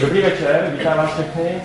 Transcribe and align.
Dobrý 0.00 0.22
večer, 0.22 0.72
vítám 0.78 0.96
vás 0.98 1.10
všechny. 1.12 1.62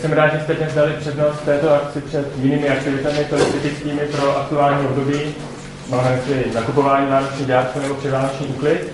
Jsem 0.00 0.12
rád, 0.12 0.32
že 0.34 0.40
jste 0.40 0.54
dnes 0.54 0.74
dali 0.74 0.92
přednost 0.92 1.40
této 1.44 1.74
akci 1.74 2.00
před 2.00 2.26
jinými 2.42 2.68
aktivitami 2.68 3.26
typickými 3.52 4.00
pro 4.00 4.36
aktuální 4.36 4.86
období. 4.86 5.34
Máme 5.90 6.20
si 6.26 6.44
nakupování 6.54 7.06
vánoční 7.10 7.46
dárku 7.46 7.80
nebo 7.80 7.94
předvánoční 7.94 8.46
úklid. 8.46 8.92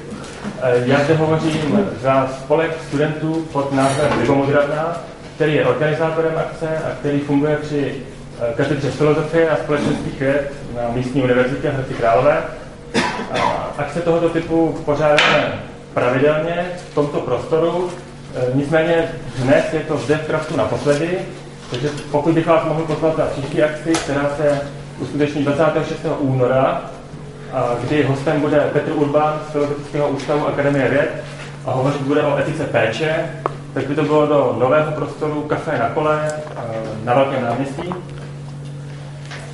Já 0.84 1.04
zde 1.04 1.14
hovořím 1.14 1.90
za 2.02 2.28
spolek 2.38 2.70
studentů 2.88 3.46
pod 3.52 3.72
názvem 3.72 4.20
Libomodravná, 4.20 5.02
který 5.34 5.54
je 5.54 5.66
organizátorem 5.66 6.32
akce 6.38 6.68
a 6.68 6.90
který 7.00 7.20
funguje 7.20 7.56
při 7.56 7.94
katedře 8.56 8.90
filozofie 8.90 9.50
a 9.50 9.56
společenských 9.56 10.20
věd 10.20 10.52
na 10.76 10.82
místní 10.94 11.22
univerzitě 11.22 11.70
Hradci 11.70 11.94
Králové. 11.94 12.42
Akce 13.78 14.00
tohoto 14.00 14.28
typu 14.28 14.82
pořádáme 14.84 15.52
pravidelně 15.94 16.66
v 16.90 16.94
tomto 16.94 17.20
prostoru, 17.20 17.90
nicméně 18.54 19.08
dnes 19.36 19.64
je 19.72 19.80
to 19.80 19.96
zde 19.96 20.16
v 20.16 20.26
Kraftu 20.26 20.56
naposledy, 20.56 21.18
takže 21.70 21.88
pokud 22.10 22.34
bych 22.34 22.46
vás 22.46 22.64
mohl 22.64 22.82
pozvat 22.82 23.18
na 23.18 23.24
příští 23.24 23.62
akci, 23.62 23.92
která 23.92 24.30
se 24.36 24.60
uskuteční 24.98 25.44
26. 25.44 25.98
února, 26.18 26.82
kdy 27.84 28.02
hostem 28.02 28.40
bude 28.40 28.60
Petr 28.72 28.92
Urban 28.92 29.40
z 29.48 29.52
Filozofického 29.52 30.08
ústavu 30.08 30.46
Akademie 30.46 30.88
věd 30.88 31.24
a 31.66 31.70
hovořit 31.70 32.02
bude 32.02 32.22
o 32.22 32.38
etice 32.38 32.64
péče, 32.64 33.30
tak 33.74 33.86
by 33.86 33.94
to 33.94 34.02
bylo 34.02 34.26
do 34.26 34.56
nového 34.58 34.92
prostoru 34.92 35.42
Café 35.42 35.78
na 35.78 35.88
kole 35.88 36.32
e, 36.32 37.04
na 37.04 37.14
Velkém 37.14 37.42
náměstí. 37.42 37.94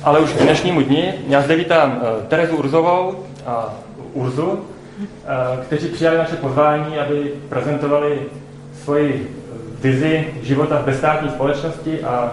Ale 0.03 0.19
už 0.19 0.33
k 0.33 0.41
dnešnímu 0.41 0.81
dni 0.81 1.13
já 1.27 1.41
zde 1.41 1.55
vítám 1.55 2.01
e, 2.01 2.27
Terezu 2.27 2.55
Urzovou 2.55 3.23
a 3.45 3.73
Urzu, 4.13 4.59
Eh, 5.01 5.65
kteří 5.65 5.87
přijali 5.87 6.17
naše 6.17 6.35
pozvání, 6.35 6.99
aby 6.99 7.33
prezentovali 7.49 8.19
svoji 8.87 9.27
vizi 9.83 10.27
života 10.43 10.79
v 10.81 10.85
bezstátní 10.85 11.29
společnosti 11.29 12.03
a 12.03 12.31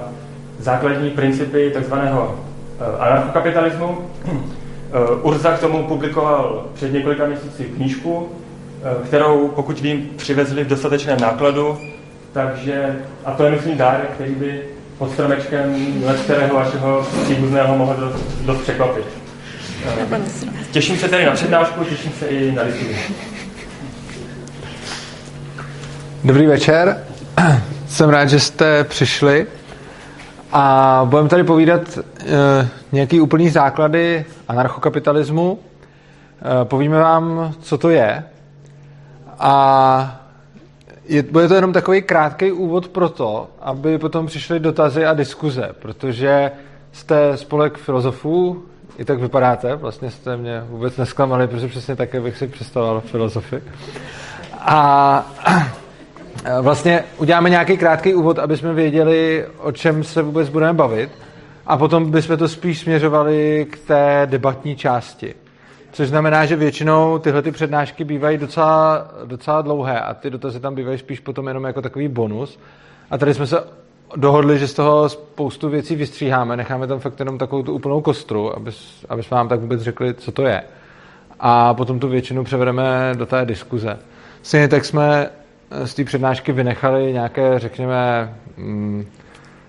základní 0.59 1.11
principy 1.11 1.73
tzv. 1.81 1.95
Eh, 1.95 2.99
anarchokapitalismu. 2.99 3.99
Eh, 4.27 5.15
Urza 5.23 5.53
k 5.53 5.61
tomu 5.61 5.83
publikoval 5.83 6.67
před 6.75 6.93
několika 6.93 7.27
měsíci 7.27 7.65
knížku, 7.65 8.29
kterou, 9.05 9.49
pokud 9.49 9.81
vím, 9.81 10.11
přivezli 10.17 10.65
v 10.65 10.67
dostatečném 10.67 11.21
nákladu, 11.21 11.79
takže, 12.33 12.97
a 13.25 13.33
to 13.33 13.45
je 13.45 13.51
myslím 13.51 13.77
dárek, 13.77 14.11
který 14.15 14.35
by 14.35 14.63
pod 14.99 15.13
stromečkem 15.13 15.75
let 16.05 16.21
kterého 16.21 16.55
vašeho 16.55 17.07
příbuzného 17.25 17.79
mohl 17.79 17.95
dost, 17.95 18.25
dost 18.47 18.63
překvapit. 18.63 19.05
Těším 20.71 20.97
se 20.97 21.09
tedy 21.09 21.25
na 21.25 21.33
přednášku, 21.33 21.85
těším 21.85 22.13
se 22.19 22.27
i 22.27 22.53
na 22.53 22.63
diskuzi. 22.63 22.97
Dobrý 26.25 26.47
večer, 26.47 27.05
jsem 27.89 28.11
rád, 28.11 28.27
že 28.27 28.41
jste 28.41 28.85
přišli 28.85 29.47
a 30.53 31.03
budeme 31.05 31.29
tady 31.29 31.45
povídat 31.45 31.99
e, 31.99 32.69
nějaký 32.93 33.21
úplný 33.21 33.51
základy 33.51 34.25
anarchokapitalismu. 34.49 35.59
E, 35.59 36.65
povíme 36.65 36.99
vám, 36.99 37.55
co 37.61 37.79
to 37.79 37.91
je 37.91 38.25
a 39.39 40.21
je, 41.09 41.23
bude 41.23 41.49
to 41.49 41.55
jenom 41.55 41.73
takový 41.73 42.03
krátký 42.03 42.53
úvod 42.53 42.89
pro 42.89 43.09
to, 43.09 43.49
aby 43.61 43.99
potom 43.99 44.27
přišly 44.27 44.61
dotazy 44.61 45.07
a 45.07 45.15
diskuze, 45.15 45.71
protože 45.79 46.51
jste 46.93 47.37
spolek 47.37 47.79
filozofů, 47.79 48.63
i 48.99 49.05
tak 49.05 49.21
vypadáte, 49.21 49.77
vlastně 49.77 50.11
jste 50.11 50.37
mě 50.37 50.65
vůbec 50.69 50.97
nesklamali, 50.97 51.47
protože 51.49 51.69
přesně 51.69 51.97
také 51.97 52.21
bych 52.21 52.37
si 52.37 52.47
představoval 52.47 53.01
filozofii. 53.01 53.63
A 54.61 55.33
vlastně 56.61 57.05
uděláme 57.19 57.51
nějaký 57.51 57.77
krátký 57.77 58.15
úvod, 58.15 58.39
aby 58.39 58.57
jsme 58.57 58.75
věděli, 58.75 59.47
o 59.59 59.73
čem 59.73 60.05
se 60.05 60.23
vůbec 60.23 60.49
budeme 60.49 60.73
bavit 60.73 61.11
a 61.67 61.77
potom 61.77 62.11
bychom 62.11 62.37
to 62.37 62.49
spíš 62.49 62.79
směřovali 62.81 63.67
k 63.71 63.79
té 63.79 64.23
debatní 64.31 64.77
části. 64.77 65.35
Což 65.93 66.09
znamená, 66.09 66.47
že 66.47 66.57
většinou 66.57 67.19
tyhle 67.19 67.43
ty 67.43 67.51
přednášky 67.51 68.05
bývají 68.05 68.39
docela, 68.39 69.09
docela 69.25 69.63
dlouhé 69.63 70.01
a 70.01 70.15
ty 70.15 70.31
dotazy 70.31 70.61
tam 70.61 70.75
bývají 70.75 70.99
spíš 70.99 71.21
potom 71.21 71.49
jenom 71.49 71.65
jako 71.65 71.83
takový 71.83 72.09
bonus. 72.09 72.59
A 73.11 73.19
tady 73.19 73.35
jsme 73.35 73.47
se 73.47 73.65
dohodli, 74.17 74.59
že 74.59 74.69
z 74.69 74.75
toho 74.75 75.09
spoustu 75.09 75.69
věcí 75.69 75.97
vystříháme, 75.97 76.57
necháme 76.57 76.87
tam 76.87 77.01
fakt 77.01 77.19
jenom 77.21 77.39
takovou 77.39 77.63
tu 77.63 77.73
úplnou 77.73 78.01
kostru, 78.01 78.57
aby, 78.57 78.71
aby 79.09 79.23
jsme 79.23 79.35
vám 79.35 79.49
tak 79.49 79.61
vůbec 79.61 79.81
řekli, 79.81 80.15
co 80.15 80.33
to 80.33 80.43
je. 80.43 80.63
A 81.41 81.75
potom 81.75 81.99
tu 81.99 82.09
většinu 82.09 82.45
převedeme 82.45 83.13
do 83.17 83.27
té 83.27 83.45
diskuze. 83.45 83.99
Stejně 84.43 84.69
tak 84.69 84.85
jsme 84.85 85.31
z 85.85 85.95
té 85.95 86.05
přednášky 86.05 86.53
vynechali 86.53 87.13
nějaké, 87.13 87.59
řekněme, 87.59 88.35
mm, 88.57 89.07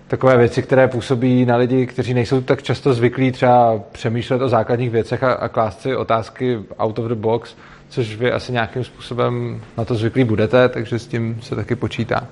takové 0.08 0.36
věci, 0.36 0.62
které 0.62 0.88
působí 0.88 1.46
na 1.46 1.56
lidi, 1.56 1.86
kteří 1.86 2.14
nejsou 2.14 2.40
tak 2.40 2.62
často 2.62 2.94
zvyklí 2.94 3.32
třeba 3.32 3.80
přemýšlet 3.92 4.42
o 4.42 4.48
základních 4.48 4.90
věcech 4.90 5.22
a, 5.22 5.32
a 5.32 5.48
klást 5.48 5.80
si 5.80 5.96
otázky 5.96 6.58
out 6.78 6.98
of 6.98 7.04
the 7.04 7.14
box, 7.14 7.56
což 7.88 8.16
vy 8.16 8.32
asi 8.32 8.52
nějakým 8.52 8.84
způsobem 8.84 9.60
na 9.78 9.84
to 9.84 9.94
zvyklí 9.94 10.24
budete, 10.24 10.68
takže 10.68 10.98
s 10.98 11.06
tím 11.06 11.38
se 11.42 11.56
taky 11.56 11.74
počítá. 11.76 12.26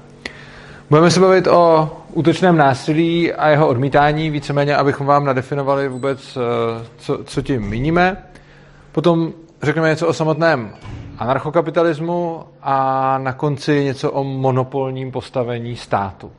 Budeme 0.90 1.10
se 1.10 1.20
bavit 1.20 1.46
o 1.46 1.90
útočném 2.12 2.56
násilí 2.56 3.32
a 3.32 3.48
jeho 3.48 3.68
odmítání, 3.68 4.30
víceméně, 4.30 4.76
abychom 4.76 5.06
vám 5.06 5.24
nadefinovali 5.24 5.88
vůbec, 5.88 6.36
eh, 6.36 6.84
co, 6.96 7.24
co 7.24 7.42
tím 7.42 7.62
míníme. 7.62 8.16
Potom 8.92 9.32
řekneme 9.62 9.88
něco 9.88 10.08
o 10.08 10.12
samotném 10.12 10.70
anarchokapitalismu 11.18 12.44
a 12.62 13.18
na 13.18 13.32
konci 13.32 13.84
něco 13.84 14.12
o 14.12 14.24
monopolním 14.24 15.10
postavení 15.12 15.76
státu. 15.76 16.32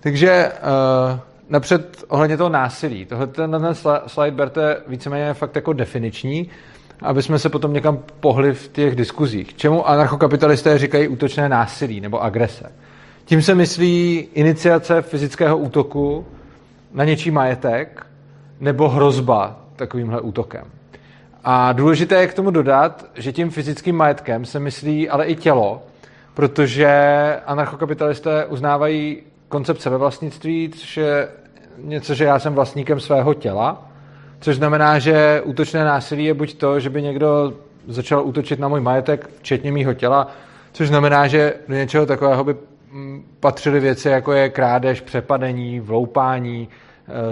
Takže 0.00 0.30
eh, 0.30 1.20
napřed 1.48 2.04
ohledně 2.08 2.36
toho 2.36 2.50
násilí. 2.50 3.04
Tohle 3.04 3.26
ten, 3.26 3.50
ten 3.50 3.74
slide 4.06 4.36
berte 4.36 4.76
víceméně 4.88 5.34
fakt 5.34 5.56
jako 5.56 5.72
definiční, 5.72 6.50
aby 7.02 7.22
jsme 7.22 7.38
se 7.38 7.48
potom 7.48 7.72
někam 7.72 7.98
pohli 8.20 8.54
v 8.54 8.68
těch 8.68 8.96
diskuzích. 8.96 9.54
Čemu 9.56 9.88
anarchokapitalisté 9.88 10.78
říkají 10.78 11.08
útočné 11.08 11.48
násilí 11.48 12.00
nebo 12.00 12.22
agrese? 12.22 12.72
Tím 13.24 13.42
se 13.42 13.54
myslí 13.54 14.28
iniciace 14.34 15.02
fyzického 15.02 15.58
útoku 15.58 16.26
na 16.92 17.04
něčí 17.04 17.30
majetek 17.30 18.06
nebo 18.60 18.88
hrozba 18.88 19.60
takovýmhle 19.76 20.20
útokem. 20.20 20.64
A 21.48 21.72
důležité 21.72 22.14
je 22.14 22.26
k 22.26 22.34
tomu 22.34 22.50
dodat, 22.50 23.04
že 23.14 23.32
tím 23.32 23.50
fyzickým 23.50 23.96
majetkem 23.96 24.44
se 24.44 24.60
myslí 24.60 25.08
ale 25.08 25.26
i 25.26 25.36
tělo, 25.36 25.82
protože 26.34 26.88
anarchokapitalisté 27.46 28.44
uznávají 28.46 29.22
koncept 29.48 29.80
sebevlastnictví, 29.80 30.70
což 30.76 30.96
je 30.96 31.28
něco, 31.78 32.14
že 32.14 32.24
já 32.24 32.38
jsem 32.38 32.54
vlastníkem 32.54 33.00
svého 33.00 33.34
těla, 33.34 33.90
což 34.40 34.56
znamená, 34.56 34.98
že 34.98 35.42
útočné 35.44 35.84
násilí 35.84 36.24
je 36.24 36.34
buď 36.34 36.54
to, 36.54 36.80
že 36.80 36.90
by 36.90 37.02
někdo 37.02 37.52
začal 37.88 38.26
útočit 38.26 38.58
na 38.58 38.68
můj 38.68 38.80
majetek, 38.80 39.30
včetně 39.38 39.72
mýho 39.72 39.94
těla, 39.94 40.28
což 40.72 40.88
znamená, 40.88 41.26
že 41.26 41.54
do 41.68 41.74
něčeho 41.74 42.06
takového 42.06 42.44
by 42.44 42.56
patřily 43.40 43.80
věci, 43.80 44.08
jako 44.08 44.32
je 44.32 44.48
krádež, 44.48 45.00
přepadení, 45.00 45.80
vloupání, 45.80 46.68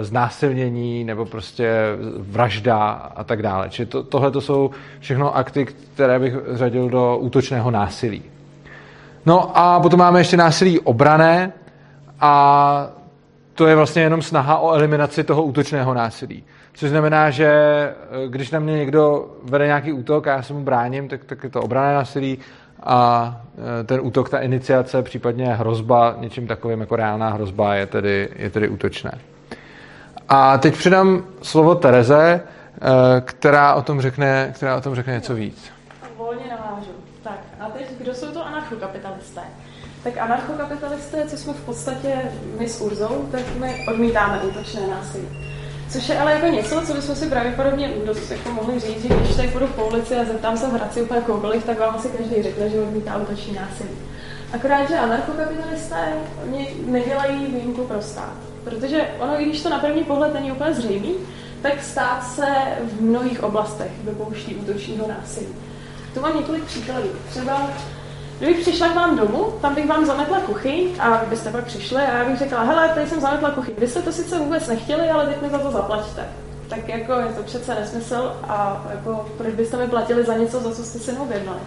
znásilnění 0.01 1.03
nebo 1.03 1.25
prostě 1.25 1.73
vražda 2.17 2.89
a 3.15 3.23
tak 3.23 3.41
dále. 3.41 3.69
Čili 3.69 3.85
to, 3.85 4.03
tohle 4.03 4.31
to 4.31 4.41
jsou 4.41 4.71
všechno 4.99 5.35
akty, 5.35 5.65
které 5.65 6.19
bych 6.19 6.33
řadil 6.51 6.89
do 6.89 7.17
útočného 7.17 7.71
násilí. 7.71 8.23
No 9.25 9.57
a 9.57 9.79
potom 9.79 9.99
máme 9.99 10.19
ještě 10.19 10.37
násilí 10.37 10.79
obrané 10.79 11.53
a 12.19 12.87
to 13.55 13.67
je 13.67 13.75
vlastně 13.75 14.01
jenom 14.01 14.21
snaha 14.21 14.57
o 14.57 14.73
eliminaci 14.73 15.23
toho 15.23 15.43
útočného 15.43 15.93
násilí. 15.93 16.43
Což 16.73 16.89
znamená, 16.89 17.29
že 17.29 17.45
e, 17.45 17.93
když 18.27 18.51
na 18.51 18.59
mě 18.59 18.73
někdo 18.73 19.31
vede 19.43 19.65
nějaký 19.65 19.93
útok 19.93 20.27
a 20.27 20.31
já 20.31 20.41
se 20.41 20.53
mu 20.53 20.63
bráním, 20.63 21.07
tak, 21.07 21.23
tak 21.23 21.43
je 21.43 21.49
to 21.49 21.61
obrané 21.61 21.93
násilí 21.93 22.37
a 22.83 23.41
e, 23.81 23.83
ten 23.83 23.99
útok, 24.03 24.29
ta 24.29 24.39
iniciace, 24.39 25.03
případně 25.03 25.53
hrozba 25.53 26.15
něčím 26.19 26.47
takovým 26.47 26.79
jako 26.79 26.95
reálná 26.95 27.29
hrozba 27.29 27.75
je 27.75 27.85
tedy, 27.85 28.29
je 28.35 28.49
tedy 28.49 28.69
útočné. 28.69 29.11
A 30.29 30.57
teď 30.57 30.77
předám 30.77 31.23
slovo 31.41 31.75
Tereze, 31.75 32.23
e, 32.23 32.41
která 33.21 33.73
o 33.73 33.81
tom 33.81 34.01
řekne, 34.01 34.51
která 34.55 34.77
o 34.77 34.81
tom 34.81 34.95
řekne 34.95 35.13
něco 35.13 35.35
víc. 35.35 35.71
Volně 36.17 36.43
navážu. 36.49 36.91
Tak 37.23 37.39
a 37.59 37.69
teď, 37.69 37.85
kdo 37.97 38.13
jsou 38.13 38.27
to 38.31 38.45
anarchokapitalisté? 38.45 39.41
Tak 40.03 40.17
anarchokapitalisté, 40.17 41.25
co 41.27 41.37
jsme 41.37 41.53
v 41.53 41.65
podstatě 41.65 42.15
my 42.59 42.69
s 42.69 42.81
Urzou, 42.81 43.29
tak 43.31 43.41
my 43.59 43.85
odmítáme 43.87 44.39
útočné 44.39 44.81
násilí. 44.87 45.27
Což 45.89 46.09
je 46.09 46.19
ale 46.19 46.31
jako 46.31 46.45
něco, 46.45 46.81
co 46.81 46.93
bychom 46.93 47.15
si 47.15 47.29
pravděpodobně 47.29 47.91
dost 48.05 48.31
jako 48.31 48.51
mohli 48.51 48.79
říct, 48.79 49.01
že 49.01 49.15
když 49.15 49.35
tak 49.35 49.49
budu 49.49 49.67
po 49.67 49.85
ulici 49.87 50.15
a 50.15 50.25
zeptám 50.25 50.57
se 50.57 50.67
v 50.67 50.73
Hradci 50.73 51.01
úplně 51.01 51.21
kohokoliv, 51.21 51.65
tak 51.65 51.79
vám 51.79 51.95
asi 51.95 52.09
každý 52.09 52.43
řekne, 52.43 52.69
že 52.69 52.79
odmítá 52.79 53.17
útoční 53.17 53.53
násilí. 53.53 53.89
Akorát, 54.53 54.89
že 54.89 54.99
anarchokapitalisté, 54.99 56.13
oni 56.43 56.75
nedělají 56.85 57.45
výjimku 57.45 57.83
pro 57.83 58.01
stát. 58.01 58.54
Protože 58.65 59.07
ono, 59.19 59.35
když 59.35 59.61
to 59.61 59.69
na 59.69 59.79
první 59.79 60.03
pohled 60.03 60.33
není 60.33 60.51
úplně 60.51 60.73
zřejmý, 60.73 61.15
tak 61.61 61.83
stát 61.83 62.23
se 62.23 62.45
v 62.83 63.01
mnohých 63.01 63.43
oblastech 63.43 63.91
dopouští 64.03 64.55
útočního 64.55 65.07
násilí. 65.07 65.47
Tu 66.13 66.21
mám 66.21 66.37
několik 66.37 66.63
příkladů. 66.63 67.09
Třeba 67.29 67.69
Kdybych 68.37 68.59
přišla 68.59 68.87
k 68.87 68.95
vám 68.95 69.17
domů, 69.17 69.53
tam 69.61 69.75
bych 69.75 69.87
vám 69.87 70.05
zametla 70.05 70.39
kuchyň 70.39 70.89
a 70.99 71.17
vy 71.17 71.25
byste 71.29 71.51
pak 71.51 71.65
přišli 71.65 72.01
a 72.01 72.17
já 72.17 72.25
bych 72.25 72.39
řekla, 72.39 72.63
hele, 72.63 72.89
tady 72.89 73.07
jsem 73.07 73.21
zametla 73.21 73.51
kuchyň. 73.51 73.75
Vy 73.77 73.87
jste 73.87 74.01
to 74.01 74.11
sice 74.11 74.39
vůbec 74.39 74.67
nechtěli, 74.67 75.09
ale 75.09 75.27
teď 75.27 75.41
mi 75.41 75.49
za 75.49 75.57
to 75.57 75.71
zaplatíte. 75.71 76.27
Tak 76.69 76.89
jako 76.89 77.13
je 77.13 77.25
to 77.25 77.43
přece 77.43 77.75
nesmysl 77.75 78.35
a 78.43 78.85
jako 78.91 79.29
proč 79.37 79.53
byste 79.53 79.77
mi 79.77 79.87
platili 79.87 80.23
za 80.23 80.33
něco, 80.33 80.59
za 80.59 80.71
co 80.71 80.83
jste 80.83 80.99
si 80.99 81.11
neobjednali. 81.11 81.59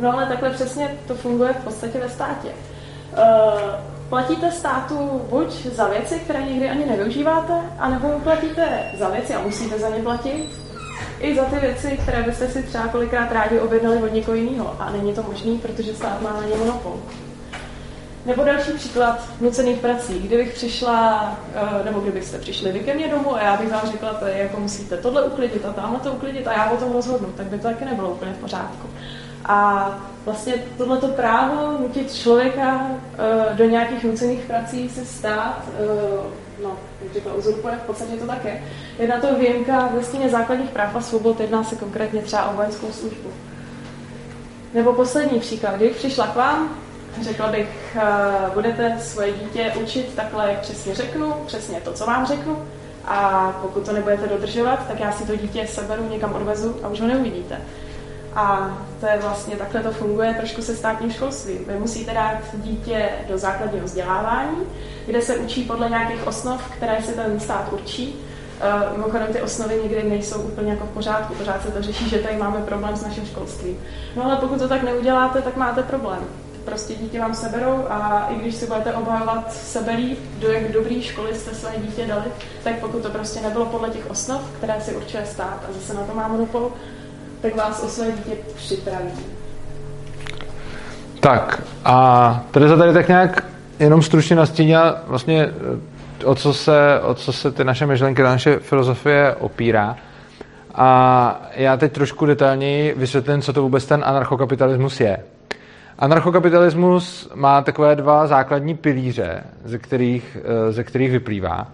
No 0.00 0.12
ale 0.12 0.26
takhle 0.26 0.50
přesně 0.50 0.96
to 1.06 1.14
funguje 1.14 1.52
v 1.52 1.64
podstatě 1.64 1.98
ve 1.98 2.08
státě. 2.08 2.48
Uh, 3.12 3.91
platíte 4.12 4.50
státu 4.50 5.22
buď 5.30 5.66
za 5.66 5.88
věci, 5.88 6.14
které 6.14 6.42
nikdy 6.42 6.70
ani 6.70 6.86
nevyužíváte, 6.86 7.52
anebo 7.78 8.08
platíte 8.08 8.82
za 8.98 9.08
věci 9.08 9.34
a 9.34 9.42
musíte 9.42 9.78
za 9.78 9.88
ně 9.88 10.02
platit, 10.02 10.48
i 11.20 11.36
za 11.36 11.44
ty 11.44 11.56
věci, 11.56 11.98
které 12.02 12.22
byste 12.22 12.48
si 12.48 12.62
třeba 12.62 12.88
kolikrát 12.88 13.32
rádi 13.32 13.60
objednali 13.60 14.02
od 14.02 14.12
někoho 14.12 14.34
jiného. 14.34 14.76
A 14.78 14.90
není 14.90 15.14
to 15.14 15.22
možné, 15.22 15.58
protože 15.62 15.94
stát 15.94 16.22
má 16.22 16.32
na 16.32 16.46
ně 16.46 16.56
monopol. 16.56 17.00
Nebo 18.26 18.44
další 18.44 18.72
příklad 18.72 19.28
nucených 19.40 19.78
prací. 19.78 20.18
Kdybych 20.18 20.54
přišla, 20.54 21.36
eh, 21.54 21.84
nebo 21.84 22.00
kdybyste 22.00 22.38
přišli 22.38 22.72
vy 22.72 22.80
ke 22.80 22.94
mně 22.94 23.08
domů 23.08 23.34
a 23.34 23.42
já 23.42 23.56
bych 23.56 23.72
vám 23.72 23.90
řekla, 23.90 24.20
že 24.26 24.38
jako 24.38 24.60
musíte 24.60 24.96
tohle 24.96 25.24
uklidit 25.24 25.64
a 25.64 25.72
tamhle 25.72 26.00
to 26.00 26.12
uklidit 26.12 26.46
a 26.46 26.52
já 26.52 26.70
o 26.70 26.76
tom 26.76 26.92
rozhodnu, 26.92 27.28
tak 27.36 27.46
by 27.46 27.56
to 27.58 27.68
taky 27.68 27.84
nebylo 27.84 28.10
úplně 28.10 28.32
v 28.32 28.38
pořádku. 28.38 28.88
A 29.44 29.90
vlastně 30.24 30.54
tohleto 30.78 31.08
právo 31.08 31.78
nutit 31.80 32.14
člověka 32.14 32.86
uh, 32.86 33.56
do 33.56 33.64
nějakých 33.64 34.04
nucených 34.04 34.44
prací 34.44 34.88
se 34.88 35.04
stát, 35.04 35.62
uh, 35.68 36.24
no, 36.62 36.76
jak 37.04 37.12
řekla, 37.12 37.34
uzurpuje, 37.34 37.74
v 37.74 37.86
podstatě 37.86 38.16
to 38.16 38.26
také. 38.26 38.62
Je 38.98 39.08
na 39.08 39.20
to 39.20 39.34
výjimka 39.34 39.86
v 39.86 39.94
listině 39.94 40.28
základních 40.28 40.70
práv 40.70 40.96
a 40.96 41.00
svobod, 41.00 41.40
jedná 41.40 41.64
se 41.64 41.76
konkrétně 41.76 42.22
třeba 42.22 42.50
o 42.50 42.56
vojenskou 42.56 42.92
službu. 42.92 43.28
Nebo 44.74 44.92
poslední 44.92 45.40
příklad, 45.40 45.74
když 45.74 45.96
přišla 45.96 46.26
k 46.26 46.36
vám, 46.36 46.76
řekla 47.20 47.48
bych, 47.48 47.96
uh, 47.96 48.54
budete 48.54 48.98
svoje 49.00 49.32
dítě 49.32 49.72
učit 49.82 50.14
takhle, 50.16 50.48
jak 50.50 50.60
přesně 50.60 50.94
řeknu, 50.94 51.34
přesně 51.46 51.80
to, 51.80 51.92
co 51.92 52.06
vám 52.06 52.26
řeknu, 52.26 52.58
a 53.04 53.52
pokud 53.62 53.86
to 53.86 53.92
nebudete 53.92 54.26
dodržovat, 54.26 54.88
tak 54.88 55.00
já 55.00 55.12
si 55.12 55.26
to 55.26 55.36
dítě 55.36 55.66
seberu, 55.66 56.08
někam 56.08 56.32
odvezu 56.32 56.76
a 56.82 56.88
už 56.88 57.00
ho 57.00 57.06
neuvidíte. 57.06 57.60
A 58.34 58.78
to 59.00 59.06
je 59.06 59.18
vlastně, 59.18 59.56
takhle 59.56 59.82
to 59.82 59.90
funguje 59.90 60.34
trošku 60.34 60.62
se 60.62 60.76
státním 60.76 61.10
školstvím. 61.10 61.58
Vy 61.66 61.78
musíte 61.78 62.14
dát 62.14 62.38
dítě 62.54 63.08
do 63.28 63.38
základního 63.38 63.84
vzdělávání, 63.84 64.56
kde 65.06 65.22
se 65.22 65.36
učí 65.36 65.64
podle 65.64 65.88
nějakých 65.88 66.26
osnov, 66.26 66.70
které 66.76 67.02
si 67.02 67.12
ten 67.12 67.40
stát 67.40 67.72
určí. 67.72 68.14
Uh, 68.14 68.96
mimochodem 68.96 69.26
ty 69.32 69.42
osnovy 69.42 69.80
nikdy 69.82 70.02
nejsou 70.02 70.40
úplně 70.40 70.70
jako 70.70 70.86
v 70.86 70.88
pořádku, 70.90 71.34
pořád 71.34 71.62
se 71.62 71.70
to 71.70 71.82
řeší, 71.82 72.08
že 72.08 72.18
tady 72.18 72.36
máme 72.36 72.60
problém 72.60 72.96
s 72.96 73.02
naším 73.02 73.26
školstvím. 73.26 73.78
No 74.16 74.24
ale 74.24 74.36
pokud 74.36 74.58
to 74.58 74.68
tak 74.68 74.82
neuděláte, 74.82 75.42
tak 75.42 75.56
máte 75.56 75.82
problém. 75.82 76.24
Prostě 76.64 76.94
dítě 76.94 77.20
vám 77.20 77.34
seberou 77.34 77.84
a 77.88 78.28
i 78.30 78.34
když 78.34 78.54
si 78.54 78.66
budete 78.66 78.94
obhajovat 78.94 79.52
sebe 79.52 79.92
líp, 79.92 80.18
do 80.38 80.52
jak 80.52 80.72
dobrý 80.72 81.02
školy 81.02 81.34
jste 81.34 81.54
své 81.54 81.72
dítě 81.78 82.06
dali, 82.06 82.24
tak 82.64 82.78
pokud 82.78 83.02
to 83.02 83.10
prostě 83.10 83.40
nebylo 83.40 83.66
podle 83.66 83.90
těch 83.90 84.10
osnov, 84.10 84.50
které 84.56 84.80
si 84.80 84.94
určuje 84.94 85.26
stát 85.26 85.64
a 85.68 85.72
zase 85.72 85.94
na 85.94 86.02
to 86.02 86.14
má 86.14 86.28
monopol, 86.28 86.72
tak 87.42 87.56
vás 87.56 87.82
o 87.82 87.88
své 87.88 88.06
dítě 88.12 88.36
připraví. 88.56 89.10
Tak 91.20 91.62
a 91.84 92.44
Tereza 92.50 92.76
tady 92.76 92.92
tak 92.92 93.08
nějak 93.08 93.44
jenom 93.78 94.02
stručně 94.02 94.36
nastínila 94.36 94.96
vlastně 95.06 95.48
eh, 96.20 96.24
o 96.24 96.34
co 96.34 96.54
se, 96.54 97.00
o 97.02 97.14
co 97.14 97.32
se 97.32 97.52
ty 97.52 97.64
naše 97.64 97.86
myšlenky, 97.86 98.22
naše 98.22 98.58
filozofie 98.58 99.34
opírá. 99.34 99.96
A 100.74 101.40
já 101.54 101.76
teď 101.76 101.92
trošku 101.92 102.26
detailněji 102.26 102.94
vysvětlím, 102.96 103.42
co 103.42 103.52
to 103.52 103.62
vůbec 103.62 103.86
ten 103.86 104.02
anarchokapitalismus 104.06 105.00
je. 105.00 105.18
Anarchokapitalismus 105.98 107.30
má 107.34 107.62
takové 107.62 107.96
dva 107.96 108.26
základní 108.26 108.74
pilíře, 108.74 109.44
ze 109.64 109.78
kterých, 109.78 110.36
eh, 110.44 110.72
ze 110.72 110.84
kterých 110.84 111.10
vyplývá. 111.10 111.66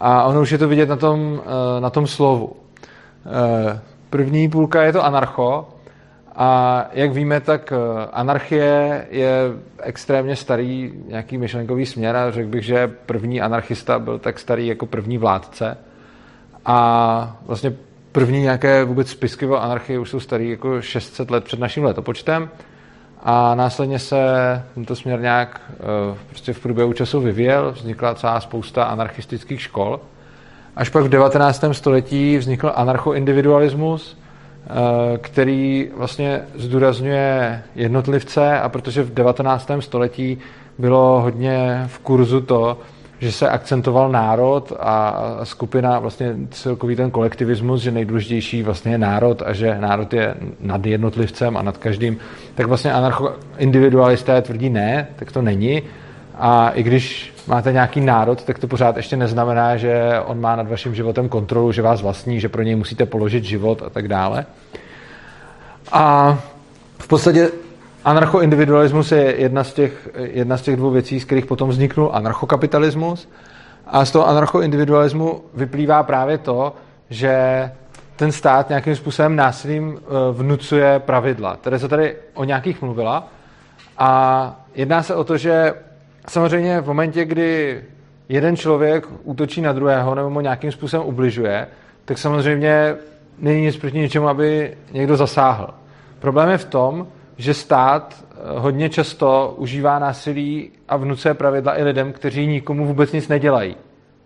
A 0.00 0.24
ono 0.24 0.40
už 0.40 0.50
je 0.50 0.58
to 0.58 0.68
vidět 0.68 0.88
na 0.88 0.96
tom, 0.96 1.40
eh, 1.46 1.80
na 1.80 1.90
tom 1.90 2.06
slovu. 2.06 2.56
První 4.10 4.48
půlka 4.48 4.82
je 4.82 4.92
to 4.92 5.04
anarcho 5.04 5.68
a 6.40 6.84
jak 6.92 7.12
víme, 7.12 7.40
tak 7.40 7.72
eh, 7.72 8.08
anarchie 8.12 9.06
je 9.10 9.32
extrémně 9.82 10.36
starý 10.36 10.92
nějaký 11.08 11.38
myšlenkový 11.38 11.86
směr 11.86 12.16
a 12.16 12.30
řekl 12.30 12.48
bych, 12.48 12.64
že 12.64 12.88
první 13.06 13.40
anarchista 13.40 13.98
byl 13.98 14.18
tak 14.18 14.38
starý 14.38 14.66
jako 14.66 14.86
první 14.86 15.18
vládce. 15.18 15.78
A 16.66 17.36
vlastně 17.46 17.72
první 18.12 18.40
nějaké 18.40 18.84
vůbec 18.84 19.10
spisky 19.10 19.46
o 19.46 19.56
anarchii 19.56 19.98
už 19.98 20.10
jsou 20.10 20.20
starý 20.20 20.50
jako 20.50 20.82
600 20.82 21.30
let 21.30 21.44
před 21.44 21.60
naším 21.60 21.84
letopočtem. 21.84 22.50
A 23.22 23.54
následně 23.54 23.98
se 23.98 24.18
tento 24.74 24.96
směr 24.96 25.20
nějak 25.20 25.60
eh, 25.70 26.18
prostě 26.28 26.52
v 26.52 26.60
průběhu 26.60 26.92
času 26.92 27.20
vyvíjel, 27.20 27.72
vznikla 27.72 28.14
celá 28.14 28.40
spousta 28.40 28.84
anarchistických 28.84 29.62
škol 29.62 30.00
Až 30.78 30.88
pak 30.88 31.04
v 31.04 31.08
19. 31.08 31.64
století 31.72 32.38
vznikl 32.38 32.72
anarchoindividualismus, 32.74 34.18
eh, 34.18 35.18
který 35.18 35.90
vlastně 35.96 36.40
zdůrazňuje 36.54 37.62
jednotlivce 37.74 38.60
a 38.60 38.68
protože 38.68 39.02
v 39.02 39.14
19. 39.14 39.82
století 39.82 40.38
bylo 40.78 41.20
hodně 41.20 41.84
v 41.86 41.98
kurzu 41.98 42.40
to, 42.40 42.78
že 43.18 43.32
se 43.32 43.48
akcentoval 43.48 44.12
národ 44.12 44.72
a 44.80 45.22
skupina, 45.42 45.98
vlastně 45.98 46.36
celkový 46.50 46.96
ten 46.96 47.10
kolektivismus, 47.10 47.82
že 47.82 47.90
nejdůležitější 47.90 48.62
vlastně 48.62 48.92
je 48.92 48.98
národ 48.98 49.42
a 49.46 49.52
že 49.52 49.78
národ 49.80 50.12
je 50.12 50.34
nad 50.60 50.86
jednotlivcem 50.86 51.56
a 51.56 51.62
nad 51.62 51.78
každým, 51.78 52.18
tak 52.54 52.66
vlastně 52.66 52.92
anarcho-individualisté 52.92 54.42
tvrdí 54.42 54.70
ne, 54.70 55.06
tak 55.16 55.32
to 55.32 55.42
není. 55.42 55.82
A 56.38 56.70
i 56.70 56.82
když 56.82 57.34
máte 57.46 57.72
nějaký 57.72 58.00
národ, 58.00 58.44
tak 58.44 58.58
to 58.58 58.68
pořád 58.68 58.96
ještě 58.96 59.16
neznamená, 59.16 59.76
že 59.76 60.20
on 60.26 60.40
má 60.40 60.56
nad 60.56 60.68
vaším 60.68 60.94
životem 60.94 61.28
kontrolu, 61.28 61.72
že 61.72 61.82
vás 61.82 62.02
vlastní, 62.02 62.40
že 62.40 62.48
pro 62.48 62.62
něj 62.62 62.74
musíte 62.74 63.06
položit 63.06 63.44
život 63.44 63.82
a 63.86 63.90
tak 63.90 64.08
dále. 64.08 64.46
A 65.92 66.38
v 66.98 67.08
podstatě 67.08 67.50
anarchoindividualismus 68.04 69.12
je 69.12 69.34
jedna 69.38 69.64
z, 69.64 69.72
těch, 69.72 70.08
jedna 70.16 70.56
z 70.56 70.62
těch 70.62 70.76
dvou 70.76 70.90
věcí, 70.90 71.20
z 71.20 71.24
kterých 71.24 71.46
potom 71.46 71.68
vzniknul 71.68 72.10
anarchokapitalismus. 72.12 73.28
A 73.86 74.04
z 74.04 74.10
toho 74.10 74.28
anarchoindividualismu 74.28 75.42
vyplývá 75.54 76.02
právě 76.02 76.38
to, 76.38 76.72
že 77.10 77.32
ten 78.16 78.32
stát 78.32 78.68
nějakým 78.68 78.96
způsobem 78.96 79.36
násilím 79.36 79.98
eh, 79.98 80.08
vnucuje 80.32 80.98
pravidla. 80.98 81.58
se 81.76 81.88
tady 81.88 82.16
o 82.34 82.44
nějakých 82.44 82.82
mluvila. 82.82 83.28
A 83.98 84.60
jedná 84.74 85.02
se 85.02 85.14
o 85.14 85.24
to, 85.24 85.36
že 85.36 85.74
samozřejmě 86.28 86.80
v 86.80 86.86
momentě, 86.86 87.24
kdy 87.24 87.80
jeden 88.28 88.56
člověk 88.56 89.06
útočí 89.24 89.60
na 89.60 89.72
druhého 89.72 90.14
nebo 90.14 90.30
mu 90.30 90.40
nějakým 90.40 90.72
způsobem 90.72 91.06
ubližuje, 91.06 91.66
tak 92.04 92.18
samozřejmě 92.18 92.96
není 93.38 93.62
nic 93.62 93.76
proti 93.76 93.98
ničemu, 93.98 94.28
aby 94.28 94.76
někdo 94.92 95.16
zasáhl. 95.16 95.74
Problém 96.18 96.48
je 96.48 96.58
v 96.58 96.64
tom, 96.64 97.06
že 97.36 97.54
stát 97.54 98.24
eh, 98.30 98.34
hodně 98.58 98.88
často 98.88 99.54
užívá 99.56 99.98
násilí 99.98 100.70
a 100.88 100.96
vnucuje 100.96 101.34
pravidla 101.34 101.78
i 101.78 101.84
lidem, 101.84 102.12
kteří 102.12 102.46
nikomu 102.46 102.86
vůbec 102.86 103.12
nic 103.12 103.28
nedělají. 103.28 103.76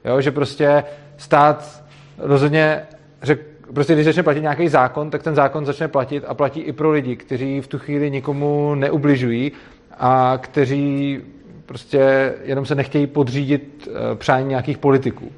Jo, 0.05 0.21
že 0.21 0.31
prostě 0.31 0.85
stát 1.17 1.85
rozhodně 2.19 2.83
řek, 3.23 3.41
prostě 3.75 3.95
když 3.95 4.05
začne 4.05 4.23
platit 4.23 4.41
nějaký 4.41 4.69
zákon, 4.69 5.11
tak 5.11 5.23
ten 5.23 5.35
zákon 5.35 5.67
začne 5.67 5.89
platit 5.89 6.25
a 6.27 6.35
platí 6.35 6.61
i 6.61 6.73
pro 6.73 6.91
lidi, 6.91 7.17
kteří 7.17 7.61
v 7.61 7.67
tu 7.67 7.79
chvíli 7.79 8.11
nikomu 8.11 8.75
neubližují 8.75 9.53
a 9.99 10.39
kteří 10.41 11.21
prostě 11.67 12.35
jenom 12.45 12.67
se 12.67 12.75
nechtějí 12.75 13.07
podřídit 13.07 13.89
eh, 13.89 14.15
přání 14.15 14.49
nějakých 14.49 14.79
politiků. 14.79 15.33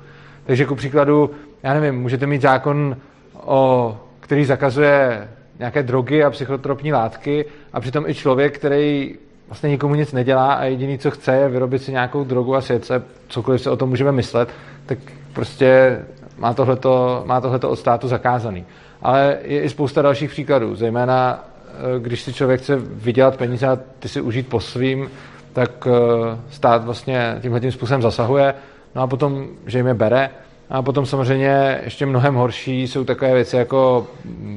Takže 0.47 0.65
ku 0.65 0.75
příkladu, 0.75 1.31
já 1.63 1.75
nevím, 1.75 2.01
můžete 2.01 2.27
mít 2.27 2.43
zákon, 2.43 2.97
o, 3.45 3.97
který 4.21 4.45
zakazuje 4.45 5.29
nějaké 5.59 5.83
drogy 5.83 6.25
a 6.25 6.31
psychotropní 6.31 6.93
látky 6.93 7.45
a 7.73 7.81
přitom 7.81 8.05
i 8.07 8.15
člověk, 8.15 8.59
který 8.59 9.15
vlastně 9.49 9.69
nikomu 9.69 9.95
nic 9.95 10.13
nedělá 10.13 10.53
a 10.53 10.65
jediný, 10.65 10.99
co 10.99 11.11
chce, 11.11 11.37
je 11.37 11.49
vyrobit 11.49 11.83
si 11.83 11.93
nějakou 11.93 12.25
drogu 12.25 12.57
a 12.57 12.61
svět 12.61 12.91
cokoliv 13.29 13.61
se 13.61 13.71
o 13.71 13.77
tom 13.77 13.89
můžeme 13.89 14.13
myslet, 14.13 14.49
tak 14.87 14.99
prostě 15.33 15.99
má 16.39 16.55
tohleto, 16.55 17.23
má 17.27 17.41
tohleto 17.41 17.71
od 17.71 17.77
státu 17.77 18.09
zakázaný. 18.09 18.65
Ale 19.03 19.39
je 19.43 19.63
i 19.63 19.69
spousta 19.69 20.03
dalších 20.03 20.31
příkladů, 20.31 20.75
zejména 20.75 21.45
eh, 21.69 22.01
když 22.01 22.23
si 22.23 22.33
člověk 22.33 22.61
chce 22.61 22.77
vydělat 22.77 23.37
peníze 23.37 23.67
a 23.67 23.79
ty 23.99 24.09
si 24.09 24.21
užít 24.21 24.49
po 24.49 24.61
svým, 24.61 25.11
tak 25.55 25.87
eh, 25.87 26.39
stát 26.51 26.85
vlastně 26.85 27.37
tímhle 27.41 27.61
tím 27.61 27.73
způsobem 27.73 28.03
zasahuje, 28.03 28.55
no 28.95 29.03
a 29.03 29.07
potom, 29.07 29.47
že 29.67 29.79
jim 29.79 29.87
je 29.87 29.95
bere. 29.95 30.31
A 30.71 30.83
potom 30.83 31.07
samozřejmě 31.07 31.81
ještě 31.85 32.07
mnohem 32.07 32.35
horší 32.35 32.83
jsou 32.83 33.05
takové 33.05 33.35
věci 33.35 33.57
jako 33.57 34.07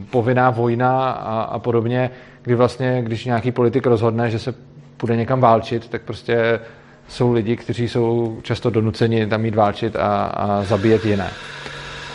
povinná 0.10 0.50
vojna 0.50 1.12
a, 1.12 1.42
a 1.42 1.60
podobně, 1.60 2.12
kdy 2.42 2.56
vlastně, 2.56 3.02
když 3.02 3.26
nějaký 3.26 3.52
politik 3.52 3.86
rozhodne, 3.86 4.30
že 4.30 4.40
se 4.40 4.54
půjde 4.98 5.16
někam 5.16 5.40
válčit, 5.40 5.90
tak 5.90 6.02
prostě 6.02 6.60
jsou 7.08 7.34
lidi, 7.34 7.56
kteří 7.56 7.90
jsou 7.90 8.38
často 8.42 8.70
donuceni 8.70 9.28
tam 9.28 9.46
jít 9.46 9.56
válčit 9.56 9.96
a, 9.96 10.26
a 10.26 10.64
zabíjet 10.64 11.06
jiné. 11.06 11.30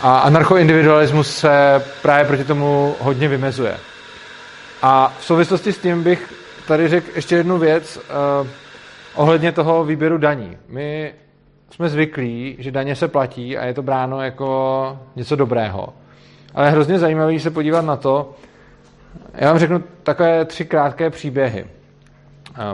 A 0.01 0.17
anarchoindividualismus 0.17 1.35
se 1.35 1.83
právě 2.01 2.25
proti 2.25 2.43
tomu 2.43 2.95
hodně 2.99 3.27
vymezuje. 3.27 3.77
A 4.81 5.13
v 5.19 5.25
souvislosti 5.25 5.73
s 5.73 5.77
tím 5.77 6.03
bych 6.03 6.33
tady 6.67 6.87
řekl 6.87 7.07
ještě 7.15 7.35
jednu 7.35 7.57
věc 7.57 7.97
uh, 8.41 8.47
ohledně 9.15 9.51
toho 9.51 9.83
výběru 9.83 10.17
daní. 10.17 10.57
My 10.67 11.13
jsme 11.71 11.89
zvyklí, 11.89 12.55
že 12.59 12.71
daně 12.71 12.95
se 12.95 13.07
platí 13.07 13.57
a 13.57 13.65
je 13.65 13.73
to 13.73 13.83
bráno 13.83 14.21
jako 14.21 14.99
něco 15.15 15.35
dobrého. 15.35 15.93
Ale 16.55 16.67
je 16.67 16.71
hrozně 16.71 16.99
zajímavé 16.99 17.39
se 17.39 17.51
podívat 17.51 17.85
na 17.85 17.95
to, 17.95 18.33
já 19.33 19.47
vám 19.47 19.59
řeknu 19.59 19.83
takové 20.03 20.45
tři 20.45 20.65
krátké 20.65 21.09
příběhy. 21.09 21.65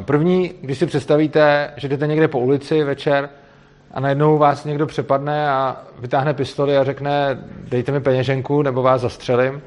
První, 0.06 0.54
když 0.62 0.78
si 0.78 0.86
představíte, 0.86 1.72
že 1.78 1.88
jdete 1.88 2.08
někde 2.08 2.28
po 2.28 2.40
ulici 2.40 2.84
večer 2.84 3.30
a 3.94 4.00
najednou 4.00 4.38
vás 4.38 4.66
někdo 4.66 4.86
přepadne 4.86 5.50
a 5.50 5.78
vytáhne 6.00 6.34
pistoli 6.34 6.78
a 6.78 6.84
řekne 6.84 7.38
dejte 7.70 7.92
mi 7.92 8.00
peněženku 8.00 8.62
nebo 8.62 8.82
vás 8.82 9.02
zastřelím, 9.02 9.62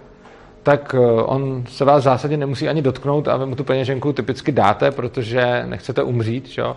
tak 0.63 0.95
eh, 0.99 1.23
on 1.23 1.65
se 1.69 1.85
vás 1.85 2.01
v 2.01 2.05
zásadě 2.05 2.37
nemusí 2.37 2.69
ani 2.69 2.83
dotknout 2.83 3.29
a 3.29 3.37
vy 3.37 3.47
mu 3.47 3.55
tu 3.55 3.65
peněženku 3.65 4.13
typicky 4.13 4.53
dáte, 4.53 4.91
protože 4.91 5.63
nechcete 5.67 6.03
umřít. 6.03 6.49
Čo? 6.49 6.77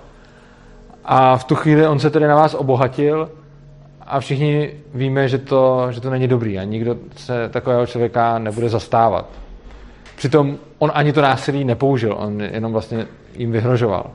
A 1.06 1.38
v 1.38 1.44
tu 1.44 1.56
chvíli 1.56 1.88
on 1.88 2.00
se 2.00 2.10
tedy 2.10 2.28
na 2.28 2.36
vás 2.36 2.54
obohatil 2.54 3.30
a 4.02 4.20
všichni 4.20 4.72
víme, 4.94 5.28
že 5.28 5.38
to, 5.38 5.88
že 5.92 6.02
to 6.02 6.10
není 6.10 6.28
dobrý 6.28 6.60
a 6.60 6.64
nikdo 6.64 6.96
se 7.16 7.50
takového 7.50 7.88
člověka 7.88 8.40
nebude 8.40 8.70
zastávat. 8.70 9.26
Přitom 10.16 10.58
on 10.80 10.92
ani 10.94 11.14
to 11.14 11.22
násilí 11.22 11.64
nepoužil, 11.64 12.16
on 12.20 12.42
jenom 12.42 12.72
vlastně 12.72 13.08
jim 13.36 13.52
vyhrožoval. 13.52 14.12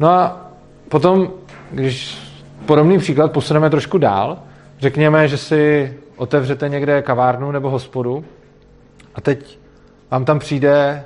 No 0.00 0.08
a 0.08 0.50
potom, 0.88 1.30
když 1.70 2.18
podobný 2.66 2.98
příklad 2.98 3.32
posuneme 3.32 3.70
trošku 3.70 3.98
dál, 3.98 4.38
řekněme, 4.78 5.28
že 5.28 5.36
si 5.36 5.94
otevřete 6.16 6.68
někde 6.68 7.02
kavárnu 7.02 7.50
nebo 7.50 7.70
hospodu 7.70 8.24
a 9.14 9.20
teď 9.20 9.58
vám 10.10 10.24
tam 10.24 10.38
přijde 10.38 11.04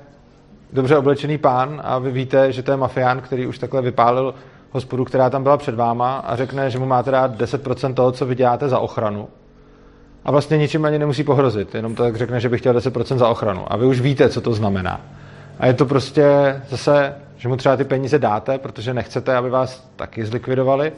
dobře 0.73 0.97
oblečený 0.97 1.39
pán 1.39 1.81
a 1.85 1.99
vy 1.99 2.11
víte, 2.11 2.53
že 2.53 2.63
to 2.63 2.71
je 2.71 2.77
mafián, 2.77 3.21
který 3.21 3.47
už 3.47 3.59
takhle 3.59 3.83
vypálil 3.83 4.35
hospodu, 4.73 5.05
která 5.05 5.31
tam 5.31 5.43
byla 5.43 5.57
před 5.57 5.75
váma 5.75 6.17
a 6.17 6.37
řekne, 6.37 6.71
že 6.71 6.79
mu 6.79 6.87
máte 6.87 7.11
dát 7.11 7.41
10% 7.41 7.95
toho, 7.95 8.13
co 8.13 8.27
vy 8.27 8.35
děláte 8.35 8.69
za 8.69 8.79
ochranu. 8.79 9.29
A 10.25 10.31
vlastně 10.31 10.59
ničím 10.59 10.85
ani 10.85 10.99
nemusí 10.99 11.25
pohrozit, 11.25 11.75
jenom 11.75 11.95
tak 11.95 12.17
řekne, 12.17 12.41
že 12.41 12.49
by 12.49 12.59
chtěl 12.59 12.75
10% 12.75 13.17
za 13.17 13.29
ochranu. 13.29 13.73
A 13.73 13.77
vy 13.77 13.87
už 13.87 14.01
víte, 14.01 14.29
co 14.29 14.41
to 14.41 14.55
znamená. 14.55 15.01
A 15.59 15.67
je 15.67 15.75
to 15.75 15.87
prostě 15.87 16.25
zase, 16.69 17.15
že 17.37 17.49
mu 17.49 17.57
třeba 17.57 17.77
ty 17.77 17.85
peníze 17.85 18.19
dáte, 18.19 18.59
protože 18.59 18.95
nechcete, 18.95 19.37
aby 19.37 19.51
vás 19.51 19.91
taky 19.97 20.25
zlikvidovali. 20.25 20.93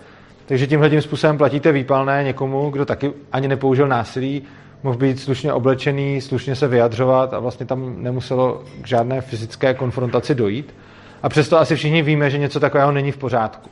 Takže 0.46 0.66
tímhle 0.66 0.90
tím 0.90 1.02
způsobem 1.02 1.38
platíte 1.38 1.72
výpalné 1.72 2.24
někomu, 2.24 2.70
kdo 2.70 2.84
taky 2.84 3.12
ani 3.32 3.48
nepoužil 3.48 3.88
násilí, 3.88 4.42
mohl 4.82 4.96
být 4.96 5.20
slušně 5.20 5.52
oblečený, 5.52 6.20
slušně 6.20 6.56
se 6.56 6.68
vyjadřovat 6.68 7.34
a 7.34 7.38
vlastně 7.38 7.66
tam 7.66 8.02
nemuselo 8.02 8.62
k 8.82 8.86
žádné 8.86 9.20
fyzické 9.20 9.74
konfrontaci 9.74 10.34
dojít. 10.34 10.74
A 11.22 11.28
přesto 11.28 11.58
asi 11.58 11.76
všichni 11.76 12.02
víme, 12.02 12.30
že 12.30 12.38
něco 12.38 12.60
takového 12.60 12.92
není 12.92 13.12
v 13.12 13.16
pořádku. 13.16 13.70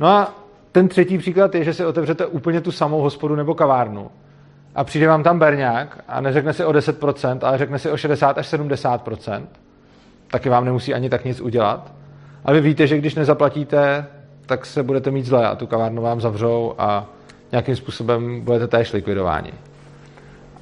No 0.00 0.08
a 0.08 0.34
ten 0.72 0.88
třetí 0.88 1.18
příklad 1.18 1.54
je, 1.54 1.64
že 1.64 1.74
si 1.74 1.84
otevřete 1.84 2.26
úplně 2.26 2.60
tu 2.60 2.72
samou 2.72 3.00
hospodu 3.00 3.34
nebo 3.36 3.54
kavárnu 3.54 4.10
a 4.74 4.84
přijde 4.84 5.08
vám 5.08 5.22
tam 5.22 5.38
berňák 5.38 6.04
a 6.08 6.20
neřekne 6.20 6.52
si 6.52 6.64
o 6.64 6.72
10%, 6.72 7.38
ale 7.42 7.58
řekne 7.58 7.78
si 7.78 7.90
o 7.90 7.96
60 7.96 8.38
až 8.38 8.52
70%, 8.52 9.42
taky 10.30 10.48
vám 10.48 10.64
nemusí 10.64 10.94
ani 10.94 11.10
tak 11.10 11.24
nic 11.24 11.40
udělat. 11.40 11.92
A 12.44 12.52
vy 12.52 12.60
víte, 12.60 12.86
že 12.86 12.98
když 12.98 13.14
nezaplatíte, 13.14 14.06
tak 14.46 14.66
se 14.66 14.82
budete 14.82 15.10
mít 15.10 15.26
zle 15.26 15.46
a 15.46 15.54
tu 15.54 15.66
kavárnu 15.66 16.02
vám 16.02 16.20
zavřou 16.20 16.74
a 16.78 17.06
nějakým 17.52 17.76
způsobem 17.76 18.40
budete 18.40 18.66
též 18.66 18.92
likvidováni. 18.92 19.52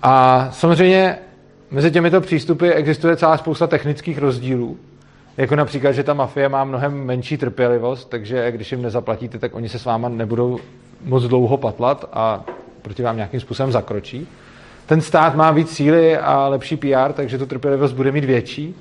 A 0.07 0.49
samozřejmě 0.53 1.19
mezi 1.71 1.91
těmito 1.91 2.21
přístupy 2.21 2.69
existuje 2.69 3.17
celá 3.17 3.37
spousta 3.37 3.67
technických 3.67 4.19
rozdílů, 4.19 4.77
jako 5.37 5.57
například, 5.57 5.93
že 5.93 6.03
ta 6.03 6.15
mafie 6.15 6.49
má 6.49 6.65
mnohem 6.65 7.05
menší 7.05 7.37
trpělivost, 7.37 8.09
takže 8.09 8.53
když 8.53 8.73
jim 8.73 8.83
nezaplatíte, 8.83 9.39
tak 9.39 9.55
oni 9.55 9.69
se 9.69 9.79
s 9.79 9.85
váma 9.85 10.09
nebudou 10.09 10.59
moc 11.05 11.25
dlouho 11.25 11.57
patlat 11.57 12.09
a 12.13 12.45
proti 12.83 13.03
vám 13.03 13.17
nějakým 13.17 13.41
způsobem 13.41 13.73
zakročí. 13.73 14.29
Ten 14.87 15.01
stát 15.01 15.35
má 15.35 15.51
víc 15.51 15.71
síly 15.71 16.19
a 16.19 16.49
lepší 16.49 16.77
PR, 16.77 17.13
takže 17.13 17.39
tu 17.39 17.47
trpělivost 17.47 17.93
bude 17.93 18.13
mít 18.13 18.25
větší. 18.25 18.75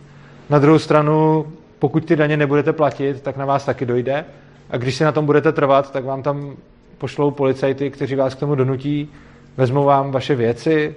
Na 0.49 0.59
druhou 0.59 0.79
stranu, 0.79 1.45
pokud 1.79 2.05
ty 2.05 2.15
daně 2.15 2.37
nebudete 2.37 2.73
platit, 2.73 3.21
tak 3.21 3.37
na 3.37 3.45
vás 3.45 3.65
taky 3.65 3.85
dojde. 3.85 4.25
A 4.69 4.77
když 4.77 4.95
si 4.95 5.03
na 5.03 5.11
tom 5.11 5.25
budete 5.25 5.51
trvat, 5.51 5.91
tak 5.91 6.05
vám 6.05 6.23
tam 6.23 6.55
pošlou 6.97 7.31
policajty, 7.31 7.89
kteří 7.89 8.15
vás 8.15 8.35
k 8.35 8.39
tomu 8.39 8.55
donutí, 8.55 9.09
vezmou 9.57 9.83
vám 9.83 10.11
vaše 10.11 10.35
věci, 10.35 10.95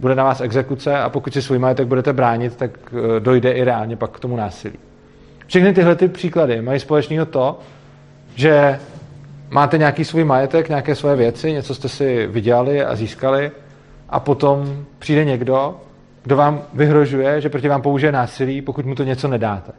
bude 0.00 0.14
na 0.14 0.24
vás 0.24 0.40
exekuce 0.40 0.98
a 0.98 1.08
pokud 1.08 1.32
si 1.32 1.42
svůj 1.42 1.58
majetek 1.58 1.86
budete 1.86 2.12
bránit, 2.12 2.56
tak 2.56 2.70
eh, 2.92 3.20
dojde 3.20 3.52
i 3.52 3.64
reálně 3.64 3.96
pak 3.96 4.10
k 4.10 4.20
tomu 4.20 4.36
násilí. 4.36 4.78
Všechny 5.46 5.72
tyhle 5.72 5.96
ty 5.96 6.08
příklady 6.08 6.62
mají 6.62 6.80
společného 6.80 7.26
to, 7.26 7.58
že 8.34 8.80
máte 9.50 9.78
nějaký 9.78 10.04
svůj 10.04 10.24
majetek, 10.24 10.68
nějaké 10.68 10.94
svoje 10.94 11.16
věci, 11.16 11.52
něco 11.52 11.74
jste 11.74 11.88
si 11.88 12.26
vydělali 12.26 12.84
a 12.84 12.96
získali 12.96 13.50
a 14.08 14.20
potom 14.20 14.84
přijde 14.98 15.24
někdo, 15.24 15.80
kdo 16.22 16.36
vám 16.36 16.62
vyhrožuje, 16.74 17.40
že 17.40 17.48
proti 17.48 17.68
vám 17.68 17.82
použije 17.82 18.12
násilí, 18.12 18.62
pokud 18.62 18.86
mu 18.86 18.94
to 18.94 19.04
něco 19.04 19.28
nedáte. 19.28 19.72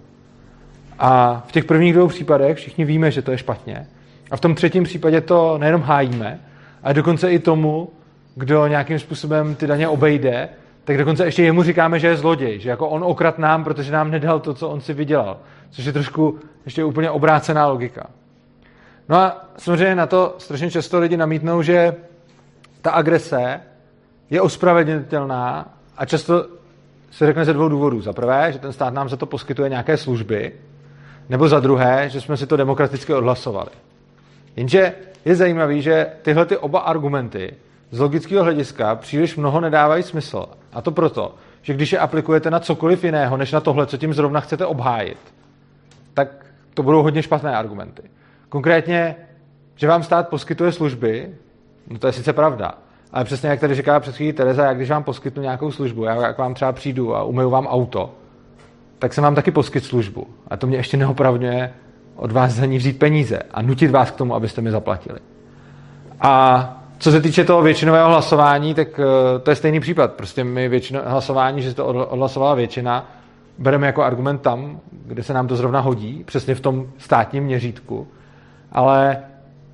A 0.99 1.43
v 1.47 1.51
těch 1.51 1.65
prvních 1.65 1.93
dvou 1.93 2.07
případech 2.07 2.57
všichni 2.57 2.85
víme, 2.85 3.11
že 3.11 3.21
to 3.21 3.31
je 3.31 3.37
špatně. 3.37 3.87
A 4.31 4.37
v 4.37 4.39
tom 4.39 4.55
třetím 4.55 4.83
případě 4.83 5.21
to 5.21 5.57
nejenom 5.57 5.81
hájíme, 5.81 6.39
ale 6.83 6.93
dokonce 6.93 7.31
i 7.31 7.39
tomu, 7.39 7.89
kdo 8.35 8.67
nějakým 8.67 8.99
způsobem 8.99 9.55
ty 9.55 9.67
daně 9.67 9.87
obejde, 9.87 10.49
tak 10.83 10.97
dokonce 10.97 11.25
ještě 11.25 11.43
jemu 11.43 11.63
říkáme, 11.63 11.99
že 11.99 12.07
je 12.07 12.17
zloděj, 12.17 12.59
že 12.59 12.69
jako 12.69 12.89
on 12.89 13.03
okrat 13.03 13.39
nám, 13.39 13.63
protože 13.63 13.91
nám 13.91 14.11
nedal 14.11 14.39
to, 14.39 14.53
co 14.53 14.69
on 14.69 14.81
si 14.81 14.93
vydělal. 14.93 15.37
Což 15.69 15.85
je 15.85 15.93
trošku 15.93 16.39
ještě 16.65 16.83
úplně 16.83 17.09
obrácená 17.09 17.67
logika. 17.67 18.07
No 19.09 19.17
a 19.17 19.45
samozřejmě 19.57 19.95
na 19.95 20.05
to 20.05 20.35
strašně 20.37 20.71
často 20.71 20.99
lidi 20.99 21.17
namítnou, 21.17 21.61
že 21.61 21.95
ta 22.81 22.91
agrese 22.91 23.61
je 24.29 24.41
ospravedlnitelná 24.41 25.73
a 25.97 26.05
často 26.05 26.45
se 27.11 27.25
řekne 27.25 27.45
ze 27.45 27.53
dvou 27.53 27.69
důvodů. 27.69 28.01
Za 28.01 28.13
prvé, 28.13 28.51
že 28.51 28.59
ten 28.59 28.73
stát 28.73 28.93
nám 28.93 29.09
za 29.09 29.17
to 29.17 29.25
poskytuje 29.25 29.69
nějaké 29.69 29.97
služby, 29.97 30.51
nebo 31.29 31.47
za 31.47 31.59
druhé, 31.59 32.09
že 32.09 32.21
jsme 32.21 32.37
si 32.37 32.47
to 32.47 32.57
demokraticky 32.57 33.13
odhlasovali. 33.13 33.69
Jenže 34.55 34.93
je 35.25 35.35
zajímavé, 35.35 35.81
že 35.81 36.07
tyhle 36.21 36.45
ty 36.45 36.57
oba 36.57 36.79
argumenty 36.79 37.53
z 37.91 37.99
logického 37.99 38.43
hlediska 38.43 38.95
příliš 38.95 39.35
mnoho 39.35 39.61
nedávají 39.61 40.03
smysl. 40.03 40.45
A 40.73 40.81
to 40.81 40.91
proto, 40.91 41.35
že 41.61 41.73
když 41.73 41.93
je 41.93 41.99
aplikujete 41.99 42.51
na 42.51 42.59
cokoliv 42.59 43.03
jiného, 43.03 43.37
než 43.37 43.51
na 43.51 43.59
tohle, 43.59 43.85
co 43.85 43.97
tím 43.97 44.13
zrovna 44.13 44.39
chcete 44.39 44.65
obhájit, 44.65 45.17
tak 46.13 46.45
to 46.73 46.83
budou 46.83 47.03
hodně 47.03 47.23
špatné 47.23 47.55
argumenty. 47.55 48.01
Konkrétně, 48.49 49.15
že 49.75 49.87
vám 49.87 50.03
stát 50.03 50.29
poskytuje 50.29 50.71
služby, 50.71 51.29
no 51.87 51.99
to 51.99 52.07
je 52.07 52.13
sice 52.13 52.33
pravda, 52.33 52.73
ale 53.13 53.25
přesně 53.25 53.49
jak 53.49 53.59
tady 53.59 53.75
říká 53.75 53.99
před 53.99 54.15
chvílí 54.15 54.33
Tereza, 54.33 54.65
jak 54.65 54.77
když 54.77 54.89
vám 54.89 55.03
poskytnu 55.03 55.41
nějakou 55.41 55.71
službu, 55.71 56.03
já 56.03 56.15
jak 56.15 56.37
vám 56.37 56.53
třeba 56.53 56.71
přijdu 56.71 57.15
a 57.15 57.23
umyju 57.23 57.49
vám 57.49 57.67
auto, 57.67 58.15
tak 58.99 59.13
jsem 59.13 59.23
vám 59.23 59.35
taky 59.35 59.51
poskyt 59.51 59.85
službu. 59.85 60.27
A 60.47 60.57
to 60.57 60.67
mě 60.67 60.77
ještě 60.77 60.97
neopravňuje 60.97 61.73
od 62.15 62.31
vás 62.31 62.51
za 62.51 62.65
ní 62.65 62.77
vzít 62.77 62.99
peníze 62.99 63.39
a 63.51 63.61
nutit 63.61 63.91
vás 63.91 64.11
k 64.11 64.15
tomu, 64.15 64.35
abyste 64.35 64.61
mi 64.61 64.71
zaplatili. 64.71 65.19
A 66.21 66.84
co 66.97 67.11
se 67.11 67.21
týče 67.21 67.43
toho 67.43 67.61
většinového 67.61 68.07
hlasování, 68.07 68.73
tak 68.73 68.99
eh, 68.99 69.39
to 69.39 69.49
je 69.49 69.55
stejný 69.55 69.79
případ. 69.79 70.13
Prostě 70.13 70.43
my 70.43 70.69
většino, 70.69 71.01
hlasování, 71.05 71.61
že 71.61 71.73
to 71.73 71.85
odhlasovala 71.85 72.55
většina, 72.55 73.11
bereme 73.57 73.87
jako 73.87 74.03
argument 74.03 74.37
tam, 74.37 74.79
kde 74.91 75.23
se 75.23 75.33
nám 75.33 75.47
to 75.47 75.55
zrovna 75.55 75.79
hodí, 75.79 76.23
přesně 76.25 76.55
v 76.55 76.59
tom 76.59 76.87
státním 76.97 77.43
měřítku. 77.43 78.07
Ale 78.71 79.17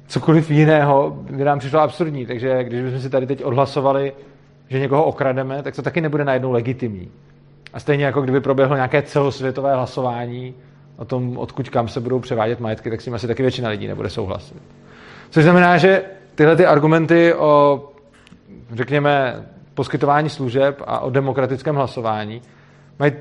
cokoliv 0.07 0.51
jiného 0.51 1.17
by 1.31 1.43
nám 1.43 1.59
přišlo 1.59 1.79
absurdní. 1.79 2.25
Takže 2.25 2.63
když 2.63 2.81
bychom 2.81 2.99
si 2.99 3.09
tady 3.09 3.27
teď 3.27 3.43
odhlasovali, 3.43 4.13
že 4.69 4.79
někoho 4.79 5.03
okrademe, 5.03 5.63
tak 5.63 5.75
to 5.75 5.81
taky 5.81 6.01
nebude 6.01 6.25
najednou 6.25 6.51
legitimní. 6.51 7.11
A 7.73 7.79
stejně 7.79 8.05
jako 8.05 8.21
kdyby 8.21 8.41
proběhlo 8.41 8.75
nějaké 8.75 9.01
celosvětové 9.01 9.75
hlasování 9.75 10.53
o 10.97 11.05
tom, 11.05 11.37
odkud 11.37 11.69
kam 11.69 11.87
se 11.87 11.99
budou 11.99 12.19
převádět 12.19 12.59
majetky, 12.59 12.89
tak 12.89 13.01
s 13.01 13.05
tím 13.05 13.13
asi 13.13 13.27
taky 13.27 13.41
většina 13.41 13.69
lidí 13.69 13.87
nebude 13.87 14.09
souhlasit. 14.09 14.61
Což 15.29 15.43
znamená, 15.43 15.77
že 15.77 16.03
tyhle 16.41 16.55
ty 16.55 16.65
argumenty 16.65 17.33
o, 17.33 17.83
řekněme, 18.73 19.45
poskytování 19.73 20.29
služeb 20.29 20.81
a 20.87 20.99
o 20.99 21.09
demokratickém 21.09 21.75
hlasování 21.75 22.41
mají 22.99 23.11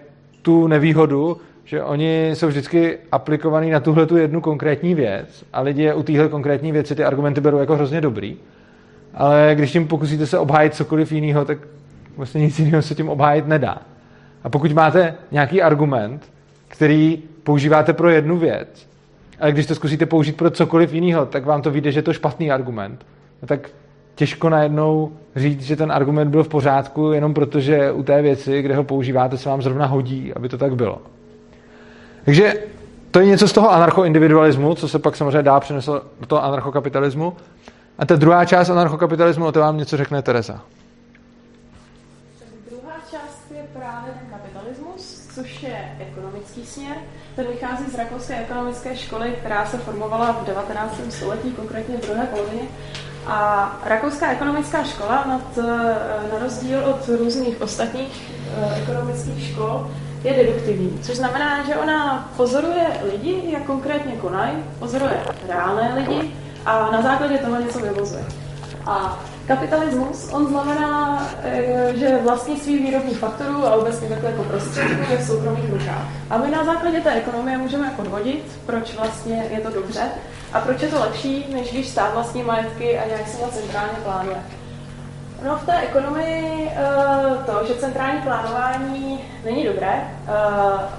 tu 0.42 0.66
nevýhodu, 0.66 1.36
že 1.64 1.82
oni 1.82 2.30
jsou 2.30 2.48
vždycky 2.48 2.98
aplikovaný 3.12 3.70
na 3.70 3.80
tuhle 3.80 4.06
tu 4.06 4.16
jednu 4.16 4.40
konkrétní 4.40 4.94
věc 4.94 5.44
a 5.52 5.60
lidi 5.60 5.92
u 5.92 6.02
téhle 6.02 6.28
konkrétní 6.28 6.72
věci 6.72 6.94
ty 6.94 7.04
argumenty 7.04 7.40
berou 7.40 7.58
jako 7.58 7.74
hrozně 7.74 8.00
dobrý. 8.00 8.36
Ale 9.14 9.52
když 9.54 9.72
tím 9.72 9.88
pokusíte 9.88 10.26
se 10.26 10.38
obhájit 10.38 10.74
cokoliv 10.74 11.12
jiného, 11.12 11.44
tak 11.44 11.58
vlastně 12.16 12.40
nic 12.40 12.58
jiného 12.58 12.82
se 12.82 12.94
tím 12.94 13.08
obhájit 13.08 13.46
nedá. 13.46 13.78
A 14.44 14.48
pokud 14.48 14.72
máte 14.72 15.14
nějaký 15.30 15.62
argument, 15.62 16.32
který 16.68 17.22
používáte 17.44 17.92
pro 17.92 18.10
jednu 18.10 18.38
věc, 18.38 18.89
ale 19.40 19.52
když 19.52 19.66
to 19.66 19.75
zkusíte 19.75 20.06
použít 20.06 20.37
pro 20.37 20.50
cokoliv 20.50 20.92
jiného, 20.92 21.26
tak 21.26 21.44
vám 21.44 21.62
to 21.62 21.70
vyjde, 21.70 21.92
že 21.92 21.99
je 21.99 22.02
to 22.02 22.12
špatný 22.12 22.50
argument. 22.50 23.06
No 23.42 23.49
tak 23.49 23.70
těžko 24.14 24.49
najednou 24.49 25.12
říct, 25.37 25.62
že 25.62 25.76
ten 25.76 25.92
argument 25.92 26.30
byl 26.30 26.44
v 26.44 26.49
pořádku, 26.49 27.12
jenom 27.12 27.35
protože 27.35 27.92
u 27.92 28.02
té 28.02 28.23
věci, 28.23 28.62
kde 28.62 28.76
ho 28.76 28.85
používáte, 28.85 29.38
se 29.38 29.49
vám 29.49 29.62
zrovna 29.62 29.87
hodí, 29.87 30.32
aby 30.35 30.49
to 30.49 30.59
tak 30.59 30.75
bylo. 30.75 30.99
Takže 32.25 32.54
to 33.11 33.20
je 33.20 33.26
něco 33.26 33.49
z 33.49 33.52
toho 33.52 33.73
anarchoindividualismu, 33.73 34.75
co 34.75 34.88
se 34.88 34.99
pak 34.99 35.16
samozřejmě 35.16 35.42
dá 35.42 35.61
přenesl 35.61 36.02
do 36.20 36.26
toho 36.26 36.44
anarchokapitalismu. 36.44 37.37
A 37.99 38.06
ta 38.06 38.16
druhá 38.16 38.44
část 38.44 38.70
anarchokapitalismu, 38.70 39.47
o 39.47 39.52
to 39.52 39.61
vám 39.61 39.76
něco 39.76 39.97
řekne 39.97 40.23
Teresa. 40.23 40.62
Ten 47.40 47.49
vychází 47.49 47.85
z 47.90 47.94
rakouské 47.94 48.37
ekonomické 48.37 48.97
školy, 48.97 49.35
která 49.38 49.66
se 49.66 49.78
formovala 49.78 50.32
v 50.32 50.47
19. 50.47 51.00
století, 51.09 51.50
konkrétně 51.52 51.97
v 51.97 52.00
druhé 52.00 52.26
polovině. 52.26 52.62
A 53.26 53.80
rakouská 53.85 54.30
ekonomická 54.30 54.85
škola, 54.85 55.25
nad, 55.28 55.56
na 56.32 56.38
rozdíl 56.38 56.85
od 56.85 57.09
různých 57.09 57.61
ostatních 57.61 58.32
eh, 58.56 58.82
ekonomických 58.82 59.49
škol, 59.49 59.90
je 60.25 60.32
deduktivní, 60.32 60.99
což 61.02 61.16
znamená, 61.16 61.66
že 61.66 61.76
ona 61.76 62.30
pozoruje 62.37 62.87
lidi, 63.12 63.42
jak 63.52 63.62
konkrétně 63.64 64.12
konají, 64.12 64.56
pozoruje 64.78 65.20
reálné 65.49 65.94
lidi 65.94 66.35
a 66.66 66.90
na 66.90 67.02
základě 67.02 67.38
toho 67.38 67.61
něco 67.61 67.78
vyvozuje. 67.78 68.25
A 68.87 69.18
kapitalismus, 69.50 70.28
on 70.33 70.47
znamená, 70.47 71.26
eh, 71.42 71.92
že 71.97 72.19
vlastnictví 72.23 72.78
výrobních 72.78 73.19
faktorů 73.19 73.66
a 73.66 73.75
obecně 73.75 74.09
takhle 74.09 74.30
jako 74.30 74.45
prostředků 74.45 75.12
je 75.12 75.19
v 75.19 75.26
soukromých 75.26 75.71
rukách. 75.71 76.07
A 76.30 76.38
my 76.38 76.50
na 76.50 76.64
základě 76.64 77.00
té 77.00 77.12
ekonomie 77.12 77.59
můžeme 77.59 77.92
odvodit, 77.99 78.45
proč 78.66 78.95
vlastně 78.95 79.47
je 79.50 79.61
to 79.61 79.71
dobře 79.71 80.02
a 80.52 80.61
proč 80.61 80.83
je 80.83 80.88
to 80.88 81.00
lepší, 81.00 81.47
než 81.52 81.73
když 81.73 81.88
stát 81.88 82.14
vlastní 82.14 82.42
majetky 82.42 82.99
a 82.99 83.07
nějak 83.07 83.28
se 83.28 83.42
na 83.42 83.49
centrálně 83.49 83.99
plánuje. 84.04 84.37
No 85.45 85.57
v 85.57 85.66
té 85.66 85.80
ekonomii 85.80 86.71
eh, 86.71 87.45
to, 87.47 87.66
že 87.66 87.75
centrální 87.75 88.21
plánování 88.21 89.21
není 89.45 89.64
dobré, 89.64 89.92
eh, 89.92 90.30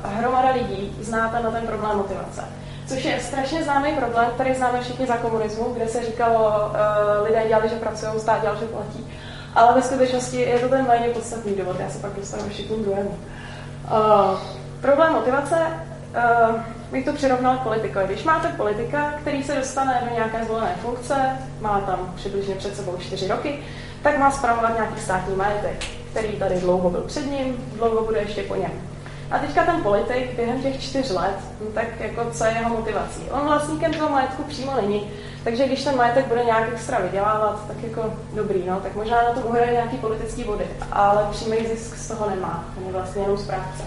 hromada 0.04 0.50
lidí 0.54 0.96
zná 1.02 1.40
na 1.44 1.52
ten 1.52 1.68
problém 1.68 1.98
motivace. 1.98 2.61
Což 2.92 3.06
je 3.06 3.20
strašně 3.20 3.64
známý 3.64 3.92
problém, 3.92 4.30
který 4.36 4.54
známe 4.54 4.82
všichni 4.82 5.08
za 5.08 5.18
komunismu, 5.18 5.74
kde 5.74 5.88
se 5.88 6.04
říkalo, 6.04 6.40
uh, 6.40 7.28
lidé 7.28 7.44
dělali, 7.48 7.70
že 7.70 7.76
pracují, 7.76 8.12
stát 8.20 8.42
dělal, 8.42 8.58
že 8.58 8.66
platí. 8.66 9.08
Ale 9.56 9.74
ve 9.74 9.82
skutečnosti 9.82 10.38
je 10.42 10.60
to 10.60 10.70
ten 10.70 10.88
méně 10.88 11.08
podstatný 11.08 11.56
důvod, 11.56 11.80
já 11.80 11.90
se 11.90 12.00
pak 12.00 12.14
dostanu 12.16 12.44
ještě 12.46 12.64
k 12.64 12.68
tomu 12.68 12.84
druhému. 12.84 13.10
Uh, 13.10 14.40
problém 14.82 15.14
motivace 15.14 15.56
uh, 15.56 16.56
bych 16.92 17.06
to 17.06 17.14
přirovnal 17.14 17.58
k 17.58 17.64
politikovi. 17.64 18.06
Když 18.06 18.24
máte 18.24 18.48
politika, 18.48 19.14
který 19.22 19.44
se 19.44 19.56
dostane 19.56 20.02
do 20.10 20.16
nějaké 20.16 20.46
zvolené 20.46 20.76
funkce, 20.82 21.16
má 21.62 21.82
tam 21.82 22.14
přibližně 22.16 22.56
před 22.56 22.76
sebou 22.76 22.98
čtyři 22.98 23.28
roky, 23.28 23.60
tak 24.04 24.18
má 24.18 24.32
spravovat 24.32 24.74
nějaký 24.76 25.02
státní 25.02 25.36
majetek, 25.36 25.86
který 26.12 26.28
tady 26.28 26.56
dlouho 26.56 26.90
byl 26.90 27.02
před 27.02 27.26
ním, 27.32 27.58
dlouho 27.78 28.06
bude 28.06 28.20
ještě 28.20 28.44
po 28.44 28.56
něm. 28.56 28.91
A 29.32 29.40
teďka 29.40 29.66
ten 29.66 29.82
politik 29.84 30.36
během 30.36 30.62
těch 30.62 30.82
čtyř 30.82 31.10
let, 31.10 31.36
no 31.62 31.72
tak 31.74 32.00
jako 32.00 32.32
co 32.32 32.46
je 32.46 32.52
jeho 32.52 32.70
motivací? 32.70 33.22
On 33.32 33.48
vlastníkem 33.48 33.94
toho 33.94 34.10
majetku 34.10 34.44
přímo 34.44 34.76
není, 34.82 35.12
takže 35.44 35.68
když 35.68 35.84
ten 35.84 35.96
majetek 35.98 36.28
bude 36.28 36.44
nějak 36.44 36.70
extra 36.74 37.00
vydělávat, 37.00 37.68
tak 37.68 37.78
jako 37.84 38.14
dobrý, 38.34 38.64
no, 38.68 38.80
tak 38.80 38.96
možná 38.96 39.24
na 39.24 39.30
to 39.30 39.40
uhraje 39.40 39.72
nějaký 39.72 39.98
politický 39.98 40.44
body, 40.44 40.66
ale 40.92 41.28
přímý 41.32 41.58
zisk 41.68 41.98
z 41.98 42.08
toho 42.08 42.30
nemá, 42.30 42.66
ten 42.76 42.86
je 42.86 42.92
vlastně 42.92 43.22
jenom 43.22 43.38
správce. 43.38 43.84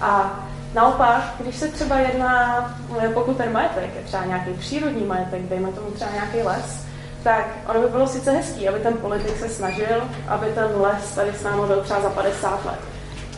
A 0.00 0.40
naopak, 0.74 1.34
když 1.38 1.56
se 1.56 1.68
třeba 1.68 1.98
jedná, 1.98 2.66
eh, 3.00 3.08
pokud 3.08 3.36
ten 3.36 3.52
majetek 3.52 3.94
je 3.96 4.02
třeba 4.02 4.24
nějaký 4.24 4.52
přírodní 4.52 5.04
majetek, 5.04 5.42
dejme 5.42 5.72
tomu 5.72 5.90
třeba 5.90 6.10
nějaký 6.10 6.42
les, 6.42 6.84
tak 7.22 7.48
ono 7.68 7.80
by 7.80 7.88
bylo 7.88 8.06
sice 8.06 8.32
hezký, 8.32 8.68
aby 8.68 8.80
ten 8.80 8.94
politik 8.94 9.38
se 9.38 9.48
snažil, 9.48 10.02
aby 10.28 10.46
ten 10.46 10.68
les 10.80 11.14
tady 11.14 11.30
s 11.32 11.42
námi 11.42 11.66
byl 11.66 11.80
třeba 11.80 12.00
za 12.00 12.10
50 12.10 12.64
let. 12.64 12.78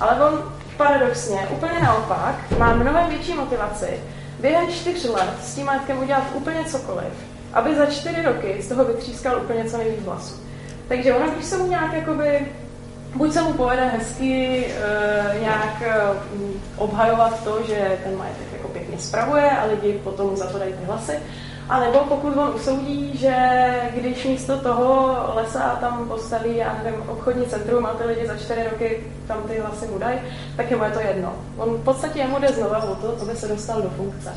Ale 0.00 0.24
on 0.24 0.52
paradoxně, 0.76 1.48
úplně 1.50 1.80
naopak, 1.82 2.34
má 2.58 2.74
mnohem 2.74 3.08
větší 3.10 3.34
motivaci 3.34 4.00
během 4.40 4.68
čtyř 4.68 5.04
let 5.04 5.34
s 5.42 5.54
tím 5.54 5.66
majetkem 5.66 5.98
udělat 5.98 6.24
úplně 6.34 6.64
cokoliv, 6.64 7.12
aby 7.52 7.74
za 7.74 7.86
čtyři 7.86 8.22
roky 8.22 8.62
z 8.62 8.68
toho 8.68 8.84
vytřískal 8.84 9.42
úplně 9.42 9.64
co 9.64 9.76
nejvíc 9.76 10.04
vlasů. 10.04 10.34
Takže 10.88 11.14
ono, 11.14 11.32
když 11.32 11.44
se 11.44 11.58
mu 11.58 11.66
nějak 11.66 11.92
jakoby, 11.92 12.46
buď 13.14 13.32
se 13.32 13.42
mu 13.42 13.52
povede 13.52 13.86
hezky 13.86 14.66
e, 14.66 15.40
nějak 15.40 15.82
e, 15.82 15.94
obhajovat 16.76 17.44
to, 17.44 17.62
že 17.66 17.98
ten 18.04 18.16
majetek 18.18 18.46
jako 18.52 18.68
pěkně 18.68 18.98
spravuje 18.98 19.50
a 19.50 19.64
lidi 19.64 20.00
potom 20.04 20.36
za 20.36 20.46
to 20.46 20.58
dají 20.58 20.72
ty 20.72 20.84
hlasy, 20.84 21.12
a 21.68 21.80
nebo 21.80 21.98
pokud 21.98 22.36
on 22.36 22.52
usoudí, 22.54 23.18
že 23.18 23.36
když 23.94 24.24
místo 24.24 24.58
toho 24.58 25.16
lesa 25.34 25.76
tam 25.80 26.08
postaví, 26.08 26.56
já 26.56 26.78
nevím, 26.84 27.02
obchodní 27.08 27.46
centrum 27.46 27.86
a 27.86 27.92
ty 27.92 28.04
lidi 28.04 28.26
za 28.26 28.36
čtyři 28.36 28.64
roky 28.70 29.04
tam 29.26 29.42
ty 29.42 29.58
hlasy 29.58 29.86
mu 29.86 29.98
dají, 29.98 30.18
tak 30.56 30.70
je 30.70 30.76
mu 30.76 30.84
je 30.84 30.90
to 30.90 31.00
jedno. 31.00 31.32
On 31.56 31.74
v 31.74 31.84
podstatě 31.84 32.18
jemu 32.18 32.38
jde 32.38 32.48
znova 32.48 32.84
o 32.84 32.94
to, 32.94 33.16
aby 33.22 33.36
se 33.36 33.48
dostal 33.48 33.82
do 33.82 33.90
funkce. 33.90 34.32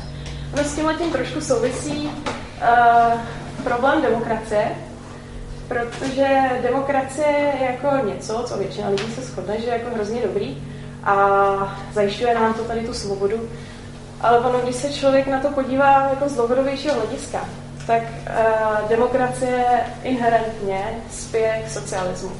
No 0.56 0.64
s 0.64 0.74
tím 0.74 0.88
tím 0.98 1.12
trošku 1.12 1.40
souvisí 1.40 2.10
uh, 2.10 3.20
problém 3.64 4.02
demokracie, 4.02 4.68
protože 5.68 6.28
demokracie 6.62 7.26
je 7.28 7.66
jako 7.70 8.06
něco, 8.06 8.42
co 8.46 8.58
většina 8.58 8.88
lidí 8.88 9.12
se 9.14 9.20
shodne, 9.20 9.60
že 9.60 9.66
je 9.66 9.72
jako 9.72 9.94
hrozně 9.94 10.22
dobrý 10.22 10.62
a 11.04 11.78
zajišťuje 11.92 12.34
nám 12.34 12.54
to 12.54 12.64
tady 12.64 12.80
tu 12.80 12.94
svobodu, 12.94 13.48
ale 14.20 14.38
ono, 14.38 14.58
když 14.58 14.76
se 14.76 14.92
člověk 14.92 15.26
na 15.26 15.40
to 15.40 15.48
podívá 15.48 16.08
jako 16.10 16.28
z 16.28 16.34
dlouhodobějšího 16.34 16.94
hlediska, 16.94 17.40
tak 17.86 18.02
uh, 18.02 18.88
demokracie 18.88 19.64
inherentně 20.02 20.84
spěje 21.10 21.62
k 21.66 21.70
socialismu. 21.70 22.30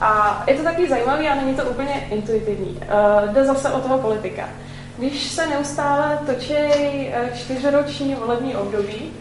A 0.00 0.42
je 0.46 0.54
to 0.54 0.62
taky 0.62 0.88
zajímavé 0.88 1.28
a 1.28 1.34
není 1.34 1.54
to 1.54 1.64
úplně 1.64 2.06
intuitivní. 2.10 2.70
Uh, 2.70 3.34
jde 3.34 3.44
zase 3.44 3.70
o 3.70 3.80
toho 3.80 3.98
politika. 3.98 4.48
Když 4.98 5.30
se 5.30 5.46
neustále 5.46 6.18
točí 6.26 6.52
uh, 6.52 7.36
čtyřroční 7.36 8.14
volební 8.14 8.56
období, 8.56 9.12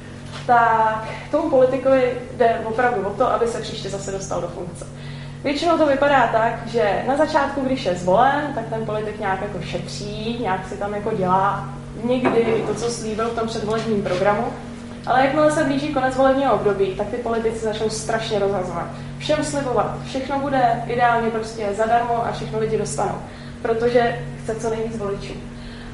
tak 0.47 1.07
tomu 1.31 1.49
politikovi 1.49 2.13
jde 2.37 2.61
opravdu 2.65 3.07
o 3.07 3.13
to, 3.13 3.31
aby 3.31 3.47
se 3.47 3.61
příště 3.61 3.89
zase 3.89 4.11
dostal 4.11 4.41
do 4.41 4.47
funkce. 4.47 4.85
Většinou 5.43 5.77
to 5.77 5.85
vypadá 5.85 6.27
tak, 6.27 6.67
že 6.67 7.03
na 7.07 7.17
začátku, 7.17 7.61
když 7.61 7.85
je 7.85 7.95
zvolen, 7.95 8.51
tak 8.55 8.65
ten 8.69 8.85
politik 8.85 9.19
nějak 9.19 9.41
jako 9.41 9.61
šetří, 9.61 10.37
nějak 10.41 10.67
si 10.67 10.77
tam 10.77 10.93
jako 10.93 11.11
dělá 11.17 11.69
někdy 12.03 12.63
to, 12.67 12.75
co 12.75 12.91
slíbil 12.91 13.29
v 13.29 13.39
tom 13.39 13.47
předvolebním 13.47 14.03
programu, 14.03 14.47
ale 15.05 15.25
jakmile 15.25 15.51
se 15.51 15.63
blíží 15.63 15.93
konec 15.93 16.15
volebního 16.15 16.53
období, 16.53 16.95
tak 16.95 17.07
ty 17.07 17.17
politici 17.17 17.65
začnou 17.65 17.89
strašně 17.89 18.39
rozhazovat. 18.39 18.87
Všem 19.17 19.43
slibovat, 19.43 19.97
všechno 20.05 20.39
bude 20.39 20.83
ideálně 20.87 21.29
prostě 21.29 21.67
zadarmo 21.77 22.25
a 22.25 22.31
všechno 22.31 22.59
lidi 22.59 22.77
dostanou, 22.77 23.15
protože 23.61 24.25
chce 24.43 24.55
co 24.55 24.69
nejvíc 24.69 24.97
voličů. 24.97 25.33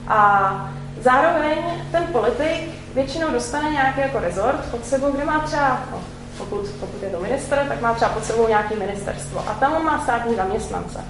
A 0.07 0.71
zároveň 1.01 1.57
ten 1.91 2.03
politik 2.03 2.69
většinou 2.93 3.31
dostane 3.31 3.69
nějaký 3.69 3.99
jako 3.99 4.19
rezort 4.19 4.71
pod 4.71 4.85
sebou, 4.85 5.11
kde 5.11 5.25
má 5.25 5.39
třeba, 5.39 5.81
no, 5.91 6.01
pokud, 6.37 6.69
pokud 6.79 7.03
je 7.03 7.09
to 7.09 7.19
minister, 7.19 7.65
tak 7.67 7.81
má 7.81 7.93
třeba 7.93 8.11
pod 8.11 8.25
sebou 8.25 8.47
nějaký 8.47 8.75
ministerstvo. 8.75 9.43
A 9.47 9.53
tam 9.53 9.73
on 9.73 9.85
má 9.85 10.03
státní 10.03 10.35
zaměstnance. 10.35 11.05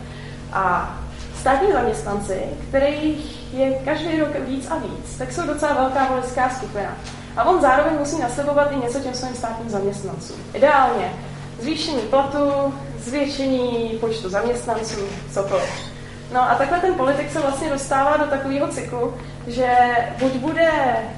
A 0.54 0.96
státní 1.40 1.72
zaměstnanci, 1.72 2.40
kterých 2.70 3.54
je 3.54 3.74
každý 3.74 4.20
rok 4.20 4.30
víc 4.48 4.68
a 4.72 4.78
víc, 4.78 5.18
tak 5.18 5.32
jsou 5.32 5.48
docela 5.48 5.74
velká 5.74 6.08
voličská 6.10 6.50
skupina. 6.50 6.98
A 7.38 7.44
on 7.44 7.62
zároveň 7.62 7.94
musí 8.00 8.22
naslibovat 8.22 8.72
i 8.72 8.76
něco 8.76 9.00
těm 9.00 9.14
svým 9.14 9.36
státním 9.36 9.70
zaměstnancům. 9.70 10.38
Ideálně 10.54 11.14
zvýšení 11.60 12.02
platu, 12.02 12.74
zvětšení 12.98 13.98
počtu 14.00 14.30
zaměstnanců, 14.30 15.00
cokoliv. 15.32 15.94
No 16.34 16.42
a 16.52 16.56
takhle 16.56 16.80
ten 16.80 16.94
politik 16.94 17.32
se 17.32 17.40
vlastně 17.40 17.70
dostává 17.70 18.18
do 18.18 18.26
takového 18.26 18.68
cyklu, 18.68 19.14
že 19.48 19.76
buď 20.20 20.32
bude 20.32 20.72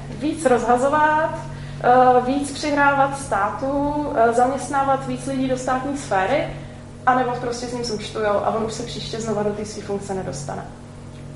víc 0.09 0.45
rozhazovat, 0.45 1.39
víc 2.25 2.51
přihrávat 2.51 3.19
státu, 3.19 4.05
eh, 4.15 4.33
zaměstnávat 4.33 5.07
víc 5.07 5.27
lidí 5.27 5.47
do 5.47 5.57
státní 5.57 5.97
sféry, 5.97 6.47
anebo 7.05 7.31
prostě 7.31 7.67
s 7.67 7.73
ním 7.73 7.85
součtujou 7.85 8.33
a 8.33 8.49
on 8.49 8.65
už 8.65 8.73
se 8.73 8.83
příště 8.83 9.21
znova 9.21 9.43
do 9.43 9.49
té 9.49 9.65
své 9.65 9.83
funkce 9.83 10.13
nedostane. 10.13 10.65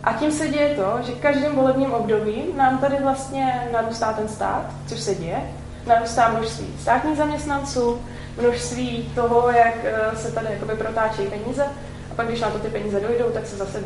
A 0.04 0.14
tím 0.14 0.32
se 0.32 0.48
děje 0.48 0.76
to, 0.76 0.98
že 1.02 1.12
každým 1.12 1.56
volebním 1.56 1.94
období 1.94 2.46
nám 2.58 2.78
tady 2.78 2.96
vlastně 3.04 3.70
narůstá 3.74 4.14
ten 4.14 4.30
stát, 4.30 4.66
což 4.88 5.00
se 5.00 5.16
děje, 5.16 5.42
narůstá 5.88 6.30
množství 6.30 6.68
státních 6.82 7.18
zaměstnanců, 7.18 8.02
množství 8.42 9.12
toho, 9.16 9.52
jak 9.52 9.76
eh, 9.84 10.16
se 10.16 10.32
tady 10.32 10.48
jakoby 10.52 10.76
protáčejí 10.76 11.28
peníze, 11.28 11.64
a 12.12 12.16
pak, 12.16 12.28
když 12.28 12.42
na 12.42 12.50
to 12.50 12.60
ty 12.60 12.68
peníze 12.68 13.00
dojdou, 13.00 13.30
tak 13.34 13.46
se 13.46 13.58
zase 13.58 13.84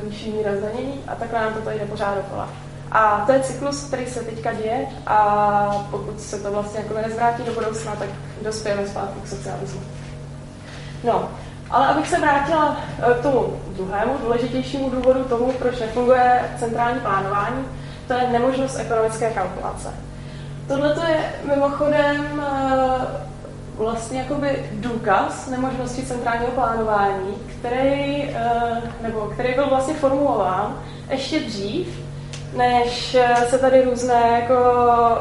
zvýší 0.00 0.32
míra 0.32 0.50
zdanění 0.56 1.00
a 1.06 1.14
takhle 1.14 1.40
nám 1.40 1.54
to 1.54 1.60
tady 1.60 1.78
jde 1.78 1.86
pořád 1.86 2.14
dokola. 2.14 2.48
A 2.92 3.22
to 3.26 3.32
je 3.32 3.40
cyklus, 3.40 3.84
který 3.84 4.06
se 4.06 4.20
teďka 4.20 4.52
děje 4.52 4.86
a 5.06 5.86
pokud 5.90 6.20
se 6.20 6.38
to 6.38 6.52
vlastně 6.52 6.80
jako 6.80 6.94
nezvrátí 6.94 7.42
do 7.42 7.52
budoucna, 7.52 7.96
tak 7.96 8.08
dospějeme 8.42 8.86
zpátky 8.86 9.20
k 9.20 9.28
socialismu. 9.28 9.80
No, 11.04 11.28
ale 11.70 11.86
abych 11.86 12.08
se 12.08 12.20
vrátila 12.20 12.76
eh, 12.98 13.14
k 13.14 13.22
tomu 13.22 13.60
druhému, 13.76 14.18
důležitějšímu 14.22 14.90
důvodu 14.90 15.24
tomu, 15.24 15.52
proč 15.52 15.80
nefunguje 15.80 16.50
centrální 16.58 17.00
plánování, 17.00 17.64
to 18.08 18.14
je 18.14 18.28
nemožnost 18.28 18.78
ekonomické 18.78 19.30
kalkulace. 19.30 19.94
Tohle 20.68 21.10
je 21.10 21.32
mimochodem 21.48 22.42
eh, 22.46 23.24
vlastně 23.76 24.18
jakoby 24.20 24.70
důkaz 24.72 25.48
nemožnosti 25.48 26.06
centrálního 26.06 26.50
plánování, 26.50 27.34
který, 27.58 28.22
eh, 28.22 28.82
nebo 29.00 29.20
který 29.20 29.54
byl 29.54 29.68
vlastně 29.68 29.94
formulován 29.94 30.76
ještě 31.10 31.40
dřív, 31.40 32.03
než 32.56 33.16
se 33.50 33.58
tady 33.58 33.84
různé 33.84 34.40
jako 34.40 34.54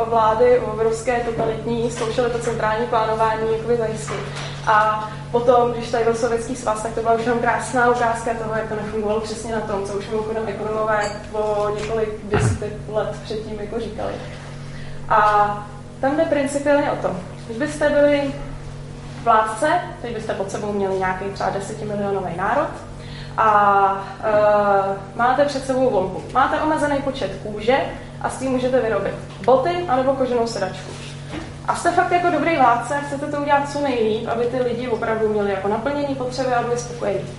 vlády 0.10 0.60
obrovské 0.60 1.20
totalitní 1.20 1.92
zkoušely 1.92 2.30
to 2.30 2.40
centrální 2.40 2.86
plánování 2.86 3.52
jakoby 3.52 3.78
zajistit. 3.78 4.20
A 4.68 5.10
potom, 5.32 5.72
když 5.72 5.92
tady 5.92 6.04
byl 6.04 6.16
sovětský 6.16 6.56
svaz, 6.56 6.84
tak 6.84 6.94
to 6.94 7.02
byla 7.02 7.14
už 7.14 7.26
jenom 7.26 7.40
krásná 7.40 7.90
ukázka 7.90 8.34
toho, 8.34 8.56
jak 8.56 8.70
to 8.70 8.76
nefungovalo 8.76 9.22
přesně 9.22 9.56
na 9.56 9.62
tom, 9.62 9.86
co 9.86 9.94
už 9.94 10.10
mimochodem 10.10 10.44
ekonomové 10.48 11.12
po 11.32 11.68
několik 11.76 12.10
desítek 12.24 12.74
let 12.92 13.16
předtím 13.24 13.60
jako 13.60 13.80
říkali. 13.80 14.14
A 15.10 15.68
tam 16.02 16.18
jde 16.18 16.26
principiálně 16.26 16.92
o 16.92 16.96
to, 16.96 17.16
když 17.46 17.58
byste 17.58 17.90
byli 17.90 18.34
vládce, 19.24 19.68
teď 20.02 20.14
byste 20.14 20.34
pod 20.34 20.52
sebou 20.52 20.72
měli 20.72 21.00
nějaký 21.00 21.26
třeba 21.26 21.50
desetimilionový 21.50 22.38
národ 22.38 22.70
a 23.38 24.08
e, 24.24 25.18
máte 25.18 25.46
před 25.46 25.66
sebou 25.66 25.90
volbu. 25.90 26.24
Máte 26.34 26.62
omezený 26.62 26.98
počet 26.98 27.32
kůže 27.44 27.78
a 28.22 28.30
s 28.30 28.40
tím 28.40 28.52
můžete 28.52 28.82
vyrobit 28.82 29.14
boty 29.46 29.70
anebo 29.88 30.14
koženou 30.14 30.48
sedačku. 30.48 30.92
A 31.68 31.76
jste 31.76 31.92
fakt 31.92 32.12
jako 32.12 32.30
dobrý 32.30 32.56
vládce, 32.56 32.96
chcete 33.08 33.28
to 33.28 33.42
udělat 33.42 33.72
co 33.72 33.82
nejlíp, 33.82 34.28
aby 34.28 34.46
ty 34.46 34.62
lidi 34.62 34.88
opravdu 34.88 35.30
měli 35.30 35.52
jako 35.52 35.68
naplnění 35.68 36.16
potřeby 36.16 36.54
a 36.54 36.64
byli 36.64 36.78
spokojení. 36.78 37.30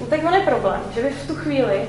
No 0.00 0.06
tak 0.06 0.20
on 0.24 0.34
je 0.34 0.40
problém, 0.40 0.80
že 0.94 1.02
vy 1.02 1.10
v 1.10 1.26
tu 1.26 1.34
chvíli, 1.34 1.88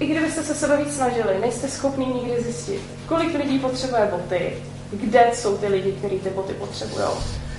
i 0.00 0.06
kdybyste 0.06 0.42
se 0.42 0.54
sebe 0.54 0.76
víc 0.76 0.96
snažili, 0.96 1.38
nejste 1.40 1.68
schopni 1.68 2.06
nikdy 2.06 2.42
zjistit, 2.42 2.80
kolik 3.08 3.34
lidí 3.34 3.58
potřebuje 3.58 4.08
boty, 4.10 4.62
kde 4.92 5.30
jsou 5.32 5.56
ty 5.56 5.66
lidi, 5.66 5.92
kteří 5.92 6.18
ty 6.18 6.30
boty 6.30 6.54
potřebují, 6.54 7.06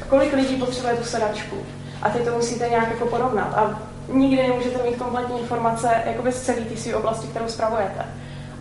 kolik 0.10 0.34
lidí 0.34 0.56
potřebuje 0.56 0.95
tu 0.95 1.03
sedačku. 1.03 1.56
A 2.01 2.10
teď 2.10 2.25
to 2.25 2.36
musíte 2.36 2.69
nějak 2.69 2.89
jako 2.89 3.06
porovnat. 3.06 3.53
A 3.56 3.80
nikdy 4.13 4.48
nemůžete 4.48 4.84
mít 4.84 4.98
kompletní 4.98 5.39
informace 5.39 5.89
jakoby 6.06 6.32
z 6.32 6.41
celé 6.41 6.62
té 6.62 6.78
své 6.78 6.96
oblasti, 6.96 7.28
kterou 7.28 7.48
spravujete. 7.48 8.06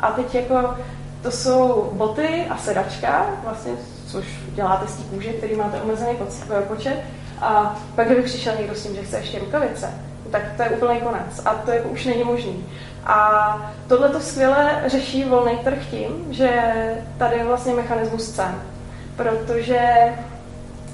A 0.00 0.11
teď 0.11 0.35
jako 0.35 0.74
to 1.22 1.30
jsou 1.30 1.90
boty 1.92 2.46
a 2.50 2.56
sedačka, 2.56 3.26
vlastně 3.44 3.72
což 4.06 4.24
děláte 4.54 4.87
z 4.87 4.96
té 4.96 5.02
kůže, 5.02 5.32
který 5.32 5.56
máte 5.56 5.80
omezený 5.80 6.18
počet. 6.68 7.02
A 7.40 7.80
pak, 7.94 8.06
kdyby 8.06 8.22
přišel 8.22 8.54
někdo 8.59 8.74
s 8.74 8.82
tím, 8.82 8.94
že 8.96 9.02
chce 9.02 9.18
ještě 9.18 9.38
rukavice, 9.38 9.90
tak 10.30 10.42
to 10.56 10.62
je 10.62 10.70
úplný 10.70 11.00
konec. 11.00 11.42
A 11.44 11.54
to 11.54 11.70
jako 11.70 11.88
už 11.88 12.04
není 12.04 12.24
možný. 12.24 12.66
A 13.06 13.72
tohle 13.88 14.09
to 14.09 14.20
skvěle 14.20 14.82
řeší 14.87 15.24
volný 15.24 15.59
trh 15.64 15.78
tím, 15.90 16.26
že 16.30 16.50
tady 17.18 17.37
je 17.37 17.44
vlastně 17.44 17.74
mechanismus 17.74 18.30
cen. 18.30 18.62
Protože 19.16 19.88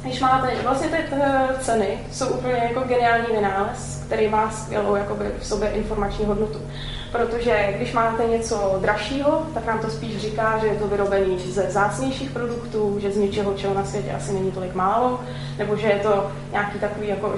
když 0.02 0.20
máte, 0.20 0.54
vlastně 0.62 0.88
ty 0.88 0.96
ceny 1.60 1.98
jsou 2.12 2.26
úplně 2.26 2.54
jako 2.54 2.80
geniální 2.80 3.26
vynález, 3.36 4.01
který 4.12 4.28
má 4.28 4.50
skvělou 4.50 4.94
jakoby, 4.94 5.24
v 5.38 5.46
sobě 5.46 5.68
informační 5.68 6.24
hodnotu. 6.24 6.58
Protože 7.12 7.74
když 7.76 7.92
máte 7.92 8.24
něco 8.24 8.78
dražšího, 8.80 9.42
tak 9.54 9.66
nám 9.66 9.78
to 9.78 9.90
spíš 9.90 10.16
říká, 10.16 10.58
že 10.58 10.66
je 10.66 10.74
to 10.74 10.88
vyrobený 10.88 11.38
ze 11.38 11.62
zácnějších 11.62 12.30
produktů, 12.30 12.98
že 13.00 13.12
z 13.12 13.16
něčeho, 13.16 13.54
čeho 13.54 13.74
na 13.74 13.84
světě 13.84 14.12
asi 14.12 14.32
není 14.32 14.50
tolik 14.52 14.74
málo, 14.74 15.20
nebo 15.58 15.76
že 15.76 15.86
je 15.86 15.98
to 15.98 16.30
nějaký 16.52 16.78
takový 16.78 17.08
jako 17.08 17.34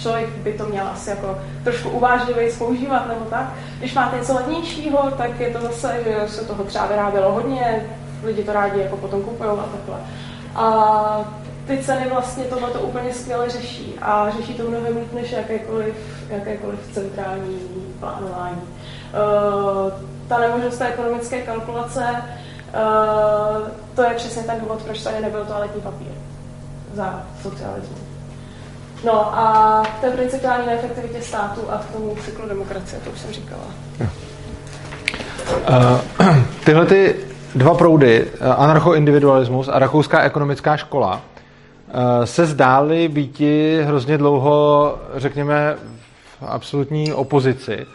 člověk 0.00 0.28
by 0.28 0.52
to 0.52 0.66
měl 0.66 0.88
asi 0.88 1.10
jako 1.10 1.38
trošku 1.64 1.90
uvážlivě 1.90 2.52
používat 2.52 3.08
nebo 3.08 3.24
tak. 3.30 3.52
Když 3.78 3.94
máte 3.94 4.16
něco 4.16 4.34
levnějšího, 4.34 5.10
tak 5.18 5.40
je 5.40 5.50
to 5.50 5.60
zase, 5.60 6.00
že 6.04 6.28
se 6.28 6.44
toho 6.44 6.64
třeba 6.64 6.86
vyrábělo 6.86 7.32
hodně, 7.32 7.86
lidi 8.24 8.44
to 8.44 8.52
rádi 8.52 8.80
jako 8.80 8.96
potom 8.96 9.22
kupují 9.22 9.50
a 9.50 9.68
takhle. 9.76 9.96
A 10.54 11.47
ty 11.68 11.78
ceny 11.78 12.08
vlastně 12.10 12.44
tohle 12.44 12.70
to 12.70 12.80
úplně 12.80 13.14
skvěle 13.14 13.50
řeší 13.50 13.94
a 14.02 14.30
řeší 14.30 14.54
to 14.54 14.62
mnohem 14.62 14.96
líp 14.96 15.12
než 15.12 15.32
jakékoliv, 15.32 15.94
jakékoliv 16.30 16.78
centrální 16.92 17.58
plánování. 18.00 18.60
Uh, 18.60 19.92
ta 20.28 20.38
nemožnost 20.38 20.80
ekonomické 20.80 21.42
kalkulace, 21.42 22.06
uh, 22.10 23.68
to 23.94 24.02
je 24.02 24.14
přesně 24.14 24.42
ten 24.42 24.60
důvod, 24.60 24.82
proč 24.82 25.02
tady 25.02 25.20
nebyl 25.20 25.44
toaletní 25.44 25.80
papír 25.80 26.12
za 26.94 27.22
socialismu. 27.42 27.96
No 29.04 29.38
a 29.38 29.82
k 29.98 30.00
té 30.00 30.10
principiální 30.10 30.66
neefektivitě 30.66 31.22
státu 31.22 31.60
a 31.70 31.78
k 31.78 31.92
tomu 31.92 32.16
cyklu 32.24 32.48
demokracie, 32.48 33.00
to 33.04 33.10
už 33.10 33.18
jsem 33.18 33.32
říkala. 33.32 33.62
Uh, 35.68 36.36
tyhle 36.64 36.86
ty 36.86 37.16
dva 37.54 37.74
proudy, 37.74 38.30
anarchoindividualismus 38.56 39.68
a 39.68 39.78
rakouská 39.78 40.22
ekonomická 40.22 40.76
škola, 40.76 41.20
se 42.24 42.46
zdály 42.46 43.08
být 43.08 43.40
hrozně 43.82 44.18
dlouho, 44.18 44.98
řekněme, 45.14 45.76
v 46.40 46.42
absolutní 46.46 47.12
opozici. 47.12 47.86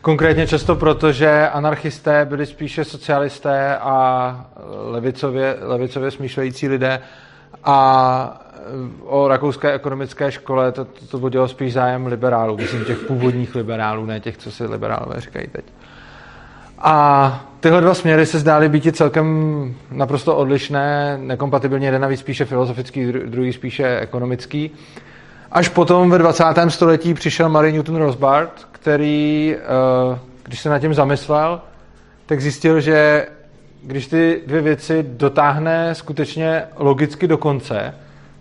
Konkrétně 0.00 0.46
často 0.46 0.76
proto, 0.76 1.12
že 1.12 1.48
anarchisté 1.48 2.24
byli 2.24 2.46
spíše 2.46 2.84
socialisté 2.84 3.76
a 3.76 4.46
levicově, 4.90 5.56
levicově 5.60 6.10
smýšlející 6.10 6.68
lidé 6.68 7.00
a 7.64 8.40
o 9.04 9.28
rakouské 9.28 9.72
ekonomické 9.72 10.32
škole 10.32 10.72
to, 10.72 10.84
to, 10.84 11.06
to 11.06 11.18
budilo 11.18 11.48
spíš 11.48 11.72
zájem 11.72 12.06
liberálů, 12.06 12.56
myslím 12.56 12.84
těch 12.84 12.98
původních 12.98 13.54
liberálů, 13.54 14.06
ne 14.06 14.20
těch, 14.20 14.36
co 14.36 14.50
si 14.50 14.66
liberálové 14.66 15.20
říkají 15.20 15.46
teď. 15.46 15.64
A 16.86 17.40
tyhle 17.60 17.80
dva 17.80 17.94
směry 17.94 18.26
se 18.26 18.38
zdály 18.38 18.68
být 18.68 18.96
celkem 18.96 19.74
naprosto 19.90 20.36
odlišné, 20.36 21.18
nekompatibilně, 21.20 21.86
jeden 21.86 22.02
navíc 22.02 22.20
spíše 22.20 22.44
filozofický, 22.44 23.12
druhý 23.12 23.52
spíše 23.52 23.98
ekonomický. 24.00 24.70
Až 25.52 25.68
potom 25.68 26.10
ve 26.10 26.18
20. 26.18 26.44
století 26.68 27.14
přišel 27.14 27.48
Marie 27.48 27.72
Newton 27.72 27.96
Rosbart, 27.96 28.68
který, 28.72 29.56
eh, 29.56 30.18
když 30.42 30.60
se 30.60 30.68
nad 30.68 30.78
tím 30.78 30.94
zamyslel, 30.94 31.60
tak 32.26 32.40
zjistil, 32.40 32.80
že 32.80 33.26
když 33.82 34.06
ty 34.06 34.42
dvě 34.46 34.60
věci 34.62 35.04
dotáhne 35.08 35.94
skutečně 35.94 36.62
logicky 36.76 37.28
do 37.28 37.38
konce, 37.38 37.94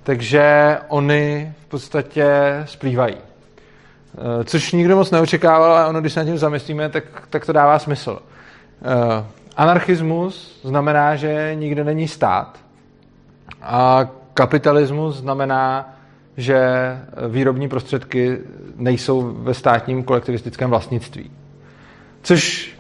takže 0.03 0.77
oni 0.87 1.53
v 1.65 1.69
podstatě 1.69 2.27
splývají. 2.65 3.15
Eh, 3.15 4.43
což 4.43 4.71
nikdo 4.71 4.95
moc 4.95 5.11
neočekával, 5.11 5.73
ale 5.73 5.87
ono, 5.87 6.01
když 6.01 6.13
se 6.13 6.19
nad 6.19 6.25
tím 6.25 6.37
zamyslíme, 6.37 6.89
tak, 6.89 7.03
tak 7.29 7.45
to 7.45 7.53
dává 7.53 7.79
smysl. 7.79 8.19
Uh, 8.83 9.25
anarchismus 9.57 10.59
znamená, 10.63 11.15
že 11.15 11.51
nikde 11.55 11.83
není 11.83 12.07
stát. 12.07 12.59
A 13.61 14.09
kapitalismus 14.33 15.15
znamená, 15.15 15.93
že 16.37 16.59
výrobní 17.29 17.69
prostředky 17.69 18.37
nejsou 18.75 19.35
ve 19.37 19.53
státním 19.53 20.03
kolektivistickém 20.03 20.69
vlastnictví. 20.69 21.31
Což 22.21 22.71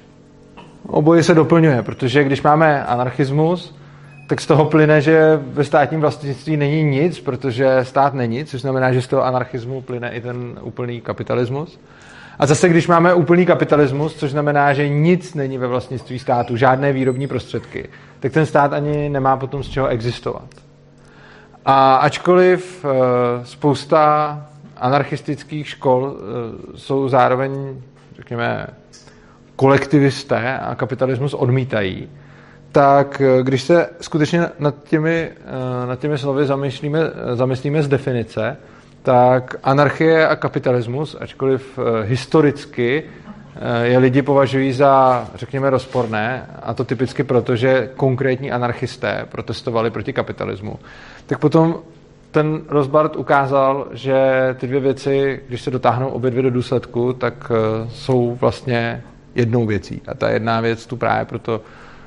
oboje 0.87 1.23
se 1.23 1.33
doplňuje, 1.33 1.81
protože 1.81 2.23
když 2.23 2.41
máme 2.41 2.85
anarchismus, 2.85 3.75
tak 4.27 4.41
z 4.41 4.47
toho 4.47 4.65
plyne, 4.65 5.01
že 5.01 5.39
ve 5.43 5.63
státním 5.63 6.01
vlastnictví 6.01 6.57
není 6.57 6.83
nic, 6.83 7.19
protože 7.19 7.79
stát 7.83 8.13
není, 8.13 8.45
což 8.45 8.61
znamená, 8.61 8.93
že 8.93 9.01
z 9.01 9.07
toho 9.07 9.25
anarchismu 9.25 9.81
plyne 9.81 10.09
i 10.09 10.21
ten 10.21 10.59
úplný 10.61 11.01
kapitalismus. 11.01 11.79
A 12.39 12.45
zase, 12.45 12.69
když 12.69 12.87
máme 12.87 13.13
úplný 13.13 13.45
kapitalismus, 13.45 14.15
což 14.15 14.31
znamená, 14.31 14.73
že 14.73 14.89
nic 14.89 15.33
není 15.33 15.57
ve 15.57 15.67
vlastnictví 15.67 16.19
státu, 16.19 16.57
žádné 16.57 16.93
výrobní 16.93 17.27
prostředky, 17.27 17.89
tak 18.19 18.31
ten 18.31 18.45
stát 18.45 18.73
ani 18.73 19.09
nemá 19.09 19.37
potom 19.37 19.63
z 19.63 19.69
čeho 19.69 19.87
existovat. 19.87 20.45
A 21.65 21.95
ačkoliv 21.95 22.85
eh, 22.85 23.45
spousta 23.45 24.47
anarchistických 24.77 25.67
škol 25.67 26.15
eh, 26.15 26.77
jsou 26.77 27.09
zároveň, 27.09 27.81
řekněme, 28.15 28.67
kolektivisté 29.55 30.59
a 30.59 30.75
kapitalismus 30.75 31.33
odmítají, 31.33 32.09
tak 32.71 33.21
eh, 33.21 33.43
když 33.43 33.61
se 33.61 33.89
skutečně 34.01 34.49
nad 34.59 34.75
těmi, 34.83 35.31
nad 35.87 35.99
těmi 35.99 36.17
slovy 36.17 36.45
zamyslíme, 36.45 36.99
zamyslíme 37.33 37.83
z 37.83 37.87
definice, 37.87 38.57
tak 39.03 39.55
anarchie 39.63 40.27
a 40.27 40.35
kapitalismus, 40.35 41.15
ačkoliv 41.19 41.79
eh, 41.79 42.03
historicky 42.03 43.03
eh, 43.03 43.87
je 43.87 43.97
lidi 43.97 44.21
považují 44.21 44.73
za, 44.73 45.27
řekněme, 45.35 45.69
rozporné, 45.69 46.45
a 46.63 46.73
to 46.73 46.83
typicky 46.83 47.23
proto, 47.23 47.55
že 47.55 47.89
konkrétní 47.95 48.51
anarchisté 48.51 49.25
protestovali 49.31 49.91
proti 49.91 50.13
kapitalismu, 50.13 50.79
tak 51.27 51.39
potom 51.39 51.79
ten 52.31 52.61
Rosbart 52.69 53.15
ukázal, 53.15 53.87
že 53.91 54.15
ty 54.59 54.67
dvě 54.67 54.79
věci, 54.79 55.41
když 55.47 55.61
se 55.61 55.71
dotáhnou 55.71 56.09
obě 56.09 56.31
dvě 56.31 56.43
do 56.43 56.49
důsledku, 56.49 57.13
tak 57.13 57.51
eh, 57.51 57.89
jsou 57.89 58.37
vlastně 58.41 59.03
jednou 59.35 59.65
věcí. 59.65 60.01
A 60.07 60.13
ta 60.13 60.29
jedna 60.29 60.61
věc 60.61 60.85
tu 60.85 60.97
právě 60.97 61.25
proto 61.25 61.61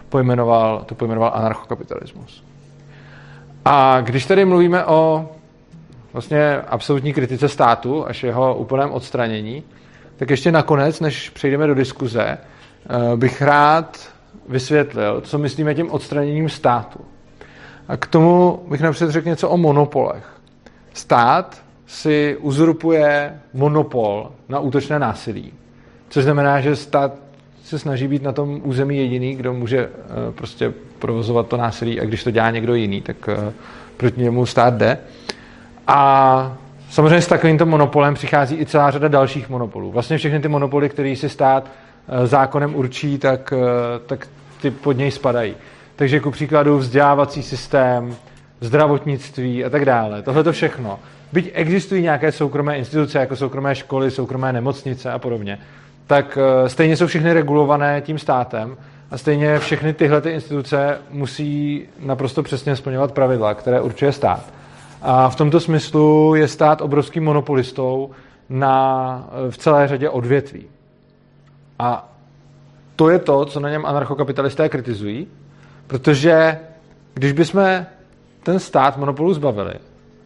pojmenoval, 0.08 0.82
to 0.86 0.94
pojmenoval 0.94 1.32
anarchokapitalismus. 1.34 2.44
A 3.64 4.00
když 4.00 4.26
tady 4.26 4.44
mluvíme 4.44 4.84
o 4.84 5.28
vlastně 6.16 6.60
absolutní 6.68 7.12
kritice 7.12 7.48
státu 7.48 8.06
až 8.06 8.22
jeho 8.22 8.54
úplném 8.54 8.90
odstranění, 8.90 9.62
tak 10.16 10.30
ještě 10.30 10.52
nakonec, 10.52 11.00
než 11.00 11.30
přejdeme 11.30 11.66
do 11.66 11.74
diskuze, 11.74 12.24
eh, 12.38 13.16
bych 13.16 13.42
rád 13.42 14.08
vysvětlil, 14.48 15.20
co 15.20 15.38
myslíme 15.38 15.74
tím 15.74 15.90
odstraněním 15.90 16.48
státu. 16.48 17.00
A 17.88 17.96
k 17.96 18.06
tomu 18.06 18.60
bych 18.68 18.80
napřed 18.80 19.10
řekl 19.10 19.28
něco 19.28 19.48
o 19.48 19.56
monopolech. 19.56 20.40
Stát 20.94 21.62
si 21.86 22.36
uzurpuje 22.40 23.40
monopol 23.54 24.32
na 24.48 24.60
útočné 24.60 24.98
násilí. 24.98 25.52
Což 26.08 26.24
znamená, 26.24 26.60
že 26.60 26.76
stát 26.76 27.12
se 27.64 27.78
snaží 27.78 28.08
být 28.08 28.22
na 28.22 28.32
tom 28.32 28.60
území 28.64 28.98
jediný, 28.98 29.34
kdo 29.34 29.52
může 29.52 29.78
eh, 29.78 30.32
prostě 30.32 30.72
provozovat 30.98 31.48
to 31.48 31.56
násilí 31.56 32.00
a 32.00 32.04
když 32.04 32.24
to 32.24 32.30
dělá 32.30 32.50
někdo 32.50 32.74
jiný, 32.74 33.00
tak 33.00 33.16
eh, 33.28 33.52
proti 33.96 34.20
němu 34.20 34.46
stát 34.46 34.74
jde. 34.74 34.98
A 35.86 36.56
samozřejmě 36.90 37.20
s 37.20 37.26
takovýmto 37.26 37.66
monopolem 37.66 38.14
přichází 38.14 38.56
i 38.56 38.66
celá 38.66 38.90
řada 38.90 39.08
dalších 39.08 39.48
monopolů. 39.48 39.92
Vlastně 39.92 40.18
všechny 40.18 40.40
ty 40.40 40.48
monopoly, 40.48 40.88
které 40.88 41.16
si 41.16 41.28
stát 41.28 41.70
zákonem 42.24 42.74
určí, 42.74 43.18
tak, 43.18 43.52
tak 44.06 44.28
ty 44.62 44.70
pod 44.70 44.92
něj 44.92 45.10
spadají. 45.10 45.54
Takže 45.96 46.20
ku 46.20 46.30
příkladu 46.30 46.78
vzdělávací 46.78 47.42
systém, 47.42 48.16
zdravotnictví 48.60 49.64
a 49.64 49.70
tak 49.70 49.84
dále. 49.84 50.22
Tohle 50.22 50.44
to 50.44 50.52
všechno. 50.52 50.98
Byť 51.32 51.50
existují 51.54 52.02
nějaké 52.02 52.32
soukromé 52.32 52.78
instituce, 52.78 53.18
jako 53.18 53.36
soukromé 53.36 53.74
školy, 53.74 54.10
soukromé 54.10 54.52
nemocnice 54.52 55.12
a 55.12 55.18
podobně, 55.18 55.58
tak 56.06 56.38
eh, 56.40 56.68
stejně 56.68 56.96
jsou 56.96 57.06
všechny 57.06 57.32
regulované 57.32 58.00
tím 58.00 58.18
státem 58.18 58.76
a 59.10 59.18
stejně 59.18 59.58
všechny 59.58 59.92
tyhle 59.92 60.20
ty 60.20 60.30
instituce 60.30 60.98
musí 61.10 61.82
naprosto 62.00 62.42
přesně 62.42 62.76
splňovat 62.76 63.12
pravidla, 63.12 63.54
které 63.54 63.80
určuje 63.80 64.12
stát. 64.12 64.52
A 65.08 65.28
v 65.28 65.36
tomto 65.36 65.60
smyslu 65.60 66.34
je 66.34 66.48
stát 66.48 66.80
obrovským 66.80 67.24
monopolistou 67.24 68.10
na, 68.48 69.28
eh, 69.28 69.50
v 69.50 69.58
celé 69.58 69.88
řadě 69.88 70.08
odvětví. 70.08 70.64
A 71.78 72.12
to 72.96 73.10
je 73.10 73.18
to, 73.18 73.44
co 73.44 73.60
na 73.60 73.70
něm 73.70 73.86
anarchokapitalisté 73.86 74.68
kritizují, 74.68 75.26
protože 75.86 76.58
když 77.14 77.32
bychom 77.32 77.86
ten 78.42 78.58
stát 78.58 78.96
monopolu 78.96 79.34
zbavili 79.34 79.74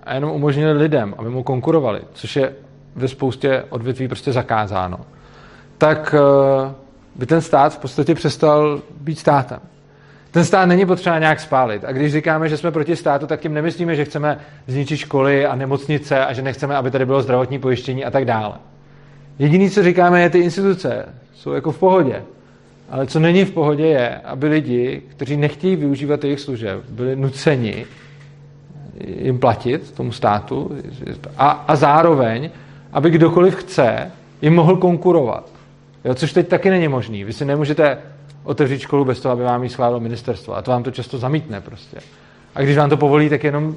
a 0.04 0.14
jenom 0.14 0.30
umožnili 0.30 0.72
lidem, 0.72 1.14
aby 1.18 1.30
mu 1.30 1.42
konkurovali, 1.42 2.00
což 2.12 2.36
je 2.36 2.54
ve 2.96 3.08
spoustě 3.08 3.64
odvětví 3.70 4.08
prostě 4.08 4.32
zakázáno, 4.32 5.00
tak 5.78 6.14
eh, 6.14 6.74
by 7.16 7.26
ten 7.26 7.40
stát 7.40 7.74
v 7.74 7.78
podstatě 7.78 8.14
přestal 8.14 8.82
být 9.00 9.18
státem. 9.18 9.60
Ten 10.30 10.44
stát 10.44 10.66
není 10.66 10.86
potřeba 10.86 11.18
nějak 11.18 11.40
spálit. 11.40 11.84
A 11.84 11.92
když 11.92 12.12
říkáme, 12.12 12.48
že 12.48 12.56
jsme 12.56 12.70
proti 12.70 12.96
státu, 12.96 13.26
tak 13.26 13.40
tím 13.40 13.54
nemyslíme, 13.54 13.96
že 13.96 14.04
chceme 14.04 14.38
zničit 14.66 14.96
školy 14.96 15.46
a 15.46 15.54
nemocnice 15.54 16.24
a 16.24 16.32
že 16.32 16.42
nechceme, 16.42 16.76
aby 16.76 16.90
tady 16.90 17.06
bylo 17.06 17.22
zdravotní 17.22 17.58
pojištění 17.58 18.04
a 18.04 18.10
tak 18.10 18.24
dále. 18.24 18.54
Jediné, 19.38 19.70
co 19.70 19.82
říkáme, 19.82 20.22
je 20.22 20.30
ty 20.30 20.38
instituce. 20.38 21.08
Jsou 21.34 21.52
jako 21.52 21.72
v 21.72 21.78
pohodě. 21.78 22.22
Ale 22.90 23.06
co 23.06 23.20
není 23.20 23.44
v 23.44 23.50
pohodě 23.50 23.86
je, 23.86 24.16
aby 24.16 24.48
lidi, 24.48 25.02
kteří 25.08 25.36
nechtějí 25.36 25.76
využívat 25.76 26.24
jejich 26.24 26.40
služeb, 26.40 26.80
byli 26.88 27.16
nuceni 27.16 27.86
jim 29.06 29.38
platit, 29.38 29.90
tomu 29.90 30.12
státu, 30.12 30.76
a, 31.36 31.50
a 31.50 31.76
zároveň, 31.76 32.50
aby 32.92 33.10
kdokoliv 33.10 33.56
chce, 33.56 34.10
jim 34.42 34.54
mohl 34.54 34.76
konkurovat. 34.76 35.50
Jo, 36.04 36.14
což 36.14 36.32
teď 36.32 36.48
taky 36.48 36.70
není 36.70 36.88
možný. 36.88 37.24
Vy 37.24 37.32
si 37.32 37.44
nemůžete 37.44 37.98
otevřít 38.44 38.80
školu 38.80 39.04
bez 39.04 39.20
toho, 39.20 39.32
aby 39.32 39.42
vám 39.42 39.62
ji 39.62 39.68
schválilo 39.68 40.00
ministerstvo. 40.00 40.56
A 40.56 40.62
to 40.62 40.70
vám 40.70 40.82
to 40.82 40.90
často 40.90 41.18
zamítne 41.18 41.60
prostě. 41.60 41.96
A 42.54 42.62
když 42.62 42.76
vám 42.76 42.90
to 42.90 42.96
povolí, 42.96 43.28
tak 43.28 43.44
jenom 43.44 43.74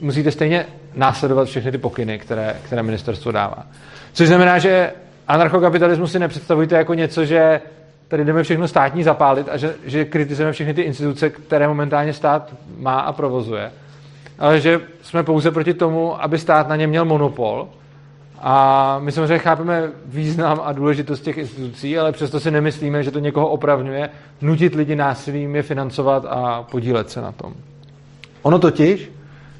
musíte 0.00 0.30
stejně 0.30 0.66
následovat 0.94 1.48
všechny 1.48 1.72
ty 1.72 1.78
pokyny, 1.78 2.18
které, 2.18 2.56
které 2.62 2.82
ministerstvo 2.82 3.32
dává. 3.32 3.66
Což 4.12 4.28
znamená, 4.28 4.58
že 4.58 4.92
anarchokapitalismus 5.28 6.12
si 6.12 6.18
nepředstavujte 6.18 6.74
jako 6.74 6.94
něco, 6.94 7.24
že 7.24 7.60
tady 8.08 8.24
jdeme 8.24 8.42
všechno 8.42 8.68
státní 8.68 9.02
zapálit 9.02 9.48
a 9.48 9.56
že, 9.56 9.74
že 9.84 10.04
kritizujeme 10.04 10.52
všechny 10.52 10.74
ty 10.74 10.82
instituce, 10.82 11.30
které 11.30 11.68
momentálně 11.68 12.12
stát 12.12 12.54
má 12.78 13.00
a 13.00 13.12
provozuje, 13.12 13.72
ale 14.38 14.60
že 14.60 14.80
jsme 15.02 15.22
pouze 15.22 15.50
proti 15.50 15.74
tomu, 15.74 16.22
aby 16.22 16.38
stát 16.38 16.68
na 16.68 16.76
ně 16.76 16.86
měl 16.86 17.04
monopol. 17.04 17.68
A 18.38 18.98
my 18.98 19.12
samozřejmě 19.12 19.38
chápeme 19.38 19.90
význam 20.06 20.60
a 20.64 20.72
důležitost 20.72 21.20
těch 21.20 21.38
institucí, 21.38 21.98
ale 21.98 22.12
přesto 22.12 22.40
si 22.40 22.50
nemyslíme, 22.50 23.02
že 23.02 23.10
to 23.10 23.18
někoho 23.18 23.48
opravňuje 23.48 24.10
nutit 24.42 24.74
lidi 24.74 24.96
násilím 24.96 25.56
je 25.56 25.62
financovat 25.62 26.24
a 26.28 26.62
podílet 26.62 27.10
se 27.10 27.20
na 27.20 27.32
tom. 27.32 27.54
Ono 28.42 28.58
totiž, 28.58 29.10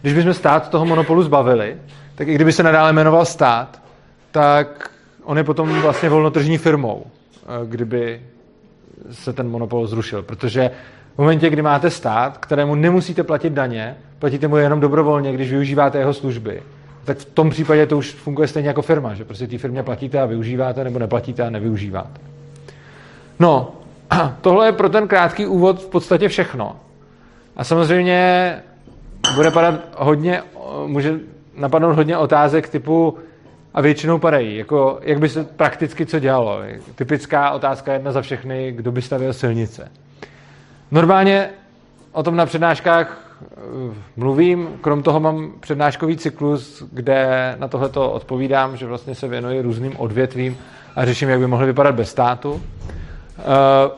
když 0.02 0.14
bychom 0.14 0.34
stát 0.34 0.70
toho 0.70 0.84
monopolu 0.84 1.22
zbavili, 1.22 1.76
tak 2.14 2.28
i 2.28 2.34
kdyby 2.34 2.52
se 2.52 2.62
nadále 2.62 2.92
jmenoval 2.92 3.24
stát, 3.24 3.82
tak 4.30 4.90
on 5.24 5.38
je 5.38 5.44
potom 5.44 5.80
vlastně 5.80 6.08
volnotržní 6.08 6.58
firmou, 6.58 7.04
eh, 7.06 7.66
kdyby 7.66 8.20
se 9.10 9.32
ten 9.32 9.48
monopol 9.48 9.86
zrušil, 9.86 10.22
protože 10.22 10.70
v 11.14 11.18
momentě, 11.18 11.50
kdy 11.50 11.62
máte 11.62 11.90
stát, 11.90 12.38
kterému 12.38 12.74
nemusíte 12.74 13.22
platit 13.22 13.52
daně, 13.52 13.96
platíte 14.18 14.48
mu 14.48 14.56
jenom 14.56 14.80
dobrovolně, 14.80 15.32
když 15.32 15.50
využíváte 15.50 15.98
jeho 15.98 16.14
služby, 16.14 16.62
tak 17.06 17.18
v 17.18 17.24
tom 17.24 17.50
případě 17.50 17.86
to 17.86 17.98
už 17.98 18.10
funguje 18.12 18.48
stejně 18.48 18.68
jako 18.68 18.82
firma, 18.82 19.14
že 19.14 19.24
prostě 19.24 19.46
té 19.46 19.58
firmě 19.58 19.82
platíte 19.82 20.20
a 20.20 20.26
využíváte, 20.26 20.84
nebo 20.84 20.98
neplatíte 20.98 21.42
a 21.42 21.50
nevyužíváte. 21.50 22.20
No, 23.38 23.72
tohle 24.40 24.66
je 24.66 24.72
pro 24.72 24.88
ten 24.88 25.08
krátký 25.08 25.46
úvod 25.46 25.82
v 25.82 25.86
podstatě 25.86 26.28
všechno. 26.28 26.76
A 27.56 27.64
samozřejmě 27.64 28.62
bude 29.34 29.50
padat 29.50 29.74
hodně, 29.96 30.42
může 30.86 31.14
napadnout 31.56 31.96
hodně 31.96 32.18
otázek 32.18 32.68
typu, 32.68 33.18
a 33.76 33.80
většinou 33.80 34.18
padají. 34.18 34.56
Jako, 34.56 34.98
jak 35.02 35.18
by 35.18 35.28
se 35.28 35.44
prakticky 35.44 36.06
co 36.06 36.18
dělalo? 36.18 36.58
Typická 36.94 37.50
otázka 37.50 37.92
jedna 37.92 38.12
za 38.12 38.22
všechny, 38.22 38.72
kdo 38.72 38.92
by 38.92 39.02
stavil 39.02 39.32
silnice. 39.32 39.90
Normálně 40.90 41.48
o 42.12 42.22
tom 42.22 42.36
na 42.36 42.46
přednáškách 42.46 43.25
mluvím, 44.16 44.68
krom 44.80 45.02
toho 45.02 45.20
mám 45.20 45.52
přednáškový 45.60 46.16
cyklus, 46.16 46.82
kde 46.92 47.54
na 47.58 47.68
tohleto 47.68 48.12
odpovídám, 48.12 48.76
že 48.76 48.86
vlastně 48.86 49.14
se 49.14 49.28
věnuji 49.28 49.60
různým 49.60 49.96
odvětvím 49.96 50.56
a 50.96 51.04
řeším, 51.04 51.28
jak 51.28 51.40
by 51.40 51.46
mohly 51.46 51.66
vypadat 51.66 51.94
bez 51.94 52.10
státu. 52.10 52.52
Uh, 52.52 52.60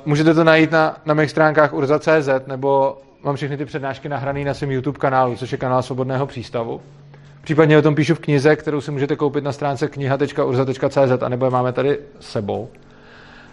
můžete 0.07 0.35
to 0.35 0.45
najít 0.45 0.71
na, 0.71 0.97
na 1.07 1.15
mých 1.15 1.31
stránkách 1.31 1.73
urza.cz 1.73 2.47
nebo 2.47 2.99
mám 3.23 3.37
všechny 3.37 3.57
ty 3.57 3.65
přednášky 3.65 4.09
nahrané 4.09 4.45
na 4.45 4.55
svém 4.55 4.71
YouTube 4.71 4.99
kanálu, 4.99 5.37
což 5.37 5.53
je 5.53 5.59
kanál 5.59 5.83
Svobodného 5.83 6.27
přístavu. 6.27 6.81
Případně 7.43 7.79
o 7.79 7.83
tom 7.83 7.95
píšu 7.95 8.15
v 8.15 8.19
knize, 8.19 8.57
kterou 8.57 8.81
si 8.81 8.91
můžete 8.91 9.17
koupit 9.17 9.45
na 9.45 9.53
stránce 9.53 9.89
kniha.urza.cz 9.89 11.23
a 11.23 11.29
nebo 11.29 11.45
je 11.45 11.51
máme 11.51 11.73
tady 11.73 11.99
sebou. 12.21 12.69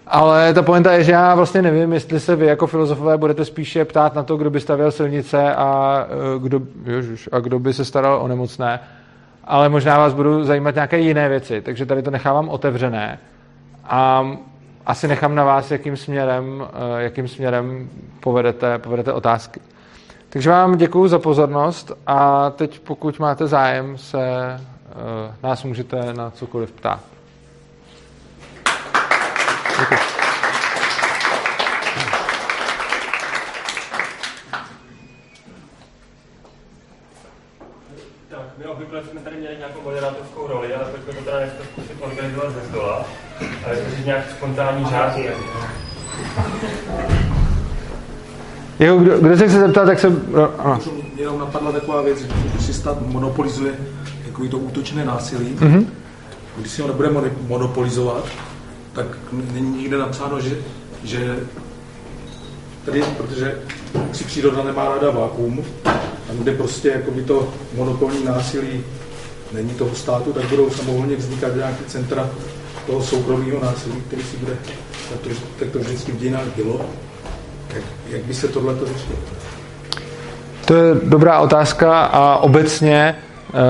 Ale 0.08 0.54
ta 0.54 0.62
pointa 0.62 0.94
je, 0.94 1.04
že 1.04 1.12
já 1.12 1.36
vlastně 1.36 1.62
nevím, 1.62 1.94
jestli 1.94 2.20
se 2.20 2.36
vy 2.36 2.46
jako 2.46 2.68
filozofové 2.68 3.18
budete 3.18 3.46
spíše 3.46 3.86
ptát 3.86 4.16
na 4.16 4.24
to, 4.24 4.38
kdo 4.38 4.50
by 4.50 4.60
stavěl 4.60 4.92
silnice 4.92 5.56
a 5.56 6.00
e, 6.36 6.40
kdo, 6.40 6.62
ježiš, 6.84 7.30
a 7.32 7.40
kdo 7.40 7.60
by 7.60 7.74
se 7.74 7.86
staral 7.86 8.22
o 8.22 8.28
nemocné, 8.28 8.80
ale 9.44 9.70
možná 9.70 9.98
vás 9.98 10.14
budou 10.14 10.44
zajímat 10.44 10.76
nějaké 10.76 11.00
jiné 11.00 11.30
věci, 11.30 11.62
takže 11.62 11.86
tady 11.86 12.02
to 12.02 12.12
nechávám 12.12 12.50
otevřené 12.50 13.20
a 13.84 14.28
asi 14.86 15.08
nechám 15.08 15.36
na 15.36 15.44
vás, 15.44 15.72
jakým 15.72 15.98
směrem, 15.98 16.68
e, 16.98 17.04
jakým 17.04 17.28
směrem 17.28 17.90
povedete, 18.20 18.78
povedete 18.78 19.14
otázky. 19.14 19.60
Takže 20.36 20.50
vám 20.50 20.78
děkuji 20.78 21.08
za 21.08 21.20
pozornost 21.20 21.92
a 22.08 22.50
teď 22.50 22.80
pokud 22.80 23.20
máte 23.20 23.48
zájem, 23.48 23.98
se 23.98 24.18
uh, 24.18 25.34
nás 25.44 25.64
můžete 25.64 26.14
na 26.14 26.32
cokoliv 26.32 26.72
ptát. 26.72 27.15
Děkuji. 29.80 30.00
Tak, 38.30 38.40
my 38.58 38.66
obvykle 38.66 39.04
jsme 39.04 39.20
tady 39.20 39.36
měli 39.36 39.58
nějakou 39.58 39.82
moderátorskou 39.84 40.48
roli, 40.48 40.76
ale 40.76 40.86
pojďme 40.86 41.14
to 41.14 41.26
teda 41.26 41.38
dneska 41.40 41.64
zkusit 41.64 41.98
organizovat 42.00 42.54
ze 42.54 42.70
zdola. 42.70 43.06
Ale 43.66 43.76
je 43.76 44.06
nějak 44.06 44.32
spontánní 44.38 44.86
řád. 44.86 45.18
Jako, 48.80 48.98
kdo, 48.98 49.20
kdo 49.20 49.38
se 49.38 49.48
chce 49.48 49.60
zeptat, 49.60 49.86
tak 49.86 50.00
se... 50.00 50.10
No, 50.10 50.60
ano. 50.60 50.80
Mě 51.14 51.24
jenom 51.24 51.40
napadla 51.40 51.72
taková 51.72 52.02
věc, 52.02 52.20
že 52.20 52.28
když 52.28 52.66
si 52.66 52.74
stát 52.74 53.02
monopolizuje 53.02 53.74
takový 54.26 54.50
to 54.50 54.58
útočné 54.58 55.06
násilí, 55.06 55.56
mm-hmm. 55.56 55.86
když 56.58 56.72
si 56.72 56.82
ho 56.82 56.88
nebude 56.88 57.10
monopolizovat, 57.48 58.24
tak 58.96 59.06
není 59.54 59.78
nikde 59.78 59.98
napsáno, 59.98 60.40
že, 60.42 60.58
že 61.04 61.40
tady, 62.86 63.04
protože 63.18 63.62
si 64.14 64.24
příroda 64.24 64.64
nemá 64.64 64.86
ráda 64.86 65.12
vákuum, 65.12 65.66
tam, 66.28 66.38
kde 66.38 66.52
prostě 66.56 66.88
jako 66.88 67.12
by 67.12 67.24
to 67.24 67.54
monopolní 67.76 68.26
násilí 68.26 68.84
není 69.52 69.70
toho 69.70 69.96
státu, 69.96 70.34
tak 70.34 70.46
budou 70.46 70.70
samovolně 70.70 71.16
vznikat 71.16 71.56
nějaké 71.56 71.84
centra 71.88 72.30
toho 72.86 73.04
soukromého 73.04 73.60
násilí, 73.64 73.96
který 74.08 74.24
si 74.24 74.38
bude, 74.38 74.58
tak 75.10 75.20
to, 75.20 75.30
tak 75.60 75.70
to 75.70 75.80
vždycky 75.80 76.12
v 76.12 76.18
dějinách 76.18 76.48
bylo. 76.56 76.82
Jak, 77.76 77.84
jak 78.10 78.24
by 78.24 78.34
se 78.34 78.48
tohle 78.48 78.76
to 78.76 78.86
řešilo? 78.86 79.18
To 80.66 80.76
je 80.76 80.96
dobrá 81.04 81.40
otázka 81.40 82.06
a 82.06 82.38
obecně 82.38 83.16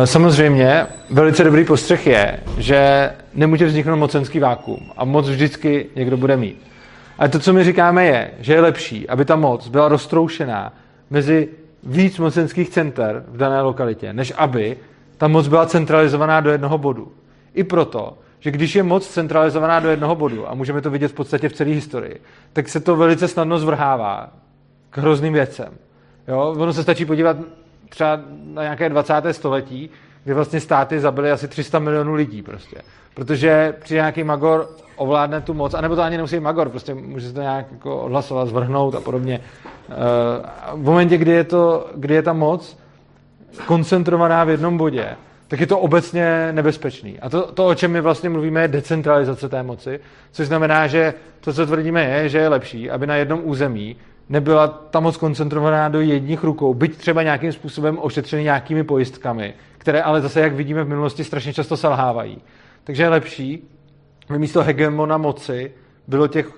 samozřejmě 0.06 0.88
velice 1.10 1.44
dobrý 1.44 1.66
postřeh 1.66 2.08
je, 2.08 2.40
že 2.58 3.12
nemůže 3.34 3.66
vzniknout 3.66 3.96
mocenský 3.96 4.40
vákuum 4.40 4.92
a 4.98 5.06
moc 5.06 5.30
vždycky 5.30 5.90
někdo 5.96 6.18
bude 6.18 6.38
mít. 6.38 6.62
Ale 7.18 7.30
to, 7.30 7.40
co 7.40 7.54
my 7.54 7.64
říkáme, 7.64 8.06
je, 8.06 8.32
že 8.40 8.54
je 8.54 8.62
lepší, 8.62 9.10
aby 9.10 9.26
ta 9.26 9.36
moc 9.36 9.68
byla 9.68 9.88
roztroušená 9.88 10.74
mezi 11.10 11.50
víc 11.84 12.20
mocenských 12.20 12.70
center 12.70 13.24
v 13.28 13.38
dané 13.38 13.62
lokalitě, 13.62 14.14
než 14.14 14.34
aby 14.38 14.78
ta 15.18 15.28
moc 15.28 15.48
byla 15.48 15.66
centralizovaná 15.66 16.42
do 16.42 16.52
jednoho 16.52 16.78
bodu. 16.78 17.12
I 17.54 17.64
proto, 17.64 18.18
že 18.40 18.52
když 18.52 18.76
je 18.76 18.84
moc 18.84 19.08
centralizovaná 19.08 19.80
do 19.80 19.90
jednoho 19.90 20.16
bodu, 20.16 20.50
a 20.50 20.54
můžeme 20.54 20.82
to 20.82 20.90
vidět 20.90 21.08
v 21.08 21.14
podstatě 21.14 21.50
v 21.50 21.54
celé 21.54 21.70
historii, 21.70 22.22
tak 22.54 22.70
se 22.70 22.80
to 22.80 22.96
velice 22.96 23.28
snadno 23.28 23.60
zvrhává 23.60 24.30
k 24.90 24.98
hrozným 24.98 25.34
věcem. 25.34 25.74
Jo? 26.28 26.56
Ono 26.58 26.74
se 26.74 26.84
stačí 26.84 27.06
podívat 27.06 27.38
třeba 27.90 28.20
na 28.44 28.62
nějaké 28.62 28.90
20. 28.90 29.14
století, 29.32 29.90
kdy 30.24 30.34
vlastně 30.34 30.60
státy 30.60 31.00
zabily 31.00 31.32
asi 31.32 31.48
300 31.48 31.80
milionů 31.80 32.14
lidí 32.14 32.42
prostě. 32.42 32.78
Protože 33.14 33.76
při 33.84 33.94
nějaký 33.94 34.24
magor 34.24 34.70
ovládne 34.96 35.42
tu 35.42 35.54
moc, 35.54 35.74
anebo 35.74 35.96
to 35.96 36.02
ani 36.02 36.18
nemusí 36.18 36.40
magor, 36.40 36.70
prostě 36.70 36.94
může 36.94 37.28
se 37.28 37.34
to 37.34 37.42
nějak 37.42 37.66
jako 37.72 38.02
odhlasovat, 38.02 38.48
zvrhnout 38.48 38.96
a 38.96 39.02
podobně. 39.02 39.42
Eh, 39.90 39.94
v 40.74 40.84
momentě, 40.84 41.18
kdy 41.18 41.32
je, 41.32 41.44
to, 41.44 41.90
kdy 41.96 42.14
je 42.14 42.22
ta 42.22 42.34
moc 42.34 42.78
koncentrovaná 43.66 44.44
v 44.44 44.50
jednom 44.50 44.78
bodě, 44.78 45.10
tak 45.48 45.60
je 45.60 45.68
to 45.68 45.80
obecně 45.80 46.50
nebezpečný. 46.52 47.20
A 47.20 47.30
to, 47.30 47.52
to, 47.52 47.68
o 47.68 47.76
čem 47.76 47.92
my 47.92 48.02
vlastně 48.02 48.30
mluvíme, 48.30 48.62
je 48.62 48.68
decentralizace 48.68 49.50
té 49.50 49.64
moci, 49.64 50.00
což 50.32 50.48
znamená, 50.48 50.88
že 50.88 51.14
to, 51.40 51.54
co 51.54 51.66
tvrdíme, 51.66 52.04
je, 52.04 52.30
že 52.30 52.38
je 52.38 52.48
lepší, 52.48 52.90
aby 52.90 53.08
na 53.08 53.16
jednom 53.16 53.42
území 53.44 53.96
nebyla 54.30 54.68
ta 54.68 55.00
moc 55.00 55.18
koncentrovaná 55.18 55.90
do 55.90 56.02
jedních 56.02 56.44
rukou, 56.44 56.74
byť 56.74 56.98
třeba 56.98 57.24
nějakým 57.24 57.52
způsobem 57.52 57.98
ošetřený 58.02 58.44
nějakými 58.44 58.84
pojistkami, 58.84 59.54
které 59.78 60.02
ale 60.02 60.22
zase, 60.22 60.40
jak 60.40 60.54
vidíme 60.54 60.84
v 60.84 60.90
minulosti, 60.90 61.24
strašně 61.24 61.54
často 61.54 61.78
selhávají. 61.78 62.42
Takže 62.84 63.04
je 63.04 63.10
lepší, 63.10 63.70
aby 64.30 64.40
místo 64.40 64.64
hegemona 64.64 65.18
moci 65.18 65.72
bylo 66.08 66.28
těch, 66.28 66.52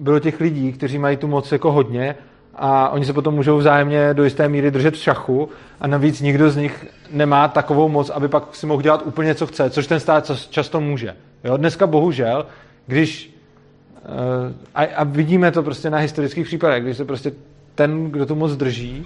bylo 0.00 0.18
těch 0.18 0.40
lidí, 0.40 0.72
kteří 0.72 0.98
mají 0.98 1.16
tu 1.16 1.26
moc 1.26 1.52
jako 1.52 1.72
hodně 1.72 2.14
a 2.54 2.88
oni 2.88 3.04
se 3.04 3.12
potom 3.12 3.34
můžou 3.34 3.58
vzájemně 3.58 4.14
do 4.14 4.24
jisté 4.24 4.48
míry 4.48 4.70
držet 4.70 4.94
v 4.94 4.98
šachu 4.98 5.48
a 5.80 5.86
navíc 5.86 6.20
nikdo 6.20 6.50
z 6.50 6.56
nich 6.56 6.86
nemá 7.10 7.48
takovou 7.48 7.88
moc, 7.88 8.10
aby 8.10 8.28
pak 8.28 8.54
si 8.54 8.66
mohl 8.66 8.82
dělat 8.82 9.02
úplně, 9.04 9.34
co 9.34 9.46
chce, 9.46 9.70
což 9.70 9.86
ten 9.86 10.00
stát 10.00 10.30
často 10.50 10.80
může. 10.80 11.16
Jo? 11.44 11.56
Dneska 11.56 11.86
bohužel, 11.86 12.46
když 12.86 13.39
a, 14.74 14.84
a 14.84 15.04
vidíme 15.04 15.50
to 15.50 15.62
prostě 15.62 15.90
na 15.90 15.98
historických 15.98 16.46
případech, 16.46 16.82
když 16.82 16.96
se 16.96 17.04
prostě 17.04 17.32
ten, 17.74 18.10
kdo 18.10 18.26
tu 18.26 18.34
moc 18.34 18.56
drží, 18.56 19.04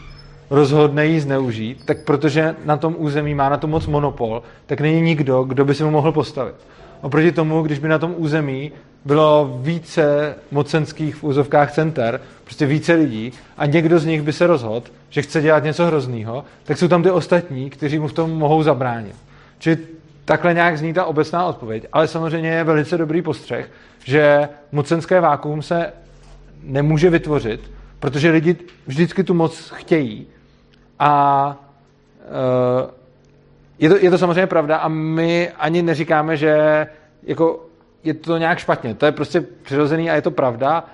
rozhodne 0.51 1.07
ji 1.07 1.21
zneužít, 1.21 1.85
tak 1.85 2.05
protože 2.05 2.55
na 2.65 2.77
tom 2.77 2.95
území 2.99 3.35
má 3.35 3.49
na 3.49 3.57
to 3.57 3.67
moc 3.67 3.87
monopol, 3.87 4.43
tak 4.67 4.81
není 4.81 5.01
nikdo, 5.01 5.43
kdo 5.43 5.65
by 5.65 5.75
si 5.75 5.85
mu 5.85 5.91
mohl 5.91 6.13
postavit. 6.13 6.55
Oproti 7.01 7.33
tomu, 7.33 7.63
když 7.63 7.79
by 7.79 7.89
na 7.89 7.99
tom 7.99 8.15
území 8.17 8.73
bylo 9.05 9.59
více 9.61 10.35
mocenských 10.51 11.17
v 11.17 11.25
úzovkách 11.25 11.73
center, 11.73 12.21
prostě 12.45 12.67
více 12.67 12.93
lidí 12.93 13.33
a 13.57 13.67
někdo 13.67 13.99
z 13.99 14.07
nich 14.07 14.23
by 14.23 14.33
se 14.33 14.47
rozhodl, 14.47 14.87
že 15.11 15.23
chce 15.23 15.41
dělat 15.41 15.65
něco 15.65 15.87
hroznýho, 15.87 16.45
tak 16.65 16.79
jsou 16.79 16.89
tam 16.89 17.03
ty 17.03 17.11
ostatní, 17.11 17.71
kteří 17.71 17.99
mu 17.99 18.09
v 18.09 18.13
tom 18.13 18.31
mohou 18.31 18.63
zabránit. 18.63 19.15
Čili 19.59 19.79
takhle 20.25 20.55
nějak 20.55 20.79
zní 20.79 20.93
ta 20.93 21.05
obecná 21.05 21.45
odpověď, 21.45 21.87
ale 21.93 22.09
samozřejmě 22.09 22.49
je 22.49 22.65
velice 22.65 22.99
dobrý 22.99 23.23
postřeh, 23.23 23.71
že 24.05 24.49
mocenské 24.73 25.21
vákuum 25.21 25.63
se 25.63 25.93
nemůže 26.63 27.11
vytvořit, 27.11 27.71
protože 28.01 28.31
lidi 28.31 28.57
vždycky 28.87 29.25
tu 29.25 29.35
moc 29.35 29.71
chtějí 29.71 30.27
a 30.99 31.57
uh, 32.85 32.91
je, 33.79 33.89
to, 33.89 33.97
je 33.97 34.11
to 34.11 34.19
samozřejmě 34.19 34.47
pravda 34.47 34.77
a 34.77 34.89
my 34.89 35.51
ani 35.51 35.83
neříkáme, 35.83 36.37
že 36.37 36.87
jako 37.23 37.67
je 38.05 38.15
to 38.15 38.37
nějak 38.37 38.59
špatně. 38.59 38.95
To 38.95 39.07
je 39.07 39.13
prostě 39.13 39.41
přirozený 39.41 40.11
a 40.11 40.15
je 40.15 40.23
to 40.23 40.31
pravda 40.31 40.85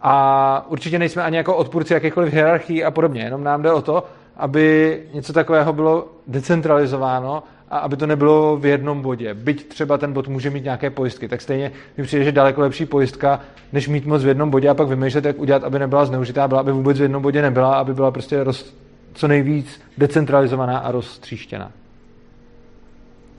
a 0.00 0.66
určitě 0.68 0.98
nejsme 0.98 1.22
ani 1.22 1.36
jako 1.36 1.56
odpůrci 1.56 1.94
jakékoliv 1.94 2.32
hierarchii 2.32 2.84
a 2.84 2.90
podobně. 2.90 3.22
Jenom 3.22 3.44
nám 3.44 3.62
jde 3.62 3.72
o 3.72 3.82
to, 3.82 4.04
aby 4.36 5.02
něco 5.12 5.32
takového 5.32 5.72
bylo 5.72 6.08
decentralizováno 6.26 7.42
a 7.70 7.78
aby 7.78 7.96
to 7.96 8.06
nebylo 8.06 8.56
v 8.56 8.66
jednom 8.66 9.02
bodě. 9.02 9.34
Byť 9.34 9.68
třeba 9.68 9.98
ten 9.98 10.12
bod 10.12 10.28
může 10.28 10.50
mít 10.50 10.64
nějaké 10.64 10.90
pojistky, 10.90 11.28
tak 11.28 11.40
stejně 11.40 11.72
mi 11.96 12.04
přijde, 12.04 12.24
že 12.24 12.32
daleko 12.32 12.60
lepší 12.60 12.86
pojistka, 12.86 13.40
než 13.72 13.88
mít 13.88 14.06
moc 14.06 14.24
v 14.24 14.28
jednom 14.28 14.50
bodě 14.50 14.68
a 14.68 14.74
pak 14.74 14.88
vymýšlet, 14.88 15.24
jak 15.24 15.38
udělat, 15.38 15.64
aby 15.64 15.78
nebyla 15.78 16.04
zneužitá, 16.04 16.48
byla, 16.48 16.60
aby 16.60 16.72
vůbec 16.72 16.98
v 16.98 17.02
jednom 17.02 17.22
bodě 17.22 17.42
nebyla, 17.42 17.74
aby 17.74 17.94
byla 17.94 18.10
prostě 18.10 18.44
roz, 18.44 18.74
co 19.14 19.28
nejvíc 19.28 19.80
decentralizovaná 19.98 20.78
a 20.78 20.92
roztříštěná. 20.92 21.72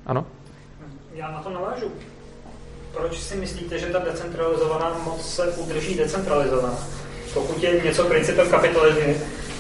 Ano? 0.05 0.25
Já 1.13 1.31
na 1.31 1.39
to 1.39 1.49
navážu. 1.49 1.91
Proč 2.93 3.17
si 3.17 3.35
myslíte, 3.35 3.79
že 3.79 3.85
ta 3.85 3.99
decentralizovaná 3.99 4.97
moc 5.05 5.35
se 5.35 5.47
udrží 5.47 5.97
decentralizovaná? 5.97 6.77
Pokud 7.33 7.63
je 7.63 7.81
něco 7.83 8.05
principem 8.05 8.49
kapitalismu, 8.49 9.15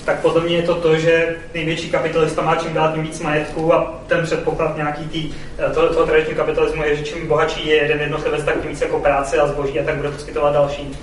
tak 0.05 0.19
podle 0.19 0.41
mě 0.41 0.55
je 0.55 0.61
to 0.63 0.75
to, 0.75 0.97
že 0.97 1.35
největší 1.53 1.89
kapitalista 1.89 2.41
má 2.41 2.55
čím 2.55 2.73
dál 2.73 2.91
tím 2.93 3.03
víc 3.03 3.21
majetku 3.21 3.73
a 3.73 4.01
ten 4.07 4.23
předpoklad 4.23 4.77
nějaký 4.77 5.03
tý, 5.03 5.31
eh, 5.57 5.73
toho, 5.73 5.87
toho 5.87 6.05
tradičního 6.05 6.37
kapitalismu 6.37 6.83
je, 6.83 6.95
že 6.95 7.03
čím 7.03 7.27
bohatší 7.27 7.67
je 7.67 7.75
jeden 7.75 7.99
jednotlivec, 7.99 8.43
tak 8.43 8.61
tím 8.61 8.69
více 8.69 8.85
jako 8.85 8.99
práce 8.99 9.37
a 9.37 9.47
zboží 9.47 9.79
a 9.79 9.83
tak 9.83 9.95
bude 9.95 10.11
poskytovat 10.11 10.53
další. 10.53 10.97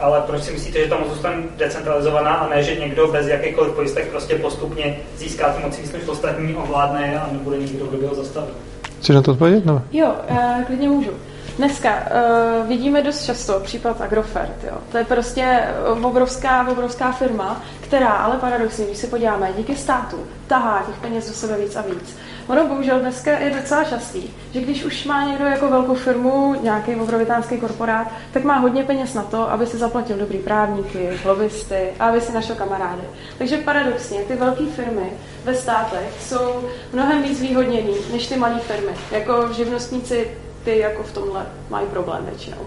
Ale 0.00 0.20
proč 0.26 0.42
si 0.42 0.52
myslíte, 0.52 0.78
že 0.80 0.88
ta 0.88 0.98
moc 0.98 1.08
zůstane 1.08 1.36
decentralizovaná 1.56 2.34
a 2.34 2.48
ne, 2.48 2.62
že 2.62 2.80
někdo 2.80 3.08
bez 3.08 3.26
jakýchkoliv 3.26 3.72
pojistek 3.72 4.08
prostě 4.10 4.34
postupně 4.34 4.96
získá 5.16 5.52
tu 5.52 5.62
moci 5.62 5.82
víc 5.82 5.92
než 5.92 6.08
ostatní, 6.08 6.54
ovládne 6.54 7.20
a 7.20 7.28
nebude 7.32 7.58
nikdo, 7.58 7.86
kdo 7.86 7.98
by 7.98 8.06
ho 8.06 8.14
zastavil? 8.14 8.54
Chceš 9.00 9.14
na 9.14 9.22
to 9.22 9.32
odpovědět? 9.32 9.66
No. 9.66 9.82
Jo, 9.92 10.14
uh, 10.30 10.64
klidně 10.66 10.88
můžu. 10.88 11.10
Dneska 11.56 11.90
uh, 11.94 12.68
vidíme 12.68 13.02
dost 13.02 13.24
často 13.24 13.60
případ 13.60 14.00
Agrofert. 14.00 14.64
Jo. 14.64 14.78
To 14.92 14.98
je 14.98 15.04
prostě 15.04 15.68
obrovská, 16.02 16.68
obrovská 16.68 17.12
firma, 17.12 17.62
která 17.80 18.10
ale 18.10 18.36
paradoxně, 18.36 18.84
když 18.84 18.98
se 18.98 19.06
podíváme, 19.06 19.52
díky 19.56 19.76
státu 19.76 20.16
tahá 20.46 20.82
těch 20.86 20.96
peněz 20.96 21.28
do 21.28 21.34
sebe 21.34 21.56
víc 21.58 21.76
a 21.76 21.82
víc. 21.82 22.16
Ono 22.46 22.66
bohužel 22.66 23.00
dneska 23.00 23.38
je 23.38 23.50
docela 23.50 23.84
častý, 23.84 24.22
že 24.52 24.60
když 24.60 24.84
už 24.84 25.04
má 25.04 25.24
někdo 25.24 25.44
jako 25.44 25.68
velkou 25.68 25.94
firmu, 25.94 26.54
nějaký 26.62 26.96
obrovitánský 26.96 27.58
korporát, 27.58 28.08
tak 28.32 28.44
má 28.44 28.56
hodně 28.56 28.84
peněz 28.84 29.14
na 29.14 29.22
to, 29.22 29.50
aby 29.50 29.66
si 29.66 29.76
zaplatil 29.76 30.16
dobrý 30.16 30.38
právníky, 30.38 31.10
lobbysty 31.24 31.88
a 31.98 32.06
aby 32.08 32.20
si 32.20 32.32
našel 32.32 32.56
kamarády. 32.56 33.02
Takže 33.38 33.56
paradoxně 33.56 34.18
ty 34.18 34.36
velké 34.36 34.64
firmy 34.64 35.12
ve 35.44 35.54
státech 35.54 36.12
jsou 36.20 36.68
mnohem 36.92 37.22
víc 37.22 37.40
výhodněný 37.40 37.94
než 38.12 38.26
ty 38.26 38.36
malé 38.36 38.58
firmy. 38.58 38.92
Jako 39.10 39.52
živnostníci 39.52 40.28
ty 40.66 40.78
jako 40.78 41.02
v 41.02 41.12
tomhle 41.12 41.46
mají 41.70 41.86
problém 41.86 42.24
většinou. 42.24 42.58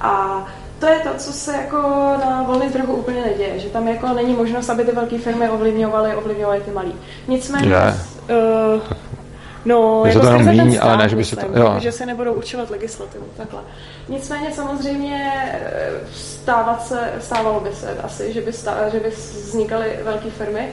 A 0.00 0.44
to 0.78 0.86
je 0.86 0.98
to, 0.98 1.08
co 1.16 1.32
se 1.32 1.52
jako 1.56 1.76
na 2.26 2.42
volném 2.42 2.72
trhu 2.72 2.94
úplně 2.94 3.22
neděje, 3.22 3.58
že 3.58 3.68
tam 3.68 3.88
jako 3.88 4.08
není 4.08 4.34
možnost, 4.34 4.70
aby 4.70 4.84
ty 4.84 4.92
velké 4.92 5.18
firmy 5.18 5.48
ovlivňovaly, 5.48 6.14
ovlivňovaly 6.14 6.60
ty 6.60 6.70
malé. 6.70 6.92
Nicméně, 7.28 7.68
yeah. 7.68 7.94
uh, 8.74 8.82
no, 9.64 10.02
je 10.04 10.12
jako 10.12 10.26
to 10.26 10.32
jenom 10.32 10.48
míň, 10.48 10.78
ale 10.82 10.96
ne, 10.96 11.08
že 11.08 11.16
by 11.16 11.24
se 11.24 11.36
to, 11.36 11.46
jo. 11.54 11.74
že 11.78 11.92
se 11.92 12.06
nebudou 12.06 12.32
určovat 12.32 12.70
legislativu, 12.70 13.24
takhle. 13.36 13.60
Nicméně 14.08 14.52
samozřejmě 14.52 15.32
eh, 15.54 15.90
stávat 16.14 16.86
se, 16.86 17.12
stávalo 17.20 17.60
by 17.60 17.72
se 17.72 17.96
asi, 18.02 18.32
že 18.32 18.40
by, 18.40 18.52
stá, 18.52 18.88
že 18.88 19.00
by 19.00 19.10
vznikaly 19.10 19.98
velké 20.02 20.30
firmy, 20.30 20.68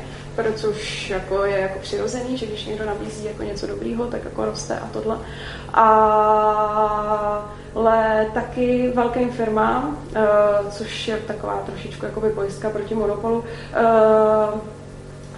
což 0.55 1.09
jako 1.09 1.45
je 1.45 1.59
jako 1.59 1.79
přirozený, 1.79 2.37
že 2.37 2.45
když 2.45 2.65
někdo 2.65 2.85
nabízí 2.85 3.25
jako 3.25 3.43
něco 3.43 3.67
dobrýho, 3.67 4.05
tak 4.05 4.23
jako 4.23 4.45
roste 4.45 4.79
a 4.79 4.87
tohle. 4.93 5.17
Ale 7.75 8.27
taky 8.33 8.91
velkým 8.95 9.31
firmám, 9.31 9.97
uh, 10.09 10.69
což 10.69 11.07
je 11.07 11.17
taková 11.17 11.63
trošičku 11.65 12.05
jakoby 12.05 12.29
pojistka 12.29 12.69
proti 12.69 12.95
monopolu, 12.95 13.37
uh, 13.37 13.43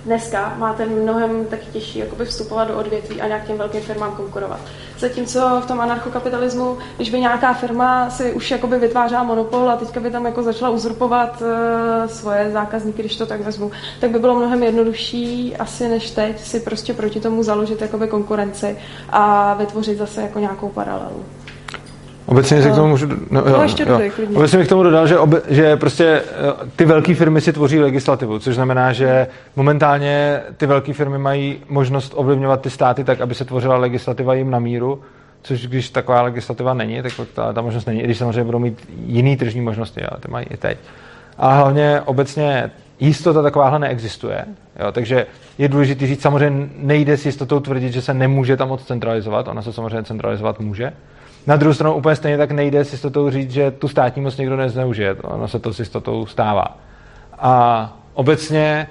dneska 0.10 0.54
máte 0.58 0.86
mnohem 0.86 1.45
taky 1.45 1.65
těžší 1.65 2.00
jakoby 2.00 2.26
vstupovat 2.26 2.67
do 2.67 2.78
odvětví 2.78 3.22
a 3.22 3.28
nějak 3.28 3.48
těm 3.48 3.58
velkým 3.58 3.82
firmám 3.82 4.12
konkurovat. 4.12 4.60
Zatímco 5.00 5.62
v 5.63 5.65
tom 5.65 5.82
anarchokapitalismu, 5.82 6.78
když 6.95 7.10
by 7.10 7.19
nějaká 7.19 7.54
firma 7.54 8.10
si 8.10 8.34
už 8.34 8.52
jakoby 8.52 8.80
vytvářela 8.80 9.24
monopol 9.24 9.69
a 9.69 9.76
teďka 9.76 10.00
by 10.00 10.12
tam 10.12 10.26
jako 10.26 10.43
začala 10.43 10.72
uzurpovat 10.72 11.41
uh, 11.41 11.48
svoje 12.08 12.52
zákazníky, 12.52 13.02
když 13.02 13.15
to 13.15 13.26
tak 13.26 13.41
vezmu, 13.41 13.72
tak 14.00 14.12
by 14.12 14.19
bylo 14.19 14.36
mnohem 14.36 14.63
jednodušší 14.63 15.56
asi 15.56 15.88
než 15.88 16.12
teď 16.12 16.39
si 16.39 16.60
prostě 16.60 16.93
proti 16.93 17.19
tomu 17.19 17.43
založit 17.43 17.82
jakoby 17.82 18.08
konkurenci 18.08 18.78
a 19.10 19.54
vytvořit 19.54 19.98
zase 19.98 20.22
jako 20.22 20.39
nějakou 20.39 20.69
paralelu. 20.69 21.26
Obecně 22.30 22.63
si 22.63 22.72
k 22.72 22.76
tomu 22.76 22.88
můžu... 22.88 23.08
No, 23.32 23.40
jo, 23.40 23.58
no 23.58 23.63
ještě 23.63 23.86
jo. 23.88 24.00
Obecně 24.36 24.58
bych 24.58 24.67
k 24.67 24.69
tomu 24.69 24.84
dodal, 24.84 25.08
že, 25.08 25.17
obe, 25.17 25.42
že 25.50 25.77
prostě 25.77 26.06
eh, 26.06 26.69
ty 26.75 26.86
velké 26.86 27.15
firmy 27.15 27.42
si 27.42 27.54
tvoří 27.54 27.80
legislativu, 27.80 28.40
což 28.40 28.56
znamená, 28.56 28.94
že 28.94 29.27
momentálně 29.56 30.42
ty 30.58 30.65
velké 30.65 30.94
firmy 30.94 31.17
mají 31.17 31.60
možnost 31.69 32.13
ovlivňovat 32.15 32.62
ty 32.62 32.69
státy 32.69 33.04
tak, 33.04 33.21
aby 33.21 33.36
se 33.36 33.46
tvořila 33.46 33.77
legislativa 33.77 34.34
jim 34.34 34.52
na 34.52 34.60
míru, 34.60 35.02
což 35.42 35.67
když 35.67 35.90
taková 35.90 36.21
legislativa 36.21 36.73
není, 36.73 37.02
tak 37.02 37.12
ta, 37.34 37.54
ta 37.54 37.62
možnost 37.62 37.86
není, 37.86 38.02
i 38.02 38.04
když 38.04 38.17
samozřejmě 38.17 38.44
budou 38.44 38.60
mít 38.60 38.88
jiný 39.06 39.38
tržní 39.38 39.62
možnosti, 39.62 40.02
ale 40.02 40.19
ty 40.19 40.32
mají 40.32 40.46
i 40.50 40.58
teď. 40.58 40.77
A 41.38 41.54
hlavně 41.54 42.02
obecně 42.06 42.71
jistota 43.00 43.42
takováhle 43.42 43.80
neexistuje, 43.80 44.46
jo, 44.80 44.92
takže 44.92 45.25
je 45.58 45.67
důležité 45.67 46.08
říct, 46.08 46.21
samozřejmě 46.21 46.69
nejde 46.75 47.17
s 47.17 47.25
jistotou 47.25 47.60
tvrdit, 47.60 47.94
že 47.94 48.02
se 48.02 48.13
nemůže 48.13 48.58
tam 48.58 48.67
moc 48.67 48.84
centralizovat, 48.84 49.48
ona 49.48 49.62
se 49.62 49.73
samozřejmě 49.73 50.04
centralizovat 50.04 50.60
může, 50.60 50.94
na 51.48 51.56
druhou 51.56 51.73
stranu 51.73 51.96
úplně 51.96 52.15
stejně 52.15 52.37
tak 52.37 52.52
nejde 52.52 52.85
s 52.85 52.92
jistotou 52.92 53.29
říct, 53.29 53.52
že 53.52 53.71
tu 53.71 53.87
státní 53.87 54.21
moc 54.21 54.37
někdo 54.37 54.56
nezneužije. 54.56 55.13
Ono 55.13 55.48
se 55.48 55.60
to 55.60 55.73
s 55.73 55.79
jistotou 55.79 56.25
stává. 56.25 56.77
A 57.40 57.98
obecně 58.13 58.87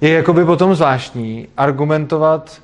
je 0.00 0.10
jakoby 0.10 0.44
potom 0.44 0.74
zvláštní 0.74 1.48
argumentovat 1.56 2.62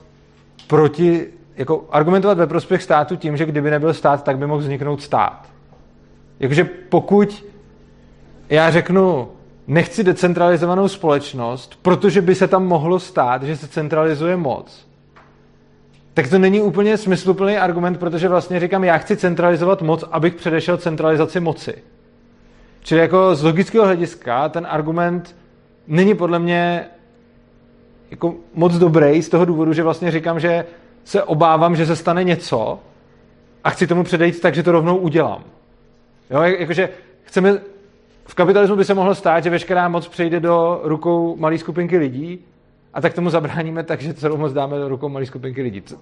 proti 0.67 1.27
jako 1.57 1.85
argumentovat 1.91 2.39
ve 2.39 2.47
prospěch 2.47 2.83
státu 2.83 3.17
tím, 3.17 3.37
že 3.37 3.47
kdyby 3.47 3.71
nebyl 3.71 3.95
stát, 3.95 4.25
tak 4.25 4.39
by 4.39 4.47
mohl 4.47 4.61
vzniknout 4.61 5.03
stát. 5.03 5.49
Jakože 6.41 6.65
pokud 6.65 7.45
já 8.49 8.71
řeknu, 8.71 9.29
nechci 9.67 10.05
decentralizovanou 10.05 10.89
společnost, 10.89 11.79
protože 11.83 12.21
by 12.21 12.35
se 12.35 12.49
tam 12.49 12.67
mohlo 12.67 13.01
stát, 13.01 13.43
že 13.43 13.57
se 13.57 13.69
centralizuje 13.69 14.37
moc, 14.37 14.87
tak 16.15 16.29
to 16.29 16.39
není 16.39 16.61
úplně 16.61 16.97
smysluplný 16.97 17.57
argument, 17.57 17.99
protože 17.99 18.29
vlastně 18.29 18.61
říkám, 18.61 18.85
já 18.85 18.99
chci 18.99 19.17
centralizovat 19.17 19.83
moc, 19.83 20.05
abych 20.11 20.35
předešel 20.35 20.77
centralizaci 20.77 21.41
moci. 21.41 21.75
Čili 22.83 23.01
jako 23.01 23.35
z 23.35 23.43
logického 23.43 23.85
hlediska 23.85 24.49
ten 24.49 24.67
argument 24.71 25.37
není 25.87 26.15
podle 26.15 26.39
mě 26.39 26.87
jako 28.11 28.35
moc 28.55 28.79
dobrý 28.79 29.23
z 29.23 29.29
toho 29.29 29.45
důvodu, 29.45 29.73
že 29.73 29.83
vlastně 29.83 30.11
říkám, 30.11 30.41
že 30.41 30.65
se 31.05 31.23
obávám, 31.23 31.77
že 31.77 31.87
se 31.87 31.97
stane 31.97 32.25
něco 32.25 32.79
a 33.65 33.71
chci 33.71 33.87
tomu 33.87 34.05
předejít 34.05 34.41
tak, 34.41 34.55
že 34.55 34.63
to 34.63 34.73
rovnou 34.73 34.97
udělám. 34.97 35.45
Jo, 36.31 36.43
jakože 36.43 36.89
chceme, 37.23 37.59
v 38.25 38.35
kapitalismu 38.35 38.77
by 38.77 38.85
se 38.85 38.95
mohlo 38.95 39.15
stát, 39.15 39.45
že 39.45 39.51
veškerá 39.51 39.89
moc 39.89 40.09
přejde 40.09 40.41
do 40.41 40.81
rukou 40.83 41.37
malé 41.37 41.59
skupinky 41.59 41.99
lidí 41.99 42.45
a 42.95 43.01
tak 43.01 43.15
tomu 43.15 43.31
zabráníme 43.31 43.83
tak, 43.83 44.01
že 44.01 44.15
celou 44.15 44.37
moc 44.37 44.53
dáme 44.53 44.79
do 44.79 44.89
rukou 44.89 45.09
malé 45.09 45.27
skupinky 45.27 45.63
lidí. 45.63 45.83
Co? 45.83 45.97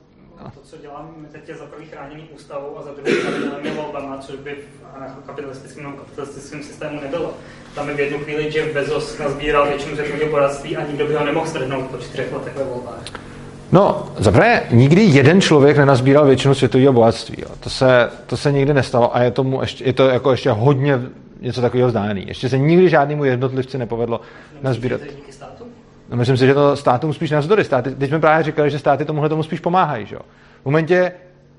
No. 0.44 0.50
To, 0.50 0.60
co 0.62 0.76
děláme 0.76 1.08
teď 1.32 1.48
je 1.48 1.54
za 1.54 1.64
prvý 1.64 1.86
chráněný 1.86 2.28
ústavou 2.34 2.78
a 2.78 2.82
za 2.82 2.90
druhý 2.90 3.20
pravidelnými 3.20 3.76
volbama, 3.76 4.18
což 4.18 4.36
by 4.36 4.56
v 5.22 5.26
kapitalistickém 5.26 5.84
nebo 5.84 5.96
kapitalistickém 5.96 6.62
systému 6.62 7.00
nebylo. 7.00 7.34
Tam 7.74 7.88
je 7.88 7.94
v 7.94 8.00
jednu 8.00 8.18
chvíli 8.18 8.50
Jeff 8.54 8.74
Bezos 8.74 9.18
nazbíral 9.18 9.68
většinu 9.68 9.96
světového 9.96 10.30
bohatství 10.30 10.76
a 10.76 10.86
nikdo 10.86 11.06
by 11.06 11.14
ho 11.14 11.24
nemohl 11.24 11.46
strhnout 11.46 11.86
po 11.86 11.96
čtyřech 11.96 12.32
letech 12.32 12.56
ve 12.56 12.64
volbách. 12.64 13.02
No, 13.72 14.12
zaprvé, 14.18 14.62
nikdy 14.70 15.02
jeden 15.02 15.40
člověk 15.40 15.76
nenazbíral 15.76 16.26
většinu 16.26 16.54
světového 16.54 16.92
bohatství. 16.92 17.36
Jo. 17.38 17.48
To, 17.60 17.70
se, 17.70 18.10
to 18.26 18.36
se 18.36 18.52
nikdy 18.52 18.74
nestalo 18.74 19.16
a 19.16 19.22
je, 19.22 19.30
tomu 19.30 19.60
ještě, 19.60 19.84
je 19.84 19.92
to 19.92 20.08
jako 20.08 20.30
ještě 20.30 20.50
hodně 20.50 21.00
něco 21.40 21.60
takového 21.60 21.88
vzdálený. 21.88 22.24
Ještě 22.28 22.48
se 22.48 22.58
nikdy 22.58 22.88
žádnému 22.88 23.24
jednotlivci 23.24 23.78
nepovedlo 23.78 24.20
nazbírat. 24.62 25.00
No, 25.00 25.59
myslím 26.16 26.36
si, 26.36 26.46
že 26.46 26.54
to 26.54 26.76
státům 26.76 27.12
spíš 27.12 27.30
navzdory. 27.30 27.64
Státy, 27.64 27.94
teď 27.94 28.08
jsme 28.10 28.18
právě 28.18 28.44
říkali, 28.44 28.70
že 28.70 28.78
státy 28.78 29.04
tomuhle 29.04 29.28
tomu 29.28 29.42
spíš 29.42 29.60
pomáhají. 29.60 30.06
Že? 30.06 30.16
V, 30.62 30.64
momentě, 30.64 31.12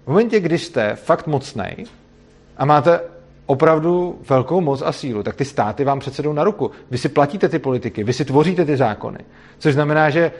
v 0.05 0.07
momentě, 0.07 0.39
když 0.39 0.63
jste 0.63 0.95
fakt 0.95 1.27
mocnej 1.27 1.85
a 2.57 2.65
máte 2.65 2.99
opravdu 3.45 4.19
velkou 4.29 4.61
moc 4.61 4.81
a 4.81 4.91
sílu, 4.91 5.23
tak 5.23 5.35
ty 5.35 5.45
státy 5.45 5.83
vám 5.83 5.99
přece 5.99 6.21
jdou 6.21 6.33
na 6.33 6.43
ruku. 6.43 6.71
Vy 6.91 6.97
si 6.97 7.09
platíte 7.09 7.49
ty 7.49 7.59
politiky, 7.59 8.03
vy 8.03 8.13
si 8.13 8.25
tvoříte 8.25 8.65
ty 8.65 8.77
zákony. 8.77 9.19
Což 9.59 9.73
znamená, 9.73 10.09
že 10.09 10.31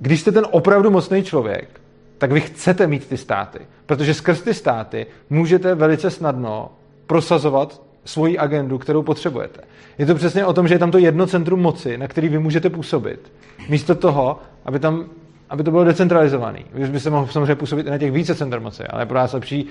když 0.00 0.20
jste 0.20 0.32
ten 0.32 0.46
opravdu 0.50 0.90
mocný 0.90 1.22
člověk, 1.22 1.80
tak 2.18 2.32
vy 2.32 2.40
chcete 2.40 2.86
mít 2.86 3.06
ty 3.06 3.16
státy, 3.16 3.58
protože 3.86 4.14
skrz 4.14 4.40
ty 4.40 4.54
státy 4.54 5.06
můžete 5.30 5.74
velice 5.74 6.10
snadno 6.10 6.70
prosazovat 7.06 7.82
svoji 8.08 8.38
agendu, 8.38 8.78
kterou 8.78 9.02
potřebujete. 9.02 9.60
Je 9.98 10.06
to 10.06 10.14
přesně 10.14 10.46
o 10.46 10.52
tom, 10.52 10.68
že 10.68 10.74
je 10.74 10.78
tam 10.78 10.90
to 10.90 10.98
jedno 10.98 11.26
centrum 11.26 11.60
moci, 11.60 11.98
na 11.98 12.08
který 12.08 12.28
vy 12.28 12.38
můžete 12.38 12.70
působit. 12.70 13.32
Místo 13.68 13.94
toho, 13.94 14.40
aby 14.64 14.78
tam 14.78 15.04
aby 15.50 15.62
to 15.62 15.70
bylo 15.70 15.84
decentralizované. 15.84 16.58
Vy 16.72 16.88
byste 16.88 17.10
mohl 17.10 17.26
samozřejmě 17.26 17.54
působit 17.54 17.86
i 17.86 17.90
na 17.90 17.98
těch 17.98 18.12
více 18.12 18.34
centrum 18.34 18.62
moci, 18.62 18.84
ale 18.84 19.02
je 19.02 19.06
pro 19.06 19.18
nás 19.18 19.32
lepší 19.32 19.66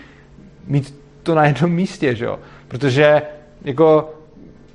mít 0.68 0.96
to 1.24 1.36
na 1.36 1.46
jednom 1.46 1.72
místě, 1.72 2.16
že 2.16 2.26
jo? 2.26 2.40
Protože 2.68 3.22
jako 3.64 4.14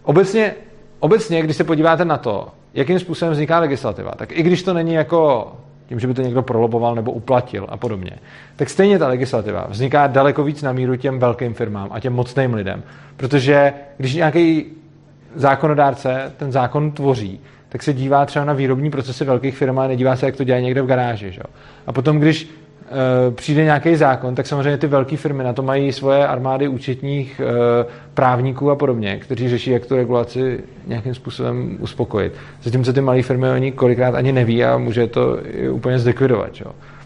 obecně, 0.02 0.54
obecně, 1.00 1.42
když 1.42 1.56
se 1.56 1.64
podíváte 1.64 2.04
na 2.04 2.18
to, 2.18 2.48
jakým 2.74 2.98
způsobem 2.98 3.32
vzniká 3.32 3.58
legislativa, 3.58 4.10
tak 4.16 4.38
i 4.38 4.42
když 4.42 4.62
to 4.62 4.74
není 4.74 4.94
jako 4.94 5.52
tím, 5.88 6.00
že 6.00 6.06
by 6.06 6.14
to 6.14 6.22
někdo 6.22 6.42
proloboval 6.42 6.94
nebo 6.94 7.12
uplatil 7.12 7.66
a 7.68 7.76
podobně, 7.76 8.10
tak 8.56 8.70
stejně 8.70 8.98
ta 8.98 9.08
legislativa 9.08 9.66
vzniká 9.70 10.06
daleko 10.06 10.44
víc 10.44 10.62
na 10.62 10.72
míru 10.72 10.96
těm 10.96 11.18
velkým 11.18 11.54
firmám 11.54 11.88
a 11.92 12.00
těm 12.00 12.12
mocným 12.12 12.54
lidem. 12.54 12.82
Protože 13.16 13.72
když 13.96 14.14
nějaký 14.14 14.64
zákonodárce 15.34 16.32
ten 16.36 16.52
zákon 16.52 16.92
tvoří, 16.92 17.40
tak 17.68 17.82
se 17.82 17.92
dívá 17.92 18.26
třeba 18.26 18.44
na 18.44 18.52
výrobní 18.52 18.90
procesy 18.90 19.24
velkých 19.24 19.56
firm 19.56 19.78
a 19.78 19.86
nedívá 19.86 20.16
se, 20.16 20.26
jak 20.26 20.36
to 20.36 20.44
dělají 20.44 20.64
někde 20.64 20.82
v 20.82 20.86
garáži. 20.86 21.32
Že? 21.32 21.42
A 21.86 21.92
potom, 21.92 22.18
když 22.18 22.50
přijde 23.30 23.64
nějaký 23.64 23.96
zákon, 23.96 24.34
tak 24.34 24.46
samozřejmě 24.46 24.76
ty 24.76 24.86
velké 24.86 25.16
firmy 25.16 25.44
na 25.44 25.52
to 25.52 25.62
mají 25.62 25.92
svoje 25.92 26.26
armády 26.26 26.68
účetních 26.68 27.40
e, 27.40 27.44
právníků 28.14 28.70
a 28.70 28.76
podobně, 28.76 29.16
kteří 29.16 29.48
řeší, 29.48 29.70
jak 29.70 29.86
tu 29.86 29.96
regulaci 29.96 30.60
nějakým 30.86 31.14
způsobem 31.14 31.76
uspokojit. 31.80 32.32
Zatímco 32.62 32.92
ty 32.92 33.00
malé 33.00 33.22
firmy 33.22 33.50
oni 33.50 33.72
kolikrát 33.72 34.14
ani 34.14 34.32
neví 34.32 34.64
a 34.64 34.78
může 34.78 35.06
to 35.06 35.38
úplně 35.70 35.98
zlikvidovat. 35.98 36.54
Že? 36.54 36.64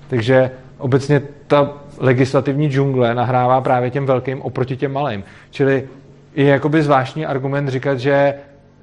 Takže 0.09 0.51
obecně 0.79 1.23
ta 1.47 1.73
legislativní 1.99 2.71
džungle 2.71 3.15
nahrává 3.15 3.61
právě 3.61 3.91
těm 3.91 4.07
velkým 4.07 4.43
oproti 4.43 4.77
těm 4.77 4.93
malým. 4.93 5.25
Čili 5.51 5.89
je 6.35 6.45
jakoby 6.45 6.83
zvláštní 6.83 7.27
argument 7.27 7.69
říkat, 7.69 7.99
že 7.99 8.35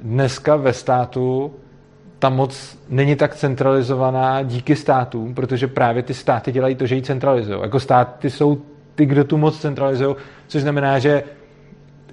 dneska 0.01 0.56
ve 0.56 0.74
státu 0.74 1.54
ta 2.24 2.30
moc 2.30 2.78
není 2.89 3.15
tak 3.15 3.36
centralizovaná 3.36 4.43
díky 4.43 4.76
státům, 4.76 5.36
protože 5.36 5.67
právě 5.67 6.03
ty 6.03 6.13
státy 6.13 6.51
dělají 6.51 6.76
to, 6.76 6.86
že 6.86 6.95
ji 6.95 7.01
centralizují. 7.01 7.61
Jako 7.61 7.80
státy 7.80 8.30
jsou 8.30 8.61
ty, 8.95 9.05
kdo 9.05 9.24
tu 9.24 9.38
moc 9.38 9.59
centralizují, 9.59 10.15
což 10.47 10.61
znamená, 10.61 10.99
že 10.99 11.24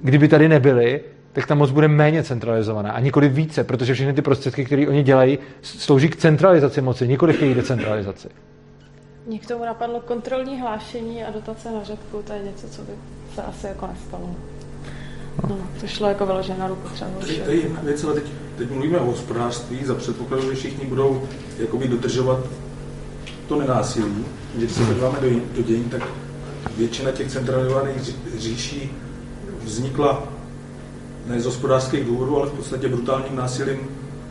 kdyby 0.02 0.28
tady 0.28 0.48
nebyly, 0.48 1.00
tak 1.32 1.46
ta 1.46 1.54
moc 1.54 1.70
bude 1.70 1.88
méně 1.88 2.22
centralizovaná 2.22 2.92
a 2.92 3.00
nikoli 3.00 3.28
více, 3.28 3.64
protože 3.64 3.94
všechny 3.94 4.12
ty 4.12 4.22
prostředky, 4.22 4.64
které 4.64 4.88
oni 4.88 5.02
dělají, 5.02 5.38
slouží 5.62 6.08
k 6.08 6.16
centralizaci 6.16 6.80
moci, 6.80 7.08
nikoli 7.08 7.34
k 7.34 7.42
její 7.42 7.54
decentralizaci. 7.54 8.28
Mně 9.26 9.38
k 9.38 9.46
tomu 9.46 9.64
napadlo 9.64 10.00
kontrolní 10.00 10.60
hlášení 10.60 11.24
a 11.24 11.30
dotace 11.30 11.70
na 11.70 11.84
řadku, 11.84 12.22
to 12.26 12.32
je 12.32 12.42
něco, 12.42 12.68
co 12.68 12.82
by 12.82 12.92
se 13.34 13.42
asi 13.42 13.66
jako 13.66 13.86
nestalo. 13.86 14.30
No, 15.48 15.58
to 15.80 15.86
šlo 15.86 16.08
jako 16.08 16.26
vyložené 16.26 16.58
na 16.58 16.68
ruku 16.68 16.88
třeba. 16.94 17.10
To 17.20 17.50
je 17.50 17.60
jedna 17.60 17.80
věc, 17.82 18.04
ale 18.04 18.14
teď, 18.14 18.24
teď 18.58 18.70
mluvíme 18.70 18.98
o 18.98 19.04
hospodářství 19.04 19.84
za 19.84 19.94
předpokladu, 19.94 20.50
že 20.50 20.54
všichni 20.54 20.86
budou 20.86 21.22
jakoby 21.58 21.88
dodržovat 21.88 22.40
to 23.48 23.58
nenásilí. 23.58 24.24
Když 24.54 24.72
se 24.72 24.84
podíváme 24.84 25.18
do, 25.20 25.28
do 25.56 25.62
dějin, 25.62 25.84
tak 25.84 26.02
většina 26.76 27.10
těch 27.10 27.32
centralizovaných 27.32 28.14
říší 28.38 28.92
vznikla 29.64 30.28
ne 31.26 31.40
z 31.40 31.44
hospodářských 31.44 32.04
důvodů, 32.04 32.36
ale 32.36 32.46
v 32.48 32.52
podstatě 32.52 32.88
brutálním 32.88 33.36
násilím 33.36 33.78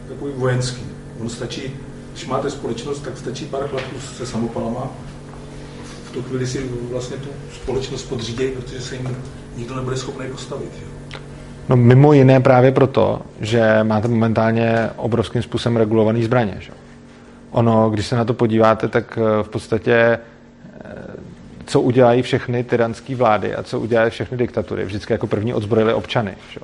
takovým 0.10 0.34
vojenským. 0.34 0.92
On 1.20 1.30
stačí, 1.30 1.62
když 2.12 2.26
máte 2.28 2.50
společnost, 2.50 3.00
tak 3.00 3.18
stačí 3.18 3.46
pár 3.46 3.68
chlapů 3.68 4.00
se 4.18 4.26
samopalama. 4.26 4.92
V 6.10 6.12
tu 6.12 6.24
chvíli 6.24 6.48
si 6.48 6.70
vlastně 6.92 7.18
tu 7.18 7.30
společnost 7.56 8.04
podřídějí, 8.04 8.52
protože 8.52 8.82
se 8.82 8.96
jim 8.96 9.18
nikdo 9.56 9.76
nebude 9.76 9.98
schopný 9.98 10.28
postavit. 10.32 10.72
Jo. 10.82 10.89
No 11.70 11.76
mimo 11.76 12.14
jiné 12.14 12.40
právě 12.40 12.72
proto, 12.72 13.22
že 13.42 13.80
máte 13.84 14.08
momentálně 14.08 14.90
obrovským 14.96 15.42
způsobem 15.42 15.78
regulovaný 15.78 16.24
zbraně. 16.24 16.56
Že? 16.60 16.72
Ono, 17.52 17.90
když 17.90 18.08
se 18.08 18.16
na 18.16 18.26
to 18.26 18.34
podíváte, 18.34 18.88
tak 18.88 19.20
eh, 19.22 19.44
v 19.44 19.50
podstatě 19.50 19.94
eh, 19.94 20.20
co 21.66 21.82
udělají 21.82 22.22
všechny 22.22 22.64
tyranské 22.64 23.16
vlády 23.16 23.56
a 23.56 23.64
co 23.64 23.80
udělají 23.80 24.10
všechny 24.10 24.38
diktatury, 24.38 24.86
vždycky 24.86 25.14
jako 25.14 25.28
první 25.28 25.54
odzbrojili 25.54 25.94
občany. 25.94 26.36
Že? 26.52 26.60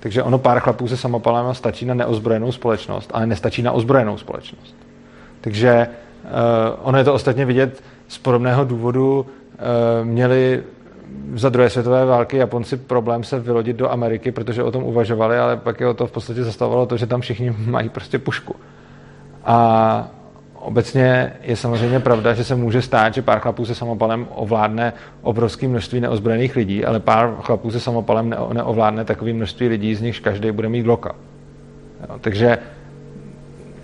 Takže 0.00 0.22
ono 0.22 0.38
pár 0.38 0.60
chlapů 0.60 0.88
se 0.88 0.96
samopalem 0.96 1.54
stačí 1.54 1.86
na 1.86 1.94
neozbrojenou 1.94 2.52
společnost, 2.52 3.10
ale 3.14 3.26
nestačí 3.26 3.62
na 3.62 3.72
ozbrojenou 3.72 4.18
společnost. 4.18 4.74
Takže 5.40 5.88
uh, 6.24 6.30
ono 6.82 6.98
je 6.98 7.04
to 7.04 7.14
ostatně 7.14 7.44
vidět 7.44 7.82
z 8.08 8.18
podobného 8.18 8.64
důvodu. 8.64 9.20
Uh, 9.20 10.06
měli 10.06 10.62
za 11.34 11.48
druhé 11.48 11.70
světové 11.70 12.04
války 12.04 12.36
Japonci 12.36 12.76
problém 12.76 13.24
se 13.24 13.40
vylodit 13.40 13.76
do 13.76 13.90
Ameriky, 13.90 14.32
protože 14.32 14.62
o 14.62 14.70
tom 14.70 14.82
uvažovali, 14.84 15.38
ale 15.38 15.56
pak 15.56 15.80
je 15.80 15.86
o 15.86 15.94
to 15.94 16.06
v 16.06 16.12
podstatě 16.12 16.44
zastavovalo 16.44 16.86
to, 16.86 16.96
že 16.96 17.06
tam 17.06 17.20
všichni 17.20 17.50
mají 17.66 17.88
prostě 17.88 18.18
pušku. 18.18 18.56
A 19.44 20.08
obecně 20.54 21.32
je 21.42 21.56
samozřejmě 21.56 22.00
pravda, 22.00 22.34
že 22.34 22.44
se 22.44 22.54
může 22.54 22.82
stát, 22.82 23.14
že 23.14 23.22
pár 23.22 23.40
chlapů 23.40 23.64
se 23.64 23.74
samopalem 23.74 24.26
ovládne 24.34 24.92
obrovské 25.22 25.68
množství 25.68 26.00
neozbrojených 26.00 26.56
lidí, 26.56 26.84
ale 26.84 27.00
pár 27.00 27.34
chlapů 27.40 27.70
se 27.70 27.80
samopalem 27.80 28.34
neovládne 28.52 29.04
takové 29.04 29.32
množství 29.32 29.68
lidí, 29.68 29.94
z 29.94 30.00
nichž 30.00 30.20
každý 30.20 30.52
bude 30.52 30.68
mít 30.68 30.86
loka. 30.86 31.14
Jo, 32.08 32.18
takže 32.20 32.58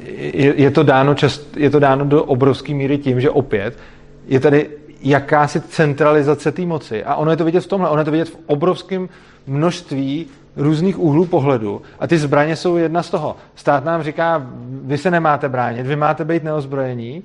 je, 0.09 0.61
je, 0.61 0.71
to 0.71 0.83
dáno 0.83 1.15
čast, 1.15 1.57
je 1.57 1.71
to 1.71 1.79
dáno 1.79 2.05
do 2.05 2.25
obrovské 2.25 2.75
míry 2.75 2.99
tím, 2.99 3.21
že 3.21 3.31
opět 3.31 3.79
je 4.27 4.41
tady 4.41 4.69
jakási 5.05 5.61
centralizace 5.61 6.53
té 6.53 6.63
moci. 6.63 7.05
A 7.05 7.15
ono 7.15 7.31
je 7.31 7.37
to 7.37 7.45
vidět 7.45 7.61
v 7.61 7.67
tomhle, 7.67 7.91
ono 7.91 8.01
je 8.01 8.05
to 8.05 8.11
vidět 8.11 8.29
v 8.29 8.39
obrovském 8.47 9.09
množství 9.47 10.27
různých 10.57 10.99
úhlů 10.99 11.27
pohledu 11.27 11.83
a 11.99 12.07
ty 12.07 12.19
zbraně 12.19 12.57
jsou 12.57 12.77
jedna 12.77 13.03
z 13.03 13.11
toho. 13.11 13.37
Stát 13.55 13.85
nám 13.85 14.03
říká, 14.03 14.47
vy 14.83 14.99
se 14.99 15.11
nemáte 15.11 15.49
bránit, 15.49 15.87
vy 15.87 15.97
máte 15.97 16.25
být 16.25 16.45
neozbrojení 16.45 17.23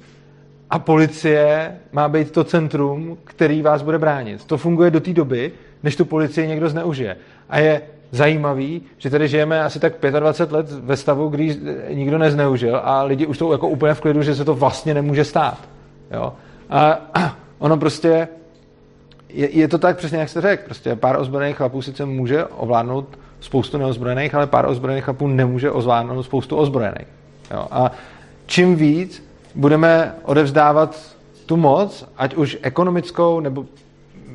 a 0.70 0.80
policie 0.80 1.76
má 1.92 2.10
být 2.10 2.32
to 2.32 2.44
centrum, 2.44 3.18
který 3.24 3.62
vás 3.62 3.82
bude 3.82 4.00
bránit. 4.00 4.46
To 4.46 4.58
funguje 4.58 4.92
do 4.92 5.00
té 5.00 5.14
doby, 5.14 5.52
než 5.84 5.96
tu 5.96 6.06
policii 6.06 6.48
někdo 6.48 6.70
zneužije. 6.70 7.18
A 7.50 7.60
je 7.60 7.82
zajímavý, 8.12 8.82
že 8.98 9.10
tady 9.10 9.28
žijeme 9.28 9.64
asi 9.64 9.80
tak 9.80 9.94
25 10.20 10.56
let 10.56 10.72
ve 10.72 10.98
stavu, 10.98 11.30
kdy 11.30 11.58
nikdo 11.94 12.18
nezneužil 12.18 12.82
a 12.84 13.04
lidi 13.04 13.26
už 13.26 13.38
jsou 13.38 13.52
jako 13.52 13.68
úplně 13.68 13.94
v 13.94 14.02
klidu, 14.02 14.22
že 14.22 14.36
se 14.36 14.46
to 14.46 14.54
vlastně 14.54 14.94
nemůže 14.94 15.26
stát. 15.26 15.58
Jo? 16.12 16.34
A 16.70 17.36
ono 17.60 17.78
prostě 17.78 18.28
je, 19.30 19.58
je 19.58 19.68
to 19.68 19.78
tak 19.78 19.98
přesně, 19.98 20.18
jak 20.18 20.30
jste 20.30 20.42
řekl. 20.42 20.64
Prostě 20.66 20.96
pár 20.96 21.20
ozbrojených 21.20 21.58
chlapů 21.58 21.82
sice 21.82 22.06
může 22.06 22.46
ovládnout 22.46 23.20
spoustu 23.40 23.78
neozbrojených, 23.78 24.36
ale 24.36 24.48
pár 24.48 24.66
ozbrojených 24.66 25.04
chlapů 25.04 25.28
nemůže 25.28 25.72
ovládnout 25.72 26.24
spoustu 26.24 26.58
ozbrojených. 26.58 27.08
Jo? 27.52 27.68
A 27.72 27.92
čím 28.46 28.76
víc 28.76 29.30
budeme 29.56 30.16
odevzdávat 30.24 31.16
tu 31.46 31.58
moc, 31.58 32.10
ať 32.18 32.36
už 32.36 32.58
ekonomickou, 32.62 33.40
nebo 33.40 33.66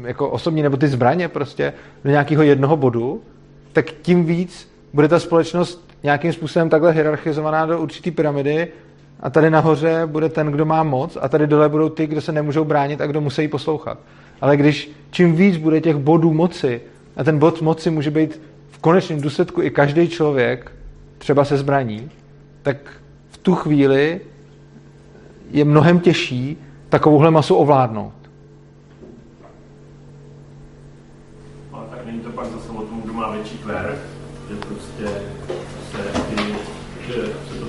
jako 0.03 0.31
osobní, 0.31 0.63
nebo 0.63 0.77
ty 0.77 0.89
zbraně 0.89 1.29
prostě 1.29 1.73
do 2.05 2.11
nějakého 2.11 2.43
jednoho 2.43 2.77
bodu, 2.77 3.23
tak 3.73 3.91
tím 4.03 4.25
víc 4.25 4.73
bude 4.93 5.09
ta 5.09 5.19
společnost 5.19 5.95
nějakým 6.03 6.33
způsobem 6.33 6.69
takhle 6.69 6.93
hierarchizovaná 6.93 7.67
do 7.67 7.81
určité 7.81 8.11
pyramidy 8.11 8.69
a 9.21 9.31
tady 9.31 9.51
nahoře 9.51 10.03
bude 10.07 10.29
ten, 10.29 10.47
kdo 10.47 10.65
má 10.65 10.83
moc 10.83 11.19
a 11.21 11.29
tady 11.29 11.47
dole 11.47 11.69
budou 11.69 11.89
ty, 11.89 12.07
kdo 12.07 12.21
se 12.21 12.33
nemůžou 12.33 12.65
bránit 12.65 13.01
a 13.01 13.07
kdo 13.07 13.21
musí 13.21 13.49
poslouchat. 13.49 13.99
Ale 14.41 14.57
když 14.57 14.91
čím 15.11 15.37
víc 15.37 15.57
bude 15.57 15.81
těch 15.81 15.97
bodů 15.97 16.33
moci, 16.33 16.81
a 17.17 17.25
ten 17.25 17.39
bod 17.39 17.63
moci 17.63 17.91
může 17.91 18.11
být 18.11 18.41
v 18.71 18.79
konečném 18.79 19.21
důsledku 19.21 19.63
i 19.63 19.71
každý 19.71 20.09
člověk, 20.09 20.73
třeba 21.19 21.45
se 21.45 21.57
zbraní, 21.57 22.11
tak 22.63 22.77
v 23.31 23.39
tu 23.39 23.55
chvíli 23.55 24.21
je 25.51 25.65
mnohem 25.65 26.01
těžší 26.01 26.59
takovouhle 26.89 27.31
masu 27.31 27.55
ovládnout. 27.55 28.13
Ale 31.73 31.87
tak 31.91 32.07
není 32.07 32.21
to 32.21 32.31
pak 32.31 32.47
zase 32.47 32.71
o 32.71 32.83
tom, 32.83 33.01
kdo 33.05 33.13
má 33.13 33.31
větší 33.31 33.59
kver, 33.59 33.99
že 34.49 34.57
prostě 34.57 35.05
se, 35.91 36.21
ty, 36.21 36.55
že 37.07 37.23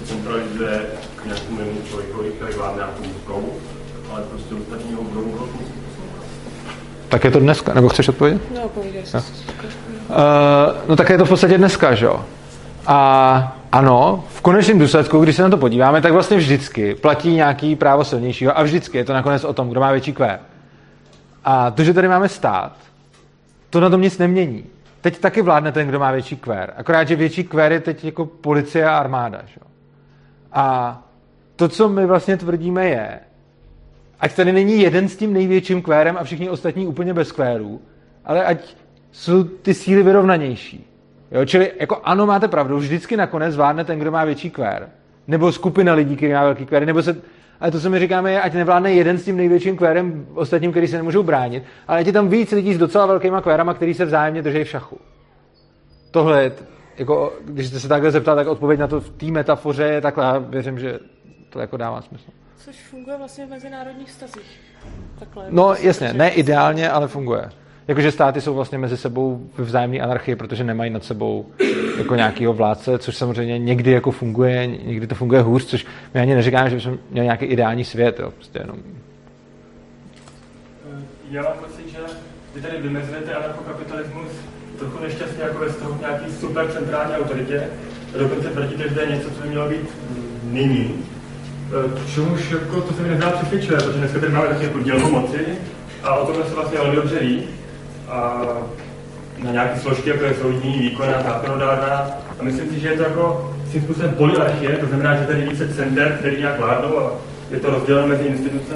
centralizuje 0.06 0.82
k 1.16 1.26
nějakému 1.26 1.82
člověkovi, 1.90 2.30
který 2.30 2.54
vládne 2.54 2.78
nějakou 2.78 3.04
rukou, 3.04 3.54
ale 4.12 4.22
prostě 4.22 4.56
ostatní 4.56 4.94
ho 4.94 5.04
budou 5.04 5.32
hloupí. 5.32 5.66
Tak 7.10 7.24
je 7.24 7.32
to 7.32 7.40
dneska, 7.40 7.74
nebo 7.74 7.90
chceš 7.90 8.08
odpovědět? 8.10 8.42
No, 8.56 8.70
povídej 8.70 9.06
si. 9.06 9.18
Uh, 9.18 9.24
no 10.88 10.96
tak 10.96 11.10
je 11.10 11.18
to 11.18 11.26
v 11.26 11.30
podstatě 11.30 11.58
dneska, 11.58 11.96
že 11.96 12.06
jo? 12.06 12.26
A 12.88 13.58
ano, 13.72 14.24
v 14.30 14.42
konečném 14.42 14.80
důsledku, 14.80 15.20
když 15.20 15.36
se 15.36 15.44
na 15.44 15.50
to 15.50 15.58
podíváme, 15.58 16.02
tak 16.02 16.14
vlastně 16.14 16.38
vždycky 16.38 16.96
platí 16.96 17.34
nějaký 17.34 17.76
právo 17.76 18.04
silnějšího 18.04 18.58
a 18.58 18.64
vždycky 18.64 18.98
je 18.98 19.06
to 19.06 19.14
nakonec 19.14 19.44
o 19.44 19.54
tom, 19.54 19.70
kdo 19.70 19.80
má 19.80 19.92
větší 19.92 20.14
kvé. 20.14 20.40
A 21.46 21.72
to, 21.72 21.84
že 21.84 21.94
tady 21.94 22.08
máme 22.08 22.30
stát, 22.30 22.72
to 23.70 23.80
na 23.80 23.90
tom 23.90 24.02
nic 24.02 24.18
nemění. 24.18 24.66
Teď 25.02 25.20
taky 25.20 25.42
vládne 25.42 25.72
ten, 25.72 25.88
kdo 25.88 26.00
má 26.00 26.12
větší 26.12 26.36
kvér. 26.36 26.74
Akorát, 26.78 27.08
že 27.08 27.16
větší 27.16 27.44
kvér 27.44 27.72
je 27.72 27.80
teď 27.80 28.06
jako 28.06 28.26
policie 28.26 28.86
a 28.86 28.98
armáda. 28.98 29.42
Že? 29.46 29.62
A 30.56 31.02
to, 31.56 31.70
co 31.70 31.90
my 31.90 32.06
vlastně 32.06 32.38
tvrdíme, 32.38 32.86
je, 32.86 33.20
ať 34.20 34.36
tady 34.36 34.52
není 34.52 34.82
jeden 34.82 35.08
s 35.08 35.18
tím 35.18 35.34
největším 35.34 35.82
kvérem 35.82 36.18
a 36.20 36.24
všichni 36.24 36.50
ostatní 36.50 36.88
úplně 36.88 37.14
bez 37.14 37.32
kvérů, 37.32 37.82
ale 38.26 38.46
ať 38.46 38.76
jsou 39.12 39.44
ty 39.44 39.74
síly 39.74 40.04
vyrovnanější. 40.04 40.88
Jo, 41.32 41.46
čili 41.46 41.72
jako 41.80 42.02
ano, 42.04 42.26
máte 42.26 42.48
pravdu, 42.48 42.78
vždycky 42.78 43.18
nakonec 43.18 43.54
zvládne 43.54 43.84
ten, 43.84 44.00
kdo 44.00 44.12
má 44.12 44.26
větší 44.26 44.50
kvér. 44.50 44.90
Nebo 45.28 45.52
skupina 45.52 45.94
lidí, 45.94 46.16
který 46.16 46.34
má 46.34 46.44
velký 46.44 46.66
kvér, 46.66 46.86
nebo 46.86 47.04
se, 47.04 47.22
ale 47.60 47.72
to, 47.72 47.80
co 47.80 47.90
my 47.90 48.00
říkáme, 48.00 48.32
je, 48.32 48.42
ať 48.42 48.54
nevládne 48.54 48.94
jeden 48.94 49.18
s 49.18 49.26
tím 49.26 49.38
největším 49.38 49.78
kvérem, 49.78 50.28
ostatním, 50.34 50.72
který 50.72 50.88
se 50.88 50.98
nemůžou 50.98 51.24
bránit, 51.24 51.64
ale 51.88 52.00
ať 52.00 52.08
je 52.08 52.14
tam 52.14 52.30
víc 52.30 52.52
lidí 52.52 52.74
s 52.74 52.78
docela 52.78 53.06
velkýma 53.06 53.42
kvérama, 53.42 53.74
který 53.74 53.94
se 53.94 54.06
vzájemně 54.06 54.42
drží 54.42 54.64
v 54.64 54.70
šachu. 54.70 54.98
Tohle 56.12 56.44
je, 56.44 56.52
jako, 56.98 57.34
když 57.46 57.68
jste 57.68 57.80
se 57.80 57.88
takhle 57.88 58.12
zeptal, 58.12 58.36
tak 58.36 58.48
odpověď 58.48 58.80
na 58.80 58.88
to 58.88 59.02
v 59.02 59.10
té 59.10 59.26
metafoře 59.26 59.84
je 59.84 60.02
takhle, 60.02 60.26
já 60.26 60.38
věřím, 60.38 60.80
že 60.80 61.00
to 61.50 61.60
jako 61.60 61.78
dává 61.78 62.02
smysl. 62.02 62.32
Což 62.58 62.76
funguje 62.76 63.18
vlastně 63.18 63.46
v 63.46 63.50
mezinárodních 63.50 64.08
vztazích. 64.08 64.60
Takhle. 65.20 65.46
No 65.50 65.76
jasně, 65.80 66.14
ne 66.14 66.30
ideálně, 66.30 66.90
ale 66.90 67.08
funguje. 67.08 67.50
Jakože 67.88 68.12
státy 68.12 68.42
jsou 68.42 68.54
vlastně 68.54 68.78
mezi 68.78 68.98
sebou 68.98 69.50
v 69.58 69.60
vzájemné 69.60 70.00
anarchii, 70.00 70.36
protože 70.36 70.64
nemají 70.64 70.92
nad 70.92 71.04
sebou 71.04 71.46
jako 71.98 72.16
nějakého 72.16 72.54
vládce, 72.54 72.98
což 72.98 73.18
samozřejmě 73.18 73.60
někdy 73.60 73.92
jako 73.92 74.12
funguje, 74.12 74.68
někdy 74.68 75.08
to 75.08 75.16
funguje 75.16 75.42
hůř, 75.42 75.66
což 75.66 75.86
my 76.14 76.22
ani 76.22 76.36
neříkáme, 76.36 76.70
že 76.70 76.76
bychom 76.76 76.98
měli 77.12 77.26
nějaký 77.26 77.46
ideální 77.46 77.84
svět, 77.84 78.20
jo, 78.20 78.32
prostě 78.32 78.60
jenom. 78.60 78.78
Já 81.32 81.42
mám 81.42 81.54
pocit, 81.60 81.90
že 81.90 81.98
vy 82.56 82.62
tady 82.62 82.82
vymezujete 82.82 83.34
anarchokapitalismus 83.34 84.32
trochu 84.80 85.04
nešťastně 85.04 85.44
jako 85.44 85.60
ve 85.60 85.70
vztahu 85.70 85.98
nějaký 86.00 86.26
super 86.40 86.68
centrální 86.68 87.14
autoritě. 87.16 87.64
A 88.16 88.18
dokonce 88.18 88.50
tvrdíte, 88.50 88.84
že 88.84 88.96
to 88.96 89.00
je 89.00 89.08
něco, 89.08 89.30
co 89.30 89.42
by 89.42 89.50
mělo 89.50 89.70
být 89.70 89.90
nyní. 90.44 91.06
K 92.06 92.14
čemuž 92.14 92.52
jako, 92.52 92.82
to 92.82 92.94
se 92.94 93.02
mi 93.02 93.10
nezdá 93.10 93.30
přesvědčivé, 93.30 93.78
protože 93.78 94.00
dneska 94.00 94.20
tady 94.20 94.32
máme 94.32 94.48
taky 94.48 94.70
dělbu 94.84 95.10
moci 95.10 95.46
a 96.04 96.16
o 96.16 96.26
tom 96.26 96.44
se 96.44 96.56
vlastně 96.56 96.78
velmi 96.78 96.96
dobře 96.96 97.20
ví. 97.20 97.44
A 98.10 98.44
na 99.44 99.52
nějaké 99.52 99.80
složky, 99.80 100.10
jako 100.10 100.24
je 100.24 100.34
soudní, 100.42 100.80
výkonná, 100.80 101.24
zákonodárná. 101.24 102.08
A 102.40 102.44
myslím 102.44 102.70
si, 102.70 102.80
že 102.80 102.88
je 102.88 102.98
to 102.98 103.04
jako 103.04 103.56
svým 103.70 103.84
způsobem 103.84 104.12
polyarchie, 104.12 104.78
to 104.78 104.88
znamená, 104.88 105.16
že 105.16 105.26
tady 105.26 105.42
více 105.42 105.74
center, 105.74 106.16
který 106.20 106.38
nějak 106.38 106.60
vládnou 106.60 107.00
a 107.00 107.12
je 107.52 107.60
to 107.60 107.70
rozděleno 107.72 108.08
mezi 108.08 108.24
instituce. 108.24 108.76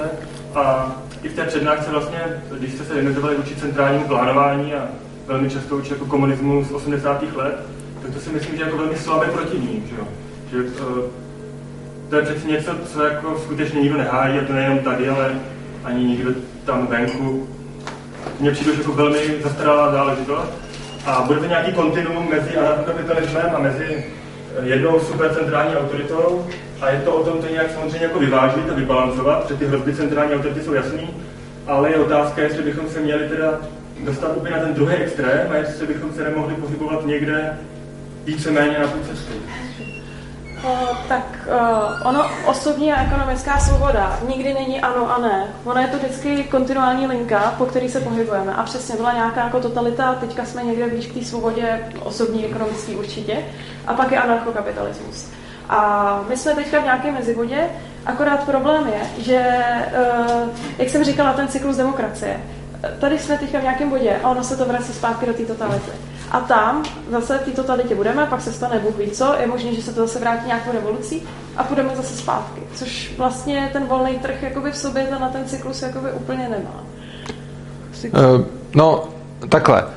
A 0.54 0.92
i 1.22 1.28
v 1.28 1.32
té 1.32 1.44
přednášce 1.44 1.90
vlastně, 1.90 2.18
když 2.58 2.72
jste 2.72 2.84
se 2.84 2.94
vymezovali 2.94 3.36
učit 3.36 3.60
centrálnímu 3.60 4.04
plánování 4.04 4.74
a 4.74 4.88
velmi 5.30 5.50
často 5.50 5.76
učit 5.76 5.92
jako 5.92 6.06
komunismu 6.06 6.64
z 6.64 6.72
80. 6.72 7.22
let, 7.36 7.56
tak 8.02 8.14
to 8.14 8.20
si 8.20 8.30
myslím, 8.30 8.56
že 8.56 8.62
je 8.62 8.64
jako 8.64 8.78
velmi 8.78 8.96
slabé 8.96 9.26
proti 9.26 9.58
ním, 9.58 9.84
že, 9.86 9.96
jo? 9.98 10.04
že 10.50 10.62
uh, 10.62 11.04
to 12.08 12.16
je 12.16 12.22
přeci 12.22 12.48
něco, 12.48 12.72
co 12.86 13.04
jako 13.04 13.38
skutečně 13.38 13.80
nikdo 13.80 13.98
nehájí, 13.98 14.38
a 14.38 14.44
to 14.44 14.52
nejenom 14.52 14.78
tady, 14.78 15.08
ale 15.08 15.34
ani 15.84 16.04
nikdo 16.04 16.30
tam 16.64 16.86
venku. 16.86 17.48
Mně 18.40 18.50
přijde 18.50 18.72
jako 18.78 18.92
velmi 18.92 19.18
zastaralá 19.42 19.92
záležitost. 19.92 20.52
A 21.06 21.22
bude 21.26 21.40
to 21.40 21.46
nějaký 21.46 21.72
kontinuum 21.72 22.30
mezi 22.30 22.56
anarchokapitalismem 22.56 23.50
a 23.54 23.58
mezi 23.58 24.04
jednou 24.62 25.00
supercentrální 25.00 25.76
autoritou 25.76 26.46
a 26.80 26.90
je 26.90 27.00
to 27.00 27.14
o 27.14 27.24
tom 27.24 27.42
to 27.42 27.52
nějak 27.52 27.70
samozřejmě 27.74 28.06
jako 28.06 28.18
vyvážit 28.18 28.70
a 28.70 28.74
vybalancovat, 28.74 29.42
protože 29.42 29.58
ty 29.58 29.66
hrozby 29.66 29.94
centrální 29.94 30.34
autority 30.34 30.62
jsou 30.62 30.74
jasný, 30.74 31.10
ale 31.66 31.90
je 31.90 31.96
otázka, 31.96 32.42
jestli 32.42 32.62
bychom 32.62 32.88
se 32.88 33.00
měli 33.00 33.28
teda 33.28 33.60
dostat 34.04 34.36
úplně 34.36 34.56
na 34.56 34.62
ten 34.62 34.74
druhý 34.74 34.94
extrém 34.94 35.50
a 35.50 35.54
jestli 35.54 35.86
bychom 35.86 36.12
se 36.12 36.24
nemohli 36.24 36.54
pohybovat 36.54 37.06
někde 37.06 37.58
víceméně 38.24 38.78
na 38.78 38.86
tu 38.86 38.98
cestu. 39.08 39.32
Uh, 40.64 40.96
tak 41.08 41.48
uh, 41.48 42.06
ono 42.08 42.30
osobní 42.46 42.92
a 42.92 43.02
ekonomická 43.02 43.58
svoboda 43.58 44.18
nikdy 44.28 44.54
není 44.54 44.80
ano 44.80 45.14
a 45.16 45.20
ne. 45.20 45.44
Ono 45.64 45.80
je 45.80 45.88
to 45.88 45.96
vždycky 45.96 46.44
kontinuální 46.44 47.06
linka, 47.06 47.54
po 47.58 47.66
který 47.66 47.88
se 47.88 48.00
pohybujeme. 48.00 48.54
A 48.54 48.62
přesně 48.62 48.96
byla 48.96 49.12
nějaká 49.12 49.44
jako 49.44 49.60
totalita, 49.60 50.14
teďka 50.14 50.44
jsme 50.44 50.64
někde 50.64 50.88
blíž 50.88 51.06
k 51.06 51.14
té 51.14 51.24
svobodě, 51.24 51.80
osobní, 52.02 52.46
ekonomický 52.46 52.96
určitě. 52.96 53.36
A 53.86 53.94
pak 53.94 54.12
je 54.12 54.18
anarchokapitalismus. 54.18 55.28
A 55.68 56.20
my 56.28 56.36
jsme 56.36 56.54
teďka 56.54 56.80
v 56.80 56.84
nějakém 56.84 57.14
mezibodě, 57.14 57.68
akorát 58.06 58.44
problém 58.44 58.86
je, 58.86 59.24
že, 59.24 59.46
uh, 60.32 60.48
jak 60.78 60.88
jsem 60.88 61.04
říkala, 61.04 61.32
ten 61.32 61.48
cyklus 61.48 61.76
demokracie, 61.76 62.40
tady 63.00 63.18
jsme 63.18 63.38
teďka 63.38 63.58
v 63.58 63.62
nějakém 63.62 63.90
bodě 63.90 64.16
a 64.22 64.30
ono 64.30 64.44
se 64.44 64.56
to 64.56 64.64
vrací 64.64 64.92
zpátky 64.92 65.26
do 65.26 65.32
té 65.32 65.44
totality. 65.44 65.90
A 66.30 66.40
tam 66.40 66.84
zase 67.10 67.38
v 67.38 67.42
té 67.42 67.50
totalitě 67.50 67.94
budeme, 67.94 68.26
pak 68.26 68.40
se 68.40 68.52
stane 68.52 68.78
Bůh 68.78 68.96
ví 68.96 69.10
co, 69.10 69.34
je 69.40 69.46
možné, 69.46 69.74
že 69.74 69.82
se 69.82 69.94
to 69.94 70.00
zase 70.00 70.18
vrátí 70.18 70.46
nějakou 70.46 70.72
revolucí 70.72 71.22
a 71.56 71.64
půjdeme 71.64 71.96
zase 71.96 72.16
zpátky. 72.16 72.60
Což 72.74 73.14
vlastně 73.18 73.70
ten 73.72 73.86
volný 73.86 74.18
trh 74.18 74.42
jakoby 74.42 74.70
v 74.70 74.76
sobě 74.76 75.02
to 75.02 75.18
na 75.18 75.28
ten 75.28 75.44
cyklus 75.44 75.82
jakoby 75.82 76.12
úplně 76.12 76.48
nemá. 76.48 76.84
Uh, 78.04 78.44
no, 78.74 79.04
takhle. 79.48 79.84
Uh, 79.84 79.90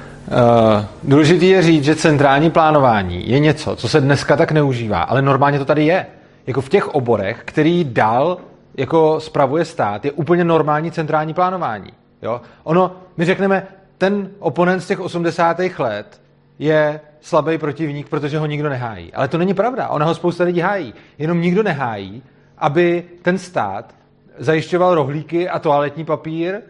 důležité 1.03 1.45
je 1.45 1.61
říct, 1.61 1.83
že 1.83 1.95
centrální 1.95 2.51
plánování 2.51 3.29
je 3.29 3.39
něco, 3.39 3.75
co 3.75 3.89
se 3.89 4.01
dneska 4.01 4.37
tak 4.37 4.51
neužívá, 4.51 5.01
ale 5.01 5.21
normálně 5.21 5.59
to 5.59 5.65
tady 5.65 5.85
je. 5.85 6.05
Jako 6.47 6.61
v 6.61 6.69
těch 6.69 6.87
oborech, 6.87 7.41
který 7.45 7.83
dál 7.83 8.37
jako 8.77 9.19
spravuje 9.19 9.65
stát, 9.65 10.05
je 10.05 10.11
úplně 10.11 10.43
normální 10.43 10.91
centrální 10.91 11.33
plánování. 11.33 11.91
Jo? 12.23 12.41
Ono, 12.63 12.95
my 13.17 13.25
řekneme, 13.25 13.67
ten 13.97 14.29
oponent 14.39 14.81
z 14.81 14.87
těch 14.87 14.99
80. 14.99 15.59
let 15.79 16.21
je 16.59 16.99
slabý 17.21 17.57
protivník, 17.57 18.09
protože 18.09 18.39
ho 18.39 18.45
nikdo 18.45 18.69
nehájí. 18.69 19.13
Ale 19.13 19.27
to 19.27 19.37
není 19.37 19.53
pravda. 19.53 19.87
Ona 19.87 20.05
ho 20.05 20.15
spousta 20.15 20.43
lidí 20.43 20.59
hájí. 20.59 20.93
Jenom 21.17 21.41
nikdo 21.41 21.63
nehájí, 21.63 22.23
aby 22.57 23.03
ten 23.21 23.37
stát 23.37 23.95
zajišťoval 24.37 24.95
rohlíky 24.95 25.49
a 25.49 25.59
toaletní 25.59 26.05
papír, 26.05 26.61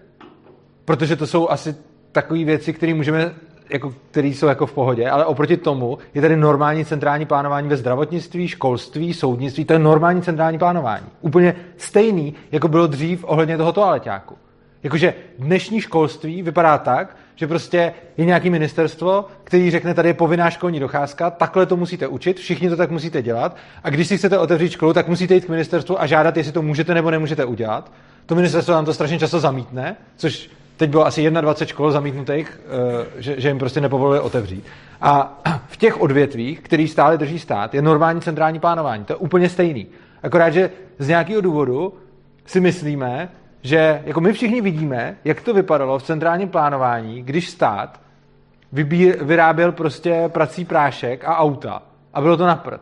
protože 0.86 1.16
to 1.16 1.28
jsou 1.28 1.50
asi 1.50 1.76
takové 2.12 2.44
věci, 2.44 2.74
které 2.74 2.94
můžeme 2.94 3.34
jako, 3.70 3.94
které 4.12 4.28
jsou 4.28 4.48
jako 4.48 4.66
v 4.66 4.74
pohodě, 4.74 5.10
ale 5.10 5.26
oproti 5.26 5.58
tomu 5.58 5.98
je 6.14 6.22
tady 6.22 6.36
normální 6.36 6.86
centrální 6.86 7.26
plánování 7.26 7.68
ve 7.68 7.78
zdravotnictví, 7.78 8.48
školství, 8.48 9.14
soudnictví, 9.14 9.66
to 9.66 9.74
je 9.74 9.80
normální 9.80 10.22
centrální 10.22 10.58
plánování. 10.58 11.06
Úplně 11.22 11.56
stejný, 11.78 12.34
jako 12.52 12.68
bylo 12.68 12.88
dřív 12.88 13.24
ohledně 13.24 13.58
toho 13.58 13.72
toaleťáku. 13.72 14.36
Jakože 14.84 15.14
dnešní 15.40 15.82
školství 15.82 16.42
vypadá 16.42 16.78
tak, 16.78 17.18
že 17.36 17.48
prostě 17.48 17.94
je 18.18 18.26
nějaký 18.26 18.50
ministerstvo, 18.50 19.26
který 19.44 19.72
řekne, 19.72 19.94
tady 19.94 20.10
je 20.10 20.14
povinná 20.14 20.50
školní 20.50 20.80
docházka, 20.80 21.30
takhle 21.30 21.66
to 21.66 21.78
musíte 21.78 22.08
učit, 22.08 22.38
všichni 22.38 22.70
to 22.70 22.76
tak 22.76 22.92
musíte 22.92 23.22
dělat 23.22 23.58
a 23.84 23.90
když 23.90 24.08
si 24.08 24.18
chcete 24.18 24.38
otevřít 24.38 24.72
školu, 24.72 24.94
tak 24.94 25.08
musíte 25.08 25.34
jít 25.34 25.46
k 25.46 25.50
ministerstvu 25.50 26.02
a 26.02 26.06
žádat, 26.06 26.38
jestli 26.38 26.52
to 26.52 26.62
můžete 26.62 26.94
nebo 26.94 27.12
nemůžete 27.12 27.46
udělat. 27.46 27.92
To 28.26 28.36
ministerstvo 28.36 28.74
nám 28.74 28.86
to 28.86 28.94
strašně 28.94 29.20
často 29.20 29.40
zamítne, 29.40 29.96
což 30.16 30.50
teď 30.78 30.90
bylo 30.90 31.06
asi 31.06 31.32
21 31.32 31.66
škol 31.66 31.92
zamítnutých, 31.92 32.62
eh, 33.18 33.22
že, 33.38 33.48
jim 33.48 33.60
prostě 33.60 33.82
nepovolili 33.82 34.20
otevřít. 34.20 34.66
A 35.02 35.42
v 35.68 35.78
těch 35.78 36.02
odvětvích, 36.02 36.60
který 36.60 36.88
stále 36.88 37.18
drží 37.18 37.40
stát, 37.40 37.74
je 37.74 37.82
normální 37.82 38.22
centrální 38.22 38.60
plánování. 38.60 39.06
To 39.06 39.14
je 39.14 39.18
úplně 39.18 39.50
stejný. 39.50 39.88
Akorát, 40.24 40.50
že 40.50 40.70
z 41.00 41.08
nějakého 41.08 41.42
důvodu 41.42 41.94
si 42.46 42.60
myslíme, 42.60 43.30
že 43.64 44.02
jako 44.06 44.22
my 44.22 44.34
všichni 44.34 44.62
vidíme, 44.62 45.18
jak 45.26 45.42
to 45.42 45.54
vypadalo 45.54 46.00
v 46.00 46.04
centrálním 46.04 46.50
plánování, 46.50 47.24
když 47.24 47.50
stát 47.50 48.00
vybír, 48.72 49.24
vyráběl 49.24 49.72
prostě 49.72 50.24
prací 50.28 50.66
prášek 50.66 51.24
a 51.26 51.38
auta. 51.38 51.82
A 52.14 52.22
bylo 52.22 52.38
to 52.38 52.46
na 52.46 52.56
prd. 52.56 52.82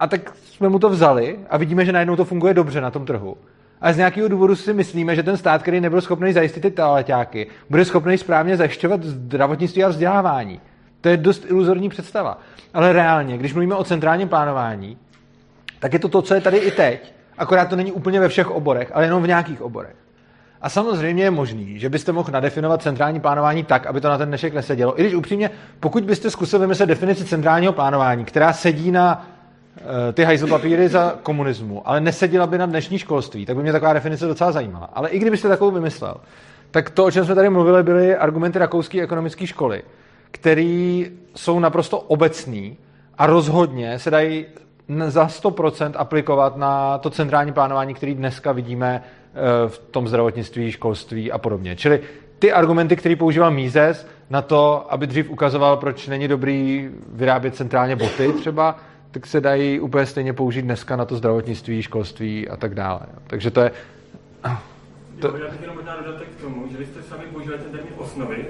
A 0.00 0.06
tak 0.06 0.34
jsme 0.36 0.68
mu 0.68 0.78
to 0.78 0.90
vzali 0.90 1.38
a 1.50 1.56
vidíme, 1.56 1.84
že 1.84 1.92
najednou 1.92 2.16
to 2.16 2.24
funguje 2.24 2.54
dobře 2.54 2.80
na 2.80 2.90
tom 2.90 3.06
trhu. 3.06 3.36
A 3.80 3.92
z 3.92 3.96
nějakého 3.96 4.28
důvodu 4.28 4.56
si 4.56 4.74
myslíme, 4.74 5.16
že 5.16 5.22
ten 5.22 5.36
stát, 5.36 5.62
který 5.62 5.80
nebyl 5.80 6.00
schopný 6.00 6.32
zajistit 6.32 6.60
ty 6.60 6.70
toaleťáky, 6.70 7.46
bude 7.70 7.84
schopný 7.84 8.18
správně 8.18 8.56
zajišťovat 8.56 9.02
zdravotnictví 9.02 9.84
a 9.84 9.88
vzdělávání. 9.88 10.60
To 11.00 11.08
je 11.08 11.16
dost 11.16 11.44
iluzorní 11.50 11.88
představa. 11.88 12.38
Ale 12.74 12.92
reálně, 12.92 13.38
když 13.38 13.52
mluvíme 13.52 13.74
o 13.74 13.84
centrálním 13.84 14.28
plánování, 14.28 14.98
tak 15.78 15.92
je 15.92 15.98
to 15.98 16.08
to, 16.08 16.22
co 16.22 16.34
je 16.34 16.40
tady 16.40 16.56
i 16.56 16.70
teď. 16.70 17.14
Akorát 17.42 17.68
to 17.68 17.76
není 17.76 17.92
úplně 17.92 18.20
ve 18.20 18.28
všech 18.28 18.50
oborech, 18.50 18.90
ale 18.94 19.04
jenom 19.04 19.22
v 19.22 19.26
nějakých 19.26 19.62
oborech. 19.62 19.94
A 20.60 20.68
samozřejmě 20.68 21.24
je 21.24 21.30
možný, 21.30 21.78
že 21.78 21.88
byste 21.88 22.12
mohl 22.12 22.32
nadefinovat 22.32 22.82
centrální 22.82 23.20
plánování 23.20 23.64
tak, 23.64 23.86
aby 23.86 24.00
to 24.00 24.08
na 24.08 24.18
ten 24.18 24.28
dnešek 24.28 24.54
nesedělo. 24.54 25.00
I 25.00 25.02
když 25.02 25.14
upřímně, 25.14 25.50
pokud 25.80 26.04
byste 26.04 26.30
zkusil 26.30 26.58
vymyslet 26.58 26.86
definici 26.86 27.24
centrálního 27.24 27.72
plánování, 27.72 28.24
která 28.24 28.52
sedí 28.52 28.90
na 28.90 29.26
uh, 29.76 29.86
ty 30.12 30.24
hajzl 30.24 30.46
papíry 30.46 30.88
za 30.88 31.14
komunismu, 31.22 31.82
ale 31.88 32.00
neseděla 32.00 32.46
by 32.46 32.58
na 32.58 32.66
dnešní 32.66 32.98
školství, 32.98 33.46
tak 33.46 33.56
by 33.56 33.62
mě 33.62 33.72
taková 33.72 33.92
definice 33.92 34.26
docela 34.26 34.52
zajímala. 34.52 34.90
Ale 34.92 35.08
i 35.08 35.18
kdybyste 35.18 35.48
takovou 35.48 35.70
vymyslel, 35.70 36.14
tak 36.70 36.90
to, 36.90 37.04
o 37.04 37.10
čem 37.10 37.24
jsme 37.24 37.34
tady 37.34 37.50
mluvili, 37.50 37.82
byly 37.82 38.16
argumenty 38.16 38.58
rakouské 38.58 39.02
ekonomické 39.02 39.46
školy, 39.46 39.82
které 40.30 41.04
jsou 41.34 41.58
naprosto 41.58 41.98
obecný 41.98 42.76
a 43.18 43.26
rozhodně 43.26 43.98
se 43.98 44.10
dají 44.10 44.46
za 45.06 45.26
100% 45.26 45.92
aplikovat 45.96 46.56
na 46.56 46.98
to 46.98 47.10
centrální 47.10 47.52
plánování, 47.52 47.94
který 47.94 48.14
dneska 48.14 48.52
vidíme 48.52 49.02
eh, 49.02 49.68
v 49.68 49.78
tom 49.78 50.08
zdravotnictví, 50.08 50.72
školství 50.72 51.32
a 51.32 51.38
podobně. 51.38 51.76
Čili 51.76 52.00
ty 52.38 52.52
argumenty, 52.52 52.96
které 52.96 53.16
používal 53.16 53.50
Mízes 53.50 54.06
na 54.30 54.42
to, 54.42 54.86
aby 54.92 55.06
dřív 55.06 55.30
ukazoval, 55.30 55.76
proč 55.76 56.08
není 56.08 56.28
dobrý 56.28 56.90
vyrábět 57.12 57.56
centrálně 57.56 57.96
boty 57.96 58.32
třeba, 58.32 58.76
tak 59.10 59.26
se 59.26 59.40
dají 59.40 59.80
úplně 59.80 60.06
stejně 60.06 60.32
použít 60.32 60.62
dneska 60.62 60.96
na 60.96 61.04
to 61.04 61.16
zdravotnictví, 61.16 61.82
školství 61.82 62.48
a 62.48 62.56
tak 62.56 62.74
dále. 62.74 63.00
Takže 63.26 63.50
to 63.50 63.60
je... 63.60 63.70
To... 65.20 65.36
Já 65.36 65.50
bych 65.50 65.60
jenom 65.60 65.76
možná 65.76 65.96
dodatek 65.96 66.28
k 66.28 66.40
tomu, 66.40 66.68
že 66.70 66.78
vy 66.78 66.86
jste 66.86 67.02
sami 67.02 67.24
používali 67.32 67.62
ten 67.62 67.72
termín 67.72 67.92
osnovy, 67.98 68.46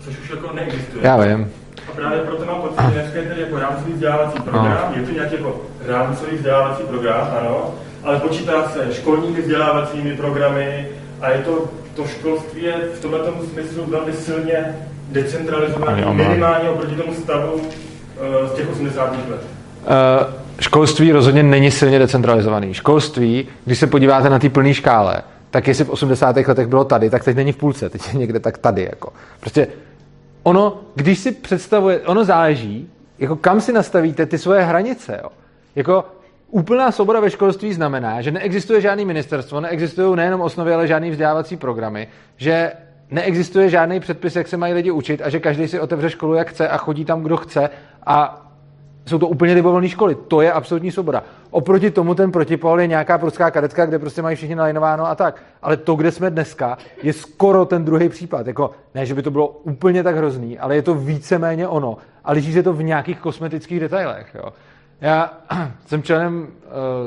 což 0.00 0.18
už 0.18 0.30
jako 0.30 0.52
neexistuje. 0.52 1.06
Já 1.06 1.16
vím. 1.16 1.52
A 1.88 1.92
právě 1.92 2.18
proto 2.18 2.44
mám 2.44 2.60
pocit, 2.60 2.82
že 2.88 3.00
dneska 3.00 3.18
je 3.18 3.26
tady 3.26 3.40
jako 3.40 3.58
rámcový 3.58 3.92
vzdělávací 3.92 4.40
program, 4.40 4.94
je 4.96 5.02
to 5.02 5.12
nějaký 5.12 5.34
jako 5.34 5.60
rámcový 5.86 6.36
vzdělávací 6.36 6.82
program, 6.82 7.28
ano, 7.40 7.74
ale 8.04 8.20
počítá 8.20 8.68
se 8.68 8.94
školními 8.94 9.40
vzdělávacími 9.40 10.16
programy 10.16 10.88
a 11.20 11.30
je 11.30 11.38
to, 11.38 11.64
to 11.94 12.06
školství 12.06 12.62
je 12.62 12.72
v 12.72 13.00
tomto 13.00 13.32
smyslu 13.52 13.84
velmi 13.86 14.12
silně 14.12 14.76
decentralizované, 15.08 16.06
minimálně 16.12 16.70
oproti 16.70 16.94
tomu 16.94 17.14
stavu 17.14 17.52
uh, 17.52 17.62
z 18.48 18.52
těch 18.52 18.70
80. 18.70 19.12
let. 19.30 19.40
Uh, 19.40 20.34
školství 20.60 21.12
rozhodně 21.12 21.42
není 21.42 21.70
silně 21.70 21.98
decentralizovaný. 21.98 22.74
Školství, 22.74 23.48
když 23.64 23.78
se 23.78 23.86
podíváte 23.86 24.30
na 24.30 24.38
ty 24.38 24.48
plné 24.48 24.74
škále, 24.74 25.22
tak 25.50 25.68
jestli 25.68 25.84
v 25.84 25.90
80. 25.90 26.36
letech 26.36 26.66
bylo 26.66 26.84
tady, 26.84 27.10
tak 27.10 27.24
teď 27.24 27.36
není 27.36 27.52
v 27.52 27.56
půlce, 27.56 27.90
teď 27.90 28.02
je 28.12 28.18
někde 28.18 28.40
tak 28.40 28.58
tady. 28.58 28.82
Jako. 28.82 29.12
Prostě 29.40 29.68
ono, 30.42 30.80
když 30.94 31.18
si 31.18 31.32
představuje, 31.32 32.00
ono 32.00 32.24
záleží, 32.24 32.90
jako 33.18 33.36
kam 33.36 33.60
si 33.60 33.72
nastavíte 33.72 34.26
ty 34.26 34.38
svoje 34.38 34.62
hranice. 34.62 35.20
Jo. 35.22 35.28
Jako 35.76 36.04
úplná 36.50 36.92
svoboda 36.92 37.20
ve 37.20 37.30
školství 37.30 37.72
znamená, 37.72 38.22
že 38.22 38.30
neexistuje 38.30 38.80
žádný 38.80 39.04
ministerstvo, 39.04 39.60
neexistují 39.60 40.16
nejenom 40.16 40.40
osnovy, 40.40 40.74
ale 40.74 40.86
žádný 40.86 41.10
vzdělávací 41.10 41.56
programy, 41.56 42.08
že 42.36 42.72
neexistuje 43.10 43.70
žádný 43.70 44.00
předpis, 44.00 44.36
jak 44.36 44.48
se 44.48 44.56
mají 44.56 44.74
lidi 44.74 44.90
učit 44.90 45.22
a 45.24 45.30
že 45.30 45.40
každý 45.40 45.68
si 45.68 45.80
otevře 45.80 46.10
školu, 46.10 46.34
jak 46.34 46.50
chce 46.50 46.68
a 46.68 46.76
chodí 46.76 47.04
tam, 47.04 47.22
kdo 47.22 47.36
chce 47.36 47.70
a 48.06 48.45
jsou 49.06 49.18
to 49.18 49.28
úplně 49.28 49.54
libovolné 49.54 49.88
školy. 49.88 50.14
To 50.28 50.40
je 50.40 50.52
absolutní 50.52 50.92
svoboda. 50.92 51.22
Oproti 51.50 51.90
tomu 51.90 52.14
ten 52.14 52.32
protipol 52.32 52.80
je 52.80 52.86
nějaká 52.86 53.18
pruská 53.18 53.50
kadetka, 53.50 53.86
kde 53.86 53.98
prostě 53.98 54.22
mají 54.22 54.36
všichni 54.36 54.54
nalinováno 54.54 55.06
a 55.06 55.14
tak. 55.14 55.42
Ale 55.62 55.76
to, 55.76 55.94
kde 55.94 56.12
jsme 56.12 56.30
dneska, 56.30 56.78
je 57.02 57.12
skoro 57.12 57.64
ten 57.64 57.84
druhý 57.84 58.08
případ. 58.08 58.46
Jako, 58.46 58.70
ne, 58.94 59.06
že 59.06 59.14
by 59.14 59.22
to 59.22 59.30
bylo 59.30 59.48
úplně 59.48 60.02
tak 60.02 60.16
hrozný, 60.16 60.58
ale 60.58 60.76
je 60.76 60.82
to 60.82 60.94
víceméně 60.94 61.68
ono. 61.68 61.96
A 62.24 62.32
liší 62.32 62.52
se 62.52 62.62
to 62.62 62.72
v 62.72 62.82
nějakých 62.82 63.18
kosmetických 63.18 63.80
detailech. 63.80 64.26
Jo. 64.34 64.52
Já 65.00 65.32
jsem 65.86 66.02
členem 66.02 66.42
uh, 66.42 66.48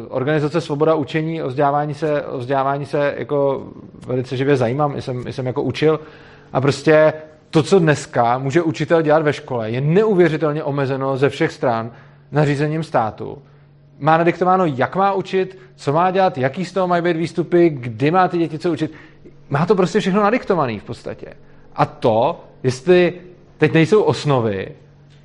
organizace 0.09 0.61
Svoboda 0.61 0.95
učení, 0.95 1.43
o 1.43 1.47
vzdělávání 1.47 1.93
se, 1.93 2.21
o 2.21 2.37
vzdělávání 2.37 2.85
se 2.85 3.13
jako 3.17 3.67
velice 4.07 4.37
živě 4.37 4.55
zajímám, 4.55 5.01
jsem, 5.01 5.27
jsem 5.31 5.47
jako 5.47 5.61
učil 5.61 5.99
a 6.53 6.61
prostě 6.61 7.13
to, 7.49 7.63
co 7.63 7.79
dneska 7.79 8.37
může 8.37 8.61
učitel 8.61 9.01
dělat 9.01 9.23
ve 9.23 9.33
škole, 9.33 9.71
je 9.71 9.81
neuvěřitelně 9.81 10.63
omezeno 10.63 11.17
ze 11.17 11.29
všech 11.29 11.51
stran 11.51 11.91
nařízením 12.31 12.83
státu. 12.83 13.41
Má 13.99 14.17
nadiktováno, 14.17 14.65
jak 14.65 14.95
má 14.95 15.13
učit, 15.13 15.57
co 15.75 15.93
má 15.93 16.11
dělat, 16.11 16.37
jaký 16.37 16.65
z 16.65 16.73
toho 16.73 16.87
mají 16.87 17.03
být 17.03 17.17
výstupy, 17.17 17.69
kdy 17.69 18.11
má 18.11 18.27
ty 18.27 18.37
děti 18.37 18.59
co 18.59 18.71
učit. 18.71 18.93
Má 19.49 19.65
to 19.65 19.75
prostě 19.75 19.99
všechno 19.99 20.23
nadiktované 20.23 20.79
v 20.79 20.83
podstatě. 20.83 21.27
A 21.75 21.85
to, 21.85 22.43
jestli 22.63 23.13
teď 23.57 23.73
nejsou 23.73 24.01
osnovy 24.01 24.71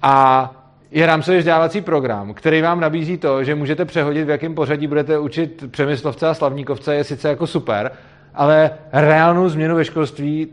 a 0.03 0.51
je 0.91 1.07
rámcový 1.07 1.39
vzdělávací 1.39 1.81
program, 1.81 2.35
který 2.35 2.63
vám 2.63 2.81
nabízí 2.81 3.19
to, 3.19 3.45
že 3.45 3.55
můžete 3.55 3.85
přehodit, 3.85 4.27
v 4.27 4.31
jakém 4.31 4.55
pořadí 4.55 4.87
budete 4.87 5.19
učit 5.19 5.65
přemyslovce 5.71 6.29
a 6.29 6.35
slavníkovce, 6.35 6.95
je 6.95 7.05
sice 7.05 7.29
jako 7.29 7.47
super, 7.47 7.93
ale 8.35 8.71
reálnou 8.93 9.49
změnu 9.49 9.77
ve 9.77 9.85
školství 9.85 10.49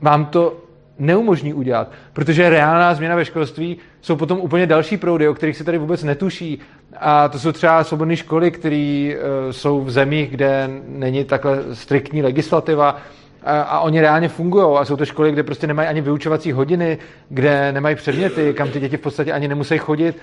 vám 0.00 0.26
to 0.26 0.63
neumožní 0.98 1.54
udělat, 1.54 1.90
protože 2.12 2.50
reálná 2.50 2.94
změna 2.94 3.16
ve 3.16 3.24
školství 3.24 3.76
jsou 4.00 4.16
potom 4.16 4.40
úplně 4.40 4.66
další 4.66 4.96
proudy, 4.96 5.28
o 5.28 5.34
kterých 5.34 5.56
se 5.56 5.64
tady 5.64 5.78
vůbec 5.78 6.04
netuší. 6.04 6.60
A 6.96 7.28
to 7.28 7.38
jsou 7.38 7.52
třeba 7.52 7.84
svobodné 7.84 8.16
školy, 8.16 8.50
které 8.50 9.14
uh, 9.14 9.52
jsou 9.52 9.80
v 9.80 9.90
zemích, 9.90 10.30
kde 10.30 10.70
není 10.88 11.24
takhle 11.24 11.58
striktní 11.72 12.22
legislativa 12.22 12.96
a, 13.44 13.62
a 13.62 13.80
oni 13.80 14.00
reálně 14.00 14.28
fungují. 14.28 14.76
A 14.78 14.84
jsou 14.84 14.96
to 14.96 15.04
školy, 15.04 15.32
kde 15.32 15.42
prostě 15.42 15.66
nemají 15.66 15.88
ani 15.88 16.00
vyučovací 16.00 16.52
hodiny, 16.52 16.98
kde 17.28 17.72
nemají 17.72 17.96
předměty, 17.96 18.54
kam 18.54 18.70
ty 18.70 18.80
děti 18.80 18.96
v 18.96 19.00
podstatě 19.00 19.32
ani 19.32 19.48
nemusí 19.48 19.78
chodit. 19.78 20.16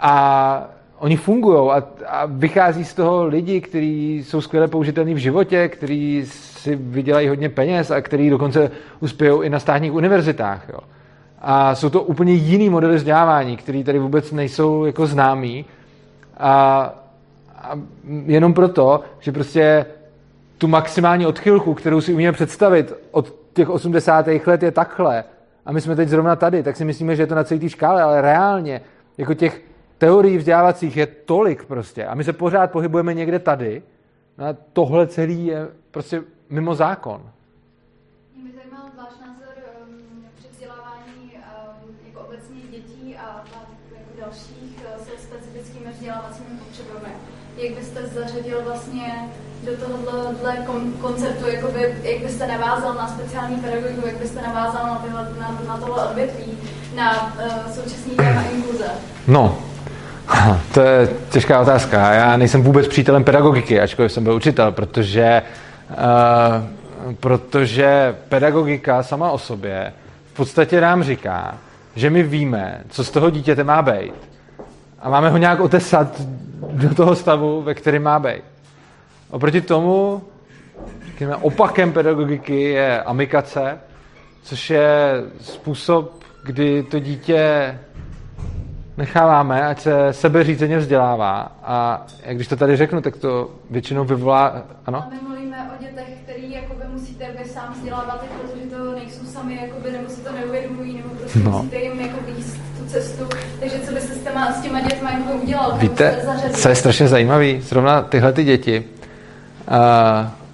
A 0.00 0.68
oni 0.98 1.16
fungují 1.16 1.70
a, 1.70 1.82
a 2.06 2.26
vychází 2.26 2.84
z 2.84 2.94
toho 2.94 3.26
lidi, 3.26 3.60
kteří 3.60 4.24
jsou 4.24 4.40
skvěle 4.40 4.68
použitelní 4.68 5.14
v 5.14 5.18
životě, 5.18 5.68
kteří 5.68 6.24
si 6.66 6.76
vydělají 6.76 7.28
hodně 7.28 7.48
peněz 7.48 7.90
a 7.90 8.00
kteří 8.00 8.30
dokonce 8.30 8.70
uspějí 9.00 9.42
i 9.42 9.50
na 9.50 9.58
státních 9.58 9.92
univerzitách. 9.92 10.68
Jo. 10.68 10.78
A 11.38 11.74
jsou 11.74 11.90
to 11.90 12.02
úplně 12.02 12.32
jiný 12.32 12.70
modely 12.70 12.96
vzdělávání, 12.96 13.56
které 13.56 13.84
tady 13.84 13.98
vůbec 13.98 14.32
nejsou 14.32 14.84
jako 14.84 15.06
známý. 15.06 15.64
A, 16.36 16.50
a 17.56 17.78
jenom 18.26 18.54
proto, 18.54 19.00
že 19.20 19.32
prostě 19.32 19.86
tu 20.58 20.68
maximální 20.68 21.26
odchylku, 21.26 21.74
kterou 21.74 22.00
si 22.00 22.12
umíme 22.12 22.32
představit 22.32 22.94
od 23.10 23.34
těch 23.52 23.70
80. 23.70 24.26
let 24.46 24.62
je 24.62 24.70
takhle, 24.70 25.24
a 25.66 25.72
my 25.72 25.80
jsme 25.80 25.96
teď 25.96 26.08
zrovna 26.08 26.36
tady, 26.36 26.62
tak 26.62 26.76
si 26.76 26.84
myslíme, 26.84 27.16
že 27.16 27.22
je 27.22 27.26
to 27.26 27.34
na 27.34 27.44
celé 27.44 27.60
té 27.60 27.68
škále, 27.68 28.02
ale 28.02 28.20
reálně, 28.20 28.80
jako 29.18 29.34
těch 29.34 29.62
teorií 29.98 30.38
vzdělávacích 30.38 30.96
je 30.96 31.06
tolik 31.06 31.64
prostě 31.64 32.06
a 32.06 32.14
my 32.14 32.24
se 32.24 32.32
pořád 32.32 32.70
pohybujeme 32.70 33.14
někde 33.14 33.38
tady 33.38 33.82
no 34.38 34.46
a 34.46 34.56
tohle 34.72 35.06
celý 35.06 35.46
je 35.46 35.68
prostě 35.90 36.22
mimo 36.50 36.74
zákon. 36.74 37.20
Mě 38.36 38.44
by 38.44 38.56
zajímal 38.56 38.86
váš 38.96 39.14
názor 39.20 39.54
um, 39.82 40.24
při 40.38 40.48
vzdělávání 40.52 41.24
um, 41.32 41.96
jako 42.06 42.20
obecně 42.20 42.60
dětí 42.70 43.16
a, 43.16 43.44
jako 43.96 44.20
dalších 44.20 44.78
uh, 44.84 45.04
se 45.04 45.10
specifickými 45.28 45.92
vzdělávacími 45.92 46.48
potřebami. 46.66 47.12
Jak 47.56 47.74
byste 47.74 48.06
zařadil 48.06 48.62
vlastně 48.64 49.28
do 49.64 49.72
tohohle 49.76 50.56
kon, 50.66 50.92
konceptu, 50.92 51.48
jakoby, 51.48 51.94
jak 52.02 52.22
byste 52.22 52.46
navázal 52.46 52.94
na 52.94 53.08
speciální 53.08 53.56
pedagogiku, 53.56 54.06
jak 54.06 54.16
byste 54.16 54.42
navázal 54.42 54.86
na, 54.86 54.94
tyhle, 54.94 55.28
na, 55.40 55.60
na 55.68 55.76
tohle 55.76 56.08
odvětví, 56.08 56.58
na 56.94 57.34
uh, 57.34 57.72
současný 57.72 58.16
téma 58.16 58.42
inkluze? 58.42 58.90
No, 59.28 59.58
to 60.74 60.80
je 60.80 61.08
těžká 61.30 61.60
otázka. 61.60 62.12
Já 62.12 62.36
nejsem 62.36 62.62
vůbec 62.62 62.88
přítelem 62.88 63.24
pedagogiky, 63.24 63.80
ačkoliv 63.80 64.12
jsem 64.12 64.24
byl 64.24 64.34
učitel, 64.34 64.72
protože, 64.72 65.42
uh, 65.42 65.65
protože 67.20 68.16
pedagogika 68.28 69.02
sama 69.02 69.30
o 69.30 69.38
sobě 69.38 69.92
v 70.32 70.36
podstatě 70.36 70.80
nám 70.80 71.02
říká, 71.02 71.58
že 71.94 72.10
my 72.10 72.22
víme, 72.22 72.80
co 72.88 73.04
z 73.04 73.10
toho 73.10 73.30
dítěte 73.30 73.64
má 73.64 73.82
být. 73.82 74.14
A 75.00 75.10
máme 75.10 75.30
ho 75.30 75.36
nějak 75.36 75.60
otesat 75.60 76.20
do 76.72 76.94
toho 76.94 77.14
stavu, 77.14 77.62
ve 77.62 77.74
kterém 77.74 78.02
má 78.02 78.18
být. 78.18 78.42
Oproti 79.30 79.60
tomu 79.60 80.22
řekněme, 81.06 81.36
opakem 81.36 81.92
pedagogiky 81.92 82.62
je 82.62 83.02
amikace, 83.02 83.78
což 84.42 84.70
je 84.70 85.22
způsob, 85.40 86.24
kdy 86.44 86.82
to 86.82 86.98
dítě 86.98 87.78
necháváme, 88.96 89.66
ať 89.66 89.80
se 89.80 90.12
sebeřízeně 90.12 90.78
vzdělává 90.78 91.52
a 91.62 92.06
když 92.32 92.48
to 92.48 92.56
tady 92.56 92.76
řeknu, 92.76 93.00
tak 93.00 93.16
to 93.16 93.50
většinou 93.70 94.04
vyvolá, 94.04 94.62
ano? 94.86 94.98
A 94.98 95.08
my 95.10 95.16
mluvíme 95.28 95.70
o 95.74 95.82
dětech, 95.82 96.08
který 96.24 96.52
jakoby 96.52 96.84
musíte 96.92 97.26
vy 97.38 97.48
sám 97.48 97.72
vzdělávat, 97.72 98.24
protože 98.42 98.76
to 98.76 98.92
nejsou 98.94 99.26
sami, 99.26 99.58
jakoby, 99.62 99.92
nebo 99.92 100.08
si 100.08 100.20
to 100.20 100.32
neuvědomují, 100.32 100.96
nebo 100.96 101.08
prostě 101.08 101.38
no. 101.38 101.50
musíte 101.50 101.76
jim 101.76 102.00
jako 102.00 102.16
výst 102.26 102.60
tu 102.78 102.86
cestu. 102.86 103.28
Takže 103.60 103.78
co 103.78 103.92
byste 103.92 104.14
s 104.14 104.18
těma, 104.18 104.52
s 104.52 104.60
těma 104.60 104.80
dětma 104.80 105.10
jako 105.10 105.32
udělal? 105.32 105.78
Víte, 105.78 106.26
co 106.52 106.68
je 106.68 106.74
strašně 106.74 107.08
zajímavý? 107.08 107.60
Zrovna 107.60 108.02
tyhle 108.02 108.32
ty 108.32 108.44
děti 108.44 108.84
uh, 108.84 109.76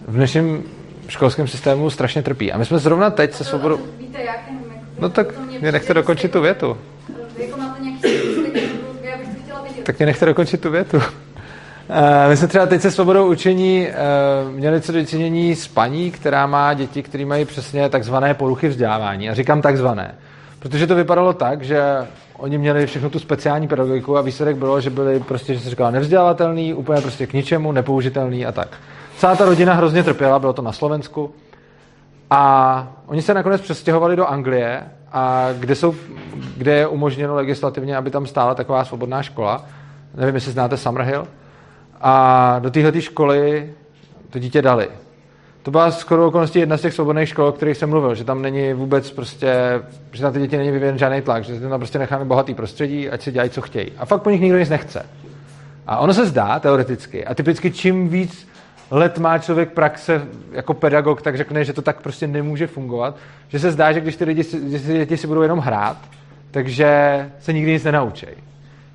v 0.09 0.16
dnešním 0.16 0.64
školském 1.09 1.49
systému 1.49 1.90
strašně 1.90 2.22
trpí. 2.22 2.53
A 2.53 2.59
my 2.59 2.64
jsme 2.64 2.78
zrovna 2.78 3.11
teď 3.11 3.34
se 3.34 3.45
svobodou... 3.45 3.78
Víte, 3.99 4.22
jak? 4.22 4.40
No 4.99 5.09
tak 5.09 5.26
mě 5.61 5.72
nechte 5.72 5.95
dokončit 5.95 6.32
tu 6.32 6.40
větu. 6.40 6.76
Tak 9.83 9.99
mě 9.99 10.07
nechte 10.07 10.26
dokončit 10.26 10.61
tu 10.61 10.70
větu. 10.70 10.97
Uh, 10.97 11.03
my 12.28 12.37
jsme 12.37 12.49
třeba 12.49 12.66
teď 12.66 12.83
se 12.83 12.91
svobodou 12.91 13.30
učení 13.30 13.87
uh, 13.89 14.53
měli 14.53 14.80
co 14.80 14.93
dočinění 14.93 15.57
s 15.57 15.68
paní, 15.68 16.11
která 16.11 16.47
má 16.47 16.74
děti, 16.74 17.03
které 17.03 17.24
mají 17.24 17.45
přesně 17.45 17.89
takzvané 17.89 18.35
poruchy 18.35 18.68
vzdělávání. 18.68 19.30
A 19.30 19.35
říkám 19.35 19.62
takzvané, 19.62 20.14
protože 20.59 20.87
to 20.87 20.95
vypadalo 20.95 21.33
tak, 21.33 21.62
že 21.62 21.83
oni 22.37 22.59
měli 22.59 22.87
všechno 22.87 23.11
tu 23.11 23.18
speciální 23.18 23.68
pedagogiku 23.68 24.18
a 24.18 24.20
výsledek 24.20 24.57
bylo, 24.57 24.80
že 24.80 24.91
byli 24.91 25.20
prostě, 25.20 25.55
že 25.55 25.61
se 25.61 25.70
říkala 25.70 25.91
nevzdělatelný, 25.91 26.74
úplně 26.74 27.01
prostě 27.01 27.26
k 27.26 27.33
ničemu, 27.33 27.72
nepoužitelný 27.72 28.47
a 28.47 28.53
tak. 28.53 28.68
Celá 29.16 29.37
ta 29.37 29.45
rodina 29.45 29.74
hrozně 29.74 30.03
trpěla, 30.03 30.39
bylo 30.39 30.53
to 30.53 30.62
na 30.62 30.72
Slovensku. 30.72 31.35
A 32.30 32.93
oni 33.07 33.22
se 33.22 33.35
nakonec 33.35 33.61
přestěhovali 33.61 34.16
do 34.16 34.26
Anglie, 34.26 34.83
a 35.12 35.48
kde, 35.58 35.74
jsou, 35.74 35.94
kde 36.56 36.72
je 36.72 36.86
umožněno 36.86 37.34
legislativně, 37.34 37.96
aby 37.96 38.10
tam 38.10 38.26
stála 38.26 38.54
taková 38.54 38.84
svobodná 38.84 39.22
škola. 39.22 39.64
Nevím, 40.14 40.34
jestli 40.34 40.52
znáte 40.52 40.76
Summerhill. 40.76 41.28
A 42.00 42.56
do 42.58 42.70
téhle 42.70 43.00
školy 43.00 43.72
to 44.30 44.38
dítě 44.38 44.62
dali. 44.62 44.88
To 45.62 45.70
byla 45.70 45.90
skoro 45.90 46.26
okolností 46.26 46.58
jedna 46.58 46.76
z 46.76 46.80
těch 46.80 46.94
svobodných 46.94 47.28
škol, 47.28 47.46
o 47.46 47.52
kterých 47.52 47.76
jsem 47.76 47.90
mluvil, 47.90 48.14
že 48.14 48.24
tam 48.24 48.42
není 48.42 48.72
vůbec 48.72 49.10
prostě, 49.10 49.54
že 50.12 50.24
na 50.24 50.30
ty 50.30 50.38
děti 50.38 50.56
není 50.56 50.70
vyvíjen 50.70 50.98
žádný 50.98 51.22
tlak, 51.22 51.44
že 51.44 51.60
tam 51.60 51.80
prostě 51.80 51.98
necháme 51.98 52.24
bohatý 52.24 52.54
prostředí, 52.54 53.10
ať 53.10 53.22
si 53.22 53.32
dělají, 53.32 53.50
co 53.50 53.60
chtějí. 53.60 53.92
A 53.98 54.06
fakt 54.06 54.22
po 54.22 54.30
nich 54.30 54.40
nikdo 54.40 54.58
nic 54.58 54.68
nechce. 54.68 55.06
A 55.86 55.98
ono 55.98 56.14
se 56.14 56.26
zdá 56.26 56.58
teoreticky, 56.58 57.26
a 57.26 57.34
typicky 57.34 57.70
čím 57.70 58.08
víc 58.08 58.48
let 58.93 59.18
má 59.18 59.38
člověk 59.38 59.72
praxe 59.72 60.28
jako 60.53 60.74
pedagog, 60.74 61.22
tak 61.22 61.36
řekne, 61.36 61.64
že 61.64 61.72
to 61.72 61.82
tak 61.82 62.03
prostě 62.03 62.26
nemůže 62.26 62.66
fungovat, 62.66 63.16
že 63.49 63.59
se 63.59 63.70
zdá, 63.70 63.93
že 63.93 64.01
když 64.01 64.16
ty, 64.16 64.24
lidi, 64.24 64.43
že 64.43 64.78
ty 64.78 64.93
děti 64.93 65.16
si 65.16 65.26
budou 65.26 65.43
jenom 65.43 65.59
hrát, 65.59 65.97
takže 66.51 66.86
se 67.38 67.53
nikdy 67.53 67.72
nic 67.72 67.84
nenaučí. 67.84 68.26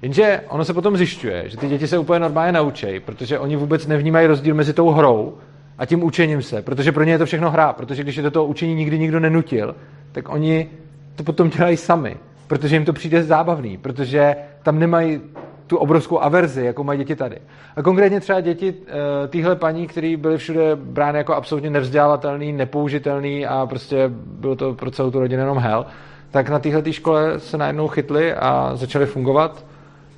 Jenže 0.02 0.42
ono 0.50 0.66
se 0.66 0.74
potom 0.74 0.98
zjišťuje, 0.98 1.50
že 1.50 1.58
ty 1.58 1.68
děti 1.68 1.88
se 1.88 1.98
úplně 1.98 2.20
normálně 2.20 2.52
naučí, 2.52 3.00
protože 3.00 3.40
oni 3.40 3.56
vůbec 3.56 3.88
nevnímají 3.88 4.28
rozdíl 4.28 4.56
mezi 4.56 4.74
tou 4.74 4.90
hrou 4.90 5.38
a 5.78 5.86
tím 5.86 6.04
učením 6.04 6.42
se, 6.42 6.62
protože 6.62 6.92
pro 6.92 7.04
ně 7.04 7.12
je 7.12 7.18
to 7.18 7.26
všechno 7.26 7.52
hra, 7.52 7.74
protože 7.74 8.04
když 8.04 8.16
je 8.16 8.24
do 8.24 8.32
toho 8.32 8.46
učení 8.46 8.76
nikdy 8.76 9.00
nikdo 9.00 9.20
nenutil, 9.20 9.76
tak 10.12 10.30
oni 10.30 10.70
to 11.16 11.24
potom 11.24 11.50
dělají 11.50 11.78
sami, 11.78 12.18
protože 12.48 12.76
jim 12.76 12.86
to 12.86 12.94
přijde 12.94 13.24
zábavný, 13.24 13.78
protože 13.78 14.36
tam 14.64 14.80
nemají 14.80 15.22
tu 15.68 15.78
obrovskou 15.78 16.20
averzi, 16.20 16.66
jako 16.66 16.84
mají 16.84 17.00
děti 17.00 17.16
tady. 17.16 17.38
A 17.76 17.82
konkrétně 17.82 18.20
třeba 18.20 18.42
děti 18.42 18.74
uh, 18.74 18.86
téhle 19.28 19.56
paní, 19.56 19.88
které 19.88 20.18
byly 20.18 20.38
všude 20.38 20.76
brány 20.76 21.18
jako 21.18 21.36
absolutně 21.36 21.70
nevzdělávatelný, 21.70 22.54
nepoužitelný 22.54 23.46
a 23.46 23.66
prostě 23.66 24.10
bylo 24.16 24.56
to 24.56 24.74
pro 24.74 24.92
celou 24.92 25.12
tu 25.12 25.20
rodinu 25.20 25.42
jenom 25.42 25.58
hell, 25.58 25.86
tak 26.32 26.50
na 26.50 26.60
téhle 26.60 26.94
škole 26.94 27.40
se 27.40 27.58
najednou 27.58 27.88
chytli 27.88 28.34
a 28.34 28.72
začali 28.76 29.06
fungovat 29.06 29.66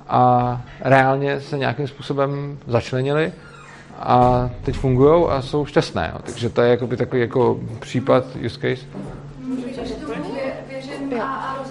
a 0.08 0.62
reálně 0.80 1.40
se 1.40 1.58
nějakým 1.58 1.88
způsobem 1.88 2.58
začlenili 2.66 3.32
a 3.98 4.50
teď 4.62 4.74
fungují 4.74 5.26
a 5.28 5.42
jsou 5.42 5.66
šťastné. 5.66 6.10
Jo. 6.12 6.20
Takže 6.24 6.50
to 6.50 6.62
je 6.62 6.70
jakoby 6.70 6.96
takový 6.96 7.20
jako 7.20 7.60
případ, 7.80 8.24
use 8.46 8.60
case. 8.60 8.86
Můžu 9.44 9.62
že 9.84 9.94
tomu 9.94 10.34
věřím 10.68 11.20
a, 11.20 11.24
a 11.24 11.64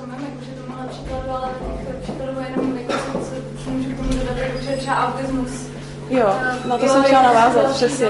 třeba 4.89 5.07
autismus 5.07 5.69
Jo, 6.09 6.35
na 6.65 6.77
to 6.77 6.85
jo, 6.85 6.91
jsem 6.91 7.03
chtěla 7.03 7.21
navázat, 7.21 7.71
přesně. 7.71 8.05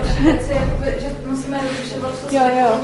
Jo, 2.31 2.41
jo. 2.59 2.79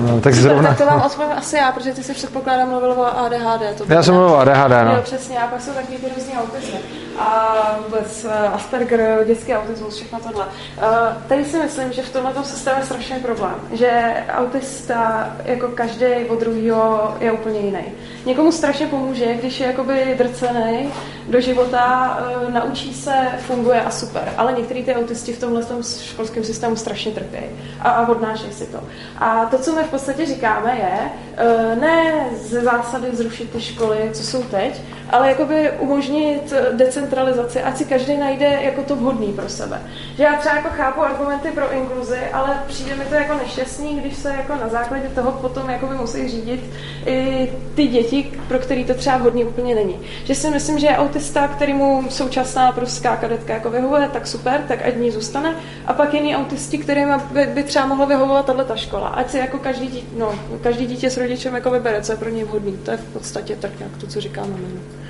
No, 0.00 0.20
tak 0.20 0.34
zrovna. 0.34 0.68
Tak 0.68 0.78
to 0.78 0.86
vám 0.86 1.02
odpovím 1.06 1.32
asi 1.36 1.56
já, 1.56 1.72
protože 1.72 1.92
ty 1.92 2.02
si 2.02 2.14
předpokládám 2.14 2.68
mluvil 2.68 2.92
o 2.92 3.18
ADHD. 3.18 3.76
To 3.78 3.92
já 3.92 4.02
jsem 4.02 4.14
mluvil 4.14 4.32
o 4.32 4.38
ADHD, 4.38 4.70
no. 4.84 4.96
Jo, 4.96 5.02
přesně, 5.02 5.38
a 5.38 5.46
pak 5.46 5.60
jsou 5.60 5.72
taky 5.72 5.96
ty 5.96 6.06
různý 6.16 6.32
autismy. 6.38 6.78
A 7.18 7.78
vůbec 7.84 8.26
eh, 8.30 8.48
Asperger, 8.48 9.24
dětský 9.26 9.54
autismus, 9.54 9.96
všechno 9.96 10.20
tohle. 10.20 10.44
Uh, 10.44 10.82
tady 11.28 11.44
si 11.44 11.56
myslím, 11.56 11.92
že 11.92 12.02
v 12.02 12.12
tomhle 12.12 12.44
systému 12.44 12.78
je 12.78 12.86
strašný 12.86 13.16
problém, 13.20 13.54
že 13.72 14.14
autista 14.28 15.28
jako 15.44 15.68
každý 15.68 16.06
od 16.28 16.40
druhého 16.40 17.16
je 17.20 17.32
úplně 17.32 17.60
jiný. 17.60 17.84
Někomu 18.26 18.52
strašně 18.52 18.86
pomůže, 18.86 19.34
když 19.34 19.60
je 19.60 19.66
jakoby 19.66 20.14
drcený 20.18 20.92
do 21.28 21.40
života, 21.40 22.18
uh, 22.42 22.52
naučí 22.54 22.94
se, 22.94 23.12
funguje 23.38 23.82
a 23.82 23.90
super. 23.90 24.32
Ale 24.36 24.52
některý 24.52 24.84
ty 24.84 24.94
autisti 24.94 25.32
v 25.32 25.40
tomhle 25.40 25.62
školském 26.02 26.44
systému 26.44 26.76
strašně 26.76 27.12
trpí 27.12 27.38
a, 27.80 27.90
a 27.90 28.08
odnášejí 28.08 28.52
si 28.52 28.66
to. 28.66 28.80
A 29.18 29.46
to, 29.46 29.58
co 29.58 29.74
my 29.74 29.82
v 29.82 29.90
podstatě 29.90 30.26
říkáme, 30.26 30.76
je 30.76 31.10
uh, 31.46 31.80
ne 31.80 32.26
ze 32.42 32.60
zásady 32.60 33.16
zrušit 33.16 33.50
ty 33.50 33.60
školy, 33.60 34.10
co 34.12 34.22
jsou 34.22 34.42
teď, 34.42 34.80
ale 35.10 35.28
jakoby 35.28 35.70
umožnit 35.78 36.52
decentralizaci, 36.72 37.62
ať 37.62 37.76
si 37.76 37.84
každý 37.84 38.16
najde 38.16 38.46
jako 38.46 38.82
to 38.82 38.96
vhodný 38.96 39.32
pro 39.32 39.48
sebe. 39.48 39.82
Že 40.16 40.22
já 40.22 40.36
třeba 40.36 40.54
jako 40.54 40.68
chápu 40.68 41.00
argumenty 41.00 41.50
pro 41.50 41.72
inkluzi, 41.72 42.18
ale 42.32 42.62
přijde 42.66 42.94
mi 42.94 43.04
to 43.04 43.14
jako 43.14 43.34
nešťastný, 43.34 44.00
když 44.00 44.16
se 44.16 44.28
jako 44.28 44.54
na 44.54 44.68
základě 44.68 45.08
toho 45.08 45.32
potom 45.32 45.70
jakoby 45.70 45.94
musí 45.94 46.28
řídit 46.28 46.70
i 47.06 47.52
ty 47.74 47.86
děti, 47.86 48.32
pro 48.48 48.58
který 48.58 48.84
to 48.84 48.94
třeba 48.94 49.16
vhodný 49.16 49.44
úplně 49.44 49.74
není. 49.74 50.00
Že 50.24 50.34
si 50.34 50.50
myslím, 50.50 50.78
že 50.78 50.88
autista, 50.88 51.48
kterýmu 51.48 52.04
současná 52.08 52.72
pruská 52.72 53.16
kadetka 53.16 53.54
jako 53.54 53.70
vyhovuje, 53.70 54.08
tak 54.12 54.26
super, 54.26 54.60
tak 54.68 54.86
ať 54.86 54.96
ní 54.96 55.10
zůstane. 55.10 55.54
A 55.86 55.92
pak 55.92 56.14
jiný 56.14 56.36
autisti, 56.36 56.78
kterým 56.78 57.08
by, 57.30 57.46
by 57.46 57.62
třeba 57.62 57.86
mohla 57.86 58.06
vyhovovat 58.06 58.46
tahle 58.46 58.64
ta 58.64 58.76
škola. 58.76 59.08
Ať 59.08 59.30
si 59.30 59.38
jako 59.38 59.58
každý, 59.58 59.86
dítě, 59.86 60.06
no, 60.18 60.34
každý 60.62 60.86
dítě 60.86 61.10
s 61.10 61.16
rodičem 61.16 61.54
jako 61.54 61.70
vybere, 61.70 62.02
co 62.02 62.12
je 62.12 62.16
pro 62.16 62.28
něj 62.28 62.44
vhodný. 62.44 62.72
To 62.72 62.90
je 62.90 62.96
v 62.96 63.12
podstatě 63.12 63.56
tak 63.56 63.78
nějak 63.78 63.96
to, 63.96 64.06
co 64.06 64.20
říkáme. 64.20 64.48
No. 64.48 65.03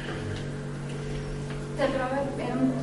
To 1.77 1.83
je 1.83 1.89
právě 1.89 2.19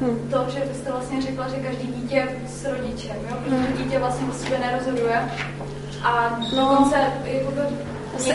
hmm. 0.02 0.30
to, 0.32 0.46
že 0.50 0.60
vy 0.60 0.76
jste 0.76 0.92
vlastně 0.92 1.22
řekla, 1.22 1.48
že 1.48 1.56
každý 1.56 1.88
dítě 1.88 2.28
s 2.48 2.66
rodičem, 2.66 3.16
jo? 3.30 3.38
protože 3.44 3.56
hmm. 3.56 3.78
dítě 3.78 4.00
vlastně 4.00 4.28
o 4.28 4.34
sobě 4.34 4.60
nerozhoduje. 4.60 5.32
A 6.04 6.40
no. 6.56 6.70
dokonce 6.70 6.96
jakoby, 7.26 7.62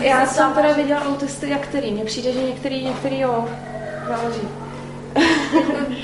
já 0.00 0.26
jsem 0.26 0.52
teda 0.52 0.72
viděla 0.72 1.04
autisty, 1.04 1.50
jak 1.50 1.60
který. 1.60 1.92
Mně 1.92 2.04
přijde, 2.04 2.32
že 2.32 2.42
některý, 2.42 2.84
některý 2.84 3.20
jo, 3.20 3.48
záleží. 4.08 4.48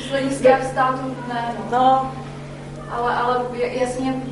Z 0.06 0.10
hlediska 0.10 0.58
státu 0.72 1.16
ne, 1.28 1.54
no. 1.58 1.78
no. 1.78 2.12
Ale, 2.90 3.14
ale 3.14 3.44
jasně, 3.58 4.22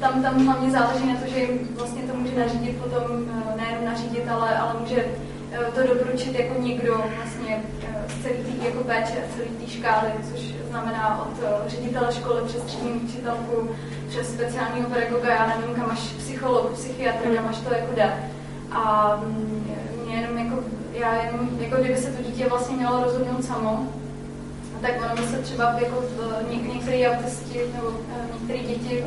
tam, 0.00 0.22
tam 0.22 0.46
hlavně 0.46 0.70
záleží 0.70 1.06
na 1.12 1.20
to, 1.20 1.30
že 1.30 1.40
jim 1.40 1.68
vlastně 1.78 2.02
to 2.02 2.16
může 2.16 2.38
nařídit 2.38 2.76
potom, 2.76 3.04
eh, 3.52 3.60
nejenom 3.60 3.84
nařídit, 3.84 4.28
ale, 4.28 4.58
ale 4.58 4.74
může 4.80 5.04
to 5.74 5.94
doporučit 5.94 6.38
jako 6.38 6.62
někdo 6.62 7.04
vlastně 7.16 7.62
eh, 7.82 8.04
z 8.08 8.22
celé 8.22 8.34
té 8.34 8.66
jako 8.66 8.84
péče, 8.84 9.24
celé 9.34 9.48
té 9.60 9.70
škály, 9.70 10.10
což 10.30 10.54
znamená 10.70 11.22
od 11.22 11.68
ředitele 11.68 12.12
školy 12.12 12.40
přes 12.46 12.62
třídní 12.62 12.90
učitelku, 12.90 13.70
přes 14.08 14.34
speciálního 14.34 14.90
pedagoga, 14.90 15.34
já 15.34 15.46
nevím, 15.46 15.74
kam 15.74 15.90
až 15.90 15.98
psycholog, 15.98 16.72
psychiatr, 16.72 17.34
kam 17.34 17.48
až 17.48 17.58
to 17.58 17.74
jako 17.74 17.94
jde. 17.94 18.12
A 18.72 19.16
mm, 19.24 19.74
mě 20.04 20.16
jenom 20.16 20.38
jako, 20.38 20.64
já 20.92 21.22
jenom, 21.22 21.48
jako 21.60 21.76
kdyby 21.76 21.96
se 21.96 22.12
to 22.12 22.22
dítě 22.22 22.48
vlastně 22.48 22.76
mělo 22.76 23.04
rozhodnout 23.04 23.44
samo, 23.44 23.88
tak 24.82 24.92
ono 25.04 25.22
by 25.22 25.28
se 25.28 25.38
třeba 25.38 25.64
jako 25.64 26.04
něk, 26.50 26.74
některé 26.74 27.10
autisti 27.10 27.60
nebo 27.74 27.92
některé 28.34 28.58
děti 28.58 29.04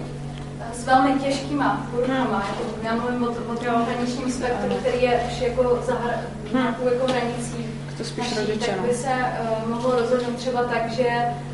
s 0.74 0.86
velmi 0.86 1.20
těžkýma 1.20 1.88
poruchama. 1.91 2.45
Jako, 2.47 2.64
já 2.84 2.95
mluvím 2.95 3.24
o, 3.24 3.53
o 3.53 3.55
tom 3.55 3.86
hraničním 3.86 4.32
spektru, 4.32 4.76
který 4.76 5.01
je 5.01 5.24
už 5.32 5.41
jako 5.41 5.80
za 5.86 5.93
hmm. 5.93 6.14
nějakou 6.53 6.86
jako 6.86 7.07
hranicí. 7.07 7.66
To 7.97 8.03
spíš 8.03 8.30
naší, 8.30 8.36
rodiče, 8.36 8.72
tak 8.72 8.80
by 8.80 8.88
no. 8.88 8.93
se 8.93 9.09
uh, 9.09 9.70
mohlo 9.70 9.91
rozhodnout 9.91 10.36
třeba 10.36 10.64
tak, 10.64 10.91
že 10.91 11.07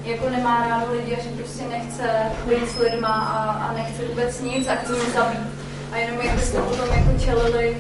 jako 0.04 0.30
nemá 0.30 0.68
rádo 0.70 0.94
lidi 0.94 1.18
a 1.18 1.24
že 1.24 1.30
prostě 1.30 1.64
nechce 1.70 2.04
být 2.50 2.70
s 2.70 2.80
lidma 2.80 3.10
a, 3.10 3.52
a 3.52 3.74
nechce 3.74 4.04
vůbec 4.04 4.42
nic 4.42 4.68
a 4.68 4.76
chce 4.76 4.96
se 4.96 5.12
zabít. 5.12 5.48
A 5.92 5.98
jenom 5.98 6.22
jak 6.22 6.36
byste 6.36 6.62
potom 6.62 6.90
jako 6.90 7.20
čelili 7.26 7.78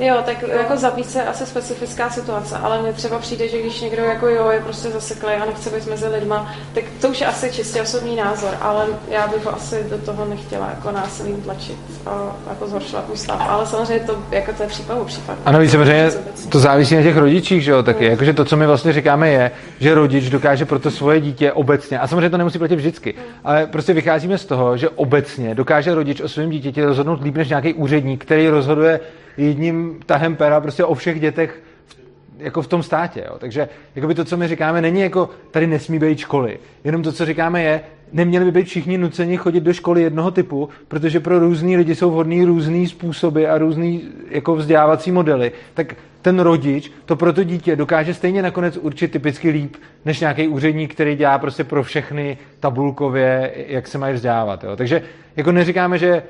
Jo, 0.00 0.16
tak 0.26 0.42
jako 0.42 0.76
zabít 0.76 1.10
se 1.10 1.24
asi 1.24 1.46
specifická 1.46 2.10
situace, 2.10 2.56
ale 2.56 2.82
mně 2.82 2.92
třeba 2.92 3.18
přijde, 3.18 3.48
že 3.48 3.60
když 3.60 3.80
někdo 3.80 4.02
jako 4.02 4.28
jo, 4.28 4.50
je 4.50 4.60
prostě 4.60 4.88
zaseklý 4.88 5.32
a 5.32 5.44
nechce 5.44 5.70
být 5.70 5.86
mezi 5.86 6.08
lidma, 6.08 6.54
tak 6.74 6.84
to 7.00 7.08
už 7.08 7.20
je 7.20 7.26
asi 7.26 7.52
čistě 7.52 7.82
osobní 7.82 8.16
názor, 8.16 8.50
ale 8.60 8.86
já 9.08 9.26
bych 9.26 9.44
ho 9.44 9.54
asi 9.54 9.86
do 9.90 9.98
toho 9.98 10.24
nechtěla 10.24 10.70
jako 10.70 10.90
násilím 10.90 11.36
tlačit 11.36 11.76
a 12.06 12.36
jako 12.48 12.66
zhoršovat 12.66 13.08
můj 13.08 13.16
stav. 13.16 13.46
Ale 13.48 13.66
samozřejmě 13.66 14.04
to, 14.04 14.18
jako 14.30 14.52
to 14.52 14.62
je 14.62 14.68
případ 14.68 14.94
o 14.94 15.04
případ. 15.04 15.38
Ano, 15.44 15.58
víc 15.58 15.70
samozřejmě 15.70 16.10
to 16.48 16.58
závisí 16.58 16.96
na 16.96 17.02
těch 17.02 17.16
rodičích, 17.16 17.64
že 17.64 17.70
jo, 17.70 17.82
taky. 17.82 18.04
Jakože 18.04 18.32
to, 18.32 18.44
co 18.44 18.56
my 18.56 18.66
vlastně 18.66 18.92
říkáme, 18.92 19.28
je, 19.28 19.50
že 19.80 19.94
rodič 19.94 20.30
dokáže 20.30 20.64
pro 20.64 20.78
to 20.78 20.90
svoje 20.90 21.20
dítě 21.20 21.52
obecně, 21.52 21.98
a 21.98 22.06
samozřejmě 22.06 22.30
to 22.30 22.38
nemusí 22.38 22.58
platit 22.58 22.76
vždycky, 22.76 23.14
ale 23.44 23.66
prostě 23.66 23.92
vycházíme 23.92 24.38
z 24.38 24.44
toho, 24.44 24.76
že 24.76 24.88
obecně 24.88 25.54
dokáže 25.54 25.94
rodič 25.94 26.20
o 26.20 26.28
svém 26.28 26.50
dítěti 26.50 26.84
rozhodnout 26.84 27.22
líp 27.22 27.36
než 27.36 27.48
nějaký 27.48 27.74
úředník, 27.74 28.24
který 28.24 28.48
rozhoduje 28.48 29.00
jedním 29.36 30.00
tahem 30.06 30.36
pera 30.36 30.60
prostě 30.60 30.84
o 30.84 30.94
všech 30.94 31.20
dětech 31.20 31.62
v, 31.86 31.96
jako 32.38 32.62
v 32.62 32.66
tom 32.66 32.82
státě. 32.82 33.24
Jo. 33.28 33.36
Takže 33.38 33.68
jakoby 33.94 34.14
to, 34.14 34.24
co 34.24 34.36
my 34.36 34.48
říkáme, 34.48 34.80
není 34.80 35.00
jako 35.00 35.30
tady 35.50 35.66
nesmí 35.66 35.98
být 35.98 36.18
školy. 36.18 36.58
Jenom 36.84 37.02
to, 37.02 37.12
co 37.12 37.26
říkáme, 37.26 37.62
je, 37.62 37.80
neměli 38.12 38.44
by 38.44 38.50
být 38.50 38.66
všichni 38.66 38.98
nuceni 38.98 39.36
chodit 39.36 39.60
do 39.60 39.72
školy 39.72 40.02
jednoho 40.02 40.30
typu, 40.30 40.68
protože 40.88 41.20
pro 41.20 41.38
různý 41.38 41.76
lidi 41.76 41.94
jsou 41.94 42.10
vhodný 42.10 42.44
různý 42.44 42.86
způsoby 42.86 43.46
a 43.46 43.58
různý 43.58 44.02
jako 44.30 44.56
vzdělávací 44.56 45.12
modely. 45.12 45.52
Tak 45.74 45.94
ten 46.22 46.40
rodič 46.40 46.92
to 47.04 47.16
pro 47.16 47.32
to 47.32 47.44
dítě 47.44 47.76
dokáže 47.76 48.14
stejně 48.14 48.42
nakonec 48.42 48.76
určit 48.76 49.12
typicky 49.12 49.50
líp, 49.50 49.76
než 50.04 50.20
nějaký 50.20 50.48
úředník, 50.48 50.94
který 50.94 51.16
dělá 51.16 51.38
prostě 51.38 51.64
pro 51.64 51.82
všechny 51.82 52.38
tabulkově, 52.60 53.52
jak 53.66 53.86
se 53.86 53.98
mají 53.98 54.14
vzdělávat. 54.14 54.64
Jo. 54.64 54.76
Takže 54.76 55.02
jako 55.36 55.52
neříkáme, 55.52 55.98
že 55.98 56.22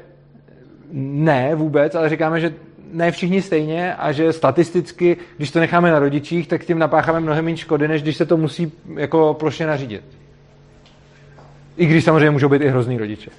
ne 0.92 1.55
vůbec, 1.55 1.94
ale 1.94 2.09
říkáme, 2.09 2.40
že 2.40 2.55
ne 2.93 3.11
všichni 3.11 3.43
stejně 3.43 3.95
a 3.95 4.12
že 4.12 4.32
statisticky, 4.32 5.16
když 5.36 5.51
to 5.51 5.61
necháme 5.61 5.90
na 5.90 5.99
rodičích, 5.99 6.49
tak 6.49 6.64
tím 6.64 6.78
napácháme 6.78 7.20
mnohem 7.20 7.45
méně 7.45 7.57
škody, 7.57 7.88
než 7.88 8.03
když 8.03 8.16
se 8.16 8.26
to 8.26 8.36
musí 8.36 8.72
jako 8.97 9.34
plošně 9.34 9.66
nařídit. 9.66 10.05
I 11.76 11.86
když 11.86 12.05
samozřejmě 12.05 12.30
můžou 12.30 12.49
být 12.49 12.62
i 12.62 12.68
hrozný 12.68 12.99
rodiče. 12.99 13.30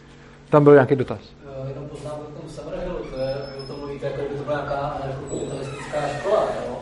Tam 0.49 0.63
byl 0.63 0.73
nějaký 0.73 0.95
dotaz. 0.95 1.19
Uh, 1.19 1.69
jenom 1.69 1.89
poznámka 1.89 2.23
k 2.23 2.37
tomu 2.37 2.49
Summerhillu, 2.49 2.97
to 2.97 3.21
je, 3.21 3.35
o 3.63 3.67
tom 3.67 3.79
mluvíte, 3.79 4.05
jako 4.05 4.21
by 4.21 4.37
to 4.37 4.43
byla 4.43 4.57
nějaká 4.57 4.97
kapitalistická 5.29 5.97
škola, 6.19 6.47
jo? 6.67 6.77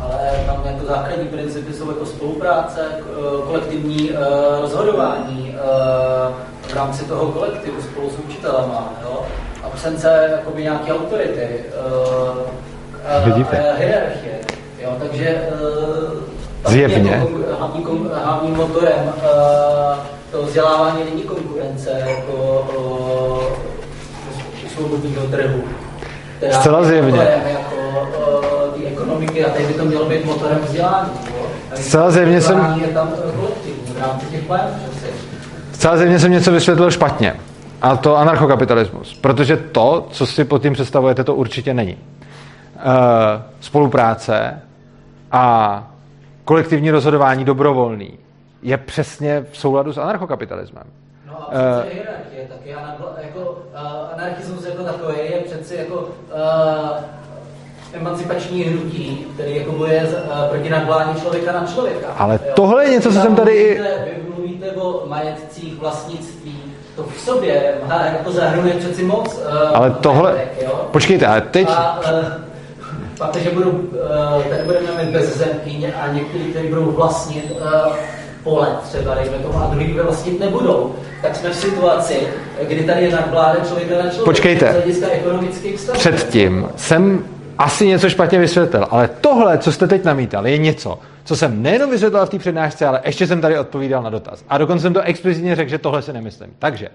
ale 0.00 0.30
tam 0.46 0.62
jako 0.66 0.86
základní 0.86 1.28
principy 1.28 1.72
jsou 1.72 1.88
jako 1.88 2.06
spolupráce, 2.06 2.80
kolektivní 3.44 4.10
uh, 4.10 4.18
rozhodování 4.60 5.54
v 6.62 6.74
rámci 6.74 7.04
toho 7.04 7.32
kolektivu 7.32 7.82
spolu 7.82 8.10
s 8.10 8.18
učitelema, 8.18 8.94
jo? 9.02 9.26
Absence 9.76 10.28
jakoby 10.30 10.62
nějaké 10.62 10.92
autority, 10.92 11.48
uh. 11.90 12.38
Uh, 13.28 13.48
hierarchie. 13.78 14.38
Jo, 14.82 14.96
takže 14.98 15.38
uh, 16.64 16.72
Zjevně. 16.72 17.10
Jako 17.10 17.28
hlavní, 17.58 17.86
hlavním 18.24 18.56
motorem 18.56 19.12
uh, 19.16 19.98
to 20.30 20.42
vzdělávání 20.42 20.98
není 21.10 21.22
konkurence 21.22 21.90
jako 22.06 22.66
uh, 22.78 24.68
svobodného 24.74 25.26
trhu. 25.26 25.64
Která 26.36 26.60
Zcela 26.60 26.84
zjevně. 26.84 27.20
Jako 27.46 27.76
uh, 28.66 28.74
ty 28.74 28.86
ekonomiky 28.86 29.44
a 29.44 29.50
tady 29.50 29.64
by 29.64 29.74
to 29.74 29.84
mělo 29.84 30.04
být 30.04 30.24
motorem 30.24 30.58
vzdělání. 30.66 31.10
Zcela 31.74 32.10
zjevně 32.10 32.40
jsem... 32.40 32.74
je 32.80 32.88
tam 32.88 33.12
kolektivní 33.36 33.92
v 33.94 34.00
rámci 34.00 34.26
těch 34.26 34.42
plénů. 34.42 34.70
Zcela 35.72 35.96
zjevně 35.96 36.18
jsem 36.18 36.32
něco 36.32 36.52
vysvětlil 36.52 36.90
špatně. 36.90 37.34
A 37.82 37.96
to 37.96 38.16
anarchokapitalismus. 38.16 39.14
Protože 39.14 39.56
to, 39.56 40.06
co 40.10 40.26
si 40.26 40.44
pod 40.44 40.62
tím 40.62 40.72
představujete, 40.72 41.24
to 41.24 41.34
určitě 41.34 41.74
není. 41.74 41.92
E, 41.92 41.98
spolupráce 43.60 44.62
a 45.32 45.86
kolektivní 46.44 46.90
rozhodování 46.90 47.44
dobrovolný 47.44 48.18
je 48.62 48.76
přesně 48.76 49.46
v 49.52 49.58
souladu 49.58 49.92
s 49.92 49.98
anarchokapitalismem. 49.98 50.84
No 51.26 51.42
a 51.42 51.48
uh, 51.48 51.92
hierarchie 51.92 52.48
taky. 52.48 52.70
Jako, 53.22 53.64
uh, 53.72 54.20
anarchismus 54.20 54.66
jako 54.66 54.82
takový 54.82 55.16
je 55.18 55.40
přeci 55.40 55.76
jako 55.76 55.94
uh, 55.94 56.08
emancipační 57.92 58.62
hnutí, 58.62 59.26
který 59.34 59.56
jako 59.56 59.72
boje 59.72 60.02
uh, 60.02 60.48
proti 60.50 60.70
nadvládní 60.70 61.20
člověka 61.20 61.52
na 61.52 61.66
člověka. 61.66 62.06
Ale 62.18 62.40
jo? 62.46 62.52
tohle 62.56 62.84
je 62.84 62.90
něco, 62.90 63.12
co 63.12 63.20
jsem 63.20 63.36
tady... 63.36 63.80
Mluvíte, 63.80 64.04
vy 64.04 64.30
mluvíte 64.34 64.72
o 64.72 65.06
majetcích, 65.06 65.74
vlastnictví, 65.74 66.55
to 66.96 67.02
v 67.02 67.20
sobě 67.20 67.74
má, 67.88 68.04
jako 68.04 68.32
zahrnuje 68.32 68.74
přeci 68.74 69.02
moc. 69.02 69.34
Uh, 69.34 69.76
ale 69.76 69.90
tohle... 70.00 70.32
Majetek, 70.32 70.62
jo? 70.62 70.88
Počkejte, 70.90 71.26
ale 71.26 71.40
teď... 71.40 71.68
A, 71.70 72.00
uh, 72.12 72.24
pak, 73.18 73.36
že 73.36 73.50
budou, 73.50 73.70
uh, 73.70 74.42
tady 74.50 74.62
budeme 74.64 75.04
mít 75.04 75.10
bezzemky 75.10 75.92
a 76.00 76.12
někteří, 76.12 76.44
kteří 76.44 76.68
budou 76.68 76.84
vlastnit 76.84 77.50
uh, 77.50 77.92
pole 78.44 78.68
třeba, 78.88 79.14
dejme 79.14 79.36
tomu, 79.36 79.58
a 79.58 79.66
druhý 79.66 79.92
vlastnit 79.92 80.40
nebudou, 80.40 80.94
tak 81.22 81.36
jsme 81.36 81.50
v 81.50 81.56
situaci, 81.56 82.28
kdy 82.62 82.84
tady 82.84 83.04
je 83.04 83.12
nadvláda 83.12 83.56
člověka 83.68 83.94
na 83.94 84.00
člověk. 84.02 84.24
Počkejte, 84.24 84.82
předtím 85.92 86.68
jsem 86.76 87.24
asi 87.58 87.86
něco 87.86 88.10
špatně 88.10 88.38
vysvětlil, 88.38 88.86
ale 88.90 89.10
tohle, 89.20 89.58
co 89.58 89.72
jste 89.72 89.86
teď 89.86 90.04
namítal, 90.04 90.46
je 90.46 90.58
něco, 90.58 90.98
co 91.26 91.36
jsem 91.36 91.62
nejenom 91.62 91.90
vysvětlil 91.90 92.26
v 92.26 92.30
té 92.30 92.38
přednášce, 92.38 92.86
ale 92.86 93.00
ještě 93.04 93.26
jsem 93.26 93.40
tady 93.40 93.58
odpovídal 93.58 94.02
na 94.02 94.10
dotaz. 94.10 94.44
A 94.48 94.58
dokonce 94.58 94.82
jsem 94.82 94.94
to 94.94 95.00
explicitně 95.00 95.56
řekl, 95.56 95.70
že 95.70 95.78
tohle 95.78 96.02
si 96.02 96.12
nemyslím. 96.12 96.50
Takže 96.58 96.88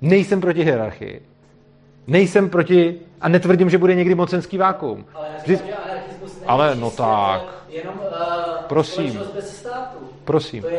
nejsem 0.00 0.40
proti 0.40 0.64
hierarchii, 0.64 1.22
nejsem 2.06 2.50
proti, 2.50 2.94
a 3.20 3.28
netvrdím, 3.28 3.70
že 3.70 3.78
bude 3.78 3.94
někdy 3.94 4.14
mocenský 4.14 4.58
vákuum. 4.58 5.04
Ale, 5.14 5.26
Vždy... 5.42 5.58
ale 6.46 6.74
no 6.74 6.90
tak. 6.90 7.42
Jenom, 7.68 7.94
uh, 7.94 8.06
prosím. 8.66 9.20
Prosím. 10.24 10.64
Je... 10.68 10.78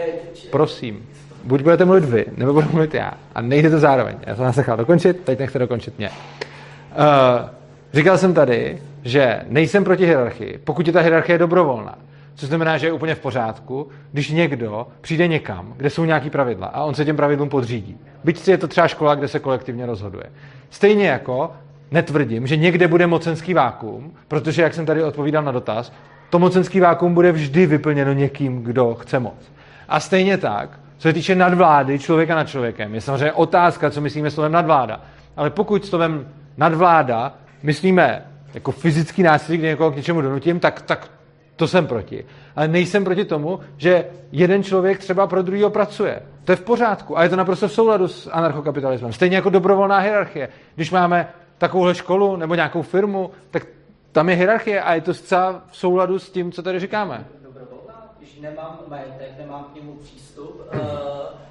Prosím. 0.51 1.09
Buď 1.43 1.61
budete 1.61 1.85
mluvit 1.85 2.05
vy, 2.05 2.25
nebo 2.37 2.53
budu 2.53 2.67
mluvit 2.71 2.93
já. 2.93 3.13
A 3.35 3.41
nejde 3.41 3.69
to 3.69 3.79
zároveň. 3.79 4.15
Já 4.27 4.35
jsem 4.35 4.45
nás 4.45 4.55
nechal 4.55 4.77
dokončit, 4.77 5.19
teď 5.23 5.39
nechte 5.39 5.59
dokončit 5.59 5.97
mě. 5.97 6.09
Uh, 6.09 7.49
říkal 7.93 8.17
jsem 8.17 8.33
tady, 8.33 8.81
že 9.03 9.41
nejsem 9.47 9.83
proti 9.83 10.05
hierarchii, 10.05 10.59
pokud 10.63 10.87
je 10.87 10.93
ta 10.93 10.99
hierarchie 10.99 11.37
dobrovolná. 11.37 11.95
Což 12.35 12.49
znamená, 12.49 12.77
že 12.77 12.87
je 12.87 12.91
úplně 12.91 13.15
v 13.15 13.19
pořádku, 13.19 13.87
když 14.11 14.29
někdo 14.29 14.87
přijde 15.01 15.27
někam, 15.27 15.73
kde 15.77 15.89
jsou 15.89 16.05
nějaký 16.05 16.29
pravidla 16.29 16.67
a 16.67 16.83
on 16.83 16.95
se 16.95 17.05
těm 17.05 17.15
pravidlům 17.15 17.49
podřídí. 17.49 17.97
Byť 18.23 18.47
je 18.47 18.57
to 18.57 18.67
třeba 18.67 18.87
škola, 18.87 19.15
kde 19.15 19.27
se 19.27 19.39
kolektivně 19.39 19.85
rozhoduje. 19.85 20.25
Stejně 20.69 21.07
jako 21.07 21.51
netvrdím, 21.91 22.47
že 22.47 22.57
někde 22.57 22.87
bude 22.87 23.07
mocenský 23.07 23.53
vákuum, 23.53 24.13
protože, 24.27 24.61
jak 24.61 24.73
jsem 24.73 24.85
tady 24.85 25.03
odpovídal 25.03 25.43
na 25.43 25.51
dotaz, 25.51 25.93
to 26.29 26.39
mocenský 26.39 26.79
vákuum 26.79 27.13
bude 27.13 27.31
vždy 27.31 27.65
vyplněno 27.65 28.13
někým, 28.13 28.63
kdo 28.63 28.95
chce 28.95 29.19
moc. 29.19 29.51
A 29.89 29.99
stejně 29.99 30.37
tak, 30.37 30.79
co 30.97 31.07
se 31.07 31.13
týče 31.13 31.35
nadvlády 31.35 31.99
člověka 31.99 32.35
nad 32.35 32.49
člověkem, 32.49 32.95
je 32.95 33.01
samozřejmě 33.01 33.31
otázka, 33.31 33.91
co 33.91 34.01
myslíme 34.01 34.31
slovem 34.31 34.51
nadvláda. 34.51 35.01
Ale 35.37 35.49
pokud 35.49 35.85
slovem 35.85 36.27
nadvláda 36.57 37.33
myslíme 37.63 38.25
jako 38.53 38.71
fyzický 38.71 39.23
násilí, 39.23 39.57
kdy 39.57 39.67
někoho 39.67 39.91
k 39.91 39.95
něčemu 39.95 40.21
donutím, 40.21 40.59
tak, 40.59 40.81
tak 40.81 41.07
to 41.55 41.67
jsem 41.67 41.87
proti. 41.87 42.25
Ale 42.55 42.67
nejsem 42.67 43.03
proti 43.03 43.25
tomu, 43.25 43.59
že 43.77 44.05
jeden 44.31 44.63
člověk 44.63 44.99
třeba 44.99 45.27
pro 45.27 45.41
druhého 45.41 45.69
pracuje. 45.69 46.21
To 46.43 46.51
je 46.51 46.55
v 46.55 46.61
pořádku 46.61 47.17
a 47.17 47.23
je 47.23 47.29
to 47.29 47.35
naprosto 47.35 47.67
v 47.67 47.73
souladu 47.73 48.07
s 48.07 48.29
anarchokapitalismem. 48.31 49.13
Stejně 49.13 49.35
jako 49.35 49.49
dobrovolná 49.49 49.97
hierarchie. 49.97 50.49
Když 50.75 50.91
máme 50.91 51.29
takovouhle 51.57 51.95
školu 51.95 52.35
nebo 52.35 52.55
nějakou 52.55 52.81
firmu, 52.81 53.31
tak 53.51 53.67
tam 54.11 54.29
je 54.29 54.35
hierarchie 54.35 54.81
a 54.81 54.93
je 54.93 55.01
to 55.01 55.13
zcela 55.13 55.61
v 55.71 55.77
souladu 55.77 56.19
s 56.19 56.29
tím, 56.31 56.51
co 56.51 56.63
tady 56.63 56.79
říkáme. 56.79 57.25
Dobrovolná, 57.43 58.13
když 58.17 58.39
nemám 58.39 58.79
majetek, 58.87 59.31
nemám 59.39 59.63
k 59.63 59.75
němu 59.75 59.93
přístup 59.93 60.61
uh, 60.73 60.79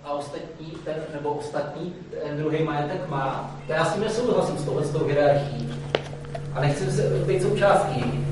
a 0.04 0.12
ostatní, 0.12 0.72
ten, 0.84 0.94
nebo 1.14 1.30
ostatní, 1.30 1.94
ten 2.10 2.36
druhý 2.36 2.64
majetek 2.64 3.08
má, 3.08 3.50
to 3.66 3.72
já 3.72 3.84
s 3.84 3.94
tím 3.94 4.02
nesouhlasím 4.02 4.58
s 4.58 4.64
touhle 4.64 4.84
s 4.84 4.90
tou 4.90 5.04
hierarchií. 5.04 5.74
A 6.54 6.60
nechci 6.60 6.90
se 6.90 7.02
být 7.02 7.42
součástí. 7.42 8.26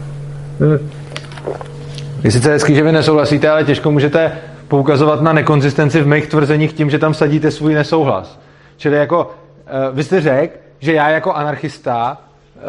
Je 2.24 2.30
sice 2.30 2.51
hezký, 2.51 2.74
že 2.74 2.82
vy 2.82 2.93
nesouhlasíte, 2.93 3.49
ale 3.49 3.64
těžko 3.64 3.91
můžete 3.91 4.32
poukazovat 4.68 5.20
na 5.22 5.32
nekonzistenci 5.32 6.01
v 6.01 6.07
mých 6.07 6.26
tvrzeních 6.26 6.72
tím, 6.72 6.91
že 6.91 6.99
tam 6.99 7.14
sadíte 7.14 7.51
svůj 7.51 7.74
nesouhlas. 7.74 8.41
Čili 8.76 8.97
jako, 8.97 9.24
uh, 9.26 9.97
vy 9.97 10.05
jste 10.05 10.20
řekl, 10.20 10.55
že 10.78 10.93
já 10.93 11.11
jako 11.11 11.32
anarchista 11.32 12.20
uh, 12.55 12.62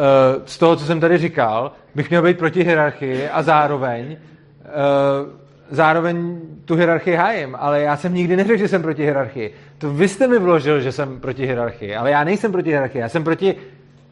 z 0.46 0.58
toho, 0.58 0.76
co 0.76 0.84
jsem 0.84 1.00
tady 1.00 1.18
říkal, 1.18 1.72
bych 1.94 2.10
měl 2.10 2.22
být 2.22 2.38
proti 2.38 2.64
hierarchii 2.64 3.28
a 3.28 3.42
zároveň 3.42 4.06
uh, 4.06 5.42
zároveň 5.70 6.40
tu 6.64 6.74
hierarchii 6.74 7.16
hájím, 7.16 7.56
ale 7.58 7.80
já 7.80 7.96
jsem 7.96 8.14
nikdy 8.14 8.36
neřekl, 8.36 8.58
že 8.58 8.68
jsem 8.68 8.82
proti 8.82 9.02
hierarchii. 9.02 9.54
To 9.78 9.90
vy 9.90 10.08
jste 10.08 10.28
mi 10.28 10.38
vložil, 10.38 10.80
že 10.80 10.92
jsem 10.92 11.20
proti 11.20 11.46
hierarchii, 11.46 11.96
ale 11.96 12.10
já 12.10 12.24
nejsem 12.24 12.52
proti 12.52 12.70
hierarchii, 12.70 13.00
já 13.00 13.08
jsem 13.08 13.24
proti 13.24 13.54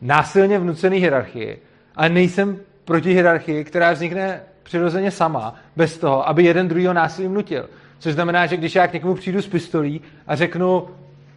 násilně 0.03 0.59
vnucený 0.59 0.99
hierarchii, 0.99 1.59
ale 1.97 2.09
nejsem 2.09 2.57
proti 2.85 3.13
hierarchii, 3.13 3.65
která 3.65 3.93
vznikne 3.93 4.41
přirozeně 4.71 5.11
sama, 5.11 5.55
bez 5.77 5.99
toho, 5.99 6.29
aby 6.29 6.45
jeden 6.45 6.69
druhýho 6.69 6.93
násilím 6.93 7.35
nutil. 7.35 7.69
Což 7.99 8.13
znamená, 8.13 8.47
že 8.47 8.57
když 8.57 8.75
já 8.75 8.87
k 8.87 8.93
někomu 8.93 9.15
přijdu 9.15 9.43
s 9.43 9.49
pistolí 9.49 10.01
a 10.27 10.37
řeknu, 10.37 10.89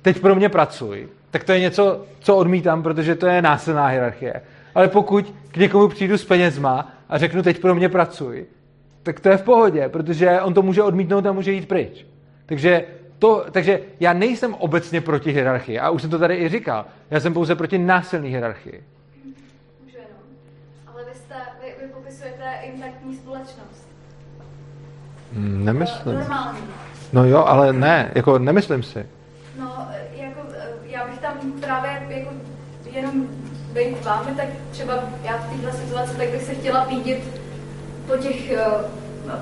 teď 0.01 0.19
pro 0.19 0.35
mě 0.35 0.49
pracuj, 0.49 1.07
tak 1.31 1.43
to 1.43 1.51
je 1.51 1.59
něco, 1.59 2.05
co 2.19 2.35
odmítám, 2.35 2.83
protože 2.83 3.15
to 3.15 3.27
je 3.27 3.41
násilná 3.41 3.87
hierarchie. 3.87 4.41
ale 4.75 4.87
pokud 4.87 5.33
k 5.51 5.57
někomu 5.57 5.87
přijdu 5.87 6.17
s 6.17 6.25
penězma 6.25 6.91
a 7.09 7.17
řeknu, 7.17 7.43
teď 7.43 7.61
pro 7.61 7.75
mě 7.75 7.89
pracuj, 7.89 8.45
tak 9.03 9.19
to 9.19 9.29
je 9.29 9.37
v 9.37 9.43
pohodě, 9.43 9.89
protože 9.89 10.41
on 10.41 10.53
to 10.53 10.61
může 10.61 10.83
odmítnout 10.83 11.25
a 11.25 11.31
může 11.31 11.51
jít 11.51 11.67
pryč. 11.67 12.05
Takže, 12.45 12.85
to, 13.19 13.45
takže 13.51 13.79
já 13.99 14.13
nejsem 14.13 14.53
obecně 14.53 15.01
proti 15.01 15.31
hierarchii, 15.31 15.79
a 15.79 15.89
už 15.89 16.01
jsem 16.01 16.11
to 16.11 16.19
tady 16.19 16.35
i 16.35 16.49
říkal. 16.49 16.85
Já 17.11 17.19
jsem 17.19 17.33
pouze 17.33 17.55
proti 17.55 17.77
násilné 17.77 18.27
hierarchii. 18.27 18.83
Můžu 19.83 19.97
jenom. 19.97 20.21
Ale 20.87 21.05
vy, 21.05 21.15
jste, 21.15 21.35
vy, 21.61 21.73
vy 21.81 21.93
popisujete 22.23 22.65
intaktní 22.65 23.15
společnost. 23.15 23.87
Hmm, 25.33 25.65
Nemyslím. 25.65 26.15
Normální. 26.15 26.59
No 27.13 27.25
jo, 27.25 27.43
ale 27.45 27.73
ne, 27.73 28.11
jako 28.15 28.39
nemyslím 28.39 28.83
si. 28.83 29.05
No, 29.59 29.87
jako, 30.15 30.39
já 30.85 31.07
bych 31.07 31.19
tam 31.19 31.33
právě 31.61 32.01
jako 32.09 32.29
jenom 32.91 33.27
být 33.73 34.05
vámi, 34.05 34.31
tak 34.37 34.45
třeba 34.71 34.93
já 35.23 35.37
v 35.37 35.61
této 35.61 35.77
situaci, 35.77 36.17
tak 36.17 36.29
bych 36.29 36.43
se 36.43 36.53
chtěla 36.53 36.85
pídit 36.85 37.41
po 38.07 38.17
těch, 38.17 38.51
eh, 38.51 38.65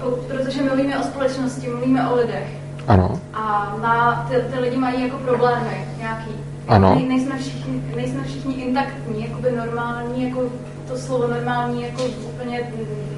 po, 0.02 0.12
protože 0.12 0.62
mluvíme 0.62 1.00
o 1.00 1.04
společnosti, 1.04 1.68
mluvíme 1.68 2.10
o 2.10 2.16
lidech. 2.16 2.48
Ano. 2.88 3.22
A 3.34 3.76
má, 3.82 4.26
ty, 4.30 4.36
ty 4.36 4.60
lidi 4.60 4.78
mají 4.78 5.04
jako 5.04 5.18
problémy 5.18 5.88
nějaký. 5.98 6.32
Ano. 6.68 6.96
Ne, 6.96 7.02
nejsme, 7.02 7.38
všichni, 7.38 7.84
nejsme 7.96 8.24
všichni 8.24 8.54
intaktní, 8.54 9.30
jakoby 9.30 9.52
normální, 9.52 10.30
jako 10.30 10.50
to 10.88 10.98
slovo 10.98 11.28
normální 11.28 11.84
jako 11.84 12.04
úplně 12.06 12.60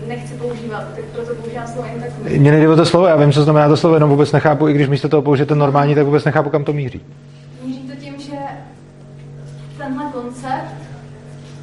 nechci 0.07 0.33
používat, 0.33 0.83
tak 0.95 1.05
proto 1.05 1.35
používám 1.35 1.67
slovo 1.67 1.87
intaktní. 1.95 2.39
Mně 2.39 2.51
nejde 2.51 2.69
o 2.69 2.75
to 2.75 2.85
slovo, 2.85 3.07
já 3.07 3.15
vím, 3.15 3.31
co 3.31 3.43
znamená 3.43 3.67
to 3.67 3.77
slovo, 3.77 3.95
jenom 3.95 4.09
vůbec 4.09 4.31
nechápu, 4.31 4.67
i 4.67 4.73
když 4.73 4.89
místo 4.89 5.09
toho 5.09 5.21
použijete 5.21 5.55
normální, 5.55 5.95
tak 5.95 6.05
vůbec 6.05 6.23
nechápu, 6.23 6.49
kam 6.49 6.63
to 6.63 6.73
míří. 6.73 7.01
Míří 7.65 7.79
to 7.79 7.95
tím, 7.95 8.13
že 8.19 8.35
tenhle 9.77 10.03
koncept 10.11 10.75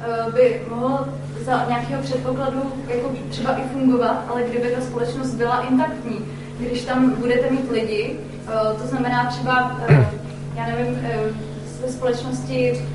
eh, 0.01 0.31
by 0.33 0.61
mohl 0.69 1.07
za 1.45 1.65
nějakého 1.69 2.01
předpokladu 2.01 2.61
jako 2.87 3.11
třeba 3.29 3.55
i 3.55 3.61
fungovat, 3.73 4.25
ale 4.29 4.43
kdyby 4.43 4.67
ta 4.75 4.81
společnost 4.81 5.33
byla 5.33 5.61
intaktní, 5.61 6.19
když 6.59 6.81
tam 6.81 7.15
budete 7.15 7.49
mít 7.51 7.71
lidi, 7.71 8.15
eh, 8.47 8.81
to 8.81 8.87
znamená 8.87 9.25
třeba, 9.25 9.77
eh, 9.87 10.09
já 10.55 10.65
nevím, 10.65 10.99
ve 11.85 11.91
společnosti 11.91 12.85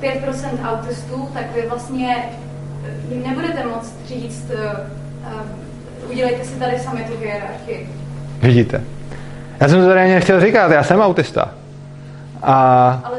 5% 0.00 0.48
autistů, 0.64 1.28
tak 1.34 1.44
vy 1.54 1.68
vlastně 1.68 2.28
eh, 2.84 3.14
jim 3.14 3.22
nebudete 3.22 3.66
moct 3.66 3.94
říct, 4.06 4.50
eh, 4.50 4.76
eh, 5.26 6.10
udělejte 6.10 6.44
si 6.44 6.54
tady 6.54 6.78
sami 6.78 7.04
tu 7.04 7.18
hierarchii. 7.20 7.88
Vidíte. 8.40 8.84
Já 9.60 9.68
jsem 9.68 9.80
to 9.80 9.86
tady 9.86 10.00
ani 10.00 10.14
nechtěl 10.14 10.40
říkat, 10.40 10.70
já 10.70 10.82
jsem 10.82 11.00
autista. 11.00 11.50
A 12.42 12.52
Ale 13.04 13.18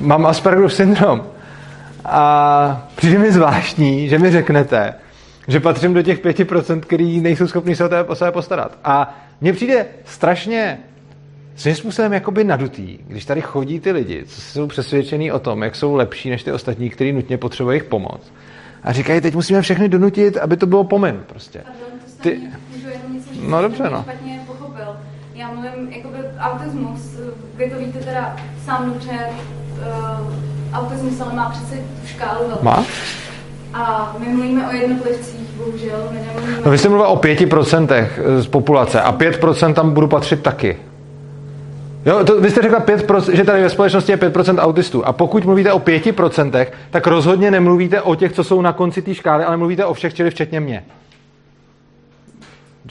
mám 0.00 0.26
Aspergerův 0.26 0.72
syndrom. 0.72 1.22
A 2.04 2.88
přijde 2.96 3.18
mi 3.18 3.32
zvláštní, 3.32 4.08
že 4.08 4.18
mi 4.18 4.30
řeknete, 4.30 4.94
že 5.48 5.60
patřím 5.60 5.94
do 5.94 6.02
těch 6.02 6.24
5%, 6.24 6.80
který 6.80 7.20
nejsou 7.20 7.46
schopni 7.46 7.76
se 7.76 7.84
o 7.84 7.88
tebe- 7.88 8.04
o 8.04 8.14
sebe 8.14 8.32
postarat. 8.32 8.72
A 8.84 9.18
mně 9.40 9.52
přijde 9.52 9.86
strašně 10.04 10.78
svým 11.58 11.74
způsobem 11.74 12.12
jakoby 12.12 12.44
nadutý, 12.44 12.98
když 13.08 13.24
tady 13.24 13.40
chodí 13.40 13.80
ty 13.80 13.92
lidi, 13.92 14.24
co 14.26 14.40
jsou 14.40 14.66
přesvědčení 14.66 15.32
o 15.32 15.38
tom, 15.38 15.62
jak 15.62 15.76
jsou 15.76 15.94
lepší 15.94 16.30
než 16.30 16.42
ty 16.42 16.52
ostatní, 16.52 16.90
kteří 16.90 17.12
nutně 17.12 17.38
potřebují 17.38 17.74
jejich 17.74 17.84
pomoc. 17.84 18.32
A 18.82 18.92
říkají, 18.92 19.20
teď 19.20 19.34
musíme 19.34 19.62
všechny 19.62 19.88
donutit, 19.88 20.36
aby 20.36 20.56
to 20.56 20.66
bylo 20.66 20.84
pomin 20.84 21.20
prostě. 21.26 21.58
Pardon, 21.64 21.98
to 22.16 22.22
Ty- 22.22 22.40
něco 23.12 23.30
No 23.48 23.62
dobře, 23.62 23.90
no. 23.90 24.02
špatně 24.02 24.40
pochopil. 24.46 24.96
Já 25.34 25.48
mluvím 25.52 25.88
jakoby 25.92 26.18
autismus, 26.38 27.00
vy 27.54 27.70
to 27.70 27.78
víte 27.78 27.98
teda 27.98 28.36
sám 28.64 28.92
dobře, 28.92 29.10
uh, 29.10 30.34
autismus 30.74 31.20
ale 31.20 31.34
má 31.34 31.50
přece 31.50 31.74
tu 31.76 32.06
škálu 32.06 32.48
velkou. 32.48 32.64
Má? 32.64 32.84
A 33.74 34.16
my 34.18 34.28
mluvíme 34.28 34.68
o 34.68 34.72
jednotlivcích, 34.74 35.40
bohužel, 35.56 36.08
my 36.12 36.20
nemluvíme... 36.26 36.60
No 36.64 36.70
vy 36.70 36.78
jste 36.78 36.88
mluvil 36.88 37.06
o 37.06 37.16
5% 37.16 38.08
z 38.38 38.46
populace 38.46 39.00
a 39.02 39.12
5% 39.12 39.74
tam 39.74 39.90
budu 39.94 40.08
patřit 40.08 40.42
taky. 40.42 40.76
Jo, 42.06 42.24
to, 42.24 42.40
vy 42.40 42.50
jste 42.50 42.62
řekla 42.62 42.80
5%, 42.80 43.34
že 43.34 43.44
tady 43.44 43.62
ve 43.62 43.70
společnosti 43.70 44.12
je 44.12 44.18
5% 44.18 44.58
autistů. 44.58 45.04
A 45.04 45.12
pokud 45.12 45.44
mluvíte 45.44 45.72
o 45.72 45.78
5%, 45.78 46.66
tak 46.90 47.06
rozhodně 47.06 47.50
nemluvíte 47.50 48.02
o 48.02 48.14
těch, 48.14 48.32
co 48.32 48.44
jsou 48.44 48.62
na 48.62 48.72
konci 48.72 49.02
té 49.02 49.14
škály, 49.14 49.44
ale 49.44 49.56
mluvíte 49.56 49.84
o 49.84 49.94
všech, 49.94 50.14
čili 50.14 50.30
včetně 50.30 50.60
mě. 50.60 50.84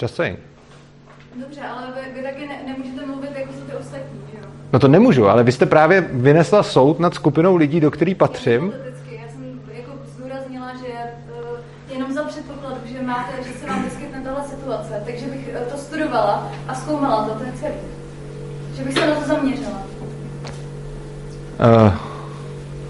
Just 0.01 0.15
saying. 0.15 0.39
Dobře, 1.41 1.61
ale 1.61 1.87
vy, 1.95 2.21
vy 2.21 2.23
taky 2.23 2.47
ne, 2.47 2.55
nemůžete 2.67 3.05
mluvit 3.05 3.31
jako 3.35 3.51
ty 3.69 3.75
ostatní, 3.75 4.19
že 4.31 4.37
jo? 4.37 4.43
No 4.73 4.79
to 4.79 4.87
nemůžu, 4.87 5.29
ale 5.29 5.43
vy 5.43 5.51
jste 5.51 5.65
právě 5.65 6.01
vynesla 6.01 6.63
soud 6.63 6.99
nad 6.99 7.13
skupinou 7.13 7.55
lidí, 7.55 7.79
do 7.79 7.91
který 7.91 8.15
patřím. 8.15 8.73
Já 9.11 9.29
jsem 9.29 9.59
jako 9.73 9.91
zdůraznila, 10.15 10.71
že 10.73 10.93
uh, 11.41 11.59
jenom 11.93 12.13
za 12.13 12.23
předpokladu, 12.23 12.77
že 12.85 13.01
máte, 13.01 13.43
že 13.43 13.59
se 13.59 13.67
vám 13.67 13.83
vyskytne 13.83 14.21
tahle 14.23 14.43
situace, 14.43 15.03
takže 15.05 15.25
bych 15.25 15.49
eh, 15.53 15.65
to 15.71 15.77
studovala 15.77 16.51
a 16.67 16.75
zkoumala 16.75 17.25
to, 17.25 17.45
bych 18.87 18.97
se 18.97 19.07
na 19.07 19.15
to 19.15 19.27
zaměřila. 19.27 19.81
Uh, 21.85 21.93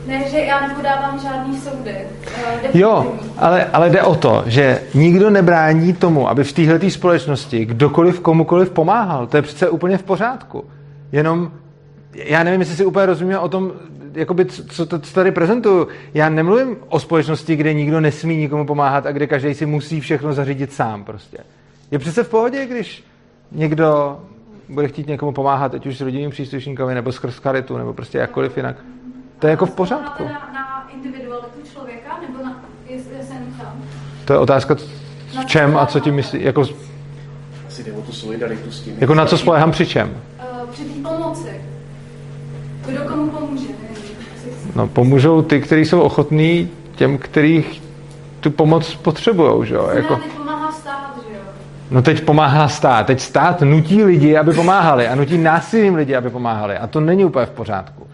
Ne, 0.08 0.30
že 0.30 0.38
já 0.39 0.68
nepodávám 0.68 1.20
žádný 1.20 1.60
soudy. 1.60 1.91
Uh, 1.93 2.80
Jo, 2.80 3.14
ale, 3.38 3.66
ale 3.66 3.89
jde 3.89 4.04
o 4.04 4.16
to, 4.16 4.43
že 4.45 4.82
nikdo 4.93 5.30
nebrání 5.30 5.93
tomu, 5.93 6.30
aby 6.30 6.43
v 6.43 6.54
téhle 6.54 6.91
společnosti 6.91 7.66
kdokoliv 7.66 8.20
komukoliv 8.20 8.70
pomáhal. 8.70 9.28
To 9.28 9.38
je 9.38 9.41
přece 9.41 9.70
úplně 9.70 9.98
v 9.98 10.04
pořádku. 10.04 10.66
Jenom, 11.12 11.52
já 12.14 12.43
nevím, 12.43 12.60
jestli 12.60 12.76
si 12.76 12.86
úplně 12.86 13.06
rozumíme 13.06 13.39
o 13.39 13.50
tom, 13.50 13.72
jakoby, 14.14 14.45
co, 14.45 14.64
co, 14.64 14.86
to, 14.86 15.00
co 15.00 15.14
tady 15.14 15.32
prezentuju. 15.32 15.88
Já 16.14 16.30
nemluvím 16.30 16.78
o 16.89 17.00
společnosti, 17.00 17.56
kde 17.56 17.74
nikdo 17.74 18.02
nesmí 18.02 18.38
nikomu 18.38 18.66
pomáhat 18.66 19.06
a 19.06 19.12
kde 19.12 19.28
každý 19.28 19.54
si 19.54 19.66
musí 19.66 20.02
všechno 20.02 20.34
zařídit 20.34 20.74
sám 20.74 21.04
prostě. 21.04 21.38
Je 21.91 22.00
přece 22.00 22.24
v 22.24 22.30
pohodě, 22.30 22.66
když 22.66 23.04
někdo 23.52 24.20
bude 24.70 24.88
chtít 24.88 25.07
někomu 25.07 25.32
pomáhat, 25.32 25.74
ať 25.74 25.86
už 25.86 25.97
s 25.97 26.01
rodinným 26.01 26.30
příslušníkovi, 26.30 26.95
nebo 26.95 27.11
skrz 27.11 27.38
charitu, 27.38 27.78
nebo 27.78 27.93
prostě 27.93 28.18
jakkoliv 28.18 28.57
jinak. 28.57 28.76
To 29.39 29.47
je 29.47 29.51
jako 29.51 29.65
v 29.65 29.72
pořádku. 29.76 30.24
Na, 30.24 30.30
na 30.53 30.89
individualitu 30.93 31.59
člověka, 31.74 32.20
nebo 32.28 32.43
na, 32.43 32.63
jenom 32.89 33.53
ptám. 33.57 33.82
To 34.26 34.34
je 34.34 34.39
otázka, 34.39 34.76
v 35.41 35.45
čem 35.45 35.78
a 35.78 35.86
co 35.86 35.99
tím 35.99 36.15
myslí, 36.15 36.43
jako, 36.43 36.61
Asi 37.68 37.84
jde 37.84 37.91
o 37.93 38.01
tu 38.01 38.11
solidaritu 38.11 38.72
s 38.72 38.82
tím. 38.82 38.95
jako 38.99 39.13
na 39.13 39.26
co 39.26 39.38
spolehám 39.38 39.72
při 39.72 39.86
čem. 39.86 40.09
Uh, 40.63 40.70
při 40.70 40.84
té 40.84 41.09
pomoci. 41.09 41.61
Kdo 42.86 43.01
komu 43.03 43.30
pomůže, 43.30 43.68
No, 44.76 44.88
pomůžou 44.88 45.41
ty, 45.41 45.61
kteří 45.61 45.86
jsou 45.86 45.99
ochotní 46.01 46.70
těm, 46.95 47.18
kterých 47.18 47.82
tu 48.39 48.51
pomoc 48.51 48.95
potřebují, 48.95 49.68
že 49.68 49.76
jo? 49.76 49.89
Jako, 49.93 50.15
teď 50.15 50.32
pomáhá 50.32 50.72
stát, 50.72 51.15
že 51.30 51.36
jo? 51.38 51.41
No 51.92 52.02
teď 52.02 52.26
pomáhá 52.26 52.68
stát. 52.68 53.06
Teď 53.06 53.20
stát 53.20 53.62
nutí 53.62 54.04
lidi, 54.04 54.38
aby 54.38 54.54
pomáhali 54.54 55.08
a 55.08 55.16
nutí 55.16 55.38
násilím 55.38 55.96
lidi, 55.96 56.16
aby 56.16 56.30
pomáhali. 56.30 56.78
A 56.78 56.88
to 56.88 57.00
není 57.00 57.26
úplně 57.26 57.46
v 57.46 57.52
pořádku. 57.52 58.08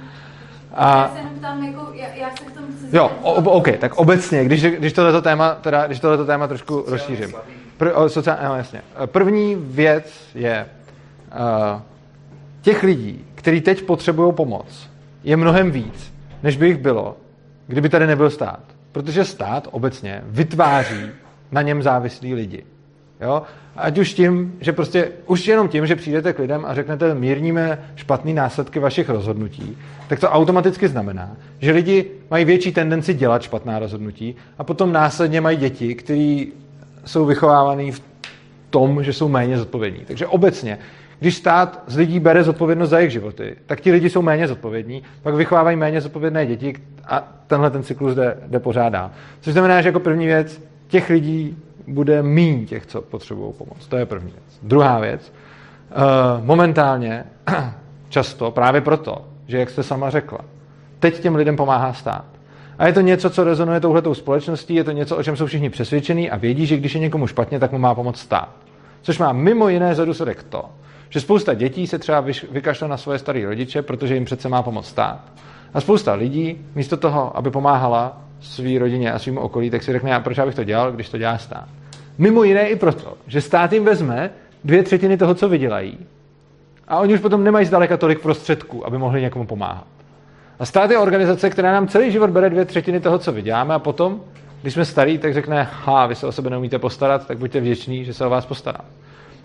A, 0.74 0.98
Já 0.98 1.10
se 1.14 1.18
jenom 1.18 1.34
ptám, 1.34 1.64
jako, 1.64 1.88
já, 1.94 2.08
já 2.08 2.30
se 2.30 2.44
k 2.44 2.52
tomu 2.52 2.68
chci 2.68 2.98
jo, 2.98 3.12
o, 3.22 3.34
OK, 3.34 3.78
tak 3.80 3.96
obecně, 3.96 4.46
když, 4.46 4.64
když 4.64 4.94
tohleto 4.94 5.22
téma, 5.22 5.56
teda, 5.62 5.88
když 5.88 6.00
tohleto 6.00 6.26
téma 6.26 6.48
trošku 6.48 6.84
rozšířím. 6.88 7.34
Pr, 7.78 7.90
o, 7.94 8.10
sociál, 8.10 8.38
no, 8.46 8.56
jasně. 8.56 8.82
První 9.06 9.56
věc 9.56 10.30
je, 10.36 10.66
uh, 11.76 11.82
těch 12.62 12.84
lidí, 12.84 13.26
kteří 13.36 13.62
teď 13.62 13.84
potřebují 13.84 14.34
pomoc, 14.34 14.90
je 15.24 15.38
mnohem 15.38 15.72
víc, 15.72 16.14
než 16.44 16.58
by 16.58 16.68
jich 16.68 16.78
bylo, 16.78 17.18
kdyby 17.68 17.90
tady 17.90 18.08
nebyl 18.08 18.30
stát. 18.30 18.60
Protože 18.92 19.26
stát 19.26 19.68
obecně 19.72 20.22
vytváří 20.26 21.10
na 21.52 21.62
něm 21.62 21.84
závislí 21.84 22.34
lidi. 22.34 22.64
Jo? 23.24 23.42
Ať 23.76 23.98
už 23.98 24.14
tím, 24.14 24.54
že 24.62 24.74
prostě 24.74 25.12
už 25.26 25.48
jenom 25.48 25.68
tím, 25.68 25.88
že 25.88 25.96
přijdete 25.96 26.34
k 26.34 26.40
lidem 26.40 26.66
a 26.66 26.74
řeknete 26.74 27.16
mírníme 27.16 27.80
špatné 27.96 28.34
následky 28.34 28.80
vašich 28.80 29.10
rozhodnutí, 29.10 29.78
tak 30.08 30.20
to 30.20 30.30
automaticky 30.30 30.88
znamená, 30.88 31.32
že 31.60 31.72
lidi 31.72 32.06
mají 32.32 32.46
větší 32.46 32.72
tendenci 32.72 33.14
dělat 33.14 33.42
špatná 33.42 33.80
rozhodnutí 33.80 34.36
a 34.58 34.64
potom 34.64 34.92
následně 34.92 35.42
mají 35.42 35.58
děti, 35.58 35.96
které 35.96 36.46
jsou 37.06 37.26
vychovávané 37.26 37.92
v 37.92 38.02
tom, 38.70 39.04
že 39.04 39.14
jsou 39.14 39.30
méně 39.30 39.58
zodpovědní. 39.58 40.06
Takže 40.06 40.28
obecně, 40.28 40.80
když 41.20 41.36
stát 41.36 41.84
z 41.88 41.98
lidí 41.98 42.20
bere 42.20 42.44
zodpovědnost 42.44 42.90
za 42.90 42.98
jejich 42.98 43.12
životy, 43.12 43.56
tak 43.66 43.82
ti 43.82 43.92
lidi 43.92 44.10
jsou 44.10 44.22
méně 44.22 44.48
zodpovědní, 44.48 45.04
pak 45.22 45.36
vychovávají 45.36 45.78
méně 45.78 46.02
zodpovědné 46.02 46.46
děti 46.46 46.74
a 47.06 47.28
tenhle 47.48 47.70
ten 47.70 47.84
cyklus 47.84 48.16
jde, 48.16 48.38
jde 48.48 48.60
pořád 48.60 48.90
dál. 48.90 49.12
Což 49.42 49.54
znamená, 49.54 49.82
že 49.82 49.90
jako 49.90 50.00
první 50.00 50.26
věc, 50.26 50.62
těch 50.88 51.10
lidí 51.10 51.58
bude 51.88 52.24
míň 52.24 52.66
těch, 52.66 52.86
co 52.86 53.02
potřebují 53.02 53.54
pomoc. 53.54 53.88
To 53.88 53.98
je 53.98 54.06
první 54.06 54.32
věc. 54.32 54.60
Druhá 54.64 55.00
věc, 55.00 55.34
eh, 55.92 55.96
momentálně 56.42 57.24
často 58.10 58.52
právě 58.52 58.82
proto, 58.82 59.26
že 59.48 59.58
jak 59.58 59.70
jste 59.70 59.84
sama 59.84 60.10
řekla, 60.10 60.40
teď 61.00 61.20
těm 61.20 61.36
lidem 61.36 61.56
pomáhá 61.56 61.94
stát. 61.94 62.26
A 62.80 62.88
je 62.88 62.94
to 62.94 63.02
něco, 63.02 63.30
co 63.30 63.44
rezonuje 63.44 63.80
touhletou 63.80 64.14
společností, 64.14 64.76
je 64.76 64.84
to 64.84 64.92
něco, 64.92 65.18
o 65.18 65.24
čem 65.24 65.38
jsou 65.38 65.46
všichni 65.46 65.70
přesvědčení 65.70 66.30
a 66.30 66.38
vědí, 66.38 66.66
že 66.66 66.78
když 66.78 66.96
je 66.96 67.02
někomu 67.02 67.28
špatně, 67.28 67.60
tak 67.60 67.72
mu 67.72 67.78
má 67.78 67.96
pomoct 67.96 68.20
stát. 68.20 68.50
Což 69.02 69.20
má 69.20 69.34
mimo 69.34 69.70
jiné 69.70 69.96
za 69.96 70.06
důsledek 70.06 70.44
to, 70.44 70.66
že 71.10 71.22
spousta 71.22 71.54
dětí 71.54 71.88
se 71.88 72.00
třeba 72.00 72.26
vykašle 72.52 72.88
na 72.88 72.98
svoje 72.98 73.20
staré 73.20 73.46
rodiče, 73.46 73.82
protože 73.82 74.14
jim 74.14 74.26
přece 74.26 74.50
má 74.50 74.64
pomoct 74.64 74.88
stát. 74.88 75.20
A 75.74 75.82
spousta 75.82 76.14
lidí 76.14 76.66
místo 76.76 76.98
toho, 76.98 77.38
aby 77.38 77.52
pomáhala 77.52 78.22
své 78.44 78.80
rodině 78.80 79.12
a 79.12 79.20
svým 79.20 79.38
okolí, 79.38 79.70
tak 79.70 79.84
si 79.84 79.92
řekne, 79.92 80.10
já 80.10 80.20
proč 80.20 80.38
já 80.38 80.46
bych 80.46 80.56
to 80.56 80.64
dělal, 80.64 80.92
když 80.92 81.10
to 81.10 81.18
dělá 81.18 81.38
stát. 81.38 81.68
Mimo 82.18 82.44
jiné 82.44 82.70
i 82.70 82.76
proto, 82.76 83.18
že 83.28 83.42
stát 83.42 83.74
jim 83.74 83.86
vezme 83.86 84.30
dvě 84.64 84.84
třetiny 84.84 85.18
toho, 85.18 85.36
co 85.36 85.50
vydělají 85.50 85.98
a 86.88 87.00
oni 87.00 87.14
už 87.14 87.20
potom 87.20 87.44
nemají 87.44 87.66
zdaleka 87.66 87.98
tolik 87.98 88.20
prostředků, 88.20 88.88
aby 88.88 88.98
mohli 88.98 89.22
někomu 89.22 89.46
pomáhat. 89.46 89.88
A 90.60 90.66
stát 90.66 90.92
je 90.92 90.98
organizace, 90.98 91.50
která 91.50 91.72
nám 91.72 91.88
celý 91.88 92.12
život 92.12 92.30
bere 92.30 92.50
dvě 92.50 92.66
třetiny 92.66 93.00
toho, 93.00 93.20
co 93.20 93.32
vyděláme 93.32 93.74
a 93.74 93.80
potom, 93.80 94.22
když 94.62 94.74
jsme 94.74 94.86
starí, 94.86 95.18
tak 95.18 95.34
řekne, 95.34 95.68
ha, 95.72 96.06
vy 96.06 96.16
se 96.16 96.28
o 96.28 96.32
sebe 96.32 96.50
neumíte 96.50 96.80
postarat, 96.80 97.28
tak 97.28 97.38
buďte 97.38 97.60
vděční, 97.60 98.06
že 98.06 98.14
se 98.14 98.26
o 98.26 98.30
vás 98.30 98.46
postará. 98.46 98.80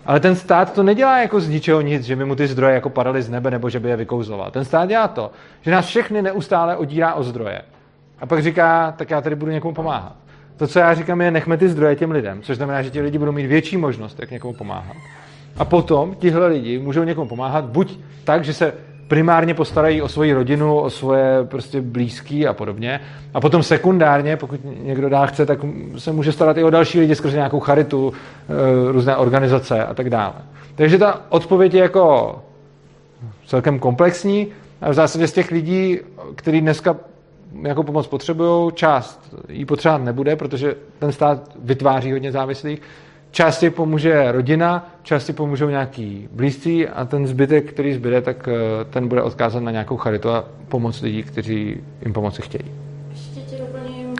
Ale 0.05 0.19
ten 0.19 0.35
stát 0.35 0.73
to 0.73 0.83
nedělá 0.83 1.19
jako 1.19 1.39
z 1.39 1.49
ničeho 1.49 1.81
nic, 1.81 2.03
že 2.03 2.15
by 2.15 2.25
mu 2.25 2.35
ty 2.35 2.47
zdroje 2.47 2.73
jako 2.73 2.89
padaly 2.89 3.21
z 3.21 3.29
nebe 3.29 3.51
nebo 3.51 3.69
že 3.69 3.79
by 3.79 3.89
je 3.89 3.95
vykouzloval. 3.95 4.51
Ten 4.51 4.65
stát 4.65 4.89
dělá 4.89 5.07
to, 5.07 5.31
že 5.61 5.71
nás 5.71 5.85
všechny 5.85 6.21
neustále 6.21 6.77
odírá 6.77 7.13
o 7.13 7.23
zdroje. 7.23 7.61
A 8.21 8.25
pak 8.25 8.43
říká, 8.43 8.93
tak 8.97 9.09
já 9.09 9.21
tady 9.21 9.35
budu 9.35 9.51
někomu 9.51 9.73
pomáhat. 9.73 10.15
To, 10.57 10.67
co 10.67 10.79
já 10.79 10.93
říkám, 10.93 11.21
je 11.21 11.31
nechme 11.31 11.57
ty 11.57 11.69
zdroje 11.69 11.95
těm 11.95 12.11
lidem, 12.11 12.41
což 12.41 12.57
znamená, 12.57 12.81
že 12.81 12.89
ti 12.89 13.01
lidi 13.01 13.17
budou 13.17 13.31
mít 13.31 13.47
větší 13.47 13.77
možnost, 13.77 14.19
jak 14.19 14.31
někomu 14.31 14.53
pomáhat. 14.53 14.95
A 15.57 15.65
potom 15.65 16.15
tihle 16.15 16.47
lidi 16.47 16.79
můžou 16.79 17.03
někomu 17.03 17.27
pomáhat 17.27 17.65
buď 17.65 17.99
tak, 18.23 18.43
že 18.43 18.53
se 18.53 18.73
primárně 19.07 19.53
postarají 19.53 20.01
o 20.01 20.07
svoji 20.07 20.33
rodinu, 20.33 20.79
o 20.79 20.89
svoje 20.89 21.43
prostě 21.43 21.81
blízký 21.81 22.47
a 22.47 22.53
podobně. 22.53 22.99
A 23.33 23.41
potom 23.41 23.63
sekundárně, 23.63 24.37
pokud 24.37 24.59
někdo 24.83 25.09
dá 25.09 25.25
chce, 25.25 25.45
tak 25.45 25.59
se 25.97 26.11
může 26.11 26.31
starat 26.31 26.57
i 26.57 26.63
o 26.63 26.69
další 26.69 26.99
lidi 26.99 27.15
skrze 27.15 27.35
nějakou 27.35 27.59
charitu, 27.59 28.13
eh, 28.13 28.91
různé 28.91 29.15
organizace 29.15 29.85
a 29.85 29.93
tak 29.93 30.09
dále. 30.09 30.33
Takže 30.75 30.97
ta 30.97 31.21
odpověď 31.29 31.73
je 31.73 31.81
jako 31.81 32.35
celkem 33.45 33.79
komplexní. 33.79 34.47
A 34.81 34.89
v 34.89 34.93
zásadě 34.93 35.27
z 35.27 35.33
těch 35.33 35.51
lidí, 35.51 35.99
kteří 36.35 36.61
dneska 36.61 36.95
jako 37.61 37.83
pomoc 37.83 38.07
potřebují, 38.07 38.71
část 38.73 39.35
ji 39.49 39.65
potřebovat 39.65 40.03
nebude, 40.03 40.35
protože 40.35 40.75
ten 40.99 41.11
stát 41.11 41.51
vytváří 41.63 42.11
hodně 42.11 42.31
závislých. 42.31 42.81
Části 43.31 43.69
pomůže 43.69 44.31
rodina, 44.31 44.89
části 45.03 45.33
pomůžou 45.33 45.69
nějaký 45.69 46.27
blízcí 46.31 46.87
a 46.87 47.05
ten 47.05 47.27
zbytek, 47.27 47.73
který 47.73 47.93
zbyde, 47.93 48.21
tak 48.21 48.47
eh, 48.47 48.85
ten 48.85 49.07
bude 49.07 49.21
odkázat 49.21 49.63
na 49.63 49.71
nějakou 49.71 49.97
charitu 49.97 50.29
a 50.29 50.45
pomoc 50.67 51.01
lidí, 51.01 51.23
kteří 51.23 51.81
jim 52.01 52.13
pomoci 52.13 52.41
chtějí. 52.41 52.88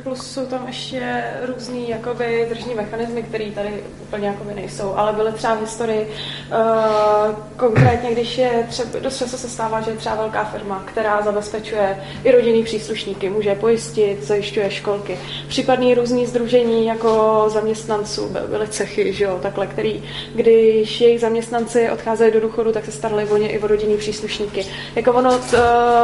Plus 0.09 0.31
jsou 0.31 0.45
tam 0.45 0.67
ještě 0.67 1.23
různý 1.41 1.89
jakoby 1.89 2.45
držní 2.49 2.75
mechanismy, 2.75 3.23
které 3.23 3.51
tady 3.51 3.83
úplně 4.01 4.27
jakoby 4.27 4.53
nejsou, 4.53 4.93
ale 4.95 5.13
byly 5.13 5.31
třeba 5.31 5.55
v 5.55 5.61
historii 5.61 6.07
uh, 6.07 7.35
konkrétně, 7.57 8.11
když 8.11 8.37
je 8.37 8.65
třeba, 8.69 8.99
dost 8.99 9.17
často 9.17 9.37
se 9.37 9.49
stává, 9.49 9.81
že 9.81 9.91
je 9.91 9.97
třeba 9.97 10.15
velká 10.15 10.43
firma, 10.43 10.83
která 10.85 11.21
zabezpečuje 11.21 12.03
i 12.23 12.31
rodinný 12.31 12.63
příslušníky, 12.63 13.29
může 13.29 13.55
pojistit, 13.55 14.23
zajišťuje 14.23 14.71
školky. 14.71 15.19
Případný 15.47 15.93
různý 15.95 16.25
združení 16.25 16.85
jako 16.85 17.43
zaměstnanců, 17.47 18.29
by- 18.29 18.47
byly 18.49 18.67
cechy, 18.67 19.13
že 19.13 19.23
jo, 19.23 19.39
takhle, 19.41 19.67
který, 19.67 20.03
když 20.35 21.01
jejich 21.01 21.21
zaměstnanci 21.21 21.89
odcházeli 21.89 22.31
do 22.31 22.39
důchodu, 22.39 22.71
tak 22.71 22.85
se 22.85 22.91
starali 22.91 23.25
o 23.25 23.37
ně 23.37 23.49
i 23.49 23.59
o 23.59 23.67
rodinný 23.67 23.97
příslušníky. 23.97 24.65
Jako 24.95 25.13
ono 25.13 25.37
uh, 25.37 25.39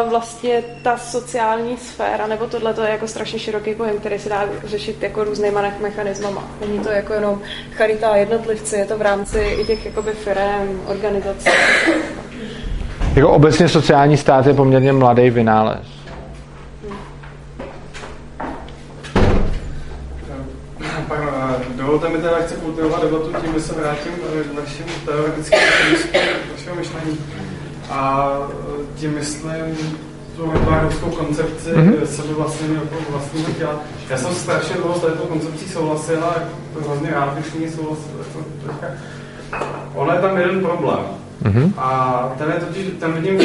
vlastně 0.09 0.63
ta 0.81 0.97
sociální 0.97 1.77
sféra, 1.77 2.27
nebo 2.27 2.47
tohle 2.47 2.73
to 2.73 2.81
je 2.81 2.89
jako 2.89 3.07
strašně 3.07 3.39
široký 3.39 3.75
pojem, 3.75 3.94
který 3.97 4.19
se 4.19 4.29
dá 4.29 4.45
řešit 4.65 5.03
jako 5.03 5.23
různýma 5.23 5.61
me- 5.61 5.73
mechanismama. 5.81 6.43
Není 6.61 6.79
to 6.79 6.89
jako 6.89 7.13
jenom 7.13 7.41
charita 7.73 8.15
jednotlivci, 8.15 8.75
je 8.75 8.85
to 8.85 8.97
v 8.97 9.01
rámci 9.01 9.39
i 9.39 9.65
těch 9.65 9.85
jakoby 9.85 10.11
firem, 10.11 10.81
organizací. 10.87 11.49
Jako 13.15 13.29
obecně 13.29 13.69
sociální 13.69 14.17
stát 14.17 14.45
je 14.47 14.53
poměrně 14.53 14.93
mladý 14.93 15.29
vynález. 15.29 15.87
Pardon, 21.07 21.29
a 21.29 21.55
dovolte 21.75 22.09
mi 22.09 22.17
teda, 22.17 22.37
chci 22.37 22.55
kultivovat 22.55 23.01
debatu 23.03 23.33
tím, 23.41 23.53
že 23.53 23.61
se 23.61 23.73
vrátím 23.73 24.11
eh, 24.39 24.43
k 24.43 24.53
našim 24.53 24.85
teoretickým 25.05 25.59
vašeho 26.51 26.75
myšlení. 26.75 27.17
A 27.89 28.29
eh, 28.49 28.99
tím 28.99 29.13
myslím 29.13 29.77
tu 30.35 30.51
rebárovskou 30.51 31.09
koncepci 31.09 31.69
Mhm. 31.75 31.91
mm-hmm. 31.91 32.05
sebe 32.05 32.33
vlastně 32.33 32.67
jako 32.75 32.95
vlastního 33.11 33.51
těla. 33.57 33.75
Já 34.09 34.17
jsem 34.17 34.35
strašně 34.35 34.75
dlouho 34.75 34.95
s 34.95 35.01
touto 35.01 35.23
koncepcí 35.23 35.69
souhlasil 35.69 36.23
a 36.23 36.33
jako 36.33 36.89
hrozně 36.89 37.11
rád 37.11 37.33
bych 37.33 37.45
s 37.45 37.53
ní 37.53 37.69
souhlasil. 37.69 38.11
Jako. 38.17 38.45
Ono 39.95 40.13
je 40.13 40.19
tam 40.19 40.37
jeden 40.37 40.59
problém. 40.61 40.99
Mhm. 41.43 41.73
A 41.77 42.19
ten 42.37 42.47
je 42.53 42.65
totiž, 42.65 42.85
ten 42.99 43.13
vidím 43.13 43.37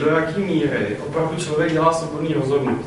do 0.00 0.06
jaký 0.06 0.40
míry 0.40 0.96
opravdu 1.08 1.36
člověk 1.36 1.72
dělá 1.72 1.92
svobodný 1.92 2.34
rozhodnutí. 2.34 2.84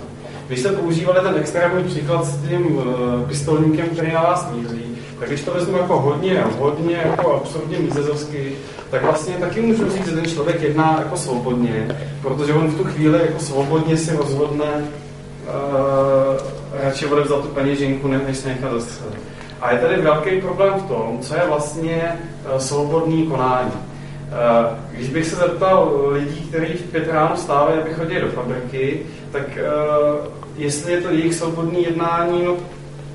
Když 0.48 0.60
jste 0.60 0.70
používali 0.72 1.20
ten 1.22 1.36
extrémní 1.40 1.84
příklad 1.84 2.26
s 2.26 2.38
tím 2.48 2.76
uh, 2.78 2.84
pistolníkem, 3.28 3.86
který 3.90 4.14
na 4.14 4.22
vás 4.22 4.52
míří, 4.52 4.86
tak 5.20 5.28
když 5.30 5.42
to 5.42 5.52
vezmu 5.54 5.78
jako 5.78 6.00
hodně, 6.00 6.44
hodně 6.60 6.96
jako 6.96 7.34
absurdně 7.36 7.80
mízezovsky, 7.80 8.52
tak 8.90 9.04
vlastně 9.04 9.36
taky 9.36 9.62
můžu 9.62 9.90
říct, 9.92 10.06
že 10.06 10.12
ten 10.16 10.26
člověk 10.26 10.62
jedná 10.62 10.96
jako 11.00 11.18
svobodně, 11.18 11.98
protože 12.22 12.54
on 12.54 12.68
v 12.68 12.78
tu 12.78 12.84
chvíli 12.84 13.20
jako 13.20 13.40
svobodně 13.40 13.98
si 13.98 14.16
rozhodne 14.16 14.66
uh, 14.76 16.82
radši 16.84 17.06
odevzat 17.06 17.42
tu 17.42 17.48
peněženku, 17.48 18.08
ne- 18.08 18.22
než 18.28 18.38
se 18.38 18.48
nechat 18.48 18.72
zastřelit. 18.72 19.20
A 19.62 19.72
je 19.72 19.80
tady 19.80 20.02
velký 20.02 20.42
problém 20.42 20.74
v 20.74 20.88
tom, 20.88 21.18
co 21.22 21.36
je 21.36 21.42
vlastně 21.48 22.20
uh, 22.54 22.58
svobodný 22.58 23.28
konání. 23.28 23.72
Uh, 23.72 24.78
Když 24.92 25.10
bych 25.10 25.26
se 25.26 25.36
zeptal 25.36 26.02
lidí, 26.12 26.42
kteří 26.42 26.74
v 26.74 26.92
pět 26.92 27.08
ráno 27.12 27.36
vstávají, 27.36 27.80
aby 27.80 27.94
chodili 27.94 28.22
do 28.22 28.28
fabriky, 28.28 29.00
tak 29.32 29.44
uh, 29.44 30.26
jestli 30.58 30.92
je 30.92 31.02
to 31.02 31.10
jejich 31.12 31.34
svobodné 31.36 31.80
jednání, 31.80 32.44
no 32.46 32.56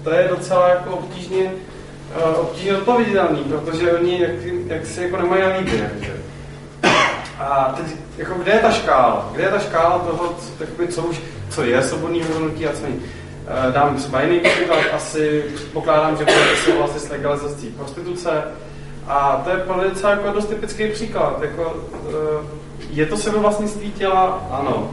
to 0.05 0.11
je 0.11 0.29
docela 0.29 0.69
jako 0.69 0.91
obtížně, 0.91 1.51
obtížně 2.41 2.77
odpověditelný, 2.77 3.45
protože 3.45 3.93
oni 3.93 4.21
jak, 4.21 4.31
jak 4.67 4.87
si 4.87 5.03
jako 5.03 5.17
nemají 5.17 5.43
na 5.43 5.63
že? 6.01 6.13
A 7.39 7.75
teď, 7.77 7.87
jako 8.19 8.35
kde 8.35 8.53
je 8.53 8.59
ta 8.59 8.71
škála? 8.71 9.29
Kde 9.33 9.43
je 9.43 9.51
ta 9.51 9.59
škála 9.59 9.99
toho, 9.99 10.35
co, 10.39 10.65
takoby, 10.65 10.89
co 10.89 11.03
už, 11.03 11.21
co 11.51 11.63
je 11.63 11.83
svobodný 11.83 12.23
rozhodnutí 12.29 12.67
a 12.67 12.73
co 12.73 12.83
není? 12.83 13.03
Eh, 13.47 13.73
Dám 13.73 13.97
třeba 13.97 14.23
jiný 14.23 14.41
příklad, 14.41 14.79
asi 14.93 15.45
pokládám, 15.73 16.17
že 16.17 16.25
budete 16.25 16.57
souhlasit 16.65 17.01
s 17.01 17.11
legalizací 17.11 17.67
prostituce. 17.67 18.31
A 19.09 19.41
to 19.45 19.51
je 19.51 19.57
velice 19.57 20.11
jako 20.11 20.33
dost 20.33 20.47
typický 20.47 20.89
příklad. 20.89 21.43
Jako, 21.43 21.77
eh, 22.09 22.47
je 22.91 23.07
to 23.07 23.17
sebevlastnictví 23.17 23.93
těla? 23.93 24.49
Ano. 24.51 24.91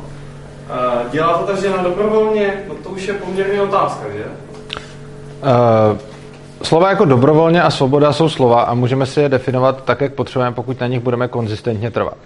Eh, 0.70 1.09
Dělá 1.09 1.38
to 1.38 1.45
ta 1.45 1.61
žena 1.61 1.78
dobrovolně? 1.78 2.63
No 2.68 2.76
to 2.76 2.89
už 2.89 3.07
je 3.07 3.13
poměrně 3.13 3.61
otázka, 3.61 4.05
že? 4.09 4.26
Uh, 5.41 5.97
slova 6.63 6.89
jako 6.89 7.05
dobrovolně 7.05 7.61
a 7.61 7.69
svoboda 7.69 8.13
jsou 8.13 8.29
slova 8.29 8.61
a 8.61 8.73
můžeme 8.73 9.05
si 9.05 9.21
je 9.21 9.29
definovat 9.29 9.83
tak, 9.83 10.01
jak 10.01 10.13
potřebujeme, 10.13 10.55
pokud 10.55 10.79
na 10.79 10.87
nich 10.87 10.99
budeme 10.99 11.27
konzistentně 11.27 11.91
trvat. 11.91 12.17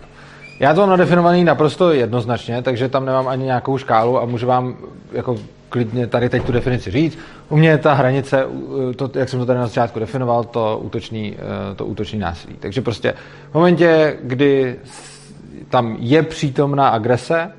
Já 0.59 0.73
to 0.73 0.81
mám 0.81 0.89
nadefinovaný 0.89 1.43
naprosto 1.43 1.91
jednoznačně, 1.91 2.61
takže 2.61 2.89
tam 2.89 3.05
nemám 3.05 3.27
ani 3.27 3.45
nějakou 3.45 3.77
škálu 3.77 4.21
a 4.21 4.25
můžu 4.25 4.47
vám 4.47 4.75
jako 5.11 5.35
klidně 5.69 6.07
tady 6.07 6.29
teď 6.29 6.43
tu 6.43 6.51
definici 6.51 6.91
říct. 6.91 7.17
U 7.49 7.57
mě 7.57 7.69
je 7.69 7.77
ta 7.77 7.93
hranice, 7.93 8.45
uh, 8.45 8.93
to, 8.93 9.09
jak 9.15 9.29
jsem 9.29 9.39
to 9.39 9.45
tady 9.45 9.59
na 9.59 9.67
začátku 9.67 9.99
definoval, 9.99 10.43
to 10.43 10.79
útočný, 10.83 11.31
uh, 11.31 11.75
to 11.75 11.85
útočný 11.85 12.19
násilí. 12.19 12.55
Takže 12.59 12.81
prostě 12.81 13.13
v 13.51 13.53
momentě, 13.53 14.17
kdy 14.23 14.75
tam 15.69 15.95
je 15.99 16.23
přítomná 16.23 16.89
agrese, 16.89 17.51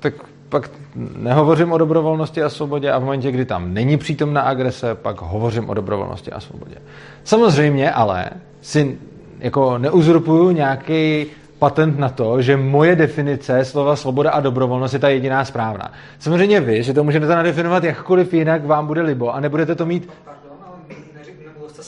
tak 0.00 0.14
pak 0.48 0.70
nehovořím 1.16 1.72
o 1.72 1.78
dobrovolnosti 1.78 2.42
a 2.42 2.48
svobodě 2.48 2.90
a 2.92 2.98
v 2.98 3.02
momentě, 3.02 3.30
kdy 3.30 3.44
tam 3.44 3.74
není 3.74 3.96
přítomná 3.96 4.40
agrese, 4.40 4.94
pak 4.94 5.20
hovořím 5.20 5.68
o 5.70 5.74
dobrovolnosti 5.74 6.32
a 6.32 6.40
svobodě. 6.40 6.76
Samozřejmě 7.24 7.92
ale 7.92 8.30
si 8.60 8.98
jako 9.38 9.78
neuzurpuju 9.78 10.50
nějaký 10.50 11.26
patent 11.58 11.98
na 11.98 12.08
to, 12.08 12.42
že 12.42 12.56
moje 12.56 12.96
definice 12.96 13.64
slova 13.64 13.96
svoboda 13.96 14.30
a 14.30 14.40
dobrovolnost 14.40 14.94
je 14.94 15.00
ta 15.00 15.08
jediná 15.08 15.44
správná. 15.44 15.92
Samozřejmě 16.18 16.60
vy, 16.60 16.82
že 16.82 16.94
to 16.94 17.04
můžete 17.04 17.26
nadefinovat 17.26 17.84
jakkoliv 17.84 18.34
jinak 18.34 18.66
vám 18.66 18.86
bude 18.86 19.02
libo 19.02 19.34
a 19.34 19.40
nebudete 19.40 19.74
to 19.74 19.86
mít 19.86 20.10
Pardon, 20.24 20.58
ale 20.66 20.76
neřekl, 21.14 21.38
nebyl 21.44 21.68
jste 21.68 21.82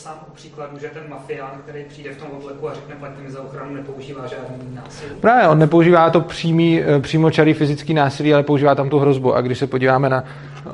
příkladu, 0.61 0.79
že 0.79 1.01
ten 1.01 1.11
mafián, 1.11 1.51
který 1.65 1.85
přijde 1.85 2.11
v 2.11 2.17
tom 2.17 2.29
obleku 2.31 2.69
a 2.69 2.75
řekne 2.75 2.95
plaťte 2.95 3.23
mi 3.23 3.31
za 3.31 3.43
ochranu, 3.43 3.75
nepoužívá 3.75 4.27
žádný 4.27 4.75
násilí. 4.75 5.11
Právě, 5.21 5.49
on 5.49 5.59
nepoužívá 5.59 6.11
to 6.11 6.21
přímý, 6.21 6.83
eh, 6.83 7.01
přímočarý 7.01 7.55
fyzický 7.55 7.95
násilí, 7.95 8.35
ale 8.35 8.43
používá 8.43 8.75
tam 8.75 8.91
tu 8.91 8.99
hrozbu. 8.99 9.35
A 9.35 9.41
když 9.41 9.59
se 9.59 9.67
podíváme 9.67 10.09
na 10.09 10.25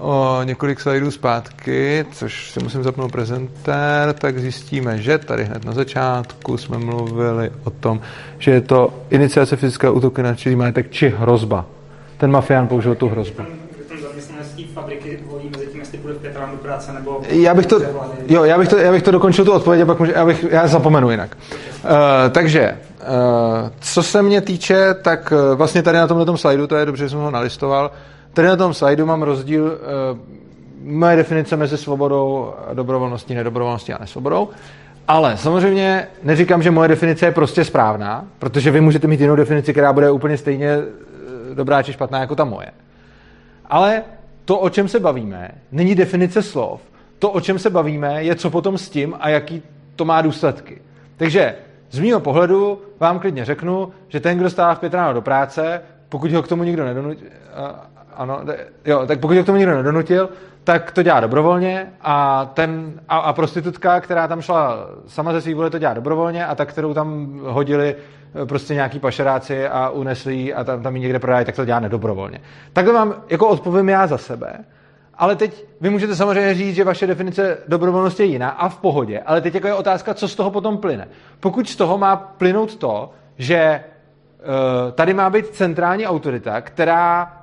o, 0.01 0.41
několik 0.45 0.81
slajdů 0.81 1.11
zpátky, 1.11 2.07
což 2.13 2.51
si 2.51 2.61
musím 2.61 2.83
zapnout 2.83 3.13
prezentér, 3.13 4.13
tak 4.13 4.39
zjistíme, 4.39 4.99
že 4.99 5.19
tady 5.19 5.45
hned 5.45 5.65
na 5.65 5.73
začátku 5.73 6.57
jsme 6.57 6.79
mluvili 6.79 7.51
o 7.65 7.71
tom, 7.71 8.01
že 8.39 8.51
je 8.51 8.61
to 8.61 8.95
iniciace 9.11 9.57
fyzického 9.57 9.95
útoku 9.95 10.23
na 10.23 10.35
čistý 10.35 10.57
majetek 10.57 10.91
či 10.91 11.09
hrozba. 11.09 11.67
Ten 12.17 12.31
mafián 12.31 12.69
použil 12.69 12.95
tu 12.95 13.09
hrozbu. 13.09 13.37
Ten, 13.37 13.47
ten 13.89 14.67
fabriky 14.75 15.19
do 16.51 16.57
práce, 16.57 16.93
nebo... 16.93 17.21
Já 17.29 17.55
bych 17.55 17.67
to, 17.67 17.81
jo, 18.29 18.45
já 18.45 18.59
bych 18.59 18.69
to, 18.69 18.77
já 18.77 18.93
bych 18.93 19.03
to 19.03 19.11
dokončil 19.11 19.45
tu 19.45 19.53
odpověď, 19.53 19.83
a 19.83 19.87
pak 19.87 19.99
může, 19.99 20.13
já, 20.13 20.27
bych, 20.27 20.47
já 20.51 20.67
zapomenu 20.67 21.11
jinak. 21.11 21.37
Uh, 21.37 21.91
takže, 22.31 22.77
uh, 23.01 23.07
co 23.81 24.03
se 24.03 24.23
mě 24.23 24.41
týče, 24.41 24.95
tak 24.95 25.33
uh, 25.33 25.59
vlastně 25.59 25.83
tady 25.83 25.99
na 25.99 26.07
tomhle 26.07 26.39
slajdu, 26.39 26.67
to 26.67 26.77
je 26.77 26.87
dobře, 26.87 27.05
že 27.05 27.11
jsem 27.11 27.19
ho 27.19 27.31
nalistoval, 27.31 27.91
tady 28.33 28.49
na 28.49 28.57
tom 28.57 28.75
slajdu 28.75 29.07
mám 29.07 29.23
rozdíl 29.23 29.65
uh, 29.65 30.19
moje 30.83 31.17
definice 31.17 31.57
mezi 31.57 31.79
svobodou, 31.79 32.55
dobrovolností, 32.75 33.35
nedobrovolností 33.35 33.93
a 33.93 33.99
nesvobodou. 34.01 34.49
Ale 35.09 35.37
samozřejmě 35.37 36.09
neříkám, 36.23 36.63
že 36.63 36.71
moje 36.71 36.89
definice 36.89 37.27
je 37.27 37.33
prostě 37.33 37.65
správná, 37.65 38.25
protože 38.39 38.71
vy 38.71 38.81
můžete 38.81 39.07
mít 39.07 39.21
jinou 39.21 39.37
definici, 39.37 39.73
která 39.73 39.93
bude 39.93 40.11
úplně 40.11 40.39
stejně 40.39 40.79
dobrá 41.55 41.83
či 41.83 41.93
špatná 41.93 42.21
jako 42.21 42.35
ta 42.35 42.45
moje. 42.45 42.67
Ale 43.71 44.03
to, 44.47 44.59
o 44.59 44.71
čem 44.71 44.89
se 44.89 45.01
bavíme, 45.01 45.51
není 45.73 45.95
definice 45.95 46.43
slov. 46.43 46.81
To, 47.19 47.31
o 47.31 47.41
čem 47.41 47.59
se 47.59 47.71
bavíme, 47.71 48.25
je 48.25 48.35
co 48.35 48.51
potom 48.51 48.79
s 48.79 48.91
tím 48.91 49.15
a 49.21 49.29
jaký 49.29 49.63
to 49.97 50.05
má 50.05 50.23
důsledky. 50.23 50.83
Takže 51.17 51.55
z 51.91 51.99
mého 51.99 52.21
pohledu 52.21 52.83
vám 53.01 53.19
klidně 53.19 53.45
řeknu, 53.45 53.93
že 54.09 54.21
ten, 54.21 54.39
kdo 54.39 54.51
stává 54.51 54.75
v 54.75 54.79
pět 54.79 54.95
ráno 54.95 55.15
do 55.15 55.23
práce, 55.23 55.83
pokud 56.09 56.33
ho 56.33 56.43
k 56.43 56.49
tomu 56.49 56.63
nikdo 56.63 56.85
nedonutil, 56.85 57.29
ano, 58.15 58.41
jo, 58.85 59.07
tak 59.07 59.21
pokud 59.21 59.37
ho 59.37 59.43
k 59.43 59.47
tomu 59.47 59.59
nikdo 59.59 59.77
nedonutil, 59.77 60.29
tak 60.67 60.91
to 60.91 61.03
dělá 61.03 61.21
dobrovolně 61.21 61.93
a, 62.01 62.45
ten, 62.55 63.01
a, 63.09 63.19
a 63.19 63.33
prostitutka, 63.33 64.01
která 64.01 64.29
tam 64.29 64.41
šla 64.41 64.89
sama 65.07 65.33
ze 65.33 65.41
svých 65.41 65.55
vůle, 65.55 65.71
to 65.71 65.79
dělá 65.79 65.95
dobrovolně 65.95 66.47
a 66.47 66.55
ta, 66.55 66.65
kterou 66.65 66.95
tam 66.95 67.39
hodili 67.43 67.97
eh, 68.43 68.47
prostě 68.47 68.75
nějaký 68.75 68.99
pašeráci 68.99 69.69
a 69.69 69.91
unesli 69.91 70.55
a 70.55 70.65
tam, 70.65 70.83
tam 70.83 70.97
ji 70.97 71.03
někde 71.03 71.19
prodají, 71.19 71.45
tak 71.45 71.57
to 71.57 71.65
dělá 71.65 71.81
nedobrovolně. 71.81 72.41
Takhle 72.73 72.95
vám 72.95 73.15
jako 73.29 73.49
odpovím 73.49 73.89
já 73.89 74.07
za 74.07 74.19
sebe, 74.19 74.65
ale 75.15 75.37
teď 75.37 75.65
vy 75.81 75.91
můžete 75.91 76.17
samozřejmě 76.17 76.55
říct, 76.55 76.75
že 76.75 76.85
vaše 76.85 77.07
definice 77.07 77.59
dobrovolnosti 77.69 78.23
je 78.23 78.27
jiná 78.27 78.51
a 78.51 78.69
v 78.69 78.79
pohodě, 78.79 79.21
ale 79.21 79.41
teď 79.41 79.55
jako 79.55 79.67
je 79.67 79.75
otázka, 79.75 80.15
co 80.15 80.29
z 80.29 80.35
toho 80.35 80.51
potom 80.51 80.79
plyne. 80.79 81.09
Pokud 81.41 81.69
z 81.69 81.77
toho 81.77 81.99
má 81.99 82.17
plynout 82.17 82.77
to, 82.77 83.11
že 83.39 83.81
uh, 84.39 84.93
tady 84.93 85.15
má 85.15 85.31
být 85.31 85.47
centrální 85.47 86.07
autorita, 86.07 86.61
která 86.61 87.36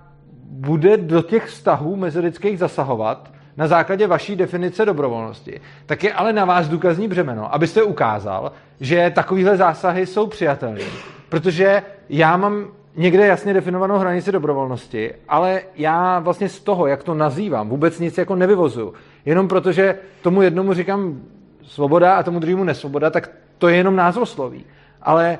bude 0.54 0.98
do 0.98 1.22
těch 1.22 1.46
vztahů 1.46 1.96
mezilidských 1.96 2.60
zasahovat 2.60 3.32
na 3.58 3.68
základě 3.68 4.08
vaší 4.08 4.36
definice 4.36 4.86
dobrovolnosti, 4.86 5.62
tak 5.86 6.04
je 6.04 6.14
ale 6.14 6.34
na 6.34 6.46
vás 6.46 6.68
důkazní 6.68 7.08
břemeno, 7.08 7.54
abyste 7.54 7.84
ukázal, 7.84 8.52
že 8.80 9.12
takovéhle 9.16 9.58
zásahy 9.58 10.06
jsou 10.06 10.28
přijatelné. 10.28 10.82
Protože 11.30 11.84
já 12.10 12.38
mám 12.38 12.68
někde 12.96 13.28
jasně 13.28 13.54
definovanou 13.54 13.98
hranici 13.98 14.32
dobrovolnosti, 14.32 15.14
ale 15.30 15.62
já 15.76 16.20
vlastně 16.20 16.50
z 16.50 16.60
toho, 16.60 16.88
jak 16.88 17.04
to 17.04 17.14
nazývám, 17.14 17.70
vůbec 17.70 18.00
nic 18.00 18.18
jako 18.18 18.36
nevyvozuju. 18.36 18.94
Jenom 19.26 19.48
protože 19.48 19.96
tomu 20.22 20.42
jednomu 20.42 20.74
říkám 20.74 21.22
svoboda 21.64 22.16
a 22.16 22.24
tomu 22.24 22.40
druhému 22.40 22.64
nesvoboda, 22.64 23.10
tak 23.10 23.30
to 23.58 23.68
je 23.68 23.76
jenom 23.76 23.96
názvosloví. 23.96 24.66
Ale 25.02 25.38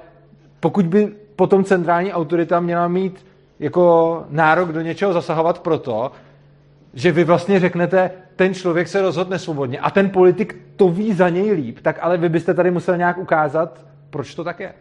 pokud 0.60 0.86
by 0.86 1.08
potom 1.36 1.64
centrální 1.64 2.14
autorita 2.14 2.60
měla 2.60 2.88
mít 2.88 3.26
jako 3.60 4.26
nárok 4.30 4.72
do 4.72 4.82
něčeho 4.82 5.14
zasahovat 5.14 5.60
proto, 5.60 6.12
že 6.94 7.12
vy 7.12 7.24
vlastně 7.24 7.60
řeknete, 7.60 8.12
ten 8.36 8.54
člověk 8.54 8.88
se 8.88 9.02
rozhodne 9.02 9.40
svobodně 9.40 9.80
a 9.80 9.92
ten 9.92 10.10
politik 10.10 10.58
to 10.76 10.90
ví 10.90 11.14
za 11.14 11.30
něj 11.30 11.52
líp, 11.52 11.80
tak 11.82 11.98
ale 12.02 12.18
vy 12.18 12.30
byste 12.30 12.54
tady 12.54 12.72
musel 12.72 12.98
nějak 12.98 13.18
ukázat, 13.18 13.86
proč 14.10 14.36
to 14.36 14.44
tak 14.44 14.60
je. 14.60 14.74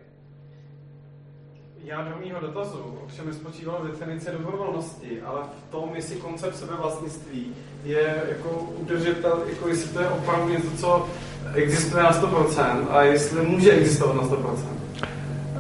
Já 1.85 2.03
do 2.03 2.11
mého 2.27 2.41
dotazu 2.41 2.99
ovšem 3.05 3.27
nespočíval 3.27 3.81
v 3.83 3.91
definici 3.91 4.31
dobrovolnosti, 4.33 5.23
ale 5.23 5.41
v 5.43 5.71
tom, 5.71 5.91
jestli 5.95 6.17
koncept 6.17 6.57
sebevlastnictví 6.57 7.55
je 7.85 8.23
jako 8.29 8.49
udržitel, 8.79 9.43
jako 9.49 9.69
jestli 9.69 9.91
to 9.91 10.01
je 10.01 10.09
opravdu 10.09 10.49
něco, 10.49 10.71
co 10.77 11.09
existuje 11.55 12.03
na 12.03 12.13
100% 12.13 12.87
a 12.91 13.03
jestli 13.03 13.47
může 13.47 13.73
existovat 13.73 14.17
na 14.17 14.23
100%. 14.23 14.57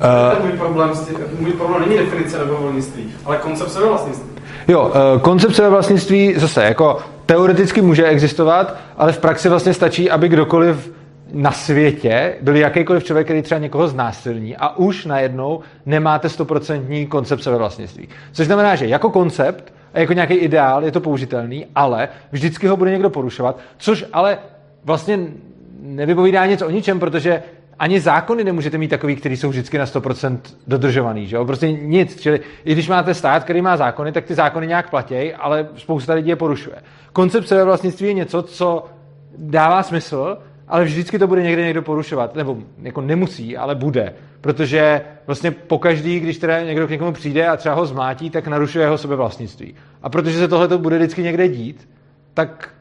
Uh, 0.02 0.44
můj 0.44 0.58
problém, 0.58 0.90
můj 1.40 1.52
problém 1.52 1.82
není 1.88 1.98
definice 1.98 2.38
dobrovolnictví, 2.38 3.14
ale 3.24 3.36
koncept 3.36 3.70
sebevlastnictví. 3.70 4.30
Jo, 4.68 4.82
uh, 5.14 5.20
koncept 5.20 5.54
sebevlastnictví 5.54 6.34
zase 6.36 6.64
jako 6.64 6.98
teoreticky 7.26 7.82
může 7.82 8.06
existovat, 8.06 8.76
ale 8.96 9.12
v 9.12 9.18
praxi 9.18 9.48
vlastně 9.48 9.74
stačí, 9.74 10.10
aby 10.10 10.28
kdokoliv 10.28 10.92
na 11.32 11.52
světě 11.52 12.34
byl 12.40 12.56
jakýkoliv 12.56 13.04
člověk, 13.04 13.26
který 13.26 13.42
třeba 13.42 13.58
někoho 13.58 13.88
znásilní 13.88 14.56
a 14.56 14.76
už 14.76 15.04
najednou 15.04 15.60
nemáte 15.86 16.28
stoprocentní 16.28 17.06
koncept 17.06 17.42
sebevlastnictví. 17.42 18.08
Což 18.32 18.46
znamená, 18.46 18.74
že 18.74 18.86
jako 18.86 19.10
koncept 19.10 19.74
a 19.94 19.98
jako 20.00 20.12
nějaký 20.12 20.34
ideál 20.34 20.84
je 20.84 20.92
to 20.92 21.00
použitelný, 21.00 21.66
ale 21.74 22.08
vždycky 22.32 22.66
ho 22.66 22.76
bude 22.76 22.90
někdo 22.90 23.10
porušovat, 23.10 23.58
což 23.76 24.04
ale 24.12 24.38
vlastně 24.84 25.18
nevypovídá 25.82 26.46
nic 26.46 26.62
o 26.62 26.70
ničem, 26.70 27.00
protože 27.00 27.42
ani 27.82 28.00
zákony 28.00 28.44
nemůžete 28.44 28.78
mít 28.78 28.88
takový, 28.88 29.16
který 29.16 29.36
jsou 29.36 29.48
vždycky 29.48 29.78
na 29.78 29.84
100% 29.84 30.38
dodržovaný, 30.66 31.26
že 31.26 31.36
jo? 31.36 31.44
Prostě 31.44 31.72
nic. 31.72 32.20
Čili 32.20 32.40
i 32.64 32.72
když 32.72 32.88
máte 32.88 33.14
stát, 33.14 33.44
který 33.44 33.62
má 33.62 33.76
zákony, 33.76 34.12
tak 34.12 34.24
ty 34.24 34.34
zákony 34.34 34.66
nějak 34.66 34.90
platí, 34.90 35.34
ale 35.34 35.68
spousta 35.76 36.14
lidí 36.14 36.28
je 36.28 36.36
porušuje. 36.36 36.76
Koncept 37.12 37.48
sebevlastnictví 37.48 38.06
je 38.06 38.12
něco, 38.12 38.42
co 38.42 38.84
dává 39.38 39.82
smysl, 39.82 40.38
ale 40.68 40.84
vždycky 40.84 41.18
to 41.18 41.26
bude 41.26 41.42
někde 41.42 41.64
někdo 41.64 41.82
porušovat. 41.82 42.34
Nebo 42.34 42.56
jako 42.82 43.00
nemusí, 43.00 43.56
ale 43.56 43.74
bude. 43.74 44.14
Protože 44.40 45.00
vlastně 45.26 45.50
pokaždý, 45.50 46.20
když 46.20 46.38
teda 46.38 46.60
někdo 46.60 46.86
k 46.86 46.90
někomu 46.90 47.12
přijde 47.12 47.46
a 47.46 47.56
třeba 47.56 47.74
ho 47.74 47.86
zmátí, 47.86 48.30
tak 48.30 48.46
narušuje 48.46 48.84
jeho 48.84 48.98
sebevlastnictví. 48.98 49.74
A 50.02 50.08
protože 50.08 50.38
se 50.38 50.48
tohle 50.48 50.78
bude 50.78 50.98
vždycky 50.98 51.22
někde 51.22 51.48
dít, 51.48 51.88
tak 52.34 52.74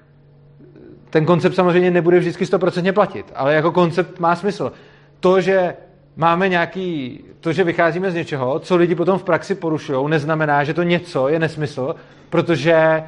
ten 1.11 1.25
koncept 1.25 1.53
samozřejmě 1.53 1.91
nebude 1.91 2.19
vždycky 2.19 2.45
stoprocentně 2.45 2.93
platit, 2.93 3.31
ale 3.35 3.53
jako 3.53 3.71
koncept 3.71 4.19
má 4.19 4.35
smysl. 4.35 4.71
To, 5.21 5.41
že 5.41 5.73
máme 6.15 6.49
nějaký, 6.49 7.19
to, 7.39 7.53
že 7.53 7.63
vycházíme 7.63 8.11
z 8.11 8.15
něčeho, 8.15 8.59
co 8.59 8.75
lidi 8.75 8.95
potom 8.95 9.19
v 9.19 9.23
praxi 9.23 9.55
porušují, 9.55 10.09
neznamená, 10.09 10.63
že 10.63 10.73
to 10.73 10.83
něco 10.83 11.27
je 11.27 11.39
nesmysl, 11.39 11.95
protože 12.29 13.03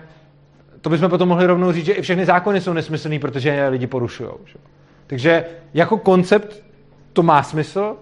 to 0.81 0.90
bychom 0.90 1.10
potom 1.10 1.30
mohli 1.30 1.45
rovnou 1.45 1.72
říct, 1.72 1.85
že 1.85 1.94
i 1.94 2.02
všechny 2.02 2.26
zákony 2.26 2.61
jsou 2.61 2.73
nesmyslný, 2.73 3.19
protože 3.19 3.49
je 3.49 3.68
lidi 3.68 3.88
porušují. 3.88 4.30
Takže 5.07 5.45
jako 5.73 5.98
koncept 5.98 6.64
to 7.14 7.23
má 7.23 7.44
smysl, 7.44 7.95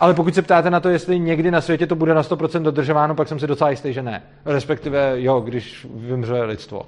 ale 0.00 0.14
pokud 0.14 0.34
se 0.34 0.42
ptáte 0.42 0.70
na 0.70 0.80
to, 0.80 0.88
jestli 0.88 1.18
někdy 1.18 1.50
na 1.50 1.60
světě 1.60 1.86
to 1.86 1.94
bude 1.94 2.14
na 2.14 2.22
100% 2.22 2.62
dodržováno, 2.62 3.14
pak 3.14 3.28
jsem 3.28 3.38
si 3.38 3.46
docela 3.46 3.70
jistý, 3.70 3.92
že 3.92 4.02
ne. 4.02 4.22
Respektive 4.44 5.22
jo, 5.22 5.40
když 5.40 5.86
vymře 5.94 6.42
lidstvo. 6.42 6.82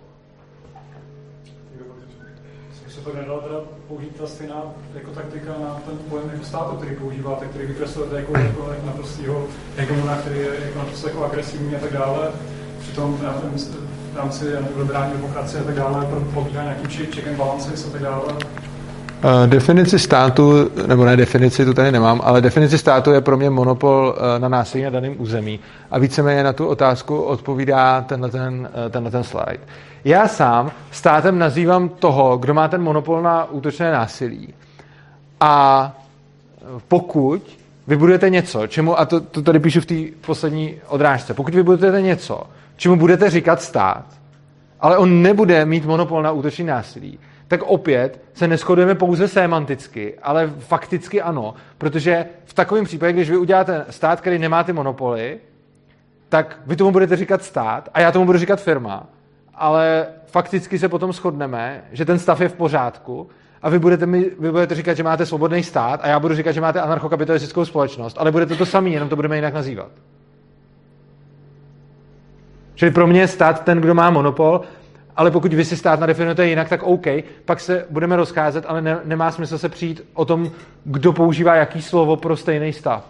To 3.09 3.17
nedalo 3.17 3.41
teda 3.41 3.61
použít 3.89 4.17
ta 4.17 4.27
stejná 4.27 4.63
jako 4.95 5.11
taktika 5.11 5.51
na 5.51 5.81
ten 5.87 5.99
pojem 6.09 6.31
jako 6.33 6.45
státu, 6.45 6.77
který 6.77 6.97
používáte, 6.97 7.47
který 7.47 7.67
vykreslujete 7.67 8.17
jako, 8.17 8.39
jako, 8.39 8.71
jako 8.71 8.87
naprostýho 8.87 9.47
hegemona, 9.77 10.17
který 10.17 10.39
je 10.39 10.49
jako 10.65 10.79
naprosto 10.79 11.09
jako 11.09 11.25
agresivní 11.25 11.77
a 11.77 11.79
tak 11.79 11.93
dále. 11.93 12.31
Přitom 12.81 13.19
já 13.23 13.35
nevím, 13.45 13.59
v 14.13 14.17
rámci 14.17 14.45
liberální 14.77 15.13
demokracie 15.13 15.61
a 15.61 15.65
tak 15.65 15.75
dále 15.75 16.07
probíhá 16.33 16.63
nějaký 16.63 16.97
check 16.97 17.29
and 17.29 17.37
balances 17.37 17.87
a 17.87 17.91
tak 17.91 18.03
dále. 18.03 18.35
Uh, 19.25 19.47
definici 19.47 19.99
státu, 19.99 20.71
nebo 20.87 21.05
ne 21.05 21.17
definici, 21.17 21.65
tu 21.65 21.75
tady 21.75 21.93
nemám, 21.93 22.21
ale 22.25 22.41
definici 22.41 22.79
státu 22.79 23.11
je 23.11 23.21
pro 23.21 23.37
mě 23.37 23.51
monopol 23.51 24.15
uh, 24.17 24.43
na 24.43 24.49
násilí 24.49 24.85
na 24.85 24.91
daném 24.91 25.15
území. 25.19 25.61
A 25.91 25.99
víceméně 25.99 26.43
na 26.43 26.53
tu 26.53 26.67
otázku 26.67 27.23
odpovídá 27.23 28.01
tenhle 28.01 28.31
ten, 28.31 28.69
uh, 28.85 28.91
tenhle 28.91 29.11
ten 29.11 29.25
slide. 29.25 29.61
Já 30.05 30.29
sám 30.29 30.71
státem 30.91 31.39
nazývám 31.39 31.89
toho, 31.89 32.39
kdo 32.39 32.55
má 32.55 32.69
ten 32.69 32.83
monopol 32.83 33.23
na 33.23 33.45
útočné 33.45 33.93
násilí. 33.93 34.55
A 35.41 35.93
pokud 36.89 37.59
vybudujete 37.87 38.31
něco, 38.31 38.67
čemu, 38.67 39.01
a 39.01 39.05
to, 39.05 39.21
to 39.21 39.43
tady 39.43 39.61
píšu 39.61 39.81
v 39.81 39.87
té 39.87 39.95
poslední 40.27 40.75
odrážce, 40.89 41.35
pokud 41.35 41.55
vybudujete 41.55 42.03
něco, 42.03 42.43
čemu 42.77 42.97
budete 42.97 43.31
říkat 43.31 43.63
stát, 43.63 44.05
ale 44.81 44.97
on 44.97 45.23
nebude 45.23 45.65
mít 45.65 45.85
monopol 45.85 46.23
na 46.23 46.33
útočný 46.33 46.65
násilí, 46.65 47.19
tak 47.49 47.63
opět 47.63 48.23
se 48.35 48.49
neschodujeme 48.49 48.95
pouze 48.95 49.29
semanticky, 49.29 50.19
ale 50.23 50.53
fakticky 50.59 51.23
ano, 51.23 51.55
protože 51.79 52.27
v 52.45 52.55
takovém 52.55 52.85
případě, 52.85 53.13
když 53.13 53.31
vy 53.31 53.37
uděláte 53.37 53.85
stát, 53.91 54.21
který 54.21 54.39
nemá 54.39 54.65
ty 54.65 54.73
monopoly, 54.73 55.39
tak 56.29 56.61
vy 56.67 56.77
tomu 56.77 56.91
budete 56.91 57.17
říkat 57.17 57.43
stát 57.43 57.89
a 57.95 58.01
já 58.01 58.13
tomu 58.13 58.27
budu 58.27 58.39
říkat 58.39 58.61
firma, 58.61 59.07
ale 59.55 60.07
fakticky 60.27 60.79
se 60.79 60.89
potom 60.89 61.13
shodneme, 61.13 61.85
že 61.93 62.05
ten 62.05 62.19
stav 62.19 62.41
je 62.41 62.49
v 62.49 62.55
pořádku 62.55 63.31
a 63.63 63.69
vy 63.71 63.79
budete, 63.79 64.07
mi, 64.07 64.31
vy 64.39 64.51
budete 64.51 64.75
říkat, 64.75 64.95
že 64.95 65.03
máte 65.03 65.27
svobodný 65.27 65.63
stát 65.63 66.01
a 66.03 66.09
já 66.09 66.21
budu 66.21 66.35
říkat, 66.35 66.53
že 66.53 66.61
máte 66.61 66.81
anarchokapitalistickou 66.81 67.65
společnost, 67.65 68.17
ale 68.21 68.33
bude 68.33 68.47
to 68.47 68.57
to 68.57 68.67
samé, 68.67 68.89
jenom 68.89 69.09
to 69.09 69.17
budeme 69.17 69.37
jinak 69.37 69.55
nazývat. 69.55 69.91
Čili 72.75 72.91
pro 72.91 73.07
mě 73.07 73.21
je 73.21 73.29
stát 73.29 73.65
ten, 73.65 73.81
kdo 73.81 73.95
má 73.95 74.11
monopol, 74.11 74.61
ale 75.19 75.31
pokud 75.31 75.55
vy 75.55 75.65
si 75.65 75.77
stát 75.77 76.01
nadefinujete 76.01 76.47
jinak, 76.47 76.69
tak 76.69 76.83
OK, 76.83 77.07
pak 77.45 77.61
se 77.61 77.87
budeme 77.91 78.17
rozcházet, 78.17 78.65
ale 78.69 78.83
ne, 78.83 78.99
nemá 79.05 79.33
smysl 79.33 79.59
se 79.59 79.69
přijít 79.69 80.05
o 80.15 80.25
tom, 80.25 80.51
kdo 80.85 81.13
používá 81.13 81.55
jaký 81.55 81.83
slovo 81.83 82.17
pro 82.17 82.37
stejný 82.37 82.73
stav. 82.73 83.05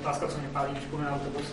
Otázka, 0.00 0.26
co 0.26 0.38
mě 0.38 0.48
pálí, 0.52 0.70
na 1.02 1.12
autobus. 1.12 1.44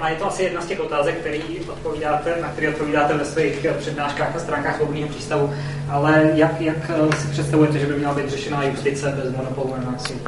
A 0.00 0.08
je 0.08 0.16
to 0.16 0.26
asi 0.26 0.42
jedna 0.42 0.60
z 0.60 0.66
těch 0.66 0.80
otázek, 0.80 1.14
který 1.14 1.42
odpovídáte, 1.68 2.36
na 2.42 2.48
které 2.48 2.68
odpovídáte 2.68 3.14
ve 3.14 3.24
svých 3.24 3.66
přednáškách 3.78 4.36
a 4.36 4.38
stránkách 4.38 4.76
svobodného 4.76 5.08
přístavu. 5.08 5.54
Ale 5.90 6.30
jak, 6.34 6.60
jak 6.60 6.76
si 7.18 7.28
představujete, 7.28 7.78
že 7.78 7.86
by 7.86 7.94
měla 7.94 8.14
být 8.14 8.30
řešena 8.30 8.64
justice 8.64 9.14
bez 9.22 9.36
monopolu 9.36 9.74
na 9.84 9.90
násilí? 9.90 10.20
Uh, 10.20 10.26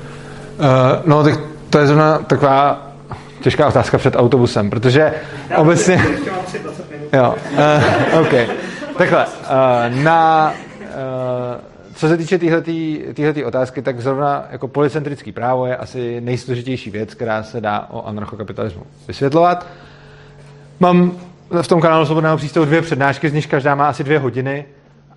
no, 1.05 1.25
tak 1.25 1.41
to 1.71 1.79
je 1.79 1.87
zrovna 1.87 2.19
taková 2.19 2.88
těžká 3.41 3.69
otázka 3.69 3.99
před 3.99 4.17
autobusem, 4.17 4.71
protože 4.71 5.15
Já 5.51 5.59
obecně... 5.59 6.03
Ještě 6.11 6.31
mám 6.31 6.45
3 6.45 6.59
20 6.59 6.91
minut. 6.91 7.09
Jo, 7.13 7.35
uh, 8.15 8.21
OK. 8.21 8.35
Takhle, 8.99 9.27
uh, 9.27 10.03
na, 10.03 10.53
uh, 10.81 10.95
co 11.95 12.09
se 12.09 12.17
týče 12.17 12.39
téhletý 13.15 13.45
otázky, 13.45 13.83
tak 13.83 14.01
zrovna 14.01 14.47
jako 14.51 14.69
policentrický 14.69 15.33
právo 15.33 15.67
je 15.67 15.77
asi 15.77 16.21
nejsložitější 16.21 16.91
věc, 16.91 17.15
která 17.15 17.43
se 17.43 17.61
dá 17.61 17.87
o 17.91 18.07
anarchokapitalismu 18.07 18.83
vysvětlovat. 19.09 19.67
Mám 20.81 21.13
v 21.63 21.69
tom 21.69 21.81
kanálu 21.81 22.07
Svobodného 22.07 22.37
přístavu 22.37 22.67
dvě 22.67 22.83
přednášky, 22.83 23.31
z 23.31 23.33
nich 23.33 23.47
každá 23.47 23.75
má 23.75 23.89
asi 23.89 24.05
dvě 24.05 24.19
hodiny 24.19 24.65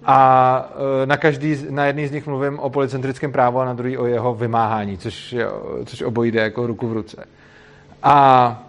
a 0.05 0.69
na, 1.05 1.17
každý, 1.17 1.57
na 1.69 1.85
jedný 1.85 2.07
z 2.07 2.11
nich 2.11 2.27
mluvím 2.27 2.59
o 2.59 2.69
policentrickém 2.69 3.31
právu 3.31 3.59
a 3.59 3.65
na 3.65 3.73
druhý 3.73 3.97
o 3.97 4.05
jeho 4.05 4.33
vymáhání, 4.33 4.97
což, 4.97 5.33
je, 5.33 5.47
což 5.85 6.01
obojí 6.01 6.31
jde 6.31 6.41
jako 6.41 6.67
ruku 6.67 6.87
v 6.87 6.93
ruce. 6.93 7.25
A 8.03 8.63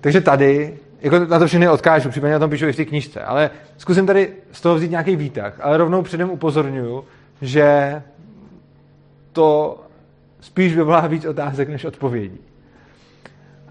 takže 0.00 0.20
tady 0.20 0.78
jako 1.00 1.18
na 1.18 1.38
to 1.38 1.46
všechny 1.46 1.68
odkážu, 1.68 2.10
případně 2.10 2.32
na 2.32 2.38
tom 2.38 2.50
píšu 2.50 2.66
i 2.66 2.72
v 2.72 2.76
té 2.76 2.84
knížce, 2.84 3.22
ale 3.22 3.50
zkusím 3.78 4.06
tady 4.06 4.32
z 4.52 4.60
toho 4.60 4.74
vzít 4.74 4.90
nějaký 4.90 5.16
výtah, 5.16 5.54
ale 5.60 5.76
rovnou 5.76 6.02
předem 6.02 6.30
upozorňuju, 6.30 7.04
že 7.42 8.02
to 9.32 9.80
spíš 10.40 10.76
vyvolá 10.76 11.06
víc 11.06 11.24
otázek 11.24 11.68
než 11.68 11.84
odpovědí. 11.84 12.38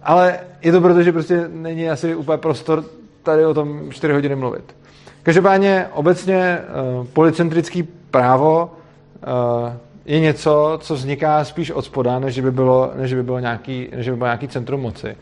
Ale 0.04 0.40
je 0.62 0.72
to 0.72 0.82
proto, 0.82 1.04
že 1.04 1.12
prostě 1.12 1.50
není 1.54 1.90
asi 1.90 2.16
úplně 2.16 2.38
prostor 2.38 2.84
tady 3.24 3.46
o 3.46 3.54
tom 3.54 3.92
4 3.92 4.14
hodiny 4.14 4.36
mluvit. 4.36 4.76
Každopádně 5.24 5.88
obecně 5.94 6.58
uh, 7.00 7.08
policentrický 7.08 7.84
právo 7.84 8.72
uh, 8.72 9.74
je 10.06 10.20
něco, 10.20 10.80
co 10.82 10.96
vzniká 10.96 11.44
spíš 11.46 11.72
od 11.72 11.86
spoda, 11.86 12.20
než 12.20 12.40
by 12.40 12.52
bylo, 12.52 12.92
než 12.96 13.14
by 13.14 13.24
bylo 13.24 13.40
nějaký, 13.40 13.88
než 13.96 14.10
by 14.10 14.16
bylo 14.16 14.28
nějaký 14.28 14.48
centrum 14.48 14.82
moci. 14.82 15.16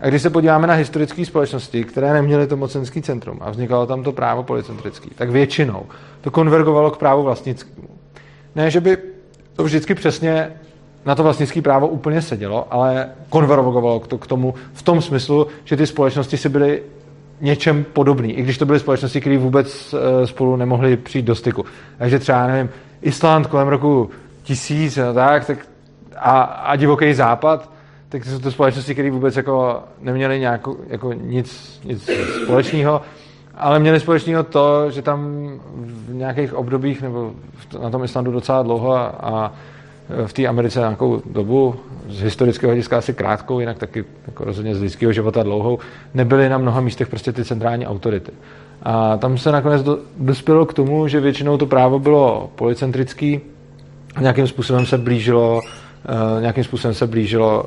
A 0.00 0.08
když 0.08 0.22
se 0.22 0.30
podíváme 0.30 0.66
na 0.66 0.74
historické 0.74 1.26
společnosti, 1.26 1.84
které 1.84 2.12
neměly 2.12 2.46
to 2.46 2.56
mocenský 2.56 3.02
centrum 3.02 3.38
a 3.40 3.50
vznikalo 3.50 3.86
tam 3.86 4.02
to 4.02 4.12
právo 4.12 4.42
policentrické, 4.42 5.08
tak 5.14 5.30
většinou 5.30 5.82
to 6.20 6.30
konvergovalo 6.30 6.90
k 6.90 6.96
právu 6.96 7.22
vlastnickému. 7.22 7.88
Ne, 8.54 8.70
že 8.70 8.80
by 8.80 8.96
to 9.56 9.64
vždycky 9.64 9.94
přesně 9.94 10.52
na 11.06 11.14
to 11.14 11.22
vlastnické 11.22 11.62
právo 11.62 11.88
úplně 11.88 12.22
sedělo, 12.22 12.66
ale 12.70 13.08
konvergovalo 13.28 14.00
to 14.00 14.18
k 14.18 14.26
tomu 14.26 14.54
v 14.72 14.82
tom 14.82 15.02
smyslu, 15.02 15.46
že 15.64 15.76
ty 15.76 15.86
společnosti 15.86 16.36
si 16.36 16.48
byly 16.48 16.82
něčem 17.40 17.84
podobný, 17.92 18.32
i 18.32 18.42
když 18.42 18.58
to 18.58 18.66
byly 18.66 18.80
společnosti, 18.80 19.20
které 19.20 19.38
vůbec 19.38 19.94
eh, 19.94 20.26
spolu 20.26 20.56
nemohly 20.56 20.96
přijít 20.96 21.26
do 21.26 21.34
styku. 21.34 21.64
Takže 21.98 22.18
třeba, 22.18 22.46
nevím, 22.46 22.68
Island 23.02 23.46
kolem 23.46 23.68
roku 23.68 24.10
tisíc 24.42 24.96
no 24.96 25.14
tak, 25.14 25.44
tak 25.44 25.58
a, 26.16 26.40
a 26.42 26.76
divoký 26.76 27.14
západ, 27.14 27.70
tak 28.08 28.24
to 28.24 28.30
jsou 28.30 28.38
to 28.38 28.50
společnosti, 28.50 28.92
které 28.94 29.10
vůbec 29.10 29.36
jako 29.36 29.82
neměly 30.00 30.40
nějakou, 30.40 30.76
jako 30.88 31.12
nic, 31.12 31.80
nic 31.84 32.10
společného, 32.42 33.02
ale 33.54 33.78
měli 33.78 34.00
společného 34.00 34.42
to, 34.42 34.90
že 34.90 35.02
tam 35.02 35.50
v 35.74 36.14
nějakých 36.14 36.54
obdobích 36.54 37.02
nebo 37.02 37.32
na 37.82 37.90
tom 37.90 38.04
Islandu 38.04 38.32
docela 38.32 38.62
dlouho 38.62 38.96
a, 38.96 39.06
a 39.06 39.52
v 40.26 40.32
té 40.32 40.46
Americe 40.46 40.78
nějakou 40.78 41.22
dobu, 41.26 41.74
z 42.08 42.20
historického 42.20 42.68
hlediska 42.68 42.98
asi 42.98 43.14
krátkou, 43.14 43.60
jinak 43.60 43.78
taky 43.78 44.04
jako 44.26 44.44
rozhodně 44.44 44.74
z 44.74 44.80
lidského 44.80 45.12
života 45.12 45.42
dlouhou, 45.42 45.78
nebyly 46.14 46.48
na 46.48 46.58
mnoha 46.58 46.80
místech 46.80 47.08
prostě 47.08 47.32
ty 47.32 47.44
centrální 47.44 47.86
autority. 47.86 48.32
A 48.88 49.16
tam 49.16 49.38
se 49.38 49.52
nakonec 49.52 49.82
do, 49.82 49.98
dospělo 50.18 50.66
k 50.66 50.74
tomu, 50.74 51.08
že 51.08 51.20
většinou 51.20 51.56
to 51.56 51.66
právo 51.66 51.98
bylo 51.98 52.50
policentrický, 52.54 53.40
nějakým 54.20 54.46
způsobem 54.46 54.86
se 54.86 54.98
blížilo, 54.98 55.60
uh, 55.60 56.40
nějakým 56.40 56.64
způsobem 56.64 56.94
se 56.94 57.06
blížilo 57.06 57.64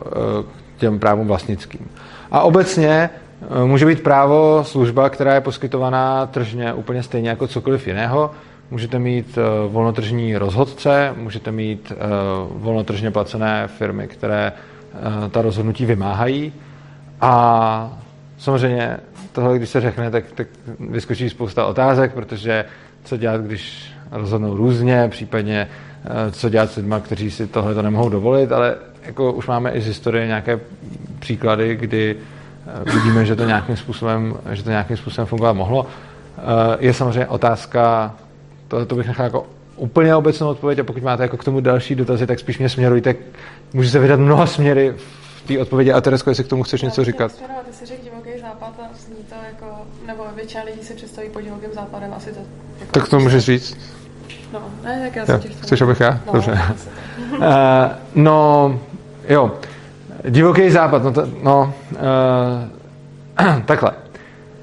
k 0.76 0.80
těm 0.80 1.00
právům 1.00 1.28
vlastnickým. 1.28 1.88
A 2.32 2.42
obecně 2.42 3.10
uh, 3.42 3.68
může 3.68 3.86
být 3.86 4.04
právo 4.04 4.64
služba, 4.64 5.10
která 5.10 5.34
je 5.34 5.42
poskytovaná 5.42 6.26
tržně 6.26 6.74
úplně 6.74 7.04
stejně 7.04 7.30
jako 7.30 7.48
cokoliv 7.48 7.88
jiného. 7.88 8.32
Můžete 8.72 9.00
mít 9.00 9.38
volnotržní 9.68 10.38
rozhodce, 10.38 11.14
můžete 11.18 11.52
mít 11.52 11.94
volnotržně 12.50 13.12
placené 13.12 13.68
firmy, 13.68 14.08
které 14.08 14.52
ta 15.32 15.42
rozhodnutí 15.42 15.86
vymáhají. 15.86 16.54
A 17.22 18.00
samozřejmě 18.40 18.98
tohle, 19.32 19.58
když 19.58 19.70
se 19.70 19.82
řekne, 19.82 20.12
tak, 20.12 20.24
tak 20.36 20.48
vyskočí 20.80 21.30
spousta 21.30 21.66
otázek, 21.66 22.14
protože 22.14 22.66
co 23.04 23.18
dělat, 23.18 23.42
když 23.42 23.94
rozhodnou 24.12 24.56
různě, 24.56 25.08
případně 25.10 25.68
Eh, 26.06 26.32
co 26.32 26.50
dělat 26.50 26.72
s 26.72 26.76
lidmi, 26.76 26.96
kteří 27.02 27.32
si 27.32 27.48
tohle 27.48 27.74
to 27.74 27.82
nemohou 27.82 28.10
dovolit, 28.10 28.52
ale 28.52 28.76
jako 29.04 29.34
už 29.34 29.48
máme 29.48 29.72
i 29.72 29.82
z 29.82 29.88
historie 29.88 30.28
nějaké 30.28 30.60
příklady, 31.20 31.76
kdy 31.76 32.16
eh, 32.16 32.92
vidíme, 32.94 33.26
že 33.26 33.36
to 33.36 33.46
nějakým 33.46 33.78
způsobem, 33.78 34.36
že 34.52 34.64
to 34.64 34.70
nějakým 34.70 34.98
způsobem 34.98 35.26
fungovat 35.26 35.54
mohlo. 35.54 35.86
Eh, 36.38 36.42
je 36.80 36.94
samozřejmě 36.94 37.28
otázka, 37.28 38.16
to, 38.68 38.86
to 38.86 38.96
bych 38.96 39.08
nechal 39.08 39.24
jako 39.24 39.46
úplně 39.76 40.16
obecnou 40.16 40.50
odpověď 40.50 40.80
a 40.80 40.84
pokud 40.84 41.04
máte 41.04 41.24
jako 41.24 41.38
k 41.38 41.44
tomu 41.44 41.60
další 41.60 41.96
dotazy, 41.96 42.28
tak 42.28 42.40
spíš 42.40 42.60
mě 42.60 42.70
směrujte. 42.70 43.16
Může 43.74 43.90
se 43.90 44.00
vydat 44.00 44.20
mnoha 44.20 44.46
směry 44.46 44.94
v 44.98 45.48
té 45.48 45.60
odpovědi. 45.60 45.92
A 45.92 46.02
Teresko, 46.02 46.30
jestli 46.30 46.44
k 46.44 46.48
tomu 46.48 46.64
chceš 46.64 46.82
něco 46.82 47.04
říkat. 47.04 47.32
Ty 47.32 47.74
jsi 47.74 47.86
řekl 47.86 48.04
západ 48.70 48.96
zní 48.96 49.16
to 49.30 49.36
jako, 49.46 49.66
nebo 50.08 50.26
většina 50.36 50.64
lidí 50.64 50.84
si 50.84 50.94
představí 50.94 51.30
pod 51.30 51.42
divokým 51.42 51.74
západem 51.74 52.14
asi 52.14 52.32
to. 52.32 52.40
Jako 52.80 52.92
tak 52.92 53.10
to 53.10 53.20
můžeš 53.20 53.46
říct. 53.46 53.78
No, 54.54 54.60
ne, 54.84 55.02
tak 55.06 55.16
já 55.16 55.26
jsem 55.26 55.42
jo, 55.46 55.52
Chceš, 55.62 55.82
abych 55.82 56.00
já? 56.00 56.20
No, 56.28 56.34
Dobře. 56.34 56.60
uh, 57.32 57.40
no, 58.16 58.80
jo. 59.30 59.52
Divoký 60.30 60.70
západ, 60.70 61.04
no, 61.04 61.14
to, 61.14 61.28
no 61.44 61.74
uh, 61.92 63.62
takhle. 63.66 63.92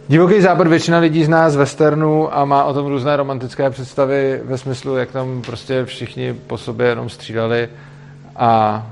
Divoký 0.09 0.41
západ 0.41 0.67
většina 0.67 0.99
lidí 0.99 1.25
zná 1.25 1.51
z 1.51 1.57
westernu 1.57 2.37
a 2.37 2.45
má 2.45 2.65
o 2.65 2.75
tom 2.75 2.87
různé 2.87 3.17
romantické 3.17 3.71
představy 3.71 4.41
ve 4.45 4.59
smyslu, 4.59 4.97
jak 4.97 5.11
tam 5.11 5.43
prostě 5.43 5.85
všichni 5.85 6.35
po 6.47 6.59
sobě 6.59 6.87
jenom 6.87 7.09
střídali 7.09 7.69
a 8.37 8.83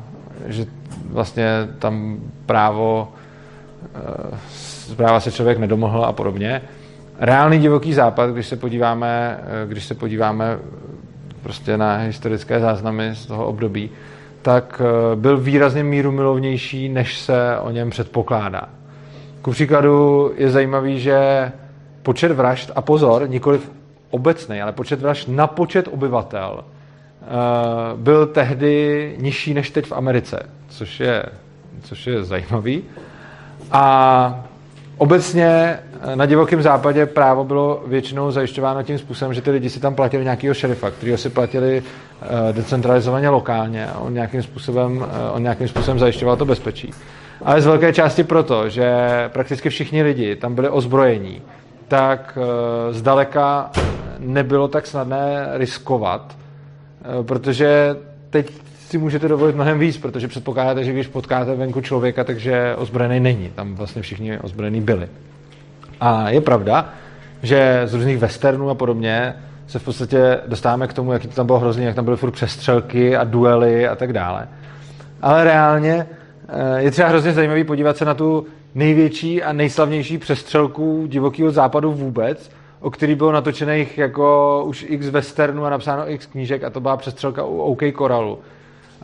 že 0.46 0.66
vlastně 1.10 1.48
tam 1.78 2.18
právo 2.46 3.12
uh, 3.94 4.38
práva 4.96 5.20
se 5.20 5.32
člověk 5.32 5.58
nedomohl 5.58 6.04
a 6.04 6.12
podobně. 6.12 6.62
Reálný 7.18 7.58
divoký 7.58 7.92
západ, 7.92 8.30
když 8.30 8.46
se 8.46 8.56
podíváme, 8.56 9.40
když 9.66 9.84
se 9.84 9.94
podíváme 9.94 10.58
prostě 11.44 11.76
na 11.76 11.96
historické 11.96 12.60
záznamy 12.60 13.10
z 13.14 13.26
toho 13.26 13.46
období, 13.46 13.90
tak 14.42 14.82
eh, 14.84 15.16
byl 15.16 15.38
výrazně 15.38 15.84
míru 15.84 16.12
milovnější, 16.12 16.88
než 16.88 17.18
se 17.18 17.58
o 17.58 17.70
něm 17.70 17.90
předpokládá. 17.90 18.68
Ku 19.42 19.50
příkladu 19.50 20.32
je 20.36 20.50
zajímavý, 20.50 21.00
že 21.00 21.52
počet 22.02 22.32
vražd, 22.32 22.70
a 22.76 22.80
pozor, 22.82 23.28
nikoli 23.28 23.60
obecný, 24.10 24.62
ale 24.62 24.72
počet 24.72 25.00
vražd 25.00 25.28
na 25.28 25.46
počet 25.46 25.88
obyvatel 25.92 26.64
eh, 26.64 27.26
byl 27.96 28.26
tehdy 28.26 29.14
nižší 29.18 29.54
než 29.54 29.70
teď 29.70 29.86
v 29.86 29.92
Americe, 29.92 30.48
což 30.68 31.00
je, 31.00 31.22
což 31.82 32.06
je 32.06 32.24
zajímavý. 32.24 32.82
A 33.72 34.44
Obecně 34.98 35.78
eh, 36.02 36.16
na 36.16 36.26
divokém 36.26 36.62
západě 36.62 37.06
právo 37.06 37.44
bylo 37.44 37.82
většinou 37.86 38.30
zajišťováno 38.30 38.82
tím 38.82 38.98
způsobem, 38.98 39.34
že 39.34 39.42
ty 39.42 39.50
lidi 39.50 39.70
si 39.70 39.80
tam 39.80 39.94
platili 39.94 40.24
nějakého 40.24 40.54
šerifa, 40.54 40.90
kterého 40.90 41.18
si 41.18 41.30
platili 41.30 41.82
eh, 42.22 42.52
decentralizovaně 42.52 43.28
lokálně 43.28 43.86
a 43.86 43.98
on 43.98 44.14
nějakým 44.14 44.42
způsobem, 44.42 45.06
eh, 45.10 45.30
on 45.30 45.42
nějakým 45.42 45.68
způsobem 45.68 45.98
zajišťoval 45.98 46.36
to 46.36 46.44
bezpečí. 46.44 46.90
Ale 47.44 47.60
z 47.60 47.66
velké 47.66 47.92
části 47.92 48.24
proto, 48.24 48.68
že 48.68 48.94
prakticky 49.28 49.68
všichni 49.68 50.02
lidi 50.02 50.36
tam 50.36 50.54
byli 50.54 50.68
ozbrojení, 50.68 51.42
tak 51.88 52.38
zdaleka 52.90 53.70
nebylo 54.18 54.68
tak 54.68 54.86
snadné 54.86 55.48
riskovat, 55.52 56.36
protože 57.22 57.96
teď 58.30 58.63
si 58.94 58.98
můžete 58.98 59.28
dovolit 59.28 59.54
mnohem 59.54 59.78
víc, 59.78 59.98
protože 59.98 60.28
předpokládáte, 60.28 60.84
že 60.84 60.92
když 60.92 61.06
potkáte 61.06 61.54
venku 61.54 61.80
člověka, 61.80 62.24
takže 62.24 62.74
ozbrojený 62.76 63.20
není. 63.20 63.50
Tam 63.54 63.74
vlastně 63.74 64.02
všichni 64.02 64.38
ozbrojení 64.38 64.80
byli. 64.80 65.08
A 66.00 66.30
je 66.30 66.40
pravda, 66.40 66.88
že 67.42 67.82
z 67.84 67.94
různých 67.94 68.18
westernů 68.18 68.70
a 68.70 68.74
podobně 68.74 69.34
se 69.66 69.78
v 69.78 69.84
podstatě 69.84 70.38
dostáváme 70.46 70.86
k 70.86 70.92
tomu, 70.92 71.12
jaký 71.12 71.28
to 71.28 71.34
tam 71.34 71.46
bylo 71.46 71.58
hrozný, 71.58 71.84
jak 71.84 71.94
tam 71.94 72.04
byly 72.04 72.16
furt 72.16 72.30
přestřelky 72.30 73.16
a 73.16 73.24
duely 73.24 73.88
a 73.88 73.96
tak 73.96 74.12
dále. 74.12 74.48
Ale 75.22 75.44
reálně 75.44 76.06
eh, 76.48 76.82
je 76.82 76.90
třeba 76.90 77.08
hrozně 77.08 77.32
zajímavý 77.32 77.64
podívat 77.64 77.96
se 77.96 78.04
na 78.04 78.14
tu 78.14 78.46
největší 78.74 79.42
a 79.42 79.52
nejslavnější 79.52 80.18
přestřelku 80.18 81.06
divokého 81.06 81.50
západu 81.50 81.92
vůbec, 81.92 82.50
o 82.80 82.90
který 82.90 83.14
bylo 83.14 83.32
natočených 83.32 83.98
jako 83.98 84.62
už 84.66 84.86
x 84.88 85.08
westernů 85.08 85.64
a 85.64 85.70
napsáno 85.70 86.10
x 86.10 86.26
knížek 86.26 86.64
a 86.64 86.70
to 86.70 86.80
byla 86.80 86.96
přestřelka 86.96 87.44
u 87.44 87.58
OK 87.58 87.82
Koralu. 87.94 88.38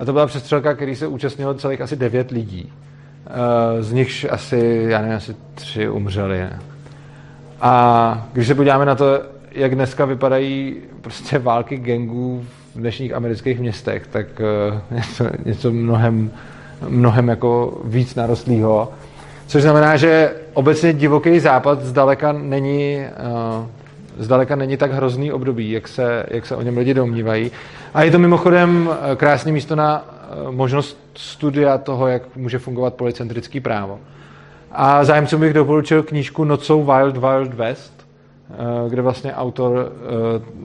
A 0.01 0.05
to 0.05 0.13
byla 0.13 0.27
přestřelka, 0.27 0.75
který 0.75 0.97
se 0.97 1.07
účastnilo 1.07 1.55
celých 1.55 1.81
asi 1.81 1.97
devět 1.97 2.31
lidí. 2.31 2.73
Eh, 3.27 3.83
z 3.83 3.93
nichž 3.93 4.27
asi, 4.31 4.85
já 4.89 5.01
nevím, 5.01 5.17
asi 5.17 5.37
tři 5.55 5.89
umřeli. 5.89 6.47
A 7.61 8.29
když 8.33 8.47
se 8.47 8.55
podíváme 8.55 8.85
na 8.85 8.95
to, 8.95 9.21
jak 9.53 9.75
dneska 9.75 10.05
vypadají 10.05 10.77
prostě 11.01 11.39
války 11.39 11.77
gangů 11.77 12.45
v 12.75 12.79
dnešních 12.79 13.15
amerických 13.15 13.61
městech, 13.61 14.07
tak 14.07 14.27
eh, 14.41 14.81
něco, 14.91 15.25
něco 15.45 15.71
mnohem, 15.71 16.31
mnohem 16.89 17.29
jako 17.29 17.81
víc 17.85 18.15
narostlýho. 18.15 18.93
Což 19.47 19.63
znamená, 19.63 19.97
že 19.97 20.33
obecně 20.55 20.93
divoký 20.93 21.41
západ 21.41 21.83
zdaleka 21.83 22.33
není, 22.33 22.97
uh, 23.61 23.67
zdaleka 24.21 24.57
není 24.57 24.77
tak 24.77 24.93
hrozný 24.93 25.33
období, 25.33 25.71
jak 25.71 25.89
se, 25.89 26.27
jak 26.29 26.47
se 26.47 26.57
o 26.57 26.63
něm 26.63 26.77
lidi 26.77 26.95
domnívají. 26.95 27.51
A 27.95 28.03
je 28.03 28.11
to 28.11 28.19
mimochodem 28.19 28.91
krásné 29.17 29.53
místo 29.53 29.77
na 29.77 30.05
možnost 30.51 30.99
studia 31.15 31.79
toho, 31.79 32.09
jak 32.09 32.37
může 32.37 32.59
fungovat 32.59 32.95
policentrický 32.95 33.61
právo. 33.61 34.01
A 34.73 35.05
zájemcům 35.05 35.41
bych 35.41 35.53
doporučil 35.53 36.03
knížku 36.03 36.57
So 36.57 36.95
Wild 36.95 37.17
Wild 37.17 37.55
West, 37.55 38.07
kde 38.89 39.03
vlastně 39.03 39.35
autor 39.35 39.93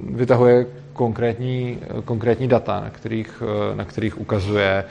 vytahuje 0.10 0.66
konkrétní, 0.94 1.80
konkrétní 2.06 2.48
data, 2.48 2.80
na 2.80 2.90
kterých, 2.90 3.44
na 3.76 3.86
kterých 3.86 4.22
ukazuje, 4.22 4.84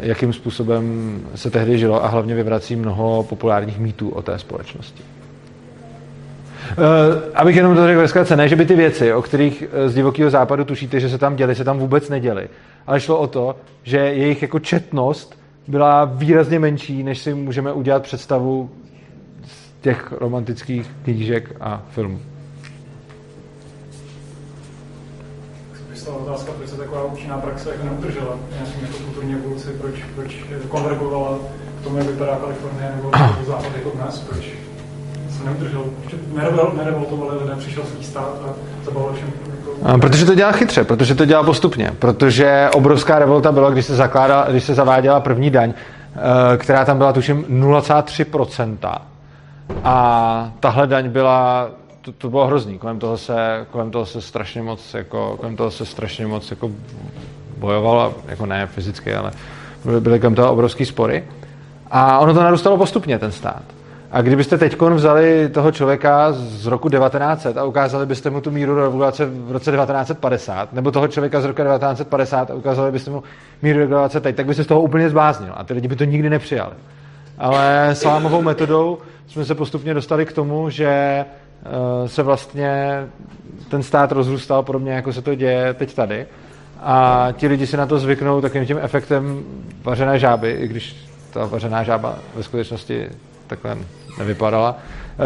jakým 0.00 0.32
způsobem 0.32 1.20
se 1.34 1.50
tehdy 1.50 1.78
žilo 1.78 2.04
a 2.04 2.08
hlavně 2.08 2.34
vyvrací 2.34 2.76
mnoho 2.76 3.22
populárních 3.22 3.78
mýtů 3.78 4.08
o 4.08 4.22
té 4.22 4.38
společnosti. 4.38 5.02
Abych 7.34 7.56
jenom 7.56 7.76
to 7.76 7.86
řekl 7.86 8.00
ve 8.00 8.08
zkratce, 8.08 8.36
ne, 8.36 8.48
že 8.48 8.56
by 8.56 8.66
ty 8.66 8.74
věci, 8.74 9.12
o 9.12 9.22
kterých 9.22 9.64
z 9.86 9.94
divokého 9.94 10.30
západu 10.30 10.64
tušíte, 10.64 11.00
že 11.00 11.08
se 11.08 11.18
tam 11.18 11.36
děly, 11.36 11.54
se 11.54 11.64
tam 11.64 11.78
vůbec 11.78 12.08
neděly. 12.08 12.48
Ale 12.86 13.00
šlo 13.00 13.18
o 13.18 13.26
to, 13.26 13.56
že 13.82 13.96
jejich 13.96 14.42
jako 14.42 14.58
četnost 14.58 15.38
byla 15.68 16.04
výrazně 16.04 16.58
menší, 16.58 17.02
než 17.02 17.18
si 17.18 17.34
můžeme 17.34 17.72
udělat 17.72 18.02
představu 18.02 18.70
z 19.46 19.82
těch 19.82 20.12
romantických 20.12 20.90
knížek 21.04 21.56
a 21.60 21.82
filmů. 21.90 22.20
otázka, 26.36 26.52
proč 26.52 26.68
se 26.68 26.76
taková 26.76 27.04
účinná 27.04 27.38
praxe 27.38 27.70
jako 27.70 27.84
neudržela 27.84 28.38
nějakým 28.52 28.82
jako 28.82 28.98
kulturní 29.04 29.34
evoluci, 29.34 29.68
proč, 29.80 29.94
proč 30.14 30.44
konvergovala 30.68 31.38
k 31.80 31.84
tomu, 31.84 31.96
jak 31.96 32.06
vypadá 32.06 32.36
Kalifornie 32.36 32.92
nebo 32.96 33.10
západ 33.46 33.76
jako 33.76 33.90
dnes, 33.90 34.20
proč 34.20 34.44
se 35.38 35.44
neudržel, 35.44 35.84
nerevoltovali 36.76 37.38
lidé, 37.38 37.56
přišel 37.56 37.84
svý 37.84 38.04
stát 38.04 38.30
a 38.44 38.48
zabavil 38.84 39.12
všem 39.12 39.32
jako... 39.50 39.98
Protože 39.98 40.24
to 40.24 40.34
dělá 40.34 40.52
chytře, 40.52 40.84
protože 40.84 41.14
to 41.14 41.24
dělá 41.24 41.42
postupně, 41.42 41.92
protože 41.98 42.68
obrovská 42.74 43.18
revolta 43.18 43.52
byla, 43.52 43.70
když 43.70 43.86
se, 43.86 43.96
zakládala, 43.96 44.46
když 44.50 44.64
se 44.64 44.74
zaváděla 44.74 45.20
první 45.20 45.50
daň, 45.50 45.74
eh, 45.74 46.56
která 46.56 46.84
tam 46.84 46.98
byla 46.98 47.12
tuším 47.12 47.44
0,3%. 47.48 49.02
A 49.84 50.52
tahle 50.60 50.86
daň 50.86 51.08
byla 51.08 51.68
to, 52.02 52.12
to 52.12 52.30
bylo 52.30 52.46
hrozný. 52.46 52.78
Kolem 52.78 52.98
toho 52.98 53.18
se, 53.18 53.66
kolem 53.70 53.90
toho 53.90 54.06
se 54.06 54.20
strašně 54.20 54.62
moc, 54.62 54.94
jako, 54.94 55.36
kolem 55.40 55.56
toho 55.56 55.70
se 55.70 55.86
strašně 55.86 56.26
moc 56.26 56.50
jako 56.50 56.70
bojovalo, 57.58 58.14
jako 58.28 58.46
ne 58.46 58.66
fyzicky, 58.66 59.14
ale 59.14 59.30
byly 60.00 60.20
kolem 60.20 60.34
toho 60.34 60.52
obrovský 60.52 60.84
spory. 60.84 61.24
A 61.90 62.18
ono 62.18 62.34
to 62.34 62.42
narůstalo 62.42 62.76
postupně, 62.76 63.18
ten 63.18 63.32
stát. 63.32 63.62
A 64.16 64.22
kdybyste 64.22 64.58
teď 64.58 64.80
vzali 64.80 65.48
toho 65.48 65.72
člověka 65.72 66.32
z 66.32 66.66
roku 66.66 66.88
1900 66.88 67.58
a 67.58 67.64
ukázali 67.64 68.06
byste 68.06 68.30
mu 68.30 68.40
tu 68.40 68.50
míru 68.50 68.80
regulace 68.80 69.26
v 69.26 69.52
roce 69.52 69.70
1950, 69.70 70.72
nebo 70.72 70.90
toho 70.90 71.08
člověka 71.08 71.40
z 71.40 71.44
roku 71.44 71.62
1950 71.62 72.50
a 72.50 72.54
ukázali 72.54 72.92
byste 72.92 73.10
mu 73.10 73.22
míru 73.62 73.78
regulace 73.78 74.20
teď, 74.20 74.36
tak 74.36 74.46
by 74.46 74.54
se 74.54 74.64
z 74.64 74.66
toho 74.66 74.80
úplně 74.80 75.10
zbláznil. 75.10 75.52
A 75.56 75.64
ty 75.64 75.74
lidi 75.74 75.88
by 75.88 75.96
to 75.96 76.04
nikdy 76.04 76.30
nepřijali. 76.30 76.74
Ale 77.38 77.90
salámovou 77.92 78.42
metodou 78.42 78.98
jsme 79.26 79.44
se 79.44 79.54
postupně 79.54 79.94
dostali 79.94 80.26
k 80.26 80.32
tomu, 80.32 80.70
že 80.70 81.24
Eh, 81.66 82.08
se 82.08 82.22
vlastně 82.22 83.02
ten 83.68 83.82
stát 83.82 84.12
rozrůstal 84.12 84.62
podobně, 84.62 84.92
jako 84.92 85.12
se 85.12 85.22
to 85.22 85.34
děje 85.34 85.74
teď 85.74 85.94
tady. 85.94 86.26
A 86.80 87.28
ti 87.32 87.46
lidi 87.46 87.66
si 87.66 87.76
na 87.76 87.86
to 87.86 87.98
zvyknou 87.98 88.40
takovým 88.40 88.66
tím 88.66 88.78
efektem 88.82 89.44
vařené 89.82 90.18
žáby, 90.18 90.50
i 90.50 90.68
když 90.68 90.96
ta 91.30 91.46
vařená 91.46 91.82
žába 91.82 92.18
ve 92.34 92.42
skutečnosti 92.42 93.08
takhle 93.46 93.76
nevypadala. 94.18 94.78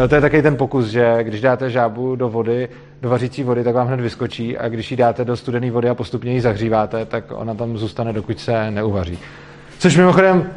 Eh, 0.03 0.07
to 0.07 0.15
je 0.15 0.21
taky 0.21 0.41
ten 0.41 0.57
pokus, 0.57 0.87
že 0.87 1.17
když 1.23 1.41
dáte 1.41 1.69
žábu 1.69 2.15
do 2.15 2.29
vody, 2.29 2.69
do 3.01 3.09
vařící 3.09 3.43
vody, 3.43 3.63
tak 3.63 3.75
vám 3.75 3.87
hned 3.87 4.01
vyskočí 4.01 4.57
a 4.57 4.69
když 4.69 4.91
ji 4.91 4.97
dáte 4.97 5.25
do 5.25 5.37
studené 5.37 5.71
vody 5.71 5.89
a 5.89 5.95
postupně 5.95 6.33
ji 6.33 6.41
zahříváte, 6.41 7.05
tak 7.05 7.23
ona 7.31 7.53
tam 7.53 7.77
zůstane, 7.77 8.13
dokud 8.13 8.39
se 8.39 8.71
neuvaří. 8.71 9.19
Což 9.79 9.97
mimochodem 9.97 10.49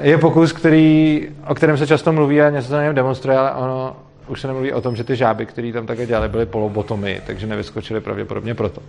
je 0.00 0.18
pokus, 0.18 0.52
který, 0.52 1.28
o 1.46 1.54
kterém 1.54 1.76
se 1.76 1.86
často 1.86 2.12
mluví 2.12 2.42
a 2.42 2.50
něco 2.50 2.68
se 2.68 2.74
na 2.74 2.82
něm 2.82 2.94
demonstruje, 2.94 3.38
ale 3.38 3.52
ono 3.52 3.96
už 4.28 4.40
se 4.40 4.46
nemluví 4.46 4.72
o 4.72 4.80
tom, 4.80 4.96
že 4.96 5.04
ty 5.04 5.16
žáby, 5.16 5.46
které 5.46 5.72
tam 5.72 5.86
také 5.86 6.06
dělali, 6.06 6.28
byly 6.28 6.46
polobotomy, 6.46 7.20
takže 7.26 7.46
nevyskočily 7.46 8.00
pravděpodobně 8.00 8.54
proto. 8.54 8.82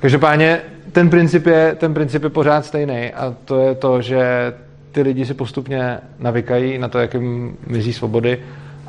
Každopádně 0.00 0.60
ten 0.92 1.10
princip, 1.10 1.46
je, 1.46 1.74
ten 1.74 1.94
princip 1.94 2.22
je 2.22 2.30
pořád 2.30 2.66
stejný 2.66 3.12
a 3.12 3.34
to 3.44 3.58
je 3.60 3.74
to, 3.74 4.02
že 4.02 4.52
ty 4.96 5.02
lidi 5.02 5.26
si 5.26 5.34
postupně 5.34 5.98
navykají 6.18 6.78
na 6.78 6.88
to, 6.88 6.98
jak 6.98 7.14
jim 7.14 7.56
mizí 7.66 7.92
svobody 7.92 8.38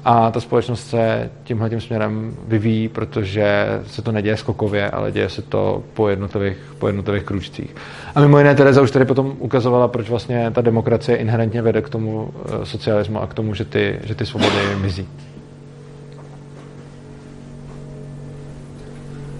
a 0.05 0.31
ta 0.31 0.39
společnost 0.39 0.89
se 0.89 1.29
tímhle 1.43 1.69
tím 1.69 1.81
směrem 1.81 2.35
vyvíjí, 2.47 2.87
protože 2.87 3.67
se 3.87 4.01
to 4.01 4.11
neděje 4.11 4.37
skokově, 4.37 4.91
ale 4.91 5.11
děje 5.11 5.29
se 5.29 5.41
to 5.41 5.83
po 5.93 6.09
jednotlivých, 6.09 6.57
po 6.79 6.87
jednotlivých 6.87 7.23
kručcích. 7.23 7.75
A 8.15 8.21
mimo 8.21 8.37
jiné 8.37 8.55
Tereza 8.55 8.81
už 8.81 8.91
tady 8.91 9.05
potom 9.05 9.35
ukazovala, 9.39 9.87
proč 9.87 10.09
vlastně 10.09 10.51
ta 10.51 10.61
demokracie 10.61 11.17
inherentně 11.17 11.61
vede 11.61 11.81
k 11.81 11.89
tomu 11.89 12.33
eh, 12.45 12.65
socialismu 12.65 13.21
a 13.21 13.27
k 13.27 13.33
tomu, 13.33 13.53
že 13.53 13.65
ty, 13.65 13.99
že 14.03 14.15
ty 14.15 14.25
svobody 14.25 14.75
mizí. 14.81 15.07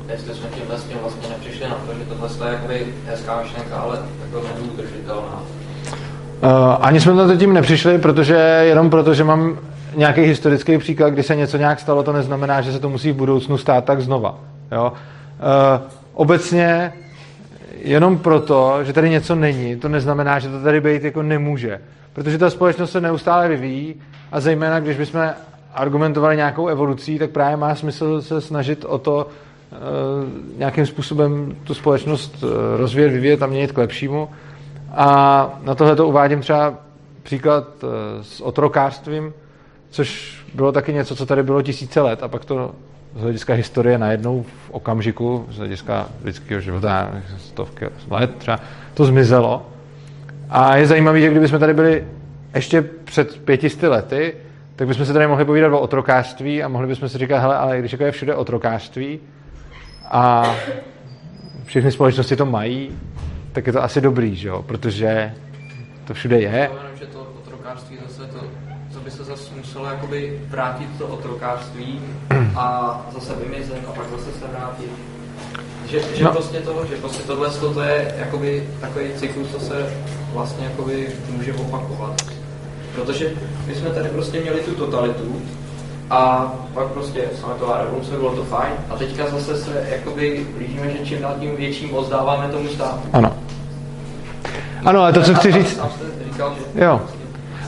jestli 0.10 0.35
jsme 0.35 0.49
tím 0.49 0.64
vlastně 1.02 1.30
nepřišli 1.30 1.69
na 1.69 1.76
to, 1.76 1.94
že 1.94 2.06
tohle 2.06 2.48
je 2.48 2.53
jakoby 2.53 2.94
hezká 3.06 3.41
myšlenka, 3.41 3.77
ale 3.77 3.99
jako 4.22 4.48
není 4.56 4.69
udržitelná. 4.69 5.44
Uh, 6.43 6.49
ani 6.81 6.99
jsme 6.99 7.14
na 7.14 7.27
to 7.27 7.35
tím 7.35 7.53
nepřišli, 7.53 7.97
protože 7.97 8.35
jenom 8.64 8.89
proto, 8.89 9.14
že 9.14 9.23
mám 9.23 9.57
nějaký 9.95 10.22
historický 10.22 10.77
příklad, 10.77 11.09
kdy 11.09 11.23
se 11.23 11.35
něco 11.35 11.57
nějak 11.57 11.80
stalo, 11.80 12.03
to 12.03 12.14
neznamená, 12.14 12.61
že 12.61 12.72
se 12.72 12.80
to 12.80 12.89
musí 12.89 13.11
v 13.11 13.15
budoucnu 13.15 13.57
stát 13.57 13.85
tak 13.85 14.01
znova. 14.01 14.39
Jo? 14.72 14.93
Uh, 14.93 15.88
obecně 16.14 16.93
jenom 17.84 18.18
proto, 18.18 18.80
že 18.84 18.93
tady 18.93 19.09
něco 19.09 19.35
není, 19.35 19.76
to 19.76 19.89
neznamená, 19.89 20.39
že 20.39 20.49
to 20.49 20.61
tady 20.61 20.81
být 20.81 21.03
jako 21.03 21.23
nemůže. 21.23 21.81
Protože 22.14 22.38
ta 22.38 22.49
společnost 22.49 22.91
se 22.91 23.01
neustále 23.01 23.47
vyvíjí 23.47 23.95
a 24.31 24.39
zejména, 24.39 24.80
když 24.80 24.97
bychom 24.97 25.30
argumentovali 25.73 26.35
nějakou 26.35 26.68
evolucí, 26.68 27.19
tak 27.19 27.30
právě 27.30 27.57
má 27.57 27.76
smysl 27.76 28.22
se 28.22 28.41
snažit 28.41 28.85
o 28.85 28.97
to, 28.97 29.27
Eh, 29.72 30.57
nějakým 30.57 30.85
způsobem 30.85 31.55
tu 31.64 31.73
společnost 31.73 32.43
rozvíjet, 32.77 33.09
vyvíjet 33.09 33.43
a 33.43 33.47
měnit 33.47 33.72
k 33.72 33.77
lepšímu. 33.77 34.30
A 34.91 35.49
na 35.64 35.76
tohle 35.76 35.95
to 35.95 36.07
uvádím 36.07 36.41
třeba 36.41 36.73
příklad 37.23 37.68
eh, 37.84 37.88
s 38.23 38.41
otrokářstvím, 38.41 39.34
což 39.89 40.38
bylo 40.53 40.72
taky 40.72 40.93
něco, 40.93 41.15
co 41.15 41.26
tady 41.26 41.43
bylo 41.43 41.61
tisíce 41.61 42.01
let 42.01 42.23
a 42.23 42.27
pak 42.27 42.45
to 42.45 42.72
z 43.15 43.22
hlediska 43.22 43.53
historie 43.53 43.97
najednou 43.97 44.43
v 44.43 44.69
okamžiku, 44.72 45.45
z 45.49 45.57
hlediska 45.57 46.07
lidského 46.23 46.61
života, 46.61 47.11
stovky 47.38 47.85
let 48.09 48.35
třeba, 48.38 48.59
to 48.93 49.05
zmizelo. 49.05 49.65
A 50.49 50.76
je 50.76 50.88
zajímavé, 50.88 51.22
že 51.22 51.30
kdybychom 51.30 51.59
tady 51.59 51.73
byli 51.73 52.07
ještě 52.55 52.81
před 52.81 53.41
pětisty 53.45 53.88
lety, 53.88 54.34
tak 54.76 54.88
bychom 54.88 55.05
se 55.05 55.14
tady 55.14 55.27
mohli 55.27 55.45
povídat 55.45 55.73
o 55.73 55.80
otrokářství 55.80 56.64
a 56.64 56.68
mohli 56.68 56.88
bychom 56.88 57.09
si 57.09 57.18
říkat, 57.18 57.39
hele, 57.39 57.57
ale 57.57 57.80
když 57.80 57.91
jako 57.91 58.03
je 58.03 58.11
všude 58.11 58.35
otrokářství, 58.35 59.19
a 60.11 60.55
všechny 61.65 61.91
společnosti 61.91 62.35
to 62.35 62.45
mají, 62.45 62.91
tak 63.57 63.67
je 63.67 63.73
to 63.73 63.84
asi 63.84 64.01
dobrý, 64.01 64.35
že 64.35 64.47
jo? 64.47 64.63
protože 64.63 65.34
to 66.07 66.13
všude 66.13 66.39
je. 66.39 66.71
Že 66.99 67.05
to 67.05 67.27
otrokářství 67.43 67.97
zase 68.07 68.21
to, 68.31 68.39
to 68.93 68.99
by 68.99 69.11
se 69.11 69.23
zase 69.23 69.51
muselo 69.57 69.85
jakoby 69.85 70.41
vrátit 70.47 70.88
to 70.97 71.07
otrokářství 71.07 72.01
a 72.55 73.05
zase 73.13 73.34
vymizet 73.35 73.81
a 73.89 73.91
pak 73.91 74.09
zase 74.09 74.31
se 74.39 74.45
vrátit. 74.47 74.91
Že, 75.89 75.99
že 76.15 76.23
no. 76.23 76.31
prostě 76.31 76.57
to, 76.57 76.85
že 76.89 76.95
prostě 76.95 77.23
tohle 77.23 77.49
to 77.49 77.81
je 77.81 78.15
jakoby 78.17 78.69
takový 78.81 79.05
cyklus, 79.15 79.51
co 79.51 79.59
se 79.59 79.93
vlastně 80.34 80.65
jakoby 80.65 81.07
může 81.29 81.53
opakovat. 81.53 82.25
Protože 82.95 83.34
my 83.67 83.75
jsme 83.75 83.89
tady 83.89 84.09
prostě 84.09 84.39
měli 84.39 84.59
tu 84.59 84.75
totalitu, 84.75 85.41
a 86.09 86.53
pak 86.73 86.88
prostě 86.88 87.23
sametová 87.41 87.77
revoluce, 87.77 88.11
bylo 88.11 88.35
to 88.35 88.43
fajn. 88.43 88.73
A 88.89 88.95
teďka 88.95 89.27
zase 89.27 89.57
se 89.57 89.88
jakoby 89.89 90.45
blížíme, 90.57 90.89
že 90.89 91.05
čím 91.05 91.21
dál 91.21 91.35
tím 91.39 91.55
větší 91.55 91.85
moc 91.85 92.09
dáváme 92.09 92.47
tomu 92.47 92.67
státu. 92.67 92.99
Ano. 93.13 93.34
Ano, 94.85 95.01
ale 95.01 95.13
to, 95.13 95.21
co 95.21 95.34
chci 95.34 95.51
říct... 95.51 95.79
Jo. 96.75 97.01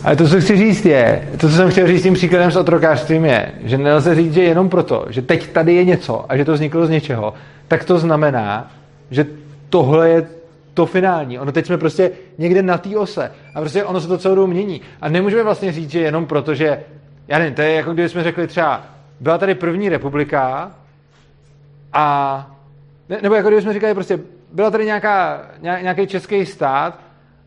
Ale 0.04 0.16
to, 0.16 0.28
co 0.28 0.42
chci 0.42 0.58
říct 0.58 0.86
je, 0.86 1.30
to, 1.32 1.50
co 1.50 1.56
jsem 1.56 1.72
chtěl 1.72 1.88
říct 1.88 2.04
tím 2.04 2.14
příkladem 2.14 2.52
s 2.52 2.56
otrokářstvím 2.56 3.26
je, 3.26 3.52
že 3.64 3.78
nelze 3.78 4.16
říct, 4.16 4.34
že 4.34 4.44
jenom 4.44 4.70
proto, 4.70 5.06
že 5.10 5.22
teď 5.22 5.52
tady 5.52 5.76
je 5.76 5.86
něco 5.86 6.26
a 6.30 6.38
že 6.38 6.46
to 6.46 6.54
vzniklo 6.54 6.86
z 6.86 6.90
něčeho, 6.90 7.34
tak 7.68 7.84
to 7.84 8.00
znamená, 8.00 8.72
že 9.12 9.26
tohle 9.70 10.10
je 10.10 10.28
to 10.74 10.86
finální. 10.86 11.40
Ono 11.40 11.52
teď 11.52 11.66
jsme 11.66 11.78
prostě 11.78 12.12
někde 12.38 12.62
na 12.62 12.78
té 12.78 12.98
ose 12.98 13.32
a 13.56 13.60
prostě 13.60 13.84
ono 13.84 14.02
se 14.02 14.08
to 14.08 14.18
celou 14.18 14.48
mění. 14.48 14.82
A 15.02 15.10
nemůžeme 15.10 15.44
vlastně 15.44 15.72
říct, 15.72 15.92
že 15.92 16.00
jenom 16.00 16.26
proto, 16.26 16.56
že 16.56 16.80
já 17.30 17.40
nevím, 17.40 17.54
to 17.54 17.62
je 17.62 17.74
jako 17.74 17.94
kdyby 17.94 18.10
jsme 18.10 18.24
řekli 18.24 18.48
třeba, 18.48 18.84
byla 19.20 19.38
tady 19.38 19.56
první 19.56 19.90
republika 19.90 20.72
a, 21.94 22.58
ne, 23.10 23.20
nebo 23.22 23.36
jako 23.36 23.48
kdyby 23.48 23.62
jsme 23.62 23.74
říkali 23.74 23.94
prostě, 23.94 24.20
byla 24.54 24.72
tady 24.72 24.86
nějaká, 24.86 25.42
nějaký 25.62 26.08
český 26.08 26.46
stát 26.46 27.00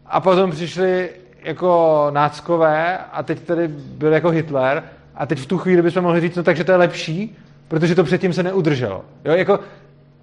a 0.07 0.21
potom 0.21 0.51
přišli 0.51 1.11
jako 1.43 2.07
náckové 2.11 2.99
a 2.99 3.23
teď 3.23 3.41
tady 3.41 3.69
byl 3.69 4.13
jako 4.13 4.31
Hitler 4.31 4.83
a 5.15 5.27
teď 5.27 5.39
v 5.39 5.47
tu 5.47 5.59
chvíli 5.59 5.83
bychom 5.83 6.03
mohli 6.03 6.21
říct, 6.21 6.37
no 6.37 6.43
takže 6.43 6.65
to 6.65 6.73
je 6.73 6.79
lepší, 6.79 7.37
protože 7.69 7.95
to 7.95 8.05
předtím 8.05 8.33
se 8.33 8.43
neudrželo. 8.43 9.05
Jo, 9.25 9.35
jako 9.35 9.61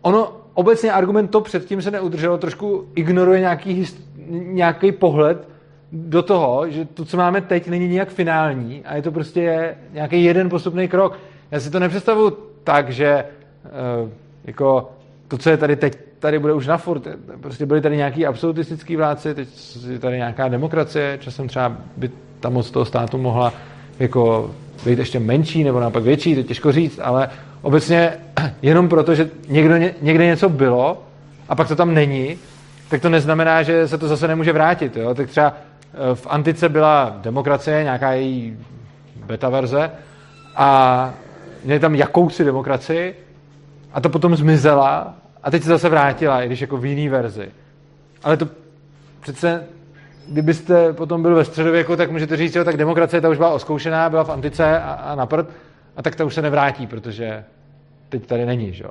ono, 0.01 0.37
obecně 0.53 0.91
argument 0.91 1.27
to 1.27 1.41
předtím 1.41 1.81
se 1.81 1.91
neudrželo, 1.91 2.37
trošku 2.37 2.87
ignoruje 2.95 3.39
nějaký, 3.39 3.85
nějaký 4.29 4.91
pohled 4.91 5.47
do 5.91 6.21
toho, 6.23 6.69
že 6.69 6.85
to, 6.85 7.05
co 7.05 7.17
máme 7.17 7.41
teď, 7.41 7.67
není 7.67 7.87
nijak 7.87 8.09
finální 8.09 8.85
a 8.85 8.95
je 8.95 9.01
to 9.01 9.11
prostě 9.11 9.75
nějaký 9.93 10.23
jeden 10.23 10.49
postupný 10.49 10.87
krok. 10.87 11.19
Já 11.51 11.59
si 11.59 11.71
to 11.71 11.79
nepředstavuju 11.79 12.37
tak, 12.63 12.89
že 12.89 13.25
uh, 14.03 14.09
jako 14.45 14.91
to, 15.27 15.37
co 15.37 15.49
je 15.49 15.57
tady 15.57 15.75
teď, 15.75 15.97
tady 16.19 16.39
bude 16.39 16.53
už 16.53 16.67
na 16.67 16.77
furt. 16.77 17.07
Prostě 17.41 17.65
byly 17.65 17.81
tady 17.81 17.97
nějaký 17.97 18.25
absolutistický 18.25 18.95
vládci, 18.95 19.33
teď 19.33 19.47
je 19.89 19.99
tady 19.99 20.17
nějaká 20.17 20.47
demokracie, 20.47 21.17
časem 21.21 21.47
třeba 21.47 21.77
by 21.97 22.11
ta 22.39 22.49
moc 22.49 22.71
toho 22.71 22.85
státu 22.85 23.17
mohla 23.17 23.53
jako 23.99 24.51
být 24.85 24.99
ještě 24.99 25.19
menší 25.19 25.63
nebo 25.63 25.79
naopak 25.79 26.03
větší, 26.03 26.35
to 26.35 26.43
těžko 26.43 26.71
říct, 26.71 26.99
ale 27.03 27.29
obecně 27.61 28.13
jenom 28.61 28.89
proto, 28.89 29.15
že 29.15 29.29
někdo, 29.47 29.75
někde 30.01 30.25
něco 30.25 30.49
bylo 30.49 31.03
a 31.49 31.55
pak 31.55 31.67
to 31.67 31.75
tam 31.75 31.93
není, 31.93 32.37
tak 32.89 33.01
to 33.01 33.09
neznamená, 33.09 33.63
že 33.63 33.87
se 33.87 33.97
to 33.97 34.07
zase 34.07 34.27
nemůže 34.27 34.53
vrátit. 34.53 34.97
Jo? 34.97 35.13
Tak 35.13 35.29
třeba 35.29 35.53
v 36.13 36.27
antice 36.29 36.69
byla 36.69 37.15
demokracie, 37.21 37.83
nějaká 37.83 38.11
její 38.11 38.57
beta 39.25 39.49
verze 39.49 39.91
a 40.55 41.13
měli 41.63 41.79
tam 41.79 41.95
jakousi 41.95 42.43
demokracii 42.43 43.15
a 43.93 44.01
to 44.01 44.09
potom 44.09 44.35
zmizela 44.35 45.13
a 45.43 45.51
teď 45.51 45.63
se 45.63 45.69
zase 45.69 45.89
vrátila, 45.89 46.43
i 46.43 46.45
když 46.45 46.61
jako 46.61 46.77
v 46.77 46.85
jiný 46.85 47.09
verzi. 47.09 47.51
Ale 48.23 48.37
to 48.37 48.47
přece, 49.21 49.63
kdybyste 50.27 50.93
potom 50.93 51.21
byl 51.21 51.35
ve 51.35 51.45
středověku, 51.45 51.95
tak 51.95 52.11
můžete 52.11 52.37
říct, 52.37 52.55
jo, 52.55 52.63
tak 52.63 52.77
demokracie 52.77 53.21
ta 53.21 53.29
už 53.29 53.37
byla 53.37 53.49
oskoušená, 53.49 54.09
byla 54.09 54.23
v 54.23 54.29
antice 54.29 54.79
a, 54.79 54.91
a 54.91 55.15
na 55.15 55.25
prd, 55.25 55.47
a 55.95 56.01
tak 56.01 56.15
ta 56.15 56.25
už 56.25 56.33
se 56.33 56.41
nevrátí, 56.41 56.87
protože 56.87 57.43
teď 58.09 58.25
tady 58.25 58.45
není. 58.45 58.73
Že? 58.73 58.83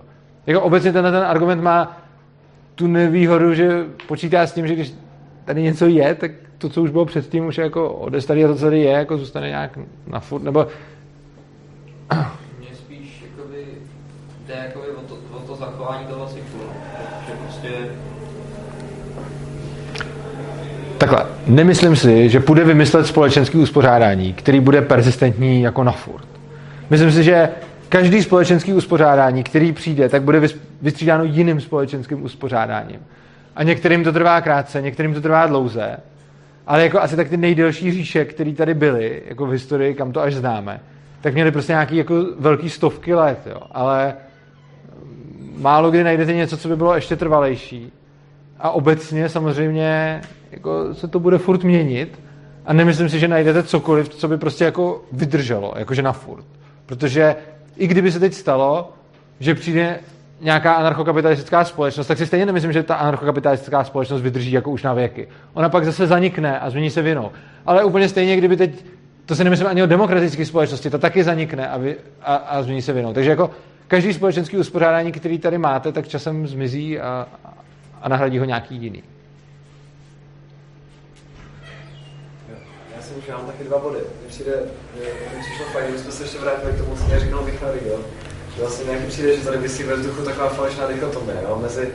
Jako 0.47 0.61
obecně 0.61 0.93
tenhle 0.93 1.13
ten 1.13 1.23
argument 1.23 1.63
má 1.63 1.97
tu 2.75 2.87
nevýhodu, 2.87 3.55
že 3.55 3.85
počítá 4.07 4.47
s 4.47 4.53
tím, 4.53 4.67
že 4.67 4.75
když 4.75 4.93
tady 5.45 5.63
něco 5.63 5.87
je, 5.87 6.15
tak 6.15 6.31
to, 6.59 6.69
co 6.69 6.83
už 6.83 6.91
bylo 6.91 7.05
předtím, 7.05 7.47
už 7.47 7.59
je 7.59 7.65
jako 7.65 7.93
odestarí 7.93 8.45
a 8.45 8.49
to, 8.49 8.55
co 8.55 8.63
tady 8.63 8.81
je, 8.81 8.91
jako 8.91 9.19
zůstane 9.19 9.49
nějak 9.49 9.79
na 10.07 10.21
furt, 10.21 10.43
nebo 10.43 10.67
jde 14.49 14.55
jakoby 14.65 14.87
o 14.87 15.01
to, 15.01 15.15
o 15.37 15.41
to 15.41 15.57
zachování 15.57 16.07
toho 16.07 16.27
cyklu, 16.27 16.61
že 17.27 17.33
prostě 17.43 17.69
Takhle, 20.99 21.27
nemyslím 21.47 21.97
si, 21.97 22.29
že 22.29 22.41
půjde 22.41 22.65
vymyslet 22.65 23.07
společenský 23.07 23.59
uspořádání, 23.59 24.33
který 24.33 24.61
bude 24.61 24.83
persistentní 24.83 25.63
jako 25.63 25.85
na 25.85 25.93
furt. 25.93 26.29
Myslím 26.91 27.13
si, 27.13 27.25
že 27.25 27.49
každý 27.89 28.23
společenský 28.23 28.73
uspořádání, 28.73 29.43
který 29.43 29.73
přijde, 29.73 30.09
tak 30.09 30.23
bude 30.23 30.43
vystřídáno 30.83 31.25
jiným 31.25 31.61
společenským 31.61 32.25
uspořádáním. 32.25 33.01
A 33.57 33.63
některým 33.63 34.05
to 34.05 34.13
trvá 34.13 34.41
krátce, 34.41 34.83
některým 34.83 35.15
to 35.15 35.21
trvá 35.21 35.47
dlouze, 35.47 35.97
ale 36.69 36.83
jako 36.83 37.01
asi 37.01 37.17
tak 37.17 37.29
ty 37.29 37.37
nejdelší 37.37 37.91
říše, 37.91 38.25
které 38.25 38.53
tady 38.53 38.75
byly, 38.75 39.23
jako 39.27 39.47
v 39.47 39.51
historii, 39.51 39.95
kam 39.95 40.13
to 40.13 40.21
až 40.21 40.35
známe, 40.35 40.81
tak 41.21 41.35
měly 41.35 41.51
prostě 41.51 41.73
nějaký 41.73 41.97
jako 41.97 42.15
velký 42.39 42.71
stovky 42.71 43.15
let, 43.15 43.39
jo. 43.47 43.61
Ale 43.71 44.15
málo 45.57 45.91
kdy 45.91 46.05
najdete 46.05 46.33
něco, 46.33 46.57
co 46.57 46.69
by 46.69 46.77
bylo 46.77 46.95
ještě 46.95 47.17
trvalejší. 47.17 47.93
A 48.59 48.71
obecně 48.71 49.29
samozřejmě 49.29 50.21
jako 50.51 50.95
se 50.95 51.09
to 51.09 51.21
bude 51.21 51.39
furt 51.39 51.65
měnit 51.65 52.21
a 52.67 52.73
nemyslím 52.73 53.09
si, 53.09 53.19
že 53.19 53.29
najdete 53.29 53.63
cokoliv, 53.63 54.09
co 54.09 54.29
by 54.29 54.39
prostě 54.39 54.65
jako 54.65 55.05
vydrželo, 55.13 55.75
jakože 55.77 56.03
na 56.03 56.13
furt. 56.13 56.45
Protože 56.87 57.37
i 57.77 57.87
kdyby 57.87 58.13
se 58.13 58.21
teď 58.21 58.35
stalo, 58.35 58.93
že 59.41 59.55
přijde 59.55 59.99
nějaká 60.41 60.73
anarchokapitalistická 60.73 61.65
společnost, 61.65 62.07
tak 62.07 62.19
si 62.19 62.27
stejně 62.27 62.47
nemyslím, 62.47 62.73
že 62.73 62.83
ta 62.83 62.95
anarchokapitalistická 62.95 63.85
společnost 63.85 64.23
vydrží 64.23 64.53
jako 64.53 64.71
už 64.71 64.83
na 64.83 64.95
věky. 64.95 65.29
Ona 65.55 65.69
pak 65.69 65.85
zase 65.85 66.07
zanikne 66.07 66.61
a 66.61 66.71
změní 66.71 66.91
se 66.91 67.03
vinou. 67.03 67.31
Ale 67.67 67.85
úplně 67.85 68.09
stejně, 68.09 68.37
kdyby 68.37 68.57
teď, 68.57 68.85
to 69.27 69.37
si 69.37 69.45
nemyslím 69.45 69.69
ani 69.69 69.83
o 69.83 69.87
demokratické 69.87 70.47
společnosti, 70.47 70.91
ta 70.91 70.99
taky 70.99 71.25
zanikne 71.25 71.69
a, 71.69 71.79
vy, 71.79 71.97
a, 72.23 72.35
a 72.35 72.63
změní 72.63 72.83
se 72.83 72.93
vinou. 72.93 73.13
Takže 73.13 73.31
jako 73.31 73.51
každý 73.89 74.13
společenský 74.13 74.57
uspořádání, 74.57 75.13
který 75.13 75.39
tady 75.39 75.59
máte, 75.59 75.93
tak 75.93 76.09
časem 76.09 76.47
zmizí 76.47 77.01
a, 77.01 77.29
a 78.03 78.09
nahradí 78.09 78.39
ho 78.39 78.45
nějaký 78.45 78.77
jiný. 78.77 79.03
Já 83.29 83.37
mám 83.37 83.47
taky 83.47 83.65
dva 83.65 83.79
body. 83.79 83.99
Mně 83.99 84.29
přijde, 84.29 84.53
mi 84.95 85.41
přišlo 85.41 85.67
fajn, 85.73 85.93
že 85.93 85.99
jsme 85.99 86.13
se 86.13 86.23
ještě 86.23 86.39
vrátili 86.39 86.73
k 86.73 86.79
tomu, 86.79 86.97
co 86.97 87.05
mě 87.05 87.21
říkal 87.21 87.43
Michal 87.45 87.73
Rigel. 87.73 87.99
Že 88.59 88.65
vlastně 88.65 88.85
nějaký 88.85 89.07
přijde, 89.07 89.37
že 89.37 89.45
tady 89.45 89.59
vysí 89.59 89.83
ve 89.83 89.97
vzduchu 89.97 90.23
taková 90.23 90.49
falešná 90.49 90.87
dichotomie, 90.87 91.37
jo? 91.43 91.59
mezi 91.63 91.89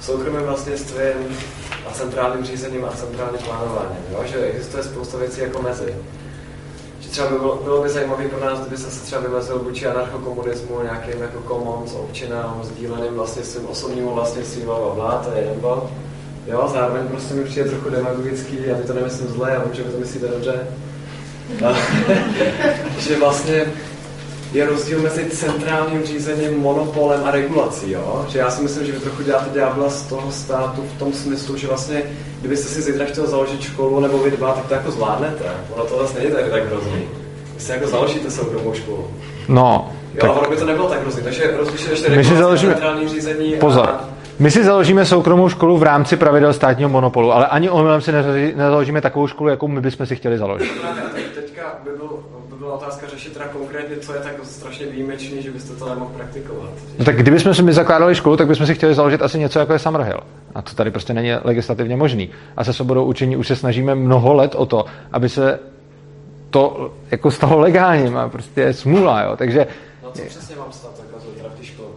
soukromým 0.00 0.40
vlastnictvím 0.40 1.36
a 1.86 1.92
centrálním 1.92 2.44
řízením 2.44 2.84
a 2.84 2.90
centrálním 2.90 3.40
plánováním. 3.40 4.04
Jo? 4.12 4.24
Že 4.26 4.38
existuje 4.38 4.82
spousta 4.82 5.18
věcí 5.18 5.40
jako 5.40 5.62
mezi 5.62 5.94
třeba 7.14 7.28
by 7.28 7.38
bylo, 7.38 7.60
bylo 7.64 7.82
by 7.82 7.88
zajímavé 7.88 8.28
pro 8.28 8.44
nás, 8.44 8.60
kdyby 8.60 8.76
se 8.76 9.04
třeba 9.04 9.20
vymezil 9.20 9.58
vůči 9.58 9.86
anarchokomunismu, 9.86 10.82
nějakým 10.82 11.22
jako 11.22 11.42
commons, 11.48 11.94
občinám, 11.94 12.60
sdíleným 12.62 13.14
vlastně 13.14 13.42
svým 13.42 13.66
osobním 13.66 14.06
vlastnictvím, 14.06 14.64
bla, 14.64 14.94
bla, 14.94 15.24
to 15.24 15.34
je 15.34 15.42
jeden 15.42 15.60
bod. 15.60 15.90
Jo, 16.46 16.70
zároveň 16.72 17.06
prostě 17.08 17.34
mi 17.34 17.44
přijde 17.44 17.70
trochu 17.70 17.90
demagogický, 17.90 18.58
já 18.66 18.76
to 18.86 18.92
nemyslím 18.92 19.28
zle, 19.28 19.50
já 19.50 19.64
vím, 19.64 19.74
že 19.74 19.82
vy 19.82 19.90
to 19.90 19.98
myslíte 19.98 20.28
dobře. 20.28 20.66
že 22.98 23.18
vlastně 23.18 23.66
je 24.54 24.66
rozdíl 24.66 25.02
mezi 25.02 25.30
centrálním 25.30 26.04
řízením, 26.04 26.60
monopolem 26.60 27.20
a 27.24 27.30
regulací. 27.30 27.90
Jo? 27.90 28.24
Že 28.28 28.38
já 28.38 28.50
si 28.50 28.62
myslím, 28.62 28.86
že 28.86 28.92
vy 28.92 28.98
trochu 28.98 29.22
děláte 29.22 29.58
ďábla 29.58 29.90
z 29.90 30.02
toho 30.02 30.32
státu 30.32 30.84
v 30.96 30.98
tom 30.98 31.12
smyslu, 31.12 31.56
že 31.56 31.66
vlastně, 31.66 32.02
kdybyste 32.40 32.68
si 32.68 32.82
zítra 32.82 33.04
chtěl 33.04 33.26
založit 33.26 33.60
školu 33.60 34.00
nebo 34.00 34.18
vy 34.18 34.30
dva, 34.30 34.52
tak 34.52 34.66
to 34.66 34.74
jako 34.74 34.90
zvládnete. 34.90 35.44
Ono 35.74 35.84
to 35.84 35.96
vlastně 35.96 36.20
není 36.20 36.32
tak, 36.32 36.50
tak 36.50 36.66
hrozný. 36.66 37.02
Vy 37.54 37.60
si 37.60 37.72
jako 37.72 37.86
založíte 37.86 38.30
soukromou 38.30 38.74
školu. 38.74 39.10
No. 39.48 39.92
Jo, 40.14 40.20
tak... 40.20 40.30
ale 40.30 40.48
by 40.50 40.56
to 40.56 40.66
nebylo 40.66 40.88
tak 40.88 41.00
hrozný. 41.00 41.22
Takže 41.22 41.56
rozlišit 41.56 41.90
ještě 41.90 42.08
regulaci, 42.08 42.36
založíme... 42.36 42.72
centrální 42.72 43.08
řízení 43.08 43.52
Pozor. 43.52 43.88
A... 43.88 44.08
My 44.38 44.50
si 44.50 44.64
založíme 44.64 45.06
soukromou 45.06 45.48
školu 45.48 45.78
v 45.78 45.82
rámci 45.82 46.16
pravidel 46.16 46.52
státního 46.52 46.90
monopolu, 46.90 47.32
ale 47.32 47.46
ani 47.46 47.70
omylem 47.70 48.00
si 48.00 48.12
nezaložíme 48.12 49.00
takovou 49.00 49.26
školu, 49.26 49.50
jakou 49.50 49.68
my 49.68 49.80
bychom 49.80 50.06
si 50.06 50.16
chtěli 50.16 50.38
založit. 50.38 50.72
Teďka 51.34 51.62
by 51.84 51.90
byl 51.96 52.08
byla 52.64 52.74
otázka 52.74 53.03
řešit 53.14 53.32
teda 53.32 53.48
konkrétně, 53.48 53.96
co 53.96 54.14
je 54.14 54.20
tak 54.20 54.32
strašně 54.42 54.86
výjimečný, 54.86 55.42
že 55.42 55.50
byste 55.50 55.74
to 55.74 55.88
nemohl 55.88 56.10
praktikovat. 56.16 56.70
No 56.98 57.04
tak 57.04 57.16
kdybychom 57.16 57.54
si 57.54 57.62
my 57.62 57.72
zakládali 57.72 58.14
školu, 58.14 58.36
tak 58.36 58.46
bychom 58.46 58.66
si 58.66 58.74
chtěli 58.74 58.94
založit 58.94 59.22
asi 59.22 59.38
něco 59.38 59.58
jako 59.58 59.72
je 59.72 59.78
Summerhill. 59.78 60.20
A 60.54 60.62
to 60.62 60.74
tady 60.74 60.90
prostě 60.90 61.14
není 61.14 61.32
legislativně 61.44 61.96
možný. 61.96 62.30
A 62.56 62.64
se 62.64 62.72
svobodou 62.72 63.04
učení 63.04 63.36
už 63.36 63.46
se 63.46 63.56
snažíme 63.56 63.94
mnoho 63.94 64.34
let 64.34 64.54
o 64.54 64.66
to, 64.66 64.84
aby 65.12 65.28
se 65.28 65.58
to 66.50 66.94
jako 67.10 67.30
stalo 67.30 67.58
legálním 67.58 68.16
a 68.16 68.28
prostě 68.28 68.60
je 68.60 68.72
smůla, 68.72 69.22
jo. 69.22 69.36
Takže... 69.36 69.66
No 70.02 70.10
co 70.10 70.22
přesně 70.22 70.56
mám 70.56 70.72
stát 70.72 70.96
zakazovat 70.96 71.36
teda 71.36 71.48
v 71.48 71.58
té 71.58 71.64
škole 71.64 71.88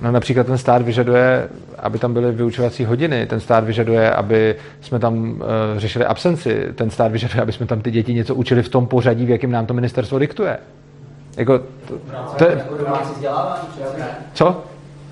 No 0.00 0.12
například 0.12 0.46
ten 0.46 0.58
stát 0.58 0.82
vyžaduje 0.82 1.48
aby 1.82 1.98
tam 1.98 2.12
byly 2.12 2.32
vyučovací 2.32 2.84
hodiny, 2.84 3.26
ten 3.26 3.40
stát 3.40 3.64
vyžaduje, 3.64 4.10
aby 4.10 4.56
jsme 4.80 4.98
tam 4.98 5.30
uh, 5.30 5.38
řešili 5.76 6.04
absenci, 6.04 6.66
ten 6.74 6.90
stát 6.90 7.12
vyžaduje, 7.12 7.42
aby 7.42 7.52
jsme 7.52 7.66
tam 7.66 7.80
ty 7.80 7.90
děti 7.90 8.14
něco 8.14 8.34
učili 8.34 8.62
v 8.62 8.68
tom 8.68 8.86
pořadí, 8.86 9.26
v 9.26 9.30
jakém 9.30 9.50
nám 9.50 9.66
to 9.66 9.74
ministerstvo 9.74 10.18
diktuje. 10.18 10.58
Jako, 11.36 11.58
to, 11.58 11.64
to, 11.88 12.44
to, 12.44 12.46
Co? 14.34 14.62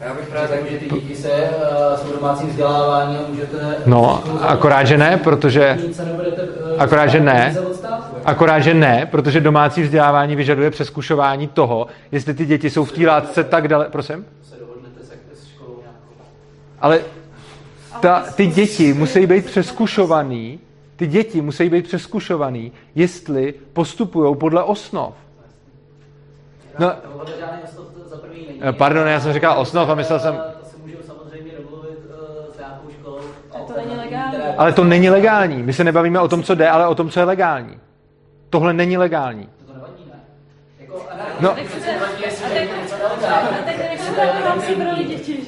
Já 0.00 0.14
bych 0.14 0.28
právě 0.28 0.48
tak, 0.48 0.70
že 0.70 0.78
ty 0.78 0.88
děti 0.94 1.16
se 1.16 1.30
uh, 1.30 1.96
jsou 1.96 2.12
domácí 2.12 2.46
vzdělávání 2.46 3.16
a 3.16 3.20
můžete... 3.28 3.76
No, 3.86 4.22
akorát, 4.42 4.84
že 4.84 4.98
ne, 4.98 5.16
protože... 5.16 5.78
Akorát, 6.78 7.06
že 7.06 7.20
ne. 7.20 7.56
Akorát, 8.24 8.58
že 8.58 8.74
ne, 8.74 9.06
protože 9.10 9.40
domácí 9.40 9.82
vzdělávání 9.82 10.36
vyžaduje 10.36 10.70
přeskušování 10.70 11.46
toho, 11.46 11.86
jestli 12.12 12.34
ty 12.34 12.46
děti 12.46 12.70
jsou 12.70 12.84
v 12.84 12.92
té 12.92 13.06
látce 13.06 13.44
tak 13.44 13.68
dále... 13.68 13.86
Prosím? 13.90 14.24
Ale 16.80 17.00
ta, 18.00 18.24
ty 18.34 18.46
děti 18.46 18.94
musí 18.94 19.26
být 19.26 19.46
přeskušovaný, 19.46 20.60
ty 20.96 21.06
děti 21.06 21.40
musí 21.40 21.68
být 21.68 21.84
přeskušovaný, 21.84 22.72
jestli 22.94 23.54
postupují 23.72 24.36
podle 24.36 24.62
osnov. 24.62 25.14
No, 26.78 26.92
pardon, 28.72 29.08
já 29.08 29.20
jsem 29.20 29.32
říkal 29.32 29.60
osnov 29.60 29.88
a 29.88 29.94
myslel 29.94 30.20
jsem... 30.20 30.40
Ale 34.56 34.72
to 34.72 34.84
není 34.84 35.10
legální. 35.10 35.62
My 35.62 35.72
se 35.72 35.84
nebavíme 35.84 36.20
o 36.20 36.28
tom, 36.28 36.42
co 36.42 36.54
jde, 36.54 36.68
ale 36.68 36.88
o 36.88 36.94
tom, 36.94 37.10
co 37.10 37.20
je 37.20 37.26
legální. 37.26 37.80
Tohle 38.50 38.72
není 38.72 38.96
legální. 38.96 39.48
No, 41.40 41.56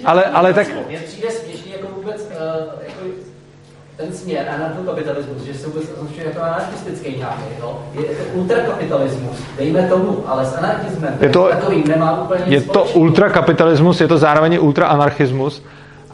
ale, 0.04 0.24
ale 0.24 0.54
tak... 0.54 0.66
Mně 0.88 0.98
přijde 0.98 1.30
směšný 1.30 1.72
jako 1.72 1.86
vůbec, 1.96 2.20
uh, 2.20 2.82
jako 2.82 3.00
ten 3.96 4.12
směr 4.12 4.48
anarchokapitalismus, 4.48 5.42
že 5.42 5.54
se 5.54 5.66
vůbec 5.66 5.84
označuje 5.96 6.26
jako 6.26 6.40
anarchistický 6.40 7.16
nějaký, 7.16 7.42
no. 7.60 7.82
je 7.94 8.02
to 8.02 8.24
ultrakapitalismus, 8.34 9.36
dejme 9.58 9.88
tomu, 9.88 10.24
ale 10.26 10.44
s 10.44 10.56
anarchismem 10.56 11.18
Je 11.20 11.28
to, 11.28 11.48
takovým 11.48 11.88
nemá 11.88 12.22
úplně 12.22 12.42
je 12.46 12.60
to 12.60 12.84
ultrakapitalismus, 12.84 14.00
je 14.00 14.08
to 14.08 14.18
zároveň 14.18 14.58
ultraanarchismus 14.60 15.62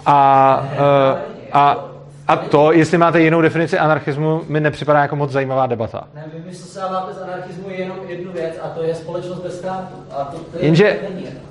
a, 0.06 0.68
eh, 0.72 1.18
a, 1.52 1.93
a 2.28 2.36
to, 2.36 2.72
jestli 2.72 2.98
máte 2.98 3.20
jinou 3.20 3.40
definici 3.40 3.78
anarchismu, 3.78 4.42
mi 4.48 4.60
nepřipadá 4.60 5.02
jako 5.02 5.16
moc 5.16 5.30
zajímavá 5.30 5.66
debata. 5.66 6.08
Ne, 6.14 6.24
vy 6.34 6.50
vysostáváte 6.50 7.14
z 7.14 7.22
anarchismu 7.22 7.70
jenom 7.70 7.96
jednu 8.08 8.32
věc 8.32 8.58
a 8.62 8.68
to 8.68 8.82
je 8.82 8.94
společnost 8.94 9.42
bez 9.42 9.58
státu. 9.58 9.94
A 10.10 10.24
to, 10.24 10.38
to 10.38 10.58
je, 10.58 10.64
Jenže 10.64 10.98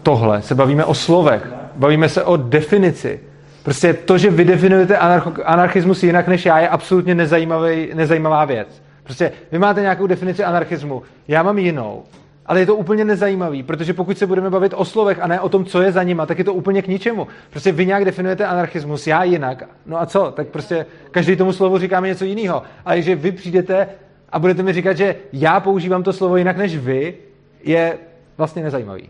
tohle 0.04 0.42
se 0.42 0.56
bavíme 0.56 0.86
o 0.86 0.94
slovech, 0.94 1.48
bavíme 1.76 2.10
se 2.10 2.24
o 2.24 2.38
definici. 2.38 3.20
Prostě 3.64 3.94
to, 3.94 4.18
že 4.18 4.30
vy 4.30 4.46
definujete 4.46 4.96
anarcho- 4.96 5.44
anarchismus 5.46 6.04
jinak 6.04 6.28
než 6.28 6.46
já, 6.46 6.60
je 6.60 6.70
absolutně 6.70 7.16
nezajímavý, 7.16 7.90
nezajímavá 7.94 8.46
věc. 8.46 8.68
Prostě 9.04 9.32
vy 9.52 9.60
máte 9.60 9.82
nějakou 9.82 10.08
definici 10.08 10.44
anarchismu, 10.44 11.04
já 11.28 11.44
mám 11.44 11.58
jinou, 11.58 12.04
ale 12.46 12.60
je 12.60 12.66
to 12.66 12.76
úplně 12.76 13.06
nezajímavý, 13.06 13.64
protože 13.64 13.94
pokud 13.94 14.18
se 14.18 14.28
budeme 14.28 14.50
bavit 14.50 14.74
o 14.76 14.86
slovech 14.86 15.20
a 15.20 15.28
ne 15.28 15.42
o 15.42 15.50
tom, 15.50 15.66
co 15.66 15.82
je 15.82 15.92
za 15.92 16.04
nima, 16.04 16.26
tak 16.26 16.38
je 16.38 16.44
to 16.44 16.54
úplně 16.54 16.82
k 16.82 16.88
ničemu. 16.88 17.28
Prostě 17.50 17.72
vy 17.72 17.86
nějak 17.86 18.06
definujete 18.06 18.46
anarchismus, 18.46 19.08
já 19.08 19.24
jinak. 19.24 19.64
No 19.86 20.02
a 20.02 20.06
co? 20.06 20.32
Tak 20.36 20.48
prostě 20.48 20.86
každý 21.12 21.36
tomu 21.36 21.54
slovu 21.54 21.78
říkáme 21.78 22.08
něco 22.08 22.26
jiného. 22.26 22.64
Ale 22.86 23.02
že 23.02 23.16
vy 23.16 23.32
přijdete 23.32 23.88
a 24.30 24.40
budete 24.40 24.64
mi 24.64 24.74
říkat, 24.74 24.98
že 24.98 25.16
já 25.34 25.60
používám 25.60 26.04
to 26.04 26.14
slovo 26.14 26.38
jinak 26.38 26.58
než 26.58 26.78
vy, 26.78 27.18
je 27.64 27.98
vlastně 28.38 28.64
nezajímavý. 28.64 29.10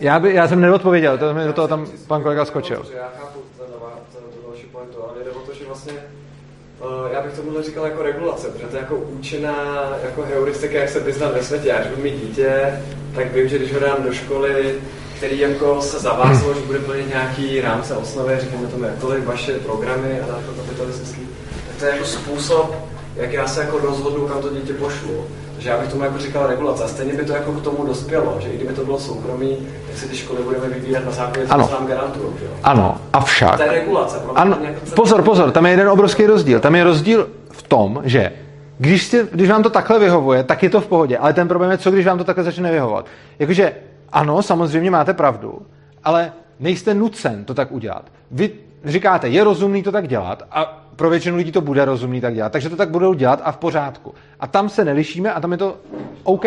Já, 0.00 0.20
by, 0.20 0.34
já 0.34 0.48
jsem 0.48 0.60
neodpověděl, 0.60 1.18
to 1.18 1.34
mi 1.34 1.44
do 1.44 1.52
toho 1.52 1.68
tam 1.68 1.86
pan 2.06 2.22
kolega 2.22 2.44
skočil. 2.44 2.86
Já 2.96 3.08
chápu 3.18 3.40
ten, 3.58 3.66
ten, 4.12 4.22
tu 4.40 4.46
další 4.48 4.66
pointu, 4.66 5.04
ale 5.04 5.24
jde 5.24 5.30
o 5.30 5.40
to, 5.40 5.54
že 5.54 5.64
vlastně 5.66 5.92
uh, 5.92 6.91
já 7.10 7.22
bych 7.22 7.32
tomuhle 7.32 7.62
říkal 7.62 7.84
jako 7.84 8.02
regulace, 8.02 8.48
protože 8.48 8.66
to 8.66 8.76
je 8.76 8.82
jako 8.82 8.96
účinná 8.96 9.92
jako 10.04 10.22
heuristika, 10.22 10.78
jak 10.78 10.88
se 10.88 11.00
vyznat 11.00 11.34
ve 11.34 11.42
světě. 11.42 11.74
Když 11.78 11.90
budu 11.90 12.02
mít 12.02 12.20
dítě, 12.26 12.80
tak 13.14 13.32
vím, 13.32 13.48
že 13.48 13.58
když 13.58 13.74
ho 13.74 13.80
dám 13.80 14.02
do 14.02 14.12
školy, 14.12 14.74
který 15.16 15.38
jako 15.38 15.82
se 15.82 15.98
zavázalo, 15.98 16.54
že 16.54 16.60
bude 16.60 16.78
plnit 16.78 17.08
nějaký 17.08 17.60
rámce 17.60 17.94
osnovy, 17.94 18.38
řekněme 18.40 18.66
tomu 18.66 18.84
jakkoliv, 18.84 19.24
vaše 19.24 19.52
programy 19.52 20.20
a 20.20 20.26
jako 20.26 20.52
kapitalistický, 20.56 21.28
tak 21.68 21.76
to 21.78 21.84
je 21.84 21.90
jako 21.90 22.04
způsob, 22.04 22.91
jak 23.16 23.32
já 23.32 23.46
se 23.46 23.60
jako 23.60 23.78
rozhodnu, 23.78 24.26
kam 24.26 24.42
to 24.42 24.48
dítě 24.48 24.72
pošlu. 24.72 25.24
Takže 25.52 25.70
já 25.70 25.78
bych 25.78 25.88
tomu 25.88 26.04
jako 26.04 26.18
říkal 26.18 26.46
regulace. 26.46 26.84
A 26.84 26.88
stejně 26.88 27.12
by 27.12 27.24
to 27.24 27.32
jako 27.32 27.52
k 27.52 27.62
tomu 27.62 27.86
dospělo, 27.86 28.36
že 28.40 28.48
i 28.48 28.56
kdyby 28.56 28.72
to 28.72 28.84
bylo 28.84 28.98
soukromí, 28.98 29.56
tak 29.86 29.96
si 29.98 30.08
ty 30.08 30.16
školy 30.16 30.42
budeme 30.42 30.68
vyvíjet 30.68 31.04
na 31.04 31.12
základě 31.12 31.48
co 31.48 31.56
nám 31.56 31.86
garantují. 31.86 32.32
Ano, 32.62 32.98
avšak. 33.12 33.56
To 33.56 33.62
je 33.62 33.70
regulace. 33.72 34.16
Ano, 34.34 34.58
jako 34.62 34.80
pozor, 34.96 35.22
pozor, 35.22 35.50
tam 35.50 35.66
je 35.66 35.72
jeden 35.72 35.88
obrovský 35.88 36.26
rozdíl. 36.26 36.60
Tam 36.60 36.74
je 36.74 36.84
rozdíl 36.84 37.28
v 37.50 37.62
tom, 37.62 38.00
že 38.04 38.32
když, 38.78 39.02
si, 39.02 39.28
když 39.32 39.50
vám 39.50 39.62
to 39.62 39.70
takhle 39.70 39.98
vyhovuje, 39.98 40.44
tak 40.44 40.62
je 40.62 40.70
to 40.70 40.80
v 40.80 40.86
pohodě. 40.86 41.18
Ale 41.18 41.32
ten 41.32 41.48
problém 41.48 41.70
je, 41.70 41.78
co 41.78 41.90
když 41.90 42.06
vám 42.06 42.18
to 42.18 42.24
takhle 42.24 42.44
začne 42.44 42.72
vyhovovat. 42.72 43.06
Jakože 43.38 43.72
ano, 44.12 44.42
samozřejmě 44.42 44.90
máte 44.90 45.14
pravdu, 45.14 45.58
ale 46.04 46.32
nejste 46.60 46.94
nucen 46.94 47.44
to 47.44 47.54
tak 47.54 47.72
udělat. 47.72 48.04
Vy 48.30 48.50
říkáte, 48.84 49.28
je 49.28 49.44
rozumný 49.44 49.82
to 49.82 49.92
tak 49.92 50.08
dělat 50.08 50.42
a 50.50 50.81
pro 50.96 51.10
většinu 51.10 51.36
lidí 51.36 51.52
to 51.52 51.60
bude 51.60 51.84
rozumný 51.84 52.20
tak 52.20 52.34
dělat, 52.34 52.52
takže 52.52 52.70
to 52.70 52.76
tak 52.76 52.90
budou 52.90 53.14
dělat 53.14 53.40
a 53.44 53.52
v 53.52 53.56
pořádku. 53.56 54.14
A 54.40 54.46
tam 54.46 54.68
se 54.68 54.84
nelišíme 54.84 55.32
a 55.32 55.40
tam 55.40 55.52
je 55.52 55.58
to 55.58 55.76
OK. 56.22 56.44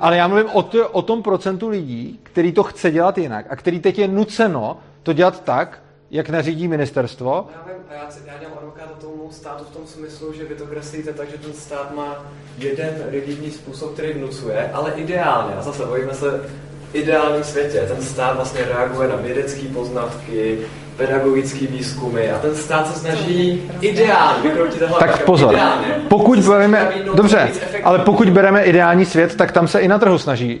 Ale 0.00 0.16
já 0.16 0.28
mluvím 0.28 0.46
o, 0.52 0.62
to, 0.62 0.88
o 0.88 1.02
tom 1.02 1.22
procentu 1.22 1.68
lidí, 1.68 2.20
který 2.22 2.52
to 2.52 2.62
chce 2.62 2.90
dělat 2.90 3.18
jinak 3.18 3.46
a 3.50 3.56
který 3.56 3.80
teď 3.80 3.98
je 3.98 4.08
nuceno 4.08 4.78
to 5.02 5.12
dělat 5.12 5.44
tak, 5.44 5.82
jak 6.10 6.28
nařídí 6.28 6.68
ministerstvo. 6.68 7.48
Já 7.52 7.72
vím, 7.72 7.82
a 7.90 7.94
já, 7.94 8.08
já 8.26 8.38
dělám 8.38 8.58
advokáta 8.58 8.94
tomu 9.00 9.28
státu 9.30 9.64
v 9.64 9.76
tom 9.76 9.86
smyslu, 9.86 10.32
že 10.32 10.44
vy 10.44 10.54
to 10.54 10.66
kreslíte 10.66 11.12
tak, 11.12 11.30
že 11.30 11.38
ten 11.38 11.52
stát 11.52 11.94
má 11.94 12.26
jeden 12.58 12.94
rigidní 13.08 13.50
způsob, 13.50 13.92
který 13.92 14.12
vnucuje, 14.12 14.70
ale 14.72 14.92
ideálně, 14.92 15.54
a 15.54 15.62
zase 15.62 15.86
bojíme 15.86 16.14
se 16.14 16.50
ideálním 16.92 17.44
světě, 17.44 17.84
ten 17.88 18.02
stát 18.02 18.36
vlastně 18.36 18.64
reaguje 18.64 19.08
na 19.08 19.16
vědecké 19.16 19.68
poznatky, 19.68 20.58
pedagogické 20.96 21.66
výzkumy 21.66 22.30
a 22.30 22.38
ten 22.38 22.54
stát 22.54 22.86
se 22.92 22.98
snaží 23.00 23.62
ideálně 23.80 24.42
vykroutit 24.42 24.78
tohle 24.78 24.98
Tak 24.98 25.24
pozor, 25.24 25.52
Ideálně. 25.52 25.86
pokud 26.08 26.38
bereme, 26.38 26.84
nabídnout 26.84 27.16
dobře, 27.16 27.50
ale 27.84 27.98
pokud 27.98 28.30
bereme 28.30 28.62
ideální 28.62 29.04
svět, 29.04 29.36
tak 29.36 29.52
tam 29.52 29.68
se 29.68 29.80
i 29.80 29.88
na 29.88 29.98
trhu 29.98 30.18
snaží 30.18 30.60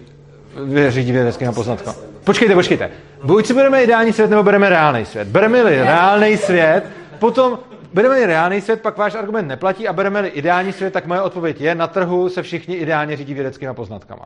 řídit 0.88 1.12
vědeckým 1.12 1.52
poznatkama. 1.54 1.96
Počkejte, 2.24 2.54
počkejte. 2.54 2.90
Buď 3.24 3.46
si 3.46 3.54
bereme 3.54 3.84
ideální 3.84 4.12
svět, 4.12 4.30
nebo 4.30 4.42
bereme 4.42 4.68
reálný 4.68 5.04
svět. 5.04 5.28
Bereme-li 5.28 5.76
reálný 5.76 6.36
svět, 6.36 6.84
potom 7.18 7.58
bereme-li 7.94 8.26
reálný 8.26 8.60
svět, 8.60 8.80
pak 8.82 8.96
váš 8.96 9.14
argument 9.14 9.48
neplatí 9.48 9.88
a 9.88 9.92
bereme-li 9.92 10.28
ideální 10.28 10.72
svět, 10.72 10.92
tak 10.92 11.06
moje 11.06 11.20
odpověď 11.20 11.60
je, 11.60 11.74
na 11.74 11.86
trhu 11.86 12.28
se 12.28 12.42
všichni 12.42 12.74
ideálně 12.74 13.16
řídí 13.16 13.34
vědeckými 13.34 13.74
poznatkama. 13.74 14.24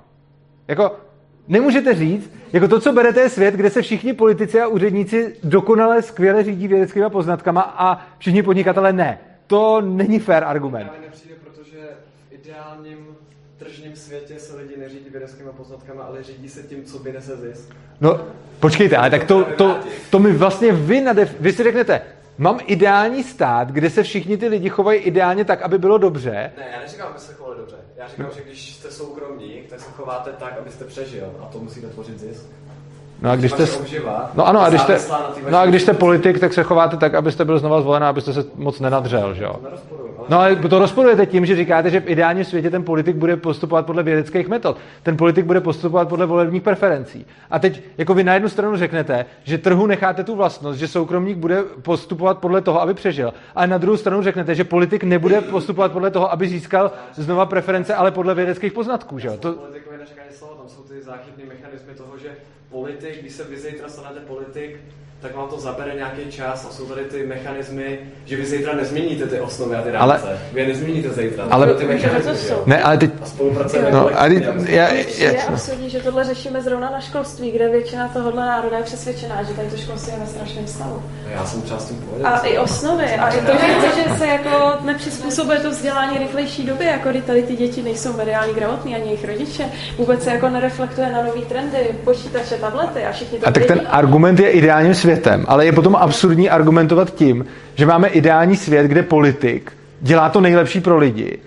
Jako, 0.69 0.93
nemůžete 1.49 1.95
říct, 1.95 2.31
jako 2.53 2.69
to, 2.69 2.81
co 2.81 2.93
berete, 2.93 3.21
je 3.21 3.29
svět, 3.29 3.55
kde 3.55 3.71
se 3.71 3.83
všichni 3.83 4.13
politici 4.13 4.61
a 4.61 4.67
úředníci 4.67 5.37
dokonale 5.45 6.03
skvěle 6.03 6.45
řídí 6.45 6.69
vědeckými 6.69 7.07
poznatkama 7.11 7.61
a 7.61 8.07
všichni 8.19 8.43
podnikatelé 8.43 8.93
ne. 8.93 9.19
To 9.47 9.81
není 9.81 10.19
fair 10.19 10.45
argument. 10.45 10.89
Právě 10.89 11.01
nepřijde, 11.09 11.35
protože 11.45 11.79
v 12.29 12.33
ideálním 12.33 12.99
tržním 13.59 13.97
světě 13.97 14.39
se 14.39 14.57
lidi 14.57 14.77
neřídí 14.77 15.11
vědeckými 15.11 15.51
poznatkama, 15.57 16.03
ale 16.03 16.23
řídí 16.23 16.49
se 16.49 16.63
tím, 16.63 16.85
co 16.85 16.99
vynese 16.99 17.37
zisk. 17.37 17.75
No, 18.01 18.21
počkejte, 18.61 18.97
ale 18.97 19.11
tak 19.11 19.25
to, 19.25 19.45
to, 19.45 19.79
to 20.11 20.19
mi 20.19 20.33
vlastně 20.33 20.73
vy, 20.73 21.01
nadef, 21.01 21.41
vy 21.41 21.53
si 21.53 21.63
řeknete, 21.63 22.03
mám 22.39 22.61
ideální 22.67 23.25
stát, 23.25 23.69
kde 23.69 23.91
se 23.91 24.03
všichni 24.03 24.37
ty 24.37 24.49
lidi 24.49 24.69
chovají 24.69 25.01
ideálně 25.01 25.45
tak, 25.45 25.63
aby 25.63 25.79
bylo 25.79 25.99
dobře. 25.99 26.53
Ne, 26.57 26.69
já 26.73 26.81
neříkám, 26.81 27.09
aby 27.09 27.19
se 27.19 27.35
chovali 27.35 27.59
dobře. 27.59 27.77
Já 27.97 28.09
říkám, 28.09 28.31
že 28.37 28.43
když 28.43 28.75
jste 28.75 28.91
soukromník, 28.91 29.71
tak 29.71 29.81
se 29.81 29.91
chováte 29.91 30.33
tak, 30.33 30.59
abyste 30.59 30.85
přežil. 30.85 31.35
A 31.43 31.47
to 31.47 31.59
musíte 31.59 31.87
tvořit 31.87 32.21
zisk. 32.21 32.47
No 33.23 33.31
a 33.31 33.37
když 33.37 33.53
jste, 33.53 33.67
no 34.35 34.47
ano, 34.47 34.61
a 34.61 34.69
když 34.69 34.81
jste, 34.81 34.99
no 35.51 35.59
a 35.59 35.67
když 35.67 35.83
jste 35.83 35.95
politik, 35.95 36.39
tak 36.39 36.53
se 36.53 36.63
chováte 36.63 36.97
tak, 36.97 37.15
abyste 37.15 37.45
byl 37.45 37.59
znova 37.59 37.81
zvolen 37.81 38.05
abyste 38.05 38.33
se 38.33 38.45
moc 38.55 38.81
nenadřel, 38.81 39.35
že 39.35 39.45
jo? 39.45 39.57
No 40.29 40.41
ale 40.41 40.57
to 40.57 40.79
rozporujete 40.79 41.27
tím, 41.27 41.47
že 41.47 41.57
říkáte, 41.57 41.91
že 41.91 42.01
v 42.01 42.09
ideálním 42.09 42.45
světě 42.45 42.71
ten 42.71 42.85
politik 42.85 43.17
bude 43.17 43.37
postupovat 43.37 43.87
podle 43.87 44.03
vědeckých 44.03 44.49
metod. 44.49 44.77
Ten 45.03 45.17
politik 45.17 45.45
bude 45.45 45.61
postupovat 45.61 46.09
podle 46.09 46.27
volebních 46.27 46.63
preferencí. 46.63 47.27
A 47.51 47.59
teď 47.59 47.83
jako 47.99 48.15
vy 48.15 48.25
na 48.25 48.35
jednu 48.35 48.49
stranu 48.49 48.77
řeknete, 48.77 49.27
že 49.45 49.59
trhu 49.59 49.87
necháte 49.87 50.25
tu 50.25 50.37
vlastnost, 50.37 50.79
že 50.79 50.89
soukromník 50.89 51.39
bude 51.39 51.63
postupovat 51.63 52.39
podle 52.39 52.61
toho, 52.61 52.83
aby 52.83 52.95
přežil. 52.95 53.33
A 53.55 53.67
na 53.67 53.79
druhou 53.79 53.97
stranu 53.97 54.23
řeknete, 54.23 54.55
že 54.55 54.65
politik 54.65 55.05
nebude 55.05 55.41
postupovat 55.41 55.93
podle 55.93 56.11
toho, 56.11 56.33
aby 56.33 56.49
získal 56.49 56.91
znova 57.15 57.47
preference, 57.47 57.95
ale 57.95 58.11
podle 58.11 58.35
vědeckých 58.35 58.73
poznatků, 58.73 59.19
že 59.19 59.29
jo? 59.29 59.37
To, 59.41 59.55
neříká 59.99 60.23
ani 60.23 60.37
slovo, 60.37 60.55
tam 60.55 60.69
jsou 60.69 60.83
ty 60.83 61.03
záchytné 61.03 61.45
mechanismy 61.45 61.95
toho, 61.95 62.19
že 62.19 62.29
politik, 62.69 63.21
když 63.21 63.33
se 63.33 63.45
vy 63.45 63.59
zítra 63.59 63.89
stanete 63.89 64.21
politik, 64.21 64.81
tak 65.21 65.37
vám 65.37 65.49
to 65.49 65.61
zabere 65.61 65.95
nějaký 65.95 66.21
čas 66.31 66.67
a 66.71 66.73
jsou 66.73 66.85
tady 66.87 67.05
ty 67.05 67.27
mechanismy, 67.27 67.99
že 68.25 68.37
vy 68.37 68.47
zítra 68.47 68.75
nezměníte 68.77 69.27
ty 69.27 69.41
osnovy 69.41 69.77
a 69.77 69.83
ty 69.83 69.91
Ale- 69.91 70.15
rámce. 70.15 70.39
Vy 70.53 70.61
je 70.61 70.67
nezměníte 70.67 71.09
zítra. 71.09 71.45
Ale- 71.51 71.75
ty 71.75 71.85
mechanismy? 71.85 72.33
Ne, 72.67 72.83
ale 72.83 72.99
teď... 72.99 73.11
A 73.23 73.27
spolupracujeme 73.27 73.91
No, 73.91 74.01
ale 74.01 74.13
aby- 74.13 74.45
já, 74.67 74.89
Je 74.93 75.07
já, 75.19 75.43
absurdní, 75.49 75.91
že 75.91 76.01
tohle 76.01 76.25
řešíme 76.25 76.63
zrovna 76.63 76.91
na 76.91 77.01
školství, 77.01 77.51
kde 77.51 77.69
většina 77.69 78.09
tohohle 78.09 78.47
národa 78.47 78.77
je 78.77 78.83
přesvědčená, 78.83 79.43
že 79.43 79.55
tady 79.55 79.69
to 79.71 79.77
školství 79.77 80.13
je 80.13 80.19
ve 80.19 80.27
strašném 80.27 80.67
stavu. 80.67 81.03
Já 81.35 81.47
jsem 81.47 81.63
třeba 81.63 81.81
s 81.81 81.85
tím 81.89 81.97
pohodě. 81.97 82.25
A 82.25 82.39
i 82.39 82.59
osnovy. 82.59 83.05
A 83.05 83.29
i 83.29 83.41
to, 83.41 83.53
že, 83.53 84.03
že 84.03 84.19
se 84.19 84.27
jako 84.27 84.73
nepřizpůsobuje 84.85 85.59
to 85.61 85.71
vzdělání 85.71 86.19
rychlejší 86.19 86.67
době, 86.67 86.87
jako 86.87 87.11
kdy 87.11 87.23
tady 87.23 87.43
ty 87.43 87.57
děti 87.57 87.83
nejsou 87.83 88.13
mediálně 88.17 88.53
gramotní, 88.53 88.95
ani 88.95 89.05
jejich 89.05 89.25
rodiče. 89.25 89.65
Vůbec 89.99 90.23
se 90.25 90.31
jako 90.31 90.49
nereflektuje 90.49 91.13
na 91.13 91.23
nový 91.23 91.43
trendy, 91.45 91.79
počítače, 92.05 92.55
tablety 92.55 93.05
a 93.05 93.13
všichni 93.13 93.39
to 93.39 93.49
A 93.49 93.53
tak 93.53 93.65
ten 93.65 93.81
argument 93.91 94.41
je 94.41 94.51
ideálním 94.51 94.95
světem, 95.09 95.45
ale 95.49 95.67
je 95.67 95.73
potom 95.73 95.97
absurdní 95.97 96.51
argumentovat 96.51 97.15
tím, 97.15 97.47
že 97.75 97.87
máme 97.87 98.09
ideální 98.09 98.57
svět, 98.57 98.87
kde 98.87 99.03
politik 99.03 99.73
dělá 100.01 100.29
to 100.29 100.41
nejlepší 100.41 100.81
pro 100.81 100.99
lidi, 100.99 101.39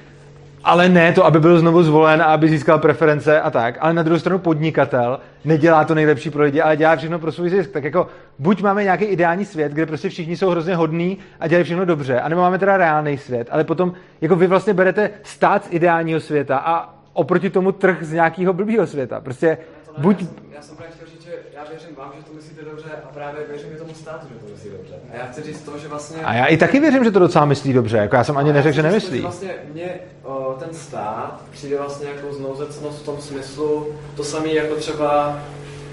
ale 0.64 0.90
ne 0.90 1.14
to, 1.14 1.26
aby 1.26 1.40
byl 1.40 1.60
znovu 1.60 1.84
zvolen 1.84 2.22
a 2.22 2.26
aby 2.26 2.50
získal 2.50 2.80
preference 2.80 3.42
a 3.42 3.52
tak. 3.52 3.78
Ale 3.80 3.94
na 3.94 4.04
druhou 4.04 4.20
stranu 4.20 4.40
podnikatel 4.40 5.20
nedělá 5.46 5.86
to 5.86 5.96
nejlepší 5.96 6.30
pro 6.30 6.44
lidi, 6.44 6.62
ale 6.62 6.78
dělá 6.78 6.96
všechno 6.96 7.20
pro 7.20 7.32
svůj 7.32 7.50
zisk. 7.50 7.72
Tak 7.72 7.84
jako 7.84 8.08
buď 8.40 8.62
máme 8.62 8.84
nějaký 8.84 9.06
ideální 9.06 9.46
svět, 9.46 9.72
kde 9.72 9.86
prostě 9.86 10.10
všichni 10.10 10.38
jsou 10.38 10.50
hrozně 10.50 10.76
hodní 10.76 11.18
a 11.40 11.48
dělají 11.48 11.64
všechno 11.64 11.86
dobře, 11.86 12.20
anebo 12.20 12.42
máme 12.42 12.60
teda 12.60 12.78
reálný 12.78 13.18
svět, 13.18 13.48
ale 13.52 13.64
potom 13.64 13.94
jako 14.22 14.36
vy 14.36 14.48
vlastně 14.48 14.74
berete 14.74 15.10
stát 15.24 15.66
z 15.66 15.68
ideálního 15.70 16.20
světa 16.20 16.58
a 16.58 16.94
oproti 17.14 17.50
tomu 17.50 17.72
trh 17.72 17.98
z 18.02 18.14
nějakého 18.14 18.54
blbýho 18.54 18.88
světa. 18.88 19.22
Prostě 19.22 19.58
buď 19.98 20.26
Já 20.56 20.62
jsem 20.62 20.78
právě 20.78 20.96
chtěl 20.96 21.08
říct, 21.08 21.24
že 21.24 21.32
já 21.58 21.61
věřím 21.72 21.96
vám, 21.96 22.12
že 22.18 22.24
to 22.24 22.34
myslíte 22.34 22.62
dobře 22.66 22.90
a 23.06 23.14
právě 23.14 23.42
věřím 23.50 23.70
i 23.74 23.76
tomu 23.76 23.94
státu, 23.94 24.28
že 24.34 24.40
to 24.40 24.52
myslí 24.54 24.70
dobře. 24.70 24.94
A 25.12 25.16
já 25.16 25.26
chci 25.26 25.44
říct 25.44 25.62
to, 25.62 25.78
že 25.78 25.88
vlastně... 25.88 26.18
A 26.24 26.34
já 26.34 26.46
i 26.46 26.58
taky 26.58 26.80
věřím, 26.80 27.04
že 27.04 27.12
to 27.12 27.20
docela 27.20 27.46
myslí 27.46 27.74
dobře. 27.74 27.98
Jako 27.98 28.16
já 28.16 28.24
jsem 28.24 28.38
ani 28.38 28.54
neřekl, 28.54 28.76
že 28.76 28.84
nemyslí. 28.84 29.22
Vlastně 29.22 29.50
mně 29.74 29.90
o, 30.24 30.56
ten 30.60 30.74
stát 30.74 31.42
přijde 31.52 31.78
vlastně 31.78 32.08
jako 32.10 32.34
znouzecnost 32.34 33.02
v 33.02 33.06
tom 33.06 33.18
smyslu, 33.22 33.88
to 34.16 34.24
samé 34.24 34.50
jako 34.50 34.76
třeba 34.76 35.40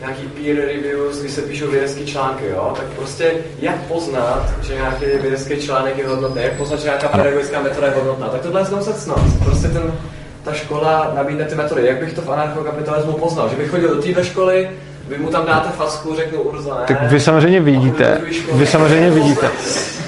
nějaký 0.00 0.28
peer 0.28 0.56
reviews, 0.56 1.20
kdy 1.20 1.28
se 1.28 1.42
píšou 1.42 1.70
vědecké 1.70 2.04
články, 2.04 2.48
jo, 2.48 2.74
tak 2.76 2.86
prostě 2.86 3.34
jak 3.58 3.76
poznat, 3.82 4.50
že 4.62 4.74
nějaký 4.74 5.04
vědecký 5.04 5.56
článek 5.56 5.98
je 5.98 6.08
hodnotný, 6.08 6.42
jak 6.42 6.56
poznat, 6.56 6.80
že 6.80 6.84
nějaká 6.84 7.08
pedagogická 7.08 7.62
metoda 7.62 7.86
je 7.86 7.92
hodnotná, 7.92 8.28
tak 8.28 8.40
tohle 8.40 8.60
je 8.60 8.64
znovu 8.64 8.84
cnost. 8.84 9.44
Prostě 9.44 9.68
ten, 9.68 9.92
ta 10.44 10.52
škola 10.52 11.12
nabídne 11.14 11.44
ty 11.44 11.54
metody. 11.54 11.86
Jak 11.86 12.00
bych 12.00 12.12
to 12.12 12.22
v 12.22 12.32
anarchokapitalismu 12.32 13.12
poznal? 13.12 13.48
Že 13.48 13.56
bych 13.56 13.70
chodil 13.70 13.94
do 13.94 14.02
téhle 14.02 14.24
školy, 14.24 14.70
vy 15.08 15.18
mu 15.18 15.28
tam 15.28 15.46
dáte 15.46 15.68
facku, 15.68 16.14
řeknu 16.16 16.42
Urza, 16.42 16.74
ne? 16.74 16.84
Tak 16.86 17.02
vy 17.02 17.20
samozřejmě 17.20 17.60
vidíte, 17.60 18.20
vy 18.52 18.66
samozřejmě 18.66 19.10
vidíte, 19.10 19.50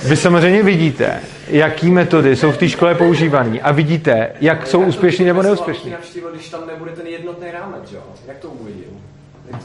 vy 0.05 0.17
samozřejmě 0.17 0.63
vidíte, 0.63 1.21
jaký 1.49 1.91
metody 1.91 2.37
jsou 2.37 2.53
v 2.53 2.57
té 2.57 2.69
škole 2.69 2.95
používané 2.95 3.61
a 3.61 3.73
vidíte, 3.73 4.29
jak 4.41 4.67
jsou 4.67 4.81
úspěšní 4.81 5.25
nebo 5.25 5.43
neúspěšní. 5.43 5.95
Když 6.33 6.49
tam 6.49 6.61
nebude 6.67 6.91
ten 6.91 7.07
jednotný 7.07 7.47
rámec, 7.51 7.93
jo? 7.93 8.01
Jak 8.27 8.39
to 8.39 8.49
uvidím? 8.49 8.85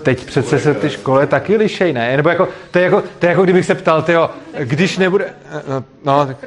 Teď 0.03 0.25
přece 0.25 0.59
se 0.59 0.73
ty 0.73 0.89
školy 0.89 1.27
taky 1.27 1.55
lišej, 1.55 1.93
ne? 1.93 2.17
Nebo 2.17 2.29
jako, 2.29 2.47
to, 2.71 2.79
je 2.79 2.83
jako, 2.83 3.03
to 3.19 3.25
je 3.25 3.29
jako 3.29 3.43
kdybych 3.43 3.65
se 3.65 3.75
ptal, 3.75 4.01
tyjo, 4.01 4.29
když 4.59 4.97
nebude... 4.97 5.25
No, 5.69 5.83
no 6.05 6.25
tak... 6.25 6.37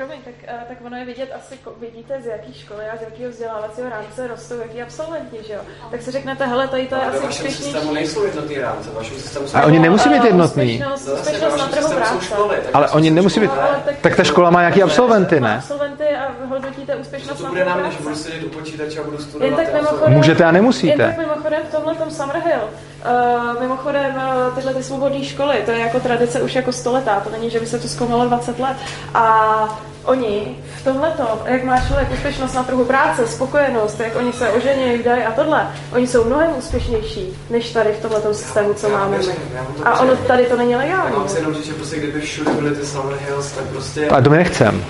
Tak, 0.48 0.56
eh, 0.62 0.64
tak 0.68 0.78
ono 0.86 0.96
je 0.96 1.04
vidět, 1.04 1.30
asi 1.36 1.58
vidíte, 1.80 2.22
z 2.22 2.26
jaký 2.26 2.54
školy 2.54 2.84
a 2.92 2.96
z 2.96 3.00
jakého 3.00 3.30
vzdělávacího 3.30 3.88
rámce 3.90 4.26
rostou, 4.26 4.54
jaký 4.58 4.82
absolventi, 4.82 5.36
že 5.46 5.52
jo? 5.52 5.60
Tak 5.90 6.02
si 6.02 6.10
řeknete, 6.10 6.46
hele, 6.46 6.68
tady 6.68 6.86
to 6.86 6.94
je 6.94 7.00
Ale 7.00 7.10
asi 7.10 7.18
ve 7.20 7.26
vašem 7.26 7.46
úspěšnější. 7.46 7.72
systému 7.72 7.92
nejsou 7.94 8.24
jednotný 8.24 8.58
rámce, 8.58 8.90
vašem 8.90 9.16
systému 9.16 9.46
jsou... 9.48 9.56
A 9.58 9.62
oni 9.62 9.78
nemusí 9.78 10.08
být 10.08 10.24
jednotný. 10.24 10.72
Úspěšnost, 10.72 11.08
úspěšnost 11.20 11.56
na 11.58 11.66
trhu 11.66 11.88
práce. 11.92 12.24
školy, 12.24 12.56
Ale 12.74 12.88
oni 12.90 13.10
nemusí 13.10 13.40
být... 13.40 13.50
Ale 13.50 13.82
tak- 13.84 13.96
Tak 14.00 14.16
ta 14.16 14.24
škola 14.24 14.50
má 14.50 14.60
nějaký 14.60 14.82
absolventy, 14.82 15.40
ne? 15.40 15.56
Absolventy 15.56 16.04
a 16.04 16.28
hodnotíte 16.48 16.96
úspěšnost 16.96 17.38
To 17.38 17.42
na 17.44 17.48
bude 17.48 17.64
trhu 17.64 17.76
na 17.76 17.82
mě, 17.82 17.90
že 17.90 17.96
práce. 17.96 18.02
budu 18.02 18.16
sedět 18.16 18.42
u 18.44 18.48
počítače 18.48 19.00
a 19.00 19.02
budu 19.02 19.18
studovat. 19.18 19.60
Můžete 20.08 20.44
a 20.44 20.50
nemusíte. 20.52 21.02
Jen 21.02 21.14
tak 21.16 21.18
mimochodem 21.18 21.60
v 21.68 21.74
tomhle 21.74 21.94
tom 21.94 22.10
Summerhill, 22.10 22.60
uh, 22.64 23.60
mimochodem 23.60 24.14
uh, 24.16 24.54
tyhle 24.54 24.74
ty 24.74 24.82
svobodné 24.82 25.24
školy, 25.24 25.62
to 25.64 25.70
je 25.70 25.78
jako 25.78 26.00
tradice 26.00 26.42
už 26.42 26.54
jako 26.54 26.72
stoletá, 26.72 27.20
to 27.20 27.30
není, 27.30 27.50
že 27.50 27.60
by 27.60 27.66
se 27.66 27.78
to 27.78 27.88
zkoumalo 27.88 28.24
20 28.24 28.58
let. 28.58 28.76
A 29.14 29.78
oni 30.08 30.56
v 30.80 30.84
tomhle 30.84 31.12
jak 31.44 31.64
má 31.64 31.80
člověk 31.80 32.12
úspěšnost 32.12 32.54
na 32.54 32.62
trhu 32.62 32.84
práce, 32.84 33.26
spokojenost, 33.26 34.00
jak 34.00 34.16
oni 34.16 34.32
se 34.32 34.48
ožení, 34.50 35.02
dají 35.04 35.22
a 35.22 35.30
tohle, 35.32 35.66
oni 35.94 36.06
jsou 36.06 36.24
mnohem 36.24 36.50
úspěšnější, 36.58 37.36
než 37.50 37.72
tady 37.72 37.90
v 37.92 38.02
tomhle 38.02 38.34
systému, 38.34 38.74
co 38.74 38.88
Já 38.88 38.98
máme 38.98 39.18
my. 39.18 39.24
já 39.54 39.62
mu 39.62 39.68
to 39.76 39.86
A 39.88 40.00
ono 40.00 40.16
tady 40.16 40.44
to 40.44 40.56
není 40.56 40.76
legální. 40.76 41.12
Já 41.12 41.18
mám 41.18 41.28
si 41.28 41.38
jenom 41.38 41.54
říct, 41.54 41.66
že 41.66 41.72
prostě 41.74 41.96
kdyby 41.96 42.20
všude 42.20 42.50
byly 42.50 42.70
ty 42.76 42.86
Summer 42.86 43.18
Hills, 43.28 43.52
tak 43.52 43.64
prostě... 43.64 44.08
A 44.08 44.20
to 44.20 44.30
my 44.30 44.36
nechcem. 44.36 44.84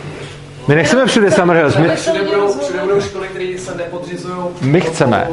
My 0.69 0.75
nechceme 0.75 1.07
všude 1.07 1.31
Summer 1.31 1.57
Hills, 1.57 1.77
my, 1.77 1.97
Všude 1.97 2.23
budou, 2.23 2.59
všude 2.59 2.79
budou 2.83 3.01
školy, 3.01 3.29
které 3.29 3.59
se 3.59 3.75
nepodřizují 3.75 4.35
My 4.61 4.81
chceme. 4.81 5.29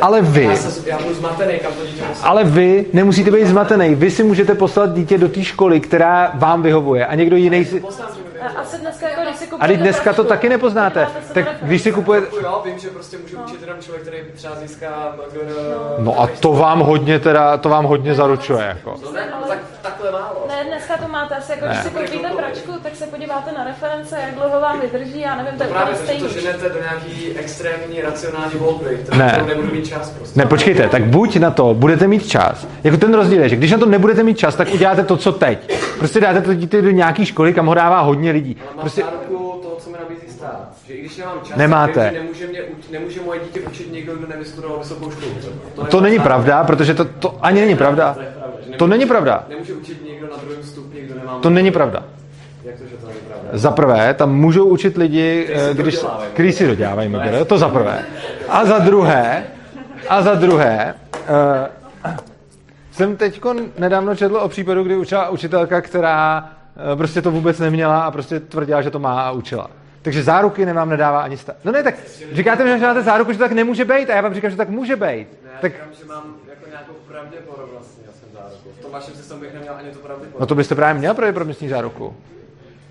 Ale 0.00 0.22
vy- 0.22 0.44
Já, 0.44 0.56
se, 0.56 0.90
já 0.90 0.98
budu 0.98 1.14
zmatený, 1.14 1.58
kam 1.58 1.72
to 1.72 1.86
dítě 1.86 2.02
musí. 2.08 2.20
ale 2.22 2.44
vy 2.44 2.86
nemusíte 2.92 3.30
být 3.30 3.46
zmatený. 3.46 3.94
Vy 3.94 4.10
si 4.10 4.22
můžete 4.22 4.54
poslat 4.54 4.94
dítě 4.94 5.18
do 5.18 5.28
té 5.28 5.44
školy, 5.44 5.80
která 5.80 6.30
vám 6.34 6.62
vyhovuje 6.62 7.06
a 7.06 7.14
někdo 7.14 7.36
jiný 7.36 7.64
si... 7.64 7.82
A 8.42 8.60
Asi 8.60 8.78
dneska, 8.78 9.08
jako 9.08 9.20
když 9.22 9.36
si 9.36 9.48
A 9.60 9.66
teď 9.66 9.78
dneska 9.80 10.12
to 10.12 10.24
taky 10.24 10.48
nepoznáte. 10.48 11.08
se 11.26 11.34
Tak 11.34 11.44
když 11.62 11.82
si 11.82 11.92
kupujete... 11.92 12.26
Jako 12.26 12.40
Jo, 12.46 12.62
vím, 12.64 12.78
že 12.78 12.88
prostě 12.88 13.18
můžu 13.18 13.36
učit 13.38 13.60
jenom 13.60 13.76
člověk, 13.80 14.02
který 14.02 14.18
třeba 14.34 14.54
získá... 14.54 15.14
No 15.98 16.20
a 16.20 16.26
to 16.40 16.52
vám 16.52 16.80
hodně 16.80 17.18
teda, 17.18 17.56
to 17.56 17.68
vám 17.68 17.84
hodně 17.84 18.14
zaručuje, 18.14 18.64
jako. 18.66 18.94
No 19.04 19.12
ne, 19.12 19.20
no 19.40 19.48
tak 19.48 19.58
takhle 19.82 20.12
málo. 20.12 20.46
Ne, 20.48 20.64
dneska 20.68 20.96
to 20.96 21.08
máte 21.12 21.36
asi 21.36 21.52
jako, 21.52 21.64
Ne. 21.66 21.70
když 21.72 21.82
si 21.84 21.90
koupíte 21.90 22.28
pračku, 22.36 22.72
tak 22.82 22.96
se 22.96 23.06
podíváte 23.06 23.52
na 23.58 23.64
reference, 23.64 24.16
jak 24.26 24.34
dlouho 24.34 24.60
vám 24.60 24.80
vydrží, 24.80 25.20
já 25.20 25.36
nevím, 25.36 25.52
to 25.52 25.58
To 25.58 25.64
je 25.64 25.70
právě 25.70 25.94
úplně 25.94 26.18
to, 26.18 26.18
že 26.18 26.24
to 26.24 26.30
stejný. 26.30 26.46
ženete 26.46 26.68
do 26.74 26.80
nějaký 26.82 27.38
extrémní 27.38 28.00
racionální 28.02 28.54
volby, 28.58 28.98
Ne. 29.16 29.44
nebudu 29.46 29.72
mít 29.74 29.88
čas 29.88 30.10
prostě. 30.10 30.40
Ne, 30.40 30.46
počkejte, 30.46 30.88
tak 30.88 31.04
buď 31.04 31.36
na 31.36 31.50
to 31.50 31.74
budete 31.74 32.06
mít 32.06 32.26
čas. 32.28 32.66
Jako 32.84 32.96
ten 32.96 33.14
rozdíl 33.14 33.42
je, 33.42 33.48
že 33.48 33.56
když 33.56 33.72
na 33.72 33.78
to 33.78 33.86
nebudete 33.86 34.22
mít 34.22 34.38
čas, 34.38 34.54
tak 34.54 34.68
uděláte 34.74 35.04
to, 35.04 35.16
co 35.16 35.32
teď. 35.32 35.72
Prostě 35.98 36.20
dáte 36.20 36.40
to 36.40 36.54
dítě 36.54 36.82
do 36.82 36.90
nějaké 36.90 37.26
školy, 37.26 37.52
kam 37.54 37.66
ho 37.66 37.74
dává 37.74 38.00
hodně 38.00 38.29
lidí. 38.32 38.56
Ale 38.60 38.70
mám 38.76 38.80
Prostě 38.80 39.02
toho, 39.62 39.76
co 39.78 39.90
mi 39.90 39.96
nabízí 39.98 40.28
stát. 40.28 40.68
Že 40.86 40.94
i 40.94 41.00
když 41.00 41.16
nemám 41.16 41.38
čas, 41.44 41.56
Nemáte. 41.56 42.02
vím, 42.04 42.12
že 42.12 42.18
nemůže, 42.20 42.46
mě, 42.46 42.60
nemůže 42.90 43.20
moje 43.20 43.40
dítě 43.40 43.60
učit 43.60 43.92
někdo, 43.92 44.16
kdo 44.16 44.26
nevystudoval 44.26 44.78
vysokou 44.78 45.10
školu. 45.10 45.32
třeba. 45.38 45.86
to 45.86 45.96
nemá 45.96 46.02
není 46.02 46.16
stát. 46.16 46.24
pravda, 46.24 46.64
protože 46.64 46.94
to, 46.94 47.04
to 47.04 47.38
ani 47.40 47.60
není 47.60 47.76
pravda. 47.76 48.16
Že 48.70 48.76
To 48.76 48.86
není 48.86 49.06
pravda. 49.06 49.44
Nemůže 49.48 49.72
učit 49.74 50.04
někdo 50.04 50.26
na 50.26 50.36
druhém 50.44 50.62
stupni, 50.62 51.00
kdo 51.00 51.14
nemá... 51.14 51.38
To 51.38 51.50
není 51.50 51.70
pravda. 51.70 52.02
Jak 52.64 52.78
to, 52.78 52.84
že 52.86 52.96
to 52.96 53.06
není 53.06 53.18
pravda? 53.28 53.48
Za 53.52 53.70
prvé, 53.70 54.14
tam 54.14 54.34
můžou 54.34 54.64
učit 54.64 54.96
lidi, 54.96 55.48
eh, 55.52 55.74
když, 55.74 55.98
který 56.32 56.52
si 56.52 56.66
dodělávají 56.66 57.08
MGR, 57.08 57.44
to 57.44 57.58
za 57.58 57.68
prvé. 57.68 58.04
A 58.48 58.64
za 58.64 58.78
druhé, 58.78 59.44
a 60.08 60.22
za 60.22 60.34
druhé, 60.34 60.94
uh, 62.04 62.14
jsem 62.92 63.16
teď 63.16 63.40
nedávno 63.78 64.16
četl 64.16 64.36
o 64.36 64.48
případu, 64.48 64.84
kdy 64.84 64.96
učila 64.96 65.28
učitelka, 65.28 65.80
která 65.80 66.48
prostě 66.96 67.22
to 67.22 67.30
vůbec 67.30 67.58
neměla 67.58 68.02
a 68.02 68.10
prostě 68.10 68.40
tvrdila, 68.40 68.82
že 68.82 68.90
to 68.90 68.98
má 68.98 69.22
a 69.22 69.30
učila. 69.30 69.70
Takže 70.02 70.22
záruky 70.22 70.66
nemám 70.66 70.88
nedává 70.88 71.20
ani 71.20 71.36
stát. 71.36 71.56
No 71.64 71.72
ne, 71.72 71.82
tak 71.82 71.94
říkáte, 72.32 72.78
že 72.78 72.86
máte 72.86 73.02
záruku, 73.02 73.32
že 73.32 73.38
to 73.38 73.44
tak 73.44 73.52
nemůže 73.52 73.84
být 73.84 74.10
a 74.10 74.14
já 74.14 74.20
vám 74.20 74.34
říkám, 74.34 74.50
že 74.50 74.56
tak 74.56 74.68
může 74.68 74.96
být. 74.96 75.28
Ne, 75.44 75.50
já 75.52 75.58
Tak, 75.60 75.72
říkám, 75.72 75.88
že 76.00 76.04
mám 76.04 76.34
jako 76.50 76.70
nějakou 76.70 76.92
pravděpodobnost, 77.08 77.98
měl 78.02 78.12
jsem 78.12 78.28
záruku. 78.34 78.68
V 78.78 78.82
tom 78.82 78.92
vašem 78.92 79.14
systému 79.14 79.40
bych 79.40 79.54
neměl 79.54 79.74
ani 79.78 79.90
tu 79.90 79.98
pravděpodobnost. 79.98 80.40
no 80.40 80.46
to 80.46 80.54
byste 80.54 80.74
právě 80.74 80.98
měl 80.98 81.14
pravděpodobnostní 81.14 81.68
záruku. 81.68 82.16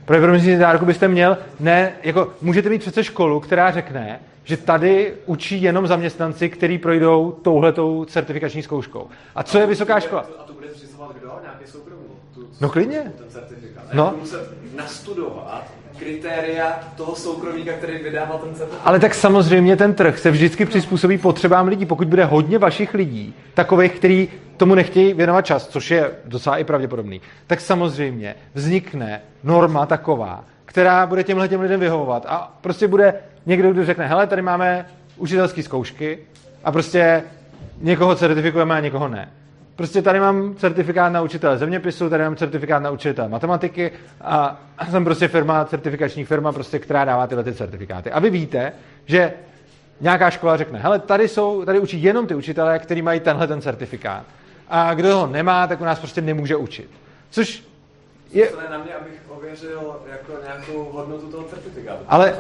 Pravděpodobnostní 0.06 0.58
záruku 0.58 0.86
byste 0.86 1.08
měl, 1.08 1.38
ne, 1.60 1.92
jako 2.04 2.34
můžete 2.42 2.70
mít 2.70 2.80
přece 2.82 3.04
školu, 3.04 3.40
která 3.40 3.72
řekne, 3.72 4.20
že 4.44 4.58
tady 4.58 5.14
učí 5.26 5.62
jenom 5.62 5.88
zaměstnanci, 5.88 6.50
kteří 6.50 6.78
projdou 6.78 7.32
touhletou 7.42 8.06
certifikační 8.06 8.64
zkouškou. 8.64 9.08
A 9.36 9.44
co 9.44 9.60
je 9.60 9.68
vysoká 9.68 10.00
škola? 10.00 10.26
A 10.40 10.44
to 10.44 10.54
bude 10.54 10.68
zřizovat 10.74 11.16
kdo? 11.20 11.32
Nějaký 11.42 11.72
soukromý? 11.72 12.04
Tu, 12.34 12.48
No 12.62 12.70
klidně. 12.70 13.12
Ten 13.18 13.30
certifikát. 13.30 13.84
No. 13.94 14.04
No. 14.04 14.18
Muset 14.20 14.54
nastudovat 14.78 15.72
kritéria 16.00 16.80
toho 16.98 17.16
soukromníka, 17.16 17.74
který 17.74 18.04
vydával 18.04 18.40
ten 18.40 18.56
certifikát. 18.56 18.88
Ale 18.88 19.00
tak 19.00 19.16
samozřejmě 19.16 19.76
ten 19.76 19.94
trh 19.94 20.20
se 20.20 20.32
vždycky 20.32 20.66
přizpůsobí 20.66 21.18
potřebám 21.18 21.68
lidí. 21.68 21.86
Pokud 21.86 22.08
bude 22.08 22.26
hodně 22.26 22.58
vašich 22.58 22.94
lidí, 22.94 23.34
takových, 23.54 23.92
kteří 23.92 24.30
tomu 24.58 24.76
nechtějí 24.76 25.14
věnovat 25.14 25.46
čas, 25.46 25.68
což 25.68 25.92
je 25.92 26.12
docela 26.26 26.58
i 26.58 26.64
pravděpodobný, 26.64 27.22
tak 27.48 27.62
samozřejmě 27.62 28.36
vznikne 28.54 29.22
norma 29.44 29.86
taková, 29.86 30.46
která 30.70 31.08
bude 31.08 31.24
těmhle 31.24 31.48
těm 31.48 31.62
lidem 31.62 31.80
vyhovovat. 31.80 32.26
A 32.30 32.58
prostě 32.62 32.88
bude 32.88 33.14
někdo, 33.46 33.72
kdo 33.72 33.86
řekne, 33.86 34.08
hele, 34.08 34.28
tady 34.28 34.42
máme 34.42 34.86
učitelské 35.18 35.64
zkoušky 35.64 36.20
a 36.64 36.72
prostě 36.72 37.24
někoho 37.82 38.16
certifikujeme 38.16 38.76
a 38.76 38.80
někoho 38.80 39.08
ne. 39.08 39.30
Prostě 39.76 40.02
tady 40.02 40.20
mám 40.20 40.56
certifikát 40.56 41.14
na 41.14 41.22
učitele 41.22 41.58
zeměpisu, 41.58 42.10
tady 42.10 42.24
mám 42.24 42.36
certifikát 42.36 42.84
na 42.84 42.92
učitele 42.92 43.30
matematiky 43.30 43.92
a 44.22 44.62
jsem 44.92 45.04
prostě 45.04 45.28
firma, 45.28 45.66
certifikační 45.66 46.26
firma, 46.26 46.52
prostě, 46.52 46.80
která 46.80 47.06
dává 47.06 47.28
tyhle 47.28 47.44
ty 47.44 47.54
certifikáty. 47.54 48.12
A 48.12 48.20
vy 48.20 48.30
víte, 48.30 48.72
že 49.06 49.34
nějaká 50.02 50.30
škola 50.30 50.58
řekne, 50.58 50.80
hele, 50.80 51.00
tady, 51.00 51.28
jsou, 51.28 51.66
tady 51.66 51.80
učí 51.80 52.04
jenom 52.04 52.28
ty 52.28 52.36
učitelé, 52.36 52.80
kteří 52.80 53.02
mají 53.02 53.20
tenhle 53.20 53.48
ten 53.48 53.62
certifikát. 53.62 54.24
A 54.70 54.94
kdo 54.94 55.18
ho 55.18 55.28
nemá, 55.28 55.68
tak 55.68 55.82
u 55.82 55.86
nás 55.86 56.00
prostě 56.00 56.22
nemůže 56.22 56.56
učit. 56.56 56.90
Což 57.30 57.69
je, 58.32 58.50
na 58.72 58.78
mě, 58.78 58.94
abych 58.94 59.22
ověřil 59.30 59.96
jako 60.12 60.32
nějakou 60.44 60.92
hodnotu 60.92 61.28
toho 61.28 61.44
certifikátu. 61.44 62.00
ale 62.08 62.36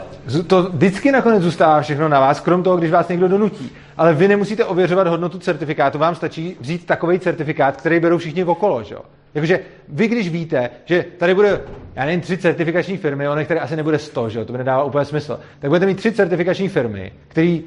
to 0.47 0.63
vždycky 0.63 1.11
nakonec 1.11 1.43
zůstává 1.43 1.81
všechno 1.81 2.09
na 2.09 2.19
vás, 2.19 2.39
krom 2.39 2.63
toho, 2.63 2.77
když 2.77 2.91
vás 2.91 3.07
někdo 3.07 3.27
donutí. 3.27 3.71
Ale 3.97 4.13
vy 4.13 4.27
nemusíte 4.27 4.65
ověřovat 4.65 5.07
hodnotu 5.07 5.39
certifikátu, 5.39 5.97
vám 5.97 6.15
stačí 6.15 6.57
vzít 6.59 6.85
takový 6.85 7.19
certifikát, 7.19 7.77
který 7.77 7.99
berou 7.99 8.17
všichni 8.17 8.43
okolo, 8.43 8.83
že 8.83 8.95
jo? 8.95 9.01
Jakože 9.33 9.59
vy, 9.87 10.07
když 10.07 10.29
víte, 10.29 10.69
že 10.85 11.05
tady 11.17 11.35
bude, 11.35 11.61
já 11.95 12.05
nevím, 12.05 12.21
tři 12.21 12.37
certifikační 12.37 12.97
firmy, 12.97 13.29
ono 13.29 13.45
tady 13.45 13.59
asi 13.59 13.75
nebude 13.75 13.99
sto, 13.99 14.29
že 14.29 14.39
jo? 14.39 14.45
To 14.45 14.51
by 14.51 14.57
nedávalo 14.57 14.87
úplně 14.87 15.05
smysl. 15.05 15.39
Tak 15.59 15.69
budete 15.69 15.85
mít 15.85 15.97
tři 15.97 16.11
certifikační 16.11 16.69
firmy, 16.69 17.11
které 17.27 17.59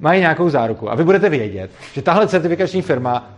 mají 0.00 0.20
nějakou 0.20 0.48
záruku. 0.50 0.90
A 0.90 0.94
vy 0.94 1.04
budete 1.04 1.28
vědět, 1.28 1.70
že 1.92 2.02
tahle 2.02 2.28
certifikační 2.28 2.82
firma 2.82 3.30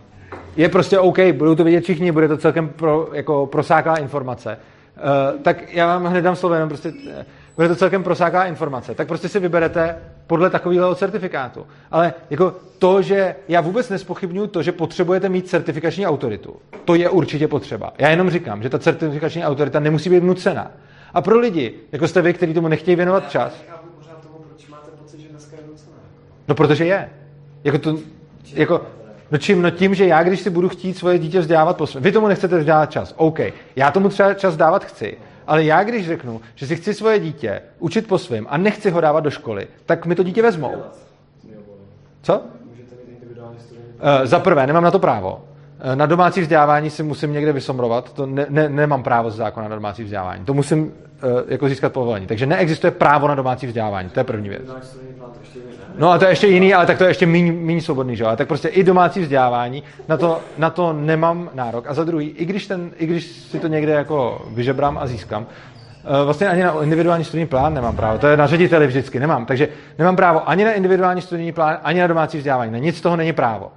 je 0.55 0.69
prostě 0.69 0.99
OK, 0.99 1.19
budou 1.31 1.55
to 1.55 1.63
vidět 1.63 1.83
všichni, 1.83 2.11
bude 2.11 2.27
to 2.27 2.37
celkem 2.37 2.69
pro, 2.69 3.09
jako 3.13 3.45
prosáklá 3.45 3.95
informace. 3.95 4.57
Uh, 4.97 5.41
tak 5.41 5.73
já 5.73 5.87
vám 5.87 6.05
hned 6.05 6.21
dám 6.21 6.35
slovo, 6.35 6.55
jenom 6.55 6.69
prostě, 6.69 6.93
eh, 7.11 7.25
bude 7.55 7.67
to 7.67 7.75
celkem 7.75 8.03
prosáklá 8.03 8.45
informace. 8.45 8.95
Tak 8.95 9.07
prostě 9.07 9.29
si 9.29 9.39
vyberete 9.39 9.97
podle 10.27 10.49
takového 10.49 10.95
certifikátu. 10.95 11.67
Ale 11.91 12.13
jako 12.29 12.55
to, 12.79 13.01
že 13.01 13.35
já 13.47 13.61
vůbec 13.61 13.89
nespochybnuju 13.89 14.47
to, 14.47 14.61
že 14.63 14.71
potřebujete 14.71 15.29
mít 15.29 15.47
certifikační 15.47 16.07
autoritu, 16.07 16.55
to 16.85 16.95
je 16.95 17.09
určitě 17.09 17.47
potřeba. 17.47 17.93
Já 17.97 18.09
jenom 18.09 18.29
říkám, 18.29 18.63
že 18.63 18.69
ta 18.69 18.79
certifikační 18.79 19.45
autorita 19.45 19.79
nemusí 19.79 20.09
být 20.09 20.23
nucena. 20.23 20.71
A 21.13 21.21
pro 21.21 21.39
lidi, 21.39 21.73
jako 21.91 22.07
jste 22.07 22.21
vy, 22.21 22.33
kteří 22.33 22.53
tomu 22.53 22.67
nechtějí 22.67 22.95
věnovat 22.95 23.31
čas, 23.31 23.61
Nechápu 23.61 23.87
pořád 23.87 24.21
tomu, 24.21 24.35
proč 24.49 24.67
máte 24.67 24.91
pocit, 24.91 25.19
že 25.19 25.29
dneska 25.29 25.55
je 25.55 25.63
nucené. 25.71 25.97
No 26.47 26.55
protože 26.55 26.85
je. 26.85 27.09
Jako 27.63 27.77
to, 27.77 27.97
jako, 28.53 28.81
no 29.33 29.39
čím? 29.39 29.61
No 29.61 29.69
tím, 29.71 29.95
že 29.95 30.07
já, 30.07 30.23
když 30.23 30.39
si 30.39 30.49
budu 30.49 30.69
chtít 30.69 30.97
svoje 30.97 31.19
dítě 31.19 31.39
vzdělávat 31.39 31.77
po 31.77 31.87
svém, 31.87 32.03
vy 32.03 32.11
tomu 32.11 32.27
nechcete 32.27 32.57
vzdělávat 32.57 32.91
čas, 32.91 33.13
OK. 33.17 33.39
Já 33.75 33.91
tomu 33.91 34.09
třeba 34.09 34.33
čas 34.33 34.57
dávat 34.57 34.85
chci, 34.85 35.17
ale 35.47 35.63
já, 35.63 35.83
když 35.83 36.07
řeknu, 36.07 36.41
že 36.55 36.67
si 36.67 36.75
chci 36.75 36.93
svoje 36.93 37.19
dítě 37.19 37.61
učit 37.79 38.07
po 38.07 38.17
svém 38.17 38.47
a 38.49 38.57
nechci 38.57 38.89
ho 38.89 39.01
dávat 39.01 39.19
do 39.19 39.29
školy, 39.29 39.67
tak 39.85 40.05
mi 40.05 40.15
to 40.15 40.23
dítě 40.23 40.41
vezmou. 40.41 40.73
Co? 42.21 42.37
Uh, 42.39 44.25
za 44.25 44.39
prvé, 44.39 44.67
nemám 44.67 44.83
na 44.83 44.91
to 44.91 44.99
právo. 44.99 45.41
Eh, 45.79 45.95
Na 45.95 46.05
domácí 46.05 46.41
vzdělávání 46.41 46.89
si 46.89 47.03
musím 47.03 47.33
někde 47.33 47.53
vysomrovat, 47.53 48.13
to 48.13 48.25
ne, 48.25 48.45
ne, 48.49 48.69
nemám 48.69 49.03
právo 49.03 49.31
z 49.31 49.35
zákona 49.35 49.67
na 49.67 49.75
domácí 49.75 50.03
vzdělávání. 50.03 50.45
To 50.45 50.53
musím 50.53 50.93
jako 51.47 51.69
získat 51.69 51.93
povolení. 51.93 52.27
Takže 52.27 52.45
neexistuje 52.45 52.91
právo 52.91 53.27
na 53.27 53.35
domácí 53.35 53.67
vzdělávání, 53.67 54.09
to 54.09 54.19
je 54.19 54.23
první 54.23 54.49
věc. 54.49 54.61
No 55.97 56.11
a 56.11 56.17
to 56.17 56.25
je 56.25 56.31
ještě 56.31 56.47
jiný, 56.47 56.73
ale 56.73 56.85
tak 56.85 56.97
to 56.97 57.03
je 57.03 57.09
ještě 57.09 57.25
méně, 57.25 57.81
svobodný, 57.81 58.15
že 58.15 58.23
jo? 58.23 58.29
Tak 58.35 58.47
prostě 58.47 58.67
i 58.67 58.83
domácí 58.83 59.21
vzdělávání, 59.21 59.83
na 60.07 60.17
to, 60.17 60.39
na 60.57 60.69
to 60.69 60.93
nemám 60.93 61.49
nárok. 61.53 61.85
A 61.87 61.93
za 61.93 62.03
druhý, 62.03 62.27
i 62.27 62.45
když, 62.45 62.67
ten, 62.67 62.91
i 62.97 63.05
když 63.05 63.25
si 63.25 63.59
to 63.59 63.67
někde 63.67 63.91
jako 63.91 64.45
vyžebrám 64.49 64.97
a 64.97 65.07
získám, 65.07 65.45
eh, 65.45 66.25
vlastně 66.25 66.47
ani 66.47 66.63
na 66.63 66.83
individuální 66.83 67.23
studijní 67.23 67.47
plán 67.47 67.73
nemám 67.73 67.95
právo. 67.95 68.19
To 68.19 68.27
je 68.27 68.37
na 68.37 68.47
řediteli 68.47 68.87
vždycky, 68.87 69.19
nemám. 69.19 69.45
Takže 69.45 69.67
nemám 69.99 70.15
právo 70.15 70.49
ani 70.49 70.65
na 70.65 70.71
individuální 70.71 71.21
studijní 71.21 71.51
plán, 71.51 71.77
ani 71.83 71.99
na 71.99 72.07
domácí 72.07 72.37
vzdělávání. 72.37 72.71
Na 72.71 72.77
nic 72.77 72.97
z 72.97 73.01
toho 73.01 73.15
není 73.15 73.33
právo. 73.33 73.71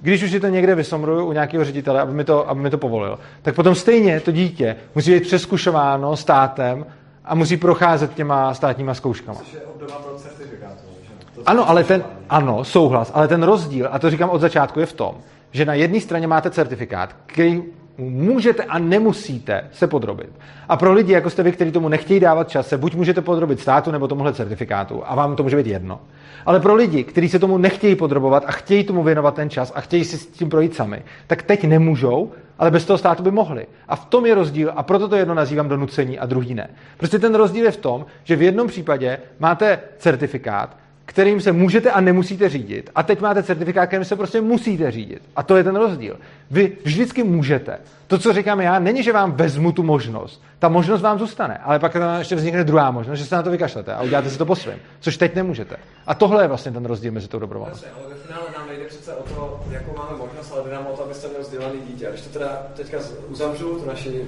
Když 0.00 0.22
už 0.22 0.30
si 0.30 0.40
to 0.40 0.46
někde 0.46 0.74
vysomruju 0.74 1.26
u 1.26 1.32
nějakého 1.32 1.64
ředitele, 1.64 2.00
aby 2.00 2.12
mi, 2.12 2.24
to, 2.24 2.48
aby 2.48 2.60
mi 2.60 2.70
to 2.70 2.78
povolil, 2.78 3.18
tak 3.42 3.54
potom 3.54 3.74
stejně 3.74 4.20
to 4.20 4.32
dítě 4.32 4.76
musí 4.94 5.10
být 5.10 5.22
přeskušováno 5.22 6.16
státem 6.16 6.86
a 7.24 7.34
musí 7.34 7.56
procházet 7.56 8.14
těma 8.14 8.54
státníma 8.54 8.94
zkouškama. 8.94 9.38
Což 9.38 9.52
je 9.52 9.60
obdoba 9.60 9.94
pro 9.94 10.18
certifikátu. 10.18 10.82
že? 11.02 11.26
To, 11.34 11.40
co 11.40 11.50
Ano, 11.50 11.68
ale 11.68 11.84
ten, 11.84 12.04
ano, 12.30 12.64
souhlas, 12.64 13.10
ale 13.14 13.28
ten 13.28 13.42
rozdíl, 13.42 13.88
a 13.90 13.98
to 13.98 14.10
říkám 14.10 14.30
od 14.30 14.40
začátku, 14.40 14.80
je 14.80 14.86
v 14.86 14.92
tom, 14.92 15.14
že 15.50 15.64
na 15.64 15.74
jedné 15.74 16.00
straně 16.00 16.26
máte 16.26 16.50
certifikát, 16.50 17.16
který 17.26 17.62
můžete 17.98 18.62
a 18.62 18.78
nemusíte 18.78 19.68
se 19.72 19.86
podrobit. 19.86 20.30
A 20.68 20.76
pro 20.76 20.92
lidi, 20.92 21.12
jako 21.12 21.30
jste 21.30 21.42
vy, 21.42 21.52
kteří 21.52 21.72
tomu 21.72 21.88
nechtějí 21.88 22.20
dávat 22.20 22.48
čas, 22.48 22.68
se 22.68 22.78
buď 22.78 22.94
můžete 22.94 23.20
podrobit 23.20 23.60
státu 23.60 23.90
nebo 23.90 24.08
tomuhle 24.08 24.32
certifikátu 24.32 25.02
a 25.06 25.14
vám 25.14 25.36
to 25.36 25.42
může 25.42 25.56
být 25.56 25.66
jedno. 25.66 26.00
Ale 26.46 26.60
pro 26.60 26.74
lidi, 26.74 27.04
kteří 27.04 27.28
se 27.28 27.38
tomu 27.38 27.58
nechtějí 27.58 27.96
podrobovat 27.96 28.44
a 28.46 28.52
chtějí 28.52 28.84
tomu 28.84 29.02
věnovat 29.02 29.34
ten 29.34 29.50
čas 29.50 29.72
a 29.74 29.80
chtějí 29.80 30.04
si 30.04 30.18
s 30.18 30.26
tím 30.26 30.48
projít 30.48 30.74
sami, 30.74 31.02
tak 31.26 31.42
teď 31.42 31.64
nemůžou, 31.64 32.32
ale 32.58 32.70
bez 32.70 32.84
toho 32.84 32.98
státu 32.98 33.22
by 33.22 33.30
mohli. 33.30 33.66
A 33.88 33.96
v 33.96 34.04
tom 34.04 34.26
je 34.26 34.34
rozdíl 34.34 34.72
a 34.76 34.82
proto 34.82 35.08
to 35.08 35.16
jedno 35.16 35.34
nazývám 35.34 35.68
donucení 35.68 36.18
a 36.18 36.26
druhý 36.26 36.54
ne. 36.54 36.68
Prostě 36.96 37.18
ten 37.18 37.34
rozdíl 37.34 37.64
je 37.64 37.70
v 37.70 37.76
tom, 37.76 38.06
že 38.24 38.36
v 38.36 38.42
jednom 38.42 38.68
případě 38.68 39.18
máte 39.38 39.80
certifikát, 39.98 40.76
kterým 41.08 41.40
se 41.40 41.52
můžete 41.52 41.90
a 41.90 42.00
nemusíte 42.00 42.48
řídit. 42.48 42.90
A 42.94 43.02
teď 43.02 43.20
máte 43.20 43.42
certifikát, 43.42 43.88
kterým 43.88 44.04
se 44.04 44.16
prostě 44.16 44.40
musíte 44.40 44.90
řídit. 44.90 45.22
A 45.36 45.42
to 45.42 45.56
je 45.56 45.64
ten 45.64 45.76
rozdíl. 45.76 46.16
Vy 46.50 46.76
vždycky 46.84 47.24
můžete. 47.24 47.78
To, 48.06 48.18
co 48.18 48.32
říkám 48.32 48.60
já, 48.60 48.78
není, 48.78 49.02
že 49.02 49.12
vám 49.12 49.32
vezmu 49.32 49.72
tu 49.72 49.82
možnost. 49.82 50.42
Ta 50.58 50.68
možnost 50.68 51.02
vám 51.02 51.18
zůstane, 51.18 51.58
ale 51.64 51.78
pak 51.78 51.92
tam 51.92 52.18
ještě 52.18 52.34
vznikne 52.36 52.64
druhá 52.64 52.90
možnost, 52.90 53.18
že 53.18 53.24
se 53.24 53.36
na 53.36 53.42
to 53.42 53.50
vykašlete 53.50 53.94
a 53.94 54.02
uděláte 54.02 54.30
si 54.30 54.38
to 54.38 54.46
po 54.46 54.56
svém. 54.56 54.78
Což 55.00 55.16
teď 55.16 55.34
nemůžete. 55.34 55.76
A 56.06 56.14
tohle 56.14 56.44
je 56.44 56.48
vlastně 56.48 56.72
ten 56.72 56.84
rozdíl 56.84 57.12
mezi 57.12 57.28
tou 57.28 57.38
dobrovolností. 57.38 57.86
Ale 57.96 58.14
ve 58.14 58.14
finále 58.14 58.46
nám 58.58 58.68
nejde 58.68 58.84
přece 58.84 59.14
o 59.14 59.22
to, 59.22 59.60
jakou 59.70 59.96
máme 59.96 60.18
možnost, 60.18 60.52
ale 60.52 60.62
jde 60.64 60.74
nám 60.74 60.86
o 60.86 60.96
to, 60.96 61.04
abyste 61.04 61.28
měl 61.28 61.40
vzdělaný 61.40 61.80
dítě. 61.86 62.06
A 62.06 62.10
když 62.10 62.22
to 62.22 62.38
teda 62.38 62.62
teďka 62.76 62.98
uzavřu, 63.28 63.78
tu 63.78 63.86
naši 63.86 64.22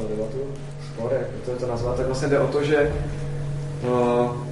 no, 0.00 0.08
debatu, 0.08 0.38
spor, 0.92 1.12
jak 1.12 1.26
to, 1.44 1.64
to 1.64 1.70
nazvat, 1.70 1.96
tak 1.96 2.06
vlastně 2.06 2.28
jde 2.28 2.38
o 2.38 2.46
to, 2.46 2.64
že 2.64 2.92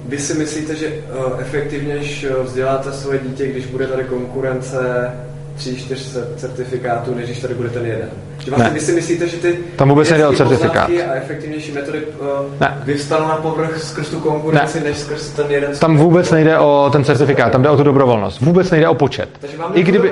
vy 0.05 0.19
si 0.19 0.33
myslíte, 0.33 0.75
že 0.75 0.87
uh, 0.87 1.39
efektivněž 1.41 2.25
uh, 2.39 2.45
vzděláte 2.45 2.91
svoje 2.91 3.19
dítě, 3.19 3.47
když 3.47 3.65
bude 3.65 3.87
tady 3.87 4.03
konkurence 4.03 5.11
tří, 5.55 5.75
čtyř 5.77 6.15
cer- 6.15 6.27
certifikátů, 6.37 7.15
než 7.15 7.25
když 7.25 7.39
tady 7.39 7.53
bude 7.53 7.69
ten 7.69 7.85
jeden. 7.85 8.09
Že 8.39 8.51
vlastně 8.51 8.67
Ne. 8.67 8.73
vy 8.73 8.79
si 8.79 8.91
myslíte, 8.91 9.27
že 9.27 9.37
ty 9.37 9.59
Tam 9.75 9.89
vůbec 9.89 10.09
nejde 10.09 10.27
o 10.27 10.33
certifikát. 10.33 10.89
a 10.89 11.13
efektivnější 11.13 11.71
metody 11.71 11.99
uh, 12.05 12.27
Ne. 12.59 12.81
vyvstanou 12.85 13.27
na 13.27 13.35
povrch 13.35 13.83
skrz 13.83 14.09
tu 14.09 14.19
konkurenci, 14.19 14.79
než 14.83 14.97
skrz 14.97 15.29
ten 15.29 15.45
jeden 15.49 15.77
Tam 15.77 15.97
vůbec 15.97 16.31
nejde 16.31 16.59
o 16.59 16.89
ten 16.91 17.03
certifikát, 17.03 17.51
tam 17.51 17.61
jde 17.63 17.69
o 17.69 17.77
tu 17.77 17.83
dobrovolnost. 17.83 18.41
Vůbec 18.41 18.71
nejde 18.71 18.87
o 18.87 18.95
počet. 18.95 19.29
Takže 19.41 19.57
I 19.73 19.83
kdyby, 19.83 20.11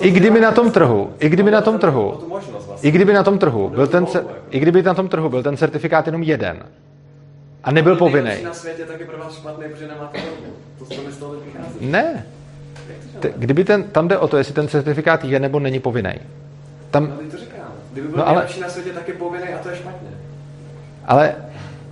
i 0.00 0.10
kdyby 0.10 0.40
na 0.40 0.50
tom 0.52 0.70
trhu, 0.70 1.10
i 1.18 1.28
kdyby 1.28 1.50
na 1.50 1.60
tom 1.60 1.78
trhu, 1.78 2.14
vlastně. 2.28 2.88
i 2.88 2.90
kdyby 2.92 3.12
na 3.12 3.22
tom 3.22 3.38
trhu 3.38 3.68
byl 3.74 3.86
ten, 3.86 4.06
i 4.50 4.58
kdyby 4.60 4.82
na 4.82 4.94
tom 4.94 5.08
trhu 5.08 5.28
byl 5.28 5.42
ten 5.42 5.56
certifikát 5.56 6.06
jenom 6.06 6.22
jeden 6.22 6.56
a 7.64 7.70
nebyl 7.70 7.96
povinný. 7.96 8.30
Na 8.44 8.54
světě 8.54 8.82
tak 8.84 9.00
je 9.00 9.06
pro 9.06 9.18
vás 9.18 9.34
špatný, 9.36 9.64
protože 9.72 9.88
nemáte 9.88 10.18
hodně. 10.18 10.46
To 10.78 10.84
co 10.84 11.02
mi 11.02 11.12
z 11.12 11.16
toho 11.16 11.32
vychází. 11.32 11.76
Ne. 11.80 12.26
T- 13.20 13.32
kdyby 13.36 13.64
ten, 13.64 13.82
tam 13.82 14.08
jde 14.08 14.18
o 14.18 14.28
to, 14.28 14.36
jestli 14.36 14.54
ten 14.54 14.68
certifikát 14.68 15.24
je 15.24 15.40
nebo 15.40 15.60
není 15.60 15.80
povinný. 15.80 16.12
Tam, 16.90 17.06
No, 17.06 17.16
to 17.30 17.36
říkám. 17.36 17.72
Kdyby 17.92 18.08
byl 18.08 18.16
No, 18.18 18.22
no, 18.24 18.28
ale- 18.28 18.46
na 18.60 18.68
světě, 18.68 18.90
tak 18.90 19.08
je 19.08 19.14
povinný 19.14 19.46
a 19.48 19.58
to 19.58 19.68
je 19.68 19.76
špatně. 19.76 20.08
ale 21.06 21.34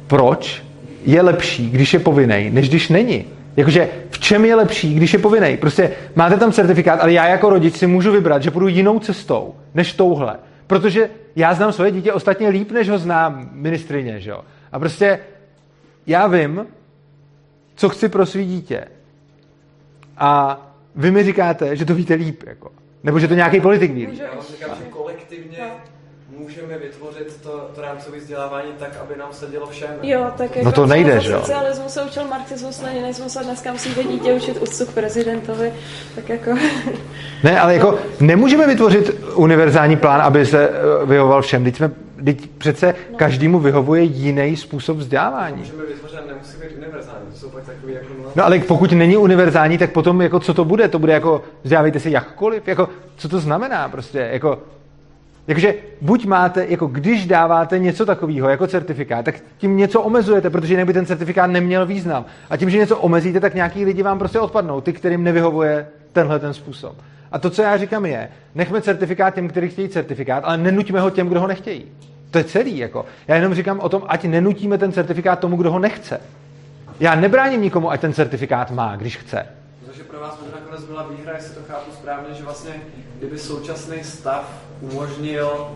proč 0.06 0.62
je 1.04 1.22
lepší, 1.22 1.70
když 1.70 1.94
je 1.94 2.00
povinný, 2.00 2.50
než 2.50 2.68
když 2.68 2.88
není? 2.88 3.24
Jakože 3.56 3.88
v 4.10 4.18
čem 4.18 4.44
je 4.44 4.54
lepší, 4.54 4.94
když 4.94 5.12
je 5.12 5.18
povinný? 5.18 5.56
Prostě 5.56 5.90
máte 6.14 6.36
tam 6.36 6.52
certifikát, 6.52 7.00
ale 7.00 7.12
já 7.12 7.26
jako 7.28 7.50
rodič 7.50 7.76
si 7.76 7.86
můžu 7.86 8.12
vybrat, 8.12 8.42
že 8.42 8.50
půjdu 8.50 8.68
jinou 8.68 8.98
cestou, 8.98 9.54
než 9.74 9.92
touhle. 9.92 10.36
Protože 10.66 11.10
já 11.36 11.54
znám 11.54 11.72
svoje 11.72 11.90
dítě 11.90 12.12
ostatně 12.12 12.48
líp, 12.48 12.70
než 12.72 12.88
ho 12.88 12.98
znám 12.98 13.48
ministrině, 13.52 14.20
že 14.20 14.30
jo? 14.30 14.40
A 14.72 14.78
prostě 14.78 15.18
já 16.08 16.26
vím, 16.26 16.66
co 17.74 17.88
chci 17.88 18.08
pro 18.08 18.26
svý 18.26 18.46
dítě. 18.46 18.84
A 20.16 20.60
vy 20.94 21.10
mi 21.10 21.24
říkáte, 21.24 21.76
že 21.76 21.84
to 21.84 21.94
víte 21.94 22.14
líp, 22.14 22.42
jako. 22.46 22.70
Nebo 23.02 23.18
že 23.18 23.28
to 23.28 23.34
nějaký 23.34 23.60
politik 23.60 23.92
ví. 23.92 24.18
Já 24.18 24.34
vám 24.34 24.44
říkám, 24.50 24.70
že 24.78 24.84
kolektivně 24.90 25.58
můžeme 26.38 26.78
vytvořit 26.78 27.40
to, 27.42 27.70
to 27.74 27.80
rámcové 27.80 28.18
vzdělávání 28.18 28.72
tak, 28.78 28.90
aby 29.02 29.16
nám 29.18 29.32
se 29.32 29.46
dělo 29.46 29.66
všem. 29.66 29.90
Jo, 30.02 30.30
tak 30.36 30.56
jako 30.56 30.64
No 30.64 30.72
to 30.72 30.86
nejde, 30.86 31.20
že 31.20 31.32
jo? 31.32 31.38
Socialismus 31.38 31.92
se 31.92 32.02
učil 32.02 32.24
marxismus, 32.24 32.82
leninismus 32.82 33.36
a 33.36 33.42
dneska 33.42 33.72
musíte 33.72 34.04
dítě 34.04 34.32
učit 34.32 34.62
úctu 34.62 34.86
k 34.86 34.94
prezidentovi, 34.94 35.72
tak 36.14 36.28
jako... 36.28 36.50
Ne, 37.44 37.60
ale 37.60 37.74
jako 37.74 37.98
nemůžeme 38.20 38.66
vytvořit 38.66 39.10
univerzální 39.34 39.96
plán, 39.96 40.22
aby 40.22 40.46
se 40.46 40.68
eh, 40.68 41.06
vyhovoval 41.06 41.42
všem. 41.42 41.64
Teď, 41.64 41.76
jsme, 41.76 41.90
teď 42.24 42.50
přece 42.50 42.94
každému 43.16 43.58
vyhovuje 43.58 44.02
jiný 44.02 44.56
způsob 44.56 44.96
vzdělávání. 44.96 45.56
Můžeme 45.56 45.86
vytvořit, 45.86 46.18
nemusí 46.28 46.58
být 46.60 46.76
univerzální. 46.76 47.26
To 47.32 47.38
jsou 47.38 47.50
pak 47.50 47.64
takový 47.64 47.92
jako... 47.92 48.06
No 48.36 48.44
ale 48.44 48.58
pokud 48.58 48.92
není 48.92 49.16
univerzální, 49.16 49.78
tak 49.78 49.92
potom 49.92 50.22
jako 50.22 50.40
co 50.40 50.54
to 50.54 50.64
bude? 50.64 50.88
To 50.88 50.98
bude 50.98 51.12
jako 51.12 51.42
vzdělávejte 51.62 52.00
se 52.00 52.10
jakkoliv? 52.10 52.68
Jako, 52.68 52.88
co 53.16 53.28
to 53.28 53.40
znamená 53.40 53.88
prostě? 53.88 54.28
Jako, 54.32 54.58
Jakože 55.48 55.74
buď 56.00 56.26
máte, 56.26 56.66
jako 56.68 56.86
když 56.86 57.26
dáváte 57.26 57.78
něco 57.78 58.06
takového 58.06 58.48
jako 58.48 58.66
certifikát, 58.66 59.24
tak 59.24 59.34
tím 59.58 59.76
něco 59.76 60.02
omezujete, 60.02 60.50
protože 60.50 60.74
jinak 60.74 60.86
by 60.86 60.92
ten 60.92 61.06
certifikát 61.06 61.50
neměl 61.50 61.86
význam. 61.86 62.24
A 62.50 62.56
tím, 62.56 62.70
že 62.70 62.78
něco 62.78 62.98
omezíte, 62.98 63.40
tak 63.40 63.54
nějaký 63.54 63.84
lidi 63.84 64.02
vám 64.02 64.18
prostě 64.18 64.40
odpadnou, 64.40 64.80
ty, 64.80 64.92
kterým 64.92 65.24
nevyhovuje 65.24 65.88
tenhle 66.12 66.38
ten 66.38 66.54
způsob. 66.54 66.96
A 67.32 67.38
to, 67.38 67.50
co 67.50 67.62
já 67.62 67.76
říkám, 67.76 68.06
je, 68.06 68.28
nechme 68.54 68.82
certifikát 68.82 69.34
těm, 69.34 69.48
kteří 69.48 69.68
chtějí 69.68 69.88
certifikát, 69.88 70.44
ale 70.44 70.58
nenuťme 70.58 71.00
ho 71.00 71.10
těm, 71.10 71.28
kdo 71.28 71.40
ho 71.40 71.46
nechtějí. 71.46 71.84
To 72.30 72.38
je 72.38 72.44
celý. 72.44 72.78
Jako. 72.78 73.06
Já 73.28 73.36
jenom 73.36 73.54
říkám 73.54 73.80
o 73.80 73.88
tom, 73.88 74.02
ať 74.08 74.24
nenutíme 74.24 74.78
ten 74.78 74.92
certifikát 74.92 75.38
tomu, 75.38 75.56
kdo 75.56 75.72
ho 75.72 75.78
nechce. 75.78 76.20
Já 77.00 77.14
nebráním 77.14 77.62
nikomu, 77.62 77.90
ať 77.90 78.00
ten 78.00 78.12
certifikát 78.12 78.70
má, 78.70 78.96
když 78.96 79.16
chce. 79.16 79.46
Takže 79.86 80.04
pro 80.04 80.20
vás 80.20 80.40
možná 80.40 80.60
nakonec 80.60 80.84
byla 80.84 81.08
výhra, 81.08 81.34
jestli 81.34 81.54
to 81.54 81.60
chápu 81.68 81.90
správně, 81.92 82.34
že 82.34 82.44
vlastně 82.44 82.72
kdyby 83.18 83.38
současný 83.38 84.04
stav 84.04 84.62
umožnil 84.80 85.66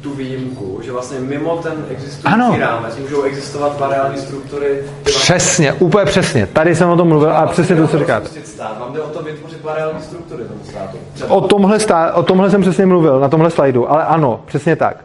tu 0.00 0.10
výjimku, 0.14 0.80
že 0.82 0.92
vlastně 0.92 1.18
mimo 1.20 1.56
ten 1.56 1.72
existující 1.90 2.24
Ano. 2.34 2.56
rámec 2.60 2.96
můžou 2.98 3.22
existovat 3.22 3.80
variální 3.80 4.16
struktury. 4.18 4.68
že 4.76 4.82
vlastně 4.82 5.12
Přesně, 5.12 5.72
úplně 5.72 6.04
přesně. 6.04 6.46
Tady 6.46 6.76
jsem 6.76 6.88
o 6.90 6.96
tom 6.96 7.08
mluvil 7.08 7.32
a 7.32 7.46
přesně 7.46 7.76
to, 7.76 7.88
co 7.88 7.98
říkáte. 7.98 8.28
Stát. 8.44 8.78
Vám 8.80 8.92
jde 8.92 9.00
o 9.00 9.08
to 9.08 9.22
vytvořit 9.22 9.64
variální 9.64 10.02
struktury 10.02 10.44
tomu 10.44 10.60
státu. 10.64 10.98
O 11.28 11.40
tomhle, 11.40 11.80
stá, 11.80 12.14
o 12.14 12.22
tomhle 12.22 12.50
jsem 12.50 12.60
přesně 12.60 12.86
mluvil, 12.86 13.20
na 13.20 13.28
tomhle 13.28 13.50
slajdu, 13.50 13.90
ale 13.90 14.04
ano, 14.04 14.40
přesně 14.46 14.76
tak. 14.76 15.04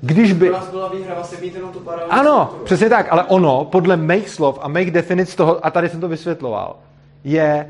Když 0.00 0.32
by... 0.32 0.46
Byla 0.46 0.88
výhra 0.94 1.14
vlastně 1.14 1.38
mít 1.40 1.54
jenom 1.54 1.70
tu 1.70 1.78
paralelní 1.80 2.12
Ano, 2.12 2.36
strukturu. 2.44 2.64
přesně 2.64 2.88
tak, 2.88 3.06
ale 3.10 3.24
ono, 3.24 3.64
podle 3.64 3.96
mých 3.96 4.30
slov 4.30 4.58
a 4.62 4.68
mých 4.68 4.90
definic 4.90 5.34
toho, 5.34 5.66
a 5.66 5.70
tady 5.70 5.88
jsem 5.88 6.00
to 6.00 6.08
vysvětloval, 6.08 6.76
je 7.24 7.66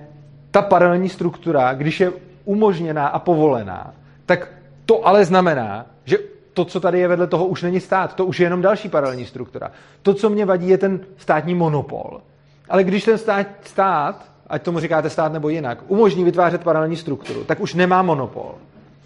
ta 0.51 0.63
paralelní 0.63 1.09
struktura, 1.09 1.75
když 1.75 2.01
je 2.01 2.13
umožněná 2.45 3.07
a 3.07 3.19
povolená, 3.19 3.91
tak 4.27 4.49
to 4.91 5.07
ale 5.07 5.25
znamená, 5.25 5.87
že 6.05 6.19
to, 6.55 6.65
co 6.65 6.81
tady 6.81 7.01
je 7.01 7.09
vedle 7.09 7.27
toho, 7.27 7.47
už 7.47 7.63
není 7.63 7.81
stát, 7.81 8.15
to 8.15 8.27
už 8.27 8.41
je 8.41 8.47
jenom 8.47 8.63
další 8.63 8.89
paralelní 8.89 9.27
struktura. 9.27 9.71
To, 10.03 10.15
co 10.15 10.31
mě 10.31 10.45
vadí, 10.45 10.69
je 10.69 10.79
ten 10.79 11.01
státní 11.17 11.55
monopol. 11.55 12.21
Ale 12.69 12.85
když 12.85 13.05
ten 13.05 13.19
stát, 13.19 13.47
stát, 13.65 14.25
ať 14.47 14.63
tomu 14.63 14.81
říkáte 14.81 15.11
stát 15.11 15.33
nebo 15.33 15.49
jinak, 15.49 15.79
umožní 15.87 16.25
vytvářet 16.25 16.65
paralelní 16.65 16.97
strukturu, 16.97 17.45
tak 17.45 17.61
už 17.61 17.75
nemá 17.75 18.03
monopol. 18.03 18.55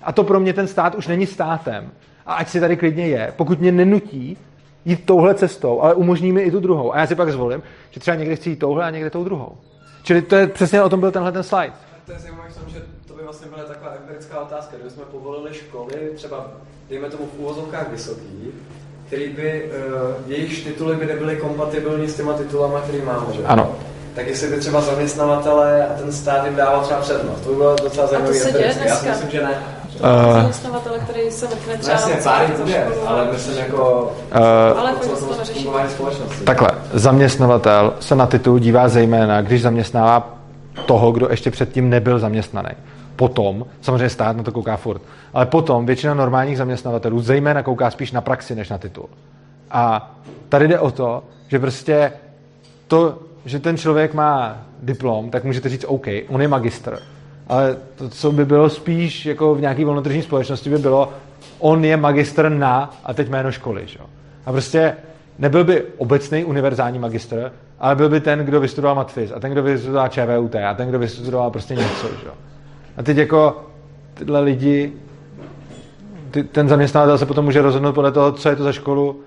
A 0.03 0.13
to 0.13 0.25
pro 0.25 0.41
mě 0.41 0.53
ten 0.53 0.67
stát 0.67 0.95
už 0.95 1.07
není 1.07 1.27
státem. 1.27 1.91
A 2.27 2.35
ať 2.35 2.49
si 2.49 2.61
tady 2.61 2.77
klidně 2.77 3.07
je, 3.07 3.33
pokud 3.37 3.61
mě 3.61 3.73
nenutí 3.73 4.37
jít 4.85 5.05
touhle 5.05 5.35
cestou, 5.35 5.81
ale 5.81 5.95
umožní 5.95 6.33
mi 6.33 6.43
i 6.43 6.51
tu 6.51 6.61
druhou. 6.61 6.95
A 6.95 6.99
já 6.99 7.07
si 7.07 7.15
pak 7.15 7.33
zvolím, 7.33 7.63
že 7.91 8.01
třeba 8.01 8.17
někde 8.17 8.37
chci 8.37 8.51
jít 8.51 8.59
touhle 8.59 8.85
a 8.85 8.91
někde 8.91 9.11
tou 9.11 9.25
druhou. 9.25 9.57
Čili 10.03 10.23
to 10.23 10.37
je 10.37 10.47
přesně 10.47 10.83
o 10.83 10.89
tom 10.89 11.01
byl 11.01 11.13
tenhle 11.13 11.33
ten 11.33 11.43
slide. 11.43 11.73
To 12.07 12.13
je 12.13 12.19
zajímavé 12.19 12.51
vlastně 13.25 13.49
byla 13.55 13.65
taková 13.65 13.93
empirická 14.03 14.41
otázka. 14.41 14.77
Kdybychom 14.77 15.05
povolili 15.11 15.55
školy, 15.55 15.95
třeba 16.15 16.47
dejme 16.91 17.11
tomu 17.11 17.25
v 17.25 17.41
úvozovkách 17.41 17.91
vysoký, 17.91 18.53
který 19.07 19.29
by, 19.29 19.71
uh, 19.71 20.31
jejich 20.31 20.65
tituly 20.65 20.97
by 20.97 21.07
nebyly 21.07 21.37
kompatibilní 21.37 22.09
s 22.09 22.17
těma 22.17 22.33
titulama, 22.33 22.81
který 22.81 23.03
máme, 23.03 23.27
že? 23.33 23.45
Ano. 23.45 23.73
Tak 24.15 24.27
jestli 24.27 24.49
by 24.49 24.57
třeba 24.61 24.81
zaměstnavatele 24.81 25.87
a 25.87 25.99
ten 25.99 26.13
stát 26.13 26.45
jim 26.45 26.57
dával 26.57 26.81
třeba 26.81 27.01
přednost. 27.01 27.41
To 27.41 27.49
by 27.49 27.57
bylo 27.57 27.77
docela 27.77 28.07
zajímavé. 28.07 28.35
se 28.35 28.53
děje. 28.53 28.67
Já 28.67 28.73
si 28.73 28.79
dneska. 28.81 29.11
myslím, 29.11 29.31
že 29.31 29.43
ne. 29.43 29.63
Eh. 29.97 30.33
Zaměstnavatele, 30.33 30.99
který 30.99 31.31
se 31.31 31.47
vrkne 31.47 31.73
No 31.73 31.79
třeba... 31.79 31.93
jasně, 31.93 32.15
pár 32.25 32.51
to 32.51 32.69
je, 32.69 32.87
ale 33.07 33.29
myslím 33.33 33.59
jako 33.59 34.13
Eh, 34.31 34.79
Ale 34.79 34.93
to, 34.93 35.09
to 35.09 35.17
to 35.17 35.45
společnosti. 35.89 36.45
Takhle, 36.45 36.69
zaměstnavatel 36.93 37.95
se 38.01 38.15
na 38.15 38.27
titul 38.27 38.59
dívá 38.59 38.89
zejména, 38.89 39.43
když 39.43 39.63
zaměstnává 39.63 40.39
toho, 40.87 41.13
kdo 41.13 41.29
ještě 41.31 41.51
předtím 41.51 41.91
nebyl 41.91 42.19
zaměstnaný. 42.19 42.69
Potom, 43.17 43.67
samozřejmě 43.81 44.09
stát 44.09 44.37
na 44.37 44.43
to 44.43 44.53
kouká 44.53 44.77
furt, 44.77 45.03
ale 45.33 45.47
potom 45.47 45.87
většina 45.87 46.15
normálních 46.15 46.59
zaměstnavatelů 46.59 47.21
zejména 47.21 47.63
kouká 47.63 47.91
spíš 47.91 48.13
na 48.13 48.21
praxi 48.21 48.55
než 48.55 48.69
na 48.69 48.79
titul. 48.79 49.09
A 49.71 50.15
tady 50.49 50.69
jde 50.69 50.79
o 50.79 50.91
to, 50.91 51.23
že 51.49 51.59
prostě 51.59 52.13
to, 52.89 53.19
že 53.45 53.59
ten 53.59 53.77
člověk 53.77 54.15
má 54.15 54.63
diplom, 54.83 55.31
tak 55.31 55.45
můžete 55.45 55.69
říct 55.69 55.85
OK, 55.89 56.07
on 56.29 56.43
je 56.43 56.49
magistr. 56.49 56.99
Ale 57.49 57.77
to, 57.95 58.09
co 58.09 58.33
by 58.33 58.45
bylo 58.45 58.71
spíš 58.71 59.27
jako 59.27 59.55
v 59.55 59.61
nějaké 59.61 59.85
volnotržní 59.85 60.23
společnosti, 60.23 60.71
by 60.71 60.79
bylo, 60.79 61.13
on 61.59 61.85
je 61.85 61.97
magistr 61.97 62.49
na 62.49 62.95
a 63.05 63.15
teď 63.15 63.29
jméno 63.29 63.53
školy. 63.53 63.83
Že? 63.87 63.99
A 64.47 64.53
prostě 64.53 64.97
nebyl 65.39 65.65
by 65.65 65.83
obecný 65.99 66.45
univerzální 66.45 66.99
magistr, 66.99 67.53
ale 67.81 67.97
byl 67.97 68.09
by 68.09 68.21
ten, 68.21 68.39
kdo 68.39 68.61
vystudoval 68.61 68.95
matfiz 68.95 69.33
a 69.37 69.41
ten, 69.41 69.53
kdo 69.53 69.63
vystudoval 69.63 70.09
ČVUT 70.09 70.55
a 70.55 70.75
ten, 70.75 70.89
kdo 70.89 70.99
vystudoval 70.99 71.51
prostě 71.51 71.75
něco. 71.75 72.09
Že? 72.09 72.31
A 72.97 73.03
teď 73.03 73.17
jako 73.17 73.65
tyhle 74.15 74.41
lidi, 74.41 74.93
ty, 76.31 76.43
ten 76.45 76.69
zaměstnavatel 76.69 77.19
se 77.19 77.27
potom 77.27 77.45
může 77.45 77.63
rozhodnout 77.63 77.93
podle 77.93 78.13
toho, 78.13 78.33
co 78.33 78.49
je 78.49 78.57
to 78.57 78.65
za 78.65 78.73
školu, 78.73 79.21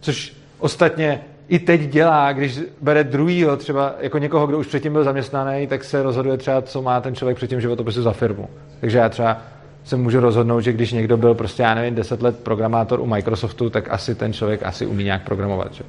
což 0.00 0.36
ostatně 0.58 1.20
i 1.48 1.58
teď 1.58 1.80
dělá, 1.80 2.32
když 2.32 2.60
bere 2.80 3.04
druhýho, 3.04 3.56
třeba 3.56 3.94
jako 4.00 4.18
někoho, 4.18 4.46
kdo 4.46 4.58
už 4.58 4.66
předtím 4.66 4.92
byl 4.92 5.04
zaměstnaný, 5.04 5.66
tak 5.66 5.84
se 5.84 6.02
rozhoduje 6.02 6.36
třeba, 6.36 6.62
co 6.62 6.82
má 6.82 7.00
ten 7.00 7.14
člověk 7.14 7.36
předtím 7.36 7.60
životopisu 7.60 8.02
za 8.02 8.12
firmu. 8.12 8.48
Takže 8.80 8.98
já 8.98 9.08
třeba 9.08 9.38
se 9.84 9.96
můžu 9.96 10.20
rozhodnout, 10.20 10.60
že 10.60 10.72
když 10.72 10.92
někdo 10.92 11.16
byl 11.16 11.34
prostě, 11.34 11.62
já 11.62 11.74
nevím, 11.74 11.94
10 11.94 12.22
let 12.22 12.38
programátor 12.38 13.00
u 13.00 13.06
Microsoftu, 13.06 13.70
tak 13.70 13.88
asi 13.90 14.14
ten 14.14 14.32
člověk 14.32 14.62
asi 14.62 14.86
umí 14.86 15.04
nějak 15.04 15.24
programovat. 15.24 15.74
Že? 15.74 15.84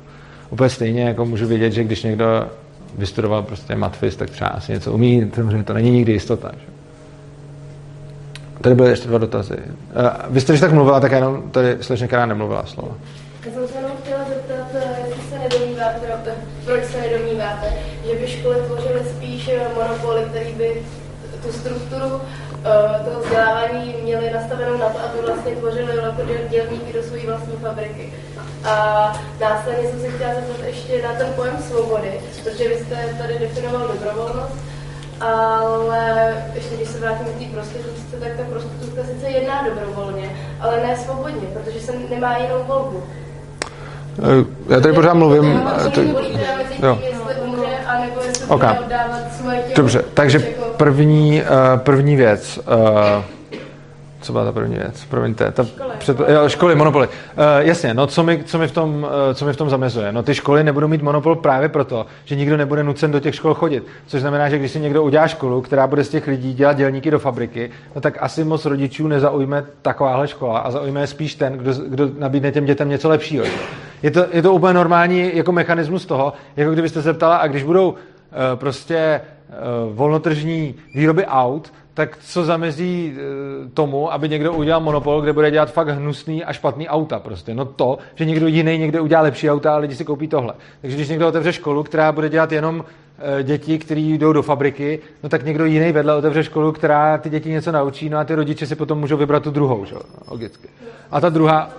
Úplně 0.50 0.70
stejně 0.70 1.04
jako 1.04 1.26
můžu 1.26 1.48
vědět, 1.48 1.72
že 1.72 1.84
když 1.84 2.04
někdo 2.04 2.26
vystudoval 2.98 3.44
prostě 3.44 3.76
matfis, 3.76 4.16
tak 4.16 4.30
třeba 4.30 4.50
asi 4.50 4.72
něco 4.72 4.94
umí, 4.94 5.32
samozřejmě 5.36 5.64
to 5.64 5.74
není 5.74 5.92
nikdy 5.92 6.12
jistota. 6.12 6.52
Že? 6.54 6.79
Tady 8.61 8.76
byly 8.76 8.90
ještě 8.90 9.07
dva 9.07 9.18
dotazy. 9.18 9.57
Uh, 9.57 10.10
vy 10.30 10.41
jste, 10.41 10.53
když 10.53 10.61
tak 10.61 10.72
mluvila, 10.72 10.99
tak 10.99 11.11
jenom 11.11 11.52
tady 11.52 11.77
slečně, 11.81 12.07
která 12.07 12.26
nemluvila 12.26 12.65
slovo. 12.65 12.98
Já 13.45 13.52
jsem 13.53 13.68
se 13.68 13.76
jenom 13.76 13.91
chtěla 14.03 14.19
zeptat, 14.30 14.68
eh, 14.73 14.95
jestli 15.07 15.23
se 15.30 15.40
nedomníváte, 15.40 16.31
proč 16.65 16.86
se 16.86 17.02
nedomníváte, 17.02 17.73
že 18.07 18.15
by 18.15 18.27
školy 18.27 18.56
tvořily 18.65 18.99
spíš 19.15 19.48
eh, 19.48 19.68
monopoly, 19.76 20.26
který 20.30 20.53
by 20.53 20.81
tu 21.44 21.52
strukturu 21.52 22.22
eh, 22.22 23.03
toho 23.06 23.19
vzdělávání 23.22 23.95
měli 24.03 24.34
nastavenou 24.34 24.77
na 24.77 24.90
to, 24.90 24.99
aby 24.99 25.18
vlastně 25.26 25.56
tvořili 25.56 25.95
jako 25.95 26.22
děl- 26.22 26.49
dělníky 26.49 26.94
do 26.94 27.03
své 27.03 27.19
vlastní 27.19 27.53
fabriky. 27.61 28.14
A 28.64 28.73
následně 29.40 29.90
jsem 29.90 29.99
se 29.99 30.10
chtěla 30.11 30.34
zeptat 30.34 30.65
ještě 30.65 31.02
na 31.02 31.14
ten 31.14 31.27
pojem 31.36 31.57
svobody, 31.68 32.22
protože 32.44 32.69
vy 32.69 32.76
jste 32.76 33.15
tady 33.18 33.40
definoval 33.40 33.88
dobrovolnost, 33.88 34.56
ale 35.22 36.34
ještě 36.56 36.76
když 36.76 36.88
se 36.90 37.00
vrátím 37.00 37.26
k 37.28 37.40
té 37.40 37.46
prostituce, 37.46 38.16
tak 38.20 38.30
ta 38.38 38.44
prostitutka 38.50 39.02
sice 39.04 39.28
jedná 39.30 39.64
dobrovolně, 39.70 40.30
ale 40.62 40.78
ne 40.88 40.98
svobodně, 40.98 41.48
protože 41.54 41.80
se 41.80 41.94
nemá 42.10 42.38
jinou 42.38 42.64
volbu. 42.68 43.04
Uh, 44.18 44.26
já 44.74 44.80
tady 44.80 44.94
pořád 44.94 45.14
mluvím. 45.14 45.62
Já 45.78 45.84
to 45.84 45.91
to- 45.91 46.04
volí 46.04 46.28
teda 46.32 46.56
mezi 46.58 46.74
tím, 46.74 46.86
jo. 46.86 47.00
jestli 47.02 47.41
umře, 47.46 47.66
anebo 47.88 48.22
jestli 48.28 48.46
Ok. 48.46 48.64
bude 48.64 48.80
oddávat 48.80 49.20
svoje 49.40 49.58
tělo. 49.60 49.76
Dobře, 49.76 50.04
takže 50.14 50.38
Jako- 50.58 50.70
první, 50.78 51.41
uh, 51.41 51.80
první 51.80 52.16
věc. 52.16 52.60
Co 54.22 54.32
byla 54.32 54.46
ta 54.46 54.52
první 54.52 54.76
věc? 54.76 55.06
Promiňte. 55.06 55.52
Ta 55.52 55.66
před, 55.98 56.20
jo, 56.20 56.50
školy, 56.50 56.76
monopoly. 56.76 57.08
Uh, 57.08 57.14
jasně, 57.58 57.94
no 57.94 58.08
co 58.08 58.24
mi, 58.24 58.44
co, 58.44 58.58
mi 58.60 58.68
v 58.68 58.72
tom, 58.72 59.04
uh, 59.04 59.34
co 59.34 59.46
mi 59.46 59.54
v 59.54 59.58
tom 59.58 59.70
zamezuje? 59.70 60.12
No 60.12 60.24
ty 60.24 60.36
školy 60.36 60.64
nebudou 60.64 60.88
mít 60.88 61.02
monopol 61.02 61.36
právě 61.36 61.70
proto, 61.70 62.06
že 62.26 62.36
nikdo 62.36 62.58
nebude 62.58 62.84
nucen 62.84 63.12
do 63.12 63.20
těch 63.20 63.36
škol 63.36 63.54
chodit. 63.54 63.84
Což 64.08 64.22
znamená, 64.22 64.50
že 64.50 64.58
když 64.58 64.72
si 64.72 64.80
někdo 64.80 65.04
udělá 65.04 65.28
školu, 65.28 65.62
která 65.62 65.88
bude 65.88 66.04
z 66.04 66.10
těch 66.10 66.28
lidí 66.28 66.54
dělat 66.54 66.78
dělníky 66.78 67.12
do 67.12 67.20
fabriky, 67.20 67.72
no 67.96 68.02
tak 68.02 68.18
asi 68.22 68.44
moc 68.44 68.66
rodičů 68.66 69.08
nezaujme 69.08 69.66
takováhle 69.82 70.28
škola 70.28 70.60
a 70.60 70.72
zaujme 70.72 71.08
spíš 71.08 71.36
ten, 71.36 71.54
kdo, 71.54 71.74
kdo 71.88 72.10
nabídne 72.20 72.52
těm 72.52 72.66
dětem 72.66 72.90
něco 72.90 73.10
lepšího. 73.10 73.46
Je 74.04 74.12
to, 74.12 74.26
je 74.32 74.41
to 74.41 74.54
úplně 74.54 74.74
normální 74.74 75.32
jako 75.36 75.52
mechanismus 75.52 76.06
toho, 76.06 76.34
jako 76.58 76.72
kdybyste 76.72 77.02
se 77.02 77.14
ptala, 77.14 77.38
a 77.38 77.48
když 77.48 77.64
budou 77.64 77.90
uh, 77.90 77.96
prostě 78.56 79.22
volnotržní 79.94 80.76
výroby 80.96 81.26
aut, 81.26 81.74
tak 81.94 82.18
co 82.18 82.45
zamezí 82.45 83.14
uh, 83.14 83.70
tomu, 83.70 84.14
aby 84.14 84.30
někdo 84.30 84.53
udělal 84.53 84.82
monopol, 84.82 85.22
kde 85.22 85.34
bude 85.34 85.52
dělat 85.52 85.72
fakt 85.72 85.88
hnusný 85.88 86.44
a 86.44 86.53
špatný 86.53 86.88
auta 86.88 87.20
prostě. 87.20 87.53
No 87.53 87.66
to, 87.66 87.98
že 88.16 88.26
někdo 88.26 88.48
jiný 88.48 88.78
někde 88.78 89.02
udělá 89.02 89.22
lepší 89.22 89.49
auta 89.49 89.74
a 89.74 89.78
lidi 89.78 89.95
si 89.95 90.06
koupí 90.06 90.28
tohle. 90.28 90.53
Takže 90.82 90.98
když 90.98 91.10
někdo 91.10 91.28
otevře 91.28 91.53
školu, 91.53 91.84
která 91.84 92.11
bude 92.11 92.30
dělat 92.30 92.52
jenom 92.52 92.86
eh, 93.40 93.44
děti, 93.44 93.80
které 93.80 94.02
jdou 94.02 94.34
do 94.34 94.41
fabriky, 94.41 94.99
no 95.24 95.30
tak 95.30 95.45
někdo 95.45 95.66
jiný 95.66 95.91
vedle 95.91 96.16
otevře 96.16 96.44
školu, 96.44 96.72
která 96.72 97.18
ty 97.18 97.30
děti 97.30 97.49
něco 97.49 97.72
naučí, 97.72 98.10
no 98.10 98.18
a 98.18 98.24
ty 98.24 98.36
rodiče 98.36 98.68
si 98.68 98.76
potom 98.76 98.99
můžou 98.99 99.18
vybrat 99.18 99.44
tu 99.44 99.52
druhou, 99.52 99.86
že? 99.86 99.95
logicky. 100.28 100.68
A 101.11 101.22
ta 101.22 101.30
druhá, 101.30 101.70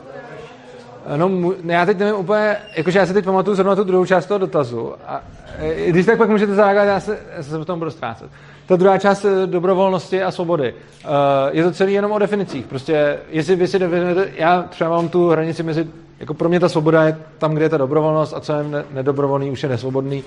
No, 1.16 1.54
ne, 1.62 1.74
já 1.74 1.86
teď 1.86 1.98
nevím 1.98 2.14
úplně, 2.14 2.56
jakože 2.76 2.98
já 2.98 3.06
si 3.06 3.12
teď 3.12 3.24
pamatuju 3.24 3.54
zrovna 3.54 3.76
tu 3.76 3.84
druhou 3.84 4.04
část 4.04 4.26
toho 4.26 4.38
dotazu. 4.38 4.94
A 5.06 5.20
e, 5.58 5.90
když 5.90 6.06
tak 6.06 6.18
pak 6.18 6.28
můžete 6.28 6.54
zareagovat, 6.54 6.84
já 6.84 7.00
se, 7.00 7.18
já 7.36 7.42
se 7.42 7.58
v 7.58 7.64
tom 7.64 7.78
budu 7.78 7.90
ztrácet. 7.90 8.30
Ta 8.70 8.76
druhá 8.76 8.98
část 8.98 9.24
e, 9.24 9.46
dobrovolnosti 9.46 10.22
a 10.22 10.30
svobody. 10.30 10.72
Uh, 10.72 11.10
je 11.50 11.64
to 11.64 11.72
celý 11.72 11.92
jenom 11.92 12.12
o 12.12 12.18
definicích. 12.18 12.66
Prostě, 12.66 13.18
jestli 13.30 13.56
vy 13.56 13.68
si 13.68 13.78
definujete, 13.78 14.28
já 14.36 14.62
třeba 14.62 14.90
mám 14.90 15.08
tu 15.08 15.28
hranici 15.28 15.62
mezi, 15.62 15.86
jako 16.20 16.34
pro 16.34 16.48
mě 16.48 16.60
ta 16.60 16.68
svoboda 16.68 17.04
je 17.04 17.16
tam, 17.38 17.54
kde 17.54 17.64
je 17.64 17.68
ta 17.68 17.76
dobrovolnost 17.76 18.34
a 18.34 18.40
co 18.40 18.52
je 18.52 18.64
ne- 18.64 18.84
nedobrovolný, 18.90 19.50
už 19.50 19.62
je 19.62 19.68
nesvobodný. 19.68 20.24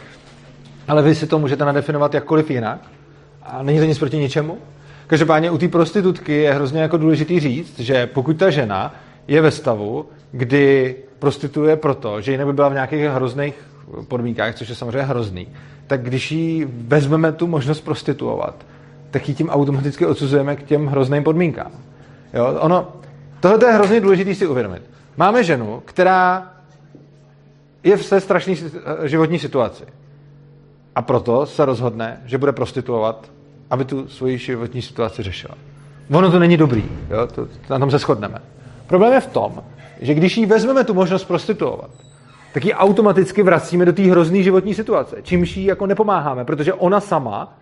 Ale 0.87 1.03
vy 1.03 1.15
si 1.15 1.27
to 1.27 1.39
můžete 1.39 1.65
nadefinovat 1.65 2.13
jakkoliv 2.13 2.51
jinak. 2.51 2.79
A 3.43 3.63
není 3.63 3.79
to 3.79 3.85
nic 3.85 3.99
proti 3.99 4.17
ničemu. 4.17 4.57
Každopádně 5.07 5.51
u 5.51 5.57
té 5.57 5.67
prostitutky 5.67 6.33
je 6.33 6.53
hrozně 6.53 6.81
jako 6.81 6.97
důležitý 6.97 7.39
říct, 7.39 7.79
že 7.79 8.07
pokud 8.07 8.37
ta 8.37 8.49
žena 8.49 8.95
je 9.27 9.41
ve 9.41 9.51
stavu, 9.51 10.05
kdy 10.31 10.95
prostituje 11.19 11.75
proto, 11.75 12.21
že 12.21 12.31
jinak 12.31 12.47
by 12.47 12.53
byla 12.53 12.69
v 12.69 12.73
nějakých 12.73 13.01
hrozných 13.01 13.55
podmínkách, 14.07 14.55
což 14.55 14.69
je 14.69 14.75
samozřejmě 14.75 15.01
hrozný, 15.01 15.47
tak 15.87 16.03
když 16.03 16.31
jí 16.31 16.65
vezmeme 16.67 17.31
tu 17.31 17.47
možnost 17.47 17.81
prostituovat, 17.81 18.65
tak 19.11 19.29
ji 19.29 19.35
tím 19.35 19.49
automaticky 19.49 20.05
odsuzujeme 20.05 20.55
k 20.55 20.63
těm 20.63 20.87
hrozným 20.87 21.23
podmínkám. 21.23 21.71
Jo? 22.33 22.57
Ono, 22.59 22.87
tohle 23.39 23.67
je 23.67 23.73
hrozně 23.73 24.01
důležité 24.01 24.35
si 24.35 24.47
uvědomit. 24.47 24.83
Máme 25.17 25.43
ženu, 25.43 25.81
která 25.85 26.51
je 27.83 27.97
v 27.97 28.09
té 28.09 28.21
strašné 28.21 28.55
životní 29.03 29.39
situaci. 29.39 29.83
A 30.95 31.01
proto 31.01 31.45
se 31.45 31.65
rozhodne, 31.65 32.21
že 32.25 32.37
bude 32.37 32.51
prostituovat, 32.51 33.31
aby 33.69 33.85
tu 33.85 34.07
svoji 34.07 34.37
životní 34.37 34.81
situaci 34.81 35.23
řešila. 35.23 35.55
Ono 36.11 36.31
to 36.31 36.39
není 36.39 36.57
dobrý, 36.57 36.83
jo? 37.09 37.27
To, 37.27 37.47
na 37.69 37.79
tom 37.79 37.91
se 37.91 37.97
shodneme. 37.97 38.39
Problém 38.87 39.13
je 39.13 39.21
v 39.21 39.27
tom, 39.27 39.63
že 40.01 40.13
když 40.13 40.37
jí 40.37 40.45
vezmeme 40.45 40.83
tu 40.83 40.93
možnost 40.93 41.23
prostituovat, 41.23 41.89
tak 42.53 42.65
ji 42.65 42.73
automaticky 42.73 43.43
vracíme 43.43 43.85
do 43.85 43.93
té 43.93 44.01
hrozné 44.01 44.43
životní 44.43 44.73
situace, 44.73 45.21
čímž 45.21 45.57
jí 45.57 45.65
jako 45.65 45.85
nepomáháme, 45.85 46.45
protože 46.45 46.73
ona 46.73 46.99
sama 46.99 47.57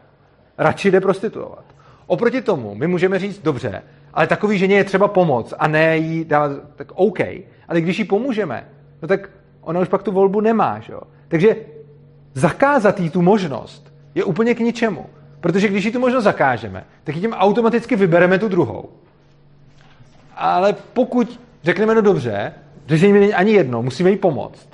radši 0.57 0.91
jde 0.91 1.01
prostituovat. 1.01 1.63
Oproti 2.07 2.41
tomu 2.41 2.75
my 2.75 2.87
můžeme 2.87 3.19
říct, 3.19 3.41
dobře, 3.43 3.81
ale 4.13 4.27
takový 4.27 4.57
ženě 4.57 4.75
je 4.75 4.83
třeba 4.83 5.07
pomoc 5.07 5.53
a 5.59 5.67
ne 5.67 5.97
jí 5.97 6.25
dávat, 6.25 6.51
tak 6.75 6.91
OK, 6.95 7.19
ale 7.67 7.81
když 7.81 7.99
jí 7.99 8.05
pomůžeme, 8.05 8.69
no 9.01 9.07
tak 9.07 9.29
ona 9.61 9.79
už 9.79 9.87
pak 9.87 10.03
tu 10.03 10.11
volbu 10.11 10.41
nemá, 10.41 10.79
že 10.79 10.93
jo? 10.93 11.01
Takže 11.27 11.55
zakázat 12.33 12.99
jí 12.99 13.09
tu 13.09 13.21
možnost 13.21 13.93
je 14.15 14.23
úplně 14.23 14.55
k 14.55 14.59
ničemu. 14.59 15.05
Protože 15.41 15.67
když 15.67 15.85
jí 15.85 15.91
tu 15.91 15.99
možnost 15.99 16.23
zakážeme, 16.23 16.85
tak 17.03 17.15
tím 17.15 17.33
automaticky 17.33 17.95
vybereme 17.95 18.39
tu 18.39 18.47
druhou. 18.47 18.89
Ale 20.35 20.75
pokud 20.93 21.39
řekneme, 21.63 21.95
no 21.95 22.01
dobře, 22.01 22.53
řešení 22.87 23.13
není 23.13 23.33
ani 23.33 23.51
jedno, 23.51 23.81
musíme 23.81 24.09
jí 24.09 24.17
pomoct. 24.17 24.69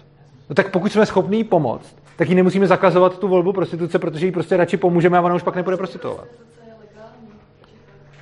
No 0.49 0.55
tak 0.55 0.71
pokud 0.71 0.91
jsme 0.91 1.05
schopni 1.05 1.37
jí 1.37 1.43
pomoct, 1.43 1.95
tak 2.15 2.29
jí 2.29 2.35
nemusíme 2.35 2.67
zakazovat 2.67 3.19
tu 3.19 3.27
volbu 3.27 3.53
prostituce, 3.53 3.99
protože 3.99 4.25
jí 4.25 4.31
prostě 4.31 4.57
radši 4.57 4.77
pomůžeme 4.77 5.17
a 5.17 5.21
ona 5.21 5.35
už 5.35 5.43
pak 5.43 5.55
nebude 5.55 5.77
prostituovat. 5.77 6.25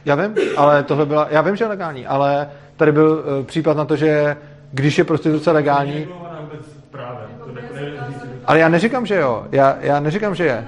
Já 0.06 0.16
vím, 0.16 0.36
ale 0.58 0.84
tohle 0.84 1.06
byla, 1.06 1.28
já 1.30 1.42
vím, 1.42 1.56
že 1.56 1.64
je 1.64 1.68
legální, 1.68 2.08
ale 2.08 2.50
tady 2.78 2.92
byl 2.92 3.24
uh, 3.40 3.46
případ 3.46 3.78
na 3.78 3.86
to, 3.86 3.96
že 3.96 4.38
když 4.72 4.98
je 4.98 5.04
prostituce 5.04 5.52
legální, 5.52 6.08
ale 8.46 8.60
já 8.60 8.70
neříkám, 8.70 9.06
že 9.06 9.16
jo. 9.16 9.48
Já, 9.52 9.78
já 9.82 10.00
neříkám, 10.00 10.36
že 10.36 10.46
je. 10.46 10.68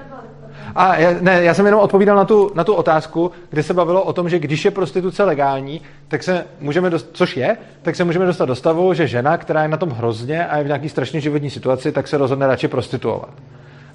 A 0.75 0.95
ne, 1.21 1.43
já 1.43 1.53
jsem 1.53 1.65
jenom 1.65 1.81
odpovídal 1.81 2.15
na 2.15 2.25
tu, 2.25 2.51
na 2.55 2.63
tu 2.63 2.73
otázku, 2.73 3.31
kde 3.49 3.63
se 3.63 3.73
bavilo 3.73 4.03
o 4.03 4.13
tom, 4.13 4.29
že 4.29 4.39
když 4.39 4.65
je 4.65 4.71
prostituce 4.71 5.23
legální, 5.23 5.81
tak 6.07 6.23
se 6.23 6.45
můžeme, 6.59 6.89
dost, 6.89 7.09
což 7.13 7.37
je, 7.37 7.57
tak 7.81 7.95
se 7.95 8.03
můžeme 8.03 8.25
dostat 8.25 8.45
do 8.45 8.55
stavu, 8.55 8.93
že 8.93 9.07
žena, 9.07 9.37
která 9.37 9.61
je 9.61 9.67
na 9.67 9.77
tom 9.77 9.89
hrozně 9.89 10.47
a 10.47 10.57
je 10.57 10.63
v 10.63 10.67
nějaký 10.67 10.89
strašně 10.89 11.21
životní 11.21 11.49
situaci, 11.49 11.91
tak 11.91 12.07
se 12.07 12.17
rozhodne 12.17 12.47
radši 12.47 12.67
prostituovat. 12.67 13.29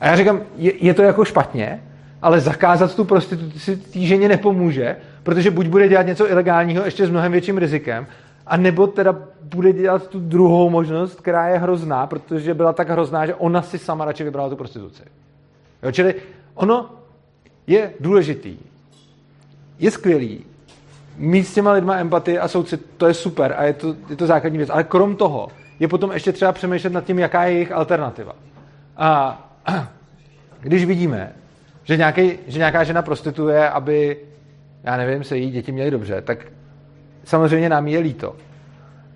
A 0.00 0.06
já 0.06 0.16
říkám, 0.16 0.40
je, 0.56 0.72
je 0.80 0.94
to 0.94 1.02
jako 1.02 1.24
špatně? 1.24 1.80
ale 2.22 2.40
zakázat 2.40 2.96
tu 2.96 3.04
prostituci 3.04 3.76
té 3.76 3.98
ženě 3.98 4.28
nepomůže, 4.28 4.96
protože 5.22 5.50
buď 5.50 5.66
bude 5.66 5.88
dělat 5.88 6.06
něco 6.06 6.30
ilegálního 6.30 6.84
ještě 6.84 7.06
s 7.06 7.10
mnohem 7.10 7.32
větším 7.32 7.58
rizikem, 7.58 8.06
a 8.46 8.56
nebo 8.56 8.86
teda 8.86 9.16
bude 9.42 9.72
dělat 9.72 10.08
tu 10.08 10.20
druhou 10.20 10.70
možnost, 10.70 11.20
která 11.20 11.48
je 11.48 11.58
hrozná, 11.58 12.06
protože 12.06 12.54
byla 12.54 12.72
tak 12.72 12.90
hrozná, 12.90 13.26
že 13.26 13.34
ona 13.34 13.62
si 13.62 13.78
sama 13.78 14.04
radši 14.04 14.24
vybrala 14.24 14.48
tu 14.48 14.56
prostituci. 14.56 15.02
Jo, 15.82 15.92
čili 15.92 16.14
ono 16.54 16.90
je 17.66 17.92
důležitý, 18.00 18.56
je 19.78 19.90
skvělý 19.90 20.44
mít 21.16 21.44
s 21.44 21.54
těma 21.54 21.72
lidma 21.72 21.96
empatii 21.96 22.38
a 22.38 22.48
soucit, 22.48 22.86
to 22.96 23.06
je 23.06 23.14
super 23.14 23.54
a 23.56 23.64
je 23.64 23.72
to, 23.72 23.96
je 24.10 24.16
to 24.16 24.26
základní 24.26 24.58
věc. 24.58 24.70
Ale 24.70 24.84
krom 24.84 25.16
toho 25.16 25.48
je 25.80 25.88
potom 25.88 26.12
ještě 26.12 26.32
třeba 26.32 26.52
přemýšlet 26.52 26.92
nad 26.92 27.04
tím, 27.04 27.18
jaká 27.18 27.44
je 27.44 27.52
jejich 27.52 27.72
alternativa. 27.72 28.32
A 28.96 29.38
když 30.60 30.84
vidíme, 30.84 31.32
že, 31.84 31.96
nějaký, 31.96 32.38
že 32.46 32.58
nějaká 32.58 32.84
žena 32.84 33.02
prostituje, 33.02 33.68
aby, 33.68 34.16
já 34.82 34.96
nevím, 34.96 35.24
se 35.24 35.38
její 35.38 35.50
děti 35.50 35.72
měly 35.72 35.90
dobře, 35.90 36.20
tak 36.20 36.46
samozřejmě 37.24 37.68
nám 37.68 37.88
je 37.88 37.98
líto. 37.98 38.36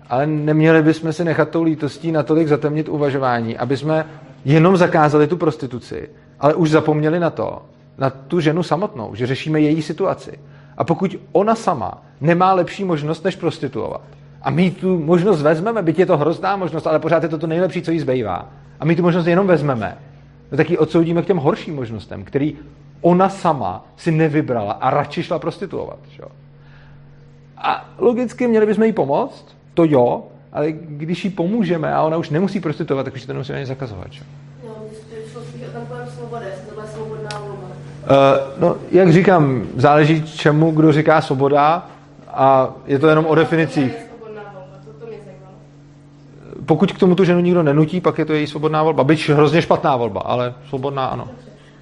Ale 0.09 0.27
neměli 0.27 0.83
bychom 0.83 1.13
si 1.13 1.23
nechat 1.23 1.49
tou 1.49 1.63
lítostí 1.63 2.11
natolik 2.11 2.47
zatemnit 2.47 2.89
uvažování, 2.89 3.57
aby 3.57 3.77
jsme 3.77 4.05
jenom 4.45 4.77
zakázali 4.77 5.27
tu 5.27 5.37
prostituci, 5.37 6.09
ale 6.39 6.55
už 6.55 6.69
zapomněli 6.69 7.19
na 7.19 7.29
to, 7.29 7.61
na 7.97 8.09
tu 8.09 8.39
ženu 8.39 8.63
samotnou, 8.63 9.15
že 9.15 9.27
řešíme 9.27 9.59
její 9.59 9.81
situaci. 9.81 10.39
A 10.77 10.83
pokud 10.83 11.15
ona 11.31 11.55
sama 11.55 12.03
nemá 12.21 12.53
lepší 12.53 12.83
možnost, 12.83 13.23
než 13.23 13.35
prostituovat, 13.35 14.01
a 14.41 14.49
my 14.49 14.71
tu 14.71 14.99
možnost 14.99 15.41
vezmeme, 15.41 15.81
byť 15.81 15.99
je 15.99 16.05
to 16.05 16.17
hrozná 16.17 16.55
možnost, 16.55 16.87
ale 16.87 16.99
pořád 16.99 17.23
je 17.23 17.29
to 17.29 17.37
to 17.37 17.47
nejlepší, 17.47 17.81
co 17.81 17.91
jí 17.91 17.99
zbývá, 17.99 18.49
a 18.79 18.85
my 18.85 18.95
tu 18.95 19.03
možnost 19.03 19.27
jenom 19.27 19.47
vezmeme, 19.47 19.97
no 20.51 20.57
tak 20.57 20.69
ji 20.69 20.77
odsoudíme 20.77 21.21
k 21.21 21.25
těm 21.25 21.37
horším 21.37 21.75
možnostem, 21.75 22.23
který 22.23 22.57
ona 23.01 23.29
sama 23.29 23.85
si 23.97 24.11
nevybrala 24.11 24.73
a 24.73 24.89
radši 24.89 25.23
šla 25.23 25.39
prostituovat. 25.39 25.99
Že? 26.09 26.23
A 27.57 27.89
logicky 27.97 28.47
měli 28.47 28.65
bychom 28.65 28.83
jí 28.83 28.93
pomoct, 28.93 29.45
to 29.73 29.83
jo, 29.83 30.23
ale 30.51 30.71
když 30.71 31.25
jí 31.25 31.29
pomůžeme 31.29 31.93
a 31.93 32.03
ona 32.03 32.17
už 32.17 32.29
nemusí 32.29 32.59
prostituovat, 32.59 33.03
tak 33.03 33.13
už 33.13 33.25
to 33.25 33.33
nemusíme 33.33 33.57
ani 33.57 33.65
zakazovat. 33.65 34.11
Že? 34.11 34.23
No, 34.67 34.75
šlo 35.31 35.41
spíš 35.41 35.61
o 35.61 35.71
ten 35.71 35.85
pojem 35.85 36.07
svobody, 36.07 36.45
jestli 36.45 36.67
to 36.67 36.75
bude 36.75 36.87
svobodná 36.87 37.39
volba. 37.39 37.67
Uh, 37.67 37.96
no, 38.59 38.75
jak 38.91 39.13
říkám, 39.13 39.63
záleží 39.75 40.23
čemu, 40.23 40.71
kdo 40.71 40.91
říká 40.91 41.21
svoboda 41.21 41.85
a 42.27 42.69
je 42.85 42.99
to 42.99 43.07
jenom 43.07 43.25
o 43.25 43.35
definicích. 43.35 43.93
Pokud 46.65 46.91
k 46.91 46.99
tomu 46.99 47.15
tu 47.15 47.23
ženu 47.23 47.39
nikdo 47.39 47.63
nenutí, 47.63 48.01
pak 48.01 48.17
je 48.17 48.25
to 48.25 48.33
její 48.33 48.47
svobodná 48.47 48.83
volba. 48.83 49.03
Byť 49.03 49.29
hrozně 49.29 49.61
špatná 49.61 49.95
volba, 49.95 50.21
ale 50.21 50.53
svobodná 50.69 51.05
ano. 51.05 51.27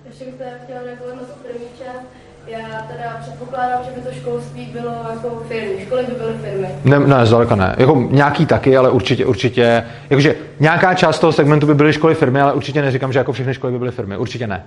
Ještě 0.05 0.25
bych 0.25 0.33
chtěla 0.63 0.79
reagovat 0.85 1.15
na 1.15 1.21
tu 1.21 1.33
první 1.43 1.67
část. 1.77 2.05
Já 2.47 2.81
teda 2.81 3.17
předpokládám, 3.21 3.79
že 3.85 3.91
by 3.91 4.01
to 4.01 4.13
školství 4.13 4.65
bylo 4.65 4.91
jako 5.09 5.43
firmy. 5.47 5.85
Školy 5.85 6.03
by 6.03 6.11
byly 6.11 6.33
firmy. 6.33 6.67
Ne, 6.83 6.99
ne, 6.99 7.25
zdaleka 7.25 7.55
ne. 7.55 7.75
Jako 7.77 8.07
nějaký 8.09 8.45
taky, 8.45 8.77
ale 8.77 8.89
určitě, 8.89 9.25
určitě, 9.25 9.83
jakože 10.09 10.35
nějaká 10.59 10.93
část 10.93 11.19
toho 11.19 11.33
segmentu 11.33 11.67
by 11.67 11.75
byly 11.75 11.93
školy 11.93 12.15
firmy, 12.15 12.41
ale 12.41 12.53
určitě 12.53 12.81
neříkám, 12.81 13.13
že 13.13 13.19
jako 13.19 13.31
všechny 13.31 13.53
školy 13.53 13.73
by 13.73 13.79
byly 13.79 13.91
firmy. 13.91 14.17
Určitě 14.17 14.47
ne. 14.47 14.65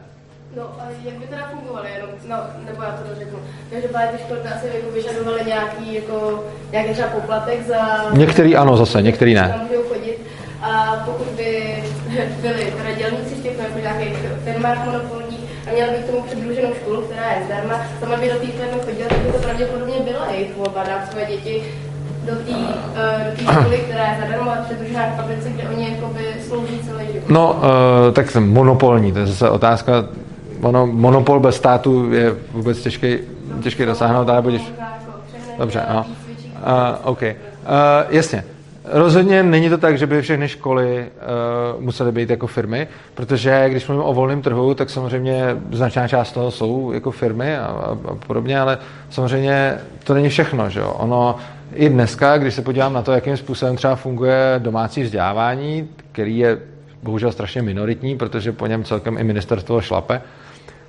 No 0.56 0.62
a 0.62 0.85
jak 1.05 1.14
by 1.14 1.26
teda 1.26 1.48
fungovaly? 1.51 1.89
Jenom, 1.94 2.10
no, 2.28 2.36
nebo 2.66 2.82
já 2.82 2.90
to 2.90 3.18
řeknu. 3.18 3.39
Každopádně 3.98 4.18
ty 4.18 4.24
školy 4.24 4.40
asi 4.54 4.66
jako 4.76 4.90
vyžadovaly 4.94 5.40
nějaký, 5.46 5.94
jako, 5.94 6.44
nějaký 6.72 6.92
třeba 6.92 7.08
poplatek 7.08 7.66
za... 7.66 7.78
Některý 8.12 8.56
ano 8.56 8.76
zase, 8.76 9.02
některý 9.02 9.34
ne. 9.34 9.60
Chodit. 9.88 10.18
A 10.62 11.02
pokud 11.06 11.26
by 11.36 11.82
byli 12.42 12.72
teda 12.76 12.92
dělníci 12.98 13.34
v 13.34 13.42
těch 13.42 13.58
jako 13.58 13.78
nějakých 13.78 14.16
firmách 14.44 14.86
monopolních 14.86 15.40
a 15.68 15.72
měli 15.72 15.90
by 15.90 15.96
k 15.96 16.06
tomu 16.06 16.22
přidruženou 16.22 16.74
školu, 16.74 17.02
která 17.02 17.32
je 17.32 17.44
zdarma, 17.46 17.80
sama 18.00 18.16
by 18.16 18.28
do 18.28 18.38
té 18.38 18.46
firmy 18.46 18.80
chodila, 18.84 19.08
tak 19.08 19.18
by 19.18 19.32
to 19.32 19.38
pravděpodobně 19.38 19.94
byla 20.04 20.26
jejich 20.32 20.56
volba 20.56 20.84
dát 20.84 21.12
své 21.12 21.24
děti 21.24 21.62
do 22.24 22.32
té 22.34 22.50
uh, 22.50 23.52
školy, 23.52 23.78
která 23.88 24.06
je 24.06 24.18
zadarmo 24.20 24.50
a 24.50 24.56
přidružená 24.56 25.06
k 25.06 25.16
fabrice, 25.16 25.48
kde 25.50 25.68
oni 25.68 25.88
jakoby 25.90 26.20
slouží 26.48 26.80
celý 26.86 27.06
život. 27.12 27.28
No, 27.28 27.52
uh, 27.52 27.64
tak 28.12 28.30
jsem 28.30 28.52
monopolní, 28.52 29.12
to 29.12 29.18
je 29.18 29.26
zase 29.26 29.50
otázka, 29.50 29.92
ono, 30.62 30.86
monopol 30.86 31.40
bez 31.40 31.56
státu 31.56 32.12
je 32.12 32.34
vůbec 32.52 32.82
těžký, 32.82 33.18
těžký 33.62 33.84
dosáhnout, 33.84 34.28
ale 34.28 34.42
budeš... 34.42 34.72
Dobře, 35.58 35.82
no. 35.94 36.06
Uh, 36.58 36.64
OK. 37.02 37.22
Uh, 37.22 37.28
jasně. 38.08 38.44
Rozhodně 38.84 39.42
není 39.42 39.68
to 39.70 39.78
tak, 39.78 39.98
že 39.98 40.06
by 40.06 40.22
všechny 40.22 40.48
školy 40.48 41.06
uh, 41.76 41.82
musely 41.82 42.12
být 42.12 42.30
jako 42.30 42.46
firmy, 42.46 42.88
protože 43.14 43.64
když 43.68 43.88
mluvím 43.88 44.04
o 44.06 44.14
volném 44.14 44.42
trhu, 44.42 44.74
tak 44.74 44.90
samozřejmě 44.90 45.56
značná 45.72 46.08
část 46.08 46.32
toho 46.32 46.50
jsou 46.50 46.92
jako 46.92 47.10
firmy 47.10 47.56
a, 47.56 47.64
a, 47.66 47.96
a 48.10 48.14
podobně, 48.26 48.60
ale 48.60 48.78
samozřejmě 49.10 49.78
to 50.04 50.14
není 50.14 50.28
všechno. 50.28 50.70
Že 50.70 50.80
jo? 50.80 50.94
Ono 50.98 51.36
i 51.74 51.88
dneska, 51.88 52.38
když 52.38 52.54
se 52.54 52.62
podívám 52.62 52.92
na 52.92 53.02
to, 53.02 53.12
jakým 53.12 53.36
způsobem 53.36 53.76
třeba 53.76 53.96
funguje 53.96 54.54
domácí 54.58 55.02
vzdělávání, 55.02 55.88
který 56.12 56.38
je 56.38 56.58
bohužel 57.02 57.32
strašně 57.32 57.62
minoritní, 57.62 58.16
protože 58.16 58.52
po 58.52 58.66
něm 58.66 58.84
celkem 58.84 59.18
i 59.18 59.24
ministerstvo 59.24 59.80
šlape, 59.80 60.22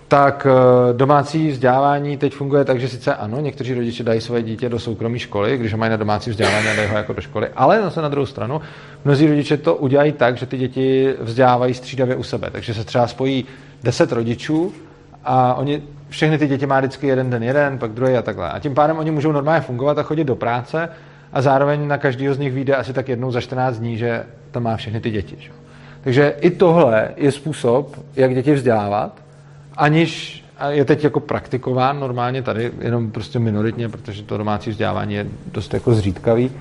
tak 0.09 0.47
eh, 0.49 0.93
domácí 0.93 1.51
vzdělávání 1.51 2.17
teď 2.17 2.33
funguje 2.33 2.65
tak, 2.65 2.79
že 2.79 2.89
sice 2.89 3.15
ano, 3.15 3.39
někteří 3.39 3.73
rodiče 3.73 4.03
dají 4.03 4.21
své 4.21 4.41
dítě 4.41 4.69
do 4.69 4.79
soukromé 4.79 5.19
školy, 5.19 5.57
když 5.57 5.71
ho 5.71 5.77
mají 5.77 5.89
na 5.89 5.97
domácí 5.97 6.29
vzdělávání 6.29 6.67
a 6.67 6.75
dají 6.75 6.89
ho 6.89 6.97
jako 6.97 7.13
do 7.13 7.21
školy, 7.21 7.47
ale 7.55 7.81
zase 7.81 8.01
na 8.01 8.09
druhou 8.09 8.25
stranu, 8.25 8.61
mnozí 9.05 9.27
rodiče 9.27 9.57
to 9.57 9.75
udělají 9.75 10.11
tak, 10.11 10.37
že 10.37 10.45
ty 10.45 10.57
děti 10.57 11.13
vzdělávají 11.21 11.73
střídavě 11.73 12.15
u 12.15 12.23
sebe, 12.23 12.49
takže 12.51 12.73
se 12.73 12.83
třeba 12.83 13.07
spojí 13.07 13.45
deset 13.83 14.11
rodičů 14.11 14.73
a 15.23 15.53
oni, 15.53 15.83
všechny 16.09 16.37
ty 16.37 16.47
děti 16.47 16.65
má 16.65 16.79
vždycky 16.79 17.07
jeden 17.07 17.29
den 17.29 17.43
jeden, 17.43 17.77
pak 17.77 17.91
druhý 17.91 18.13
a 18.13 18.21
takhle. 18.21 18.49
A 18.49 18.59
tím 18.59 18.75
pádem 18.75 18.97
oni 18.97 19.11
můžou 19.11 19.31
normálně 19.31 19.61
fungovat 19.61 19.97
a 19.97 20.03
chodit 20.03 20.23
do 20.23 20.35
práce 20.35 20.89
a 21.33 21.41
zároveň 21.41 21.87
na 21.87 21.97
každého 21.97 22.33
z 22.33 22.39
nich 22.39 22.53
vyjde 22.53 22.75
asi 22.75 22.93
tak 22.93 23.09
jednou 23.09 23.31
za 23.31 23.41
14 23.41 23.77
dní, 23.77 23.97
že 23.97 24.23
tam 24.51 24.63
má 24.63 24.75
všechny 24.75 24.99
ty 24.99 25.11
děti. 25.11 25.35
Že? 25.39 25.49
Takže 26.01 26.35
i 26.41 26.49
tohle 26.49 27.09
je 27.17 27.31
způsob, 27.31 27.95
jak 28.15 28.35
děti 28.35 28.53
vzdělávat, 28.53 29.28
aniž 29.79 30.43
je 30.69 30.85
teď 30.85 31.03
jako 31.03 31.19
praktikován 31.19 31.99
normálně 31.99 32.41
tady, 32.41 32.71
jenom 32.81 33.11
prostě 33.11 33.39
minoritně, 33.39 33.89
protože 33.89 34.23
to 34.23 34.37
domácí 34.37 34.69
vzdělávání 34.69 35.13
je 35.13 35.27
dost 35.51 35.73
jako 35.73 35.93
zřídkavý. 35.93 36.51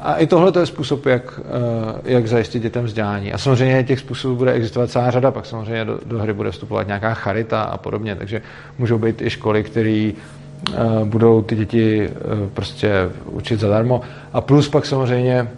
A 0.00 0.14
i 0.14 0.26
tohle 0.26 0.52
to 0.52 0.60
je 0.60 0.66
způsob, 0.66 1.06
jak, 1.06 1.40
eh, 1.40 2.00
jak 2.04 2.26
zajistit 2.26 2.62
dětem 2.62 2.84
vzdělání. 2.84 3.32
A 3.32 3.38
samozřejmě 3.38 3.84
těch 3.84 3.98
způsobů 3.98 4.36
bude 4.36 4.52
existovat 4.52 4.90
celá 4.90 5.10
řada, 5.10 5.30
pak 5.30 5.46
samozřejmě 5.46 5.84
do, 5.84 5.98
do 6.06 6.18
hry 6.18 6.32
bude 6.32 6.50
vstupovat 6.50 6.86
nějaká 6.86 7.14
charita 7.14 7.62
a 7.62 7.76
podobně, 7.76 8.16
takže 8.16 8.42
můžou 8.78 8.98
být 8.98 9.22
i 9.22 9.30
školy, 9.30 9.62
které 9.62 10.12
uh, 10.12 11.04
budou 11.04 11.42
ty 11.42 11.56
děti 11.56 12.08
uh, 12.08 12.48
prostě 12.48 12.92
učit 13.26 13.60
zadarmo. 13.60 14.00
A 14.32 14.40
plus 14.40 14.68
pak 14.68 14.86
samozřejmě 14.86 15.48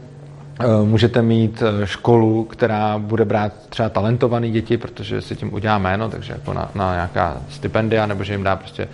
Můžete 0.85 1.23
mít 1.23 1.63
školu, 1.85 2.45
která 2.45 2.99
bude 2.99 3.25
brát 3.25 3.53
třeba 3.69 3.89
talentované 3.89 4.51
děti, 4.51 4.77
protože 4.77 5.21
si 5.21 5.37
tím 5.37 5.55
udělá 5.55 5.79
jméno, 5.79 6.09
takže 6.09 6.33
jako 6.33 6.53
na, 6.53 6.71
na 6.75 6.93
nějaká 6.95 7.37
stipendia, 7.49 8.07
nebo 8.07 8.25
že 8.25 8.35
jim 8.35 8.43
dá 8.43 8.57
prostě 8.57 8.89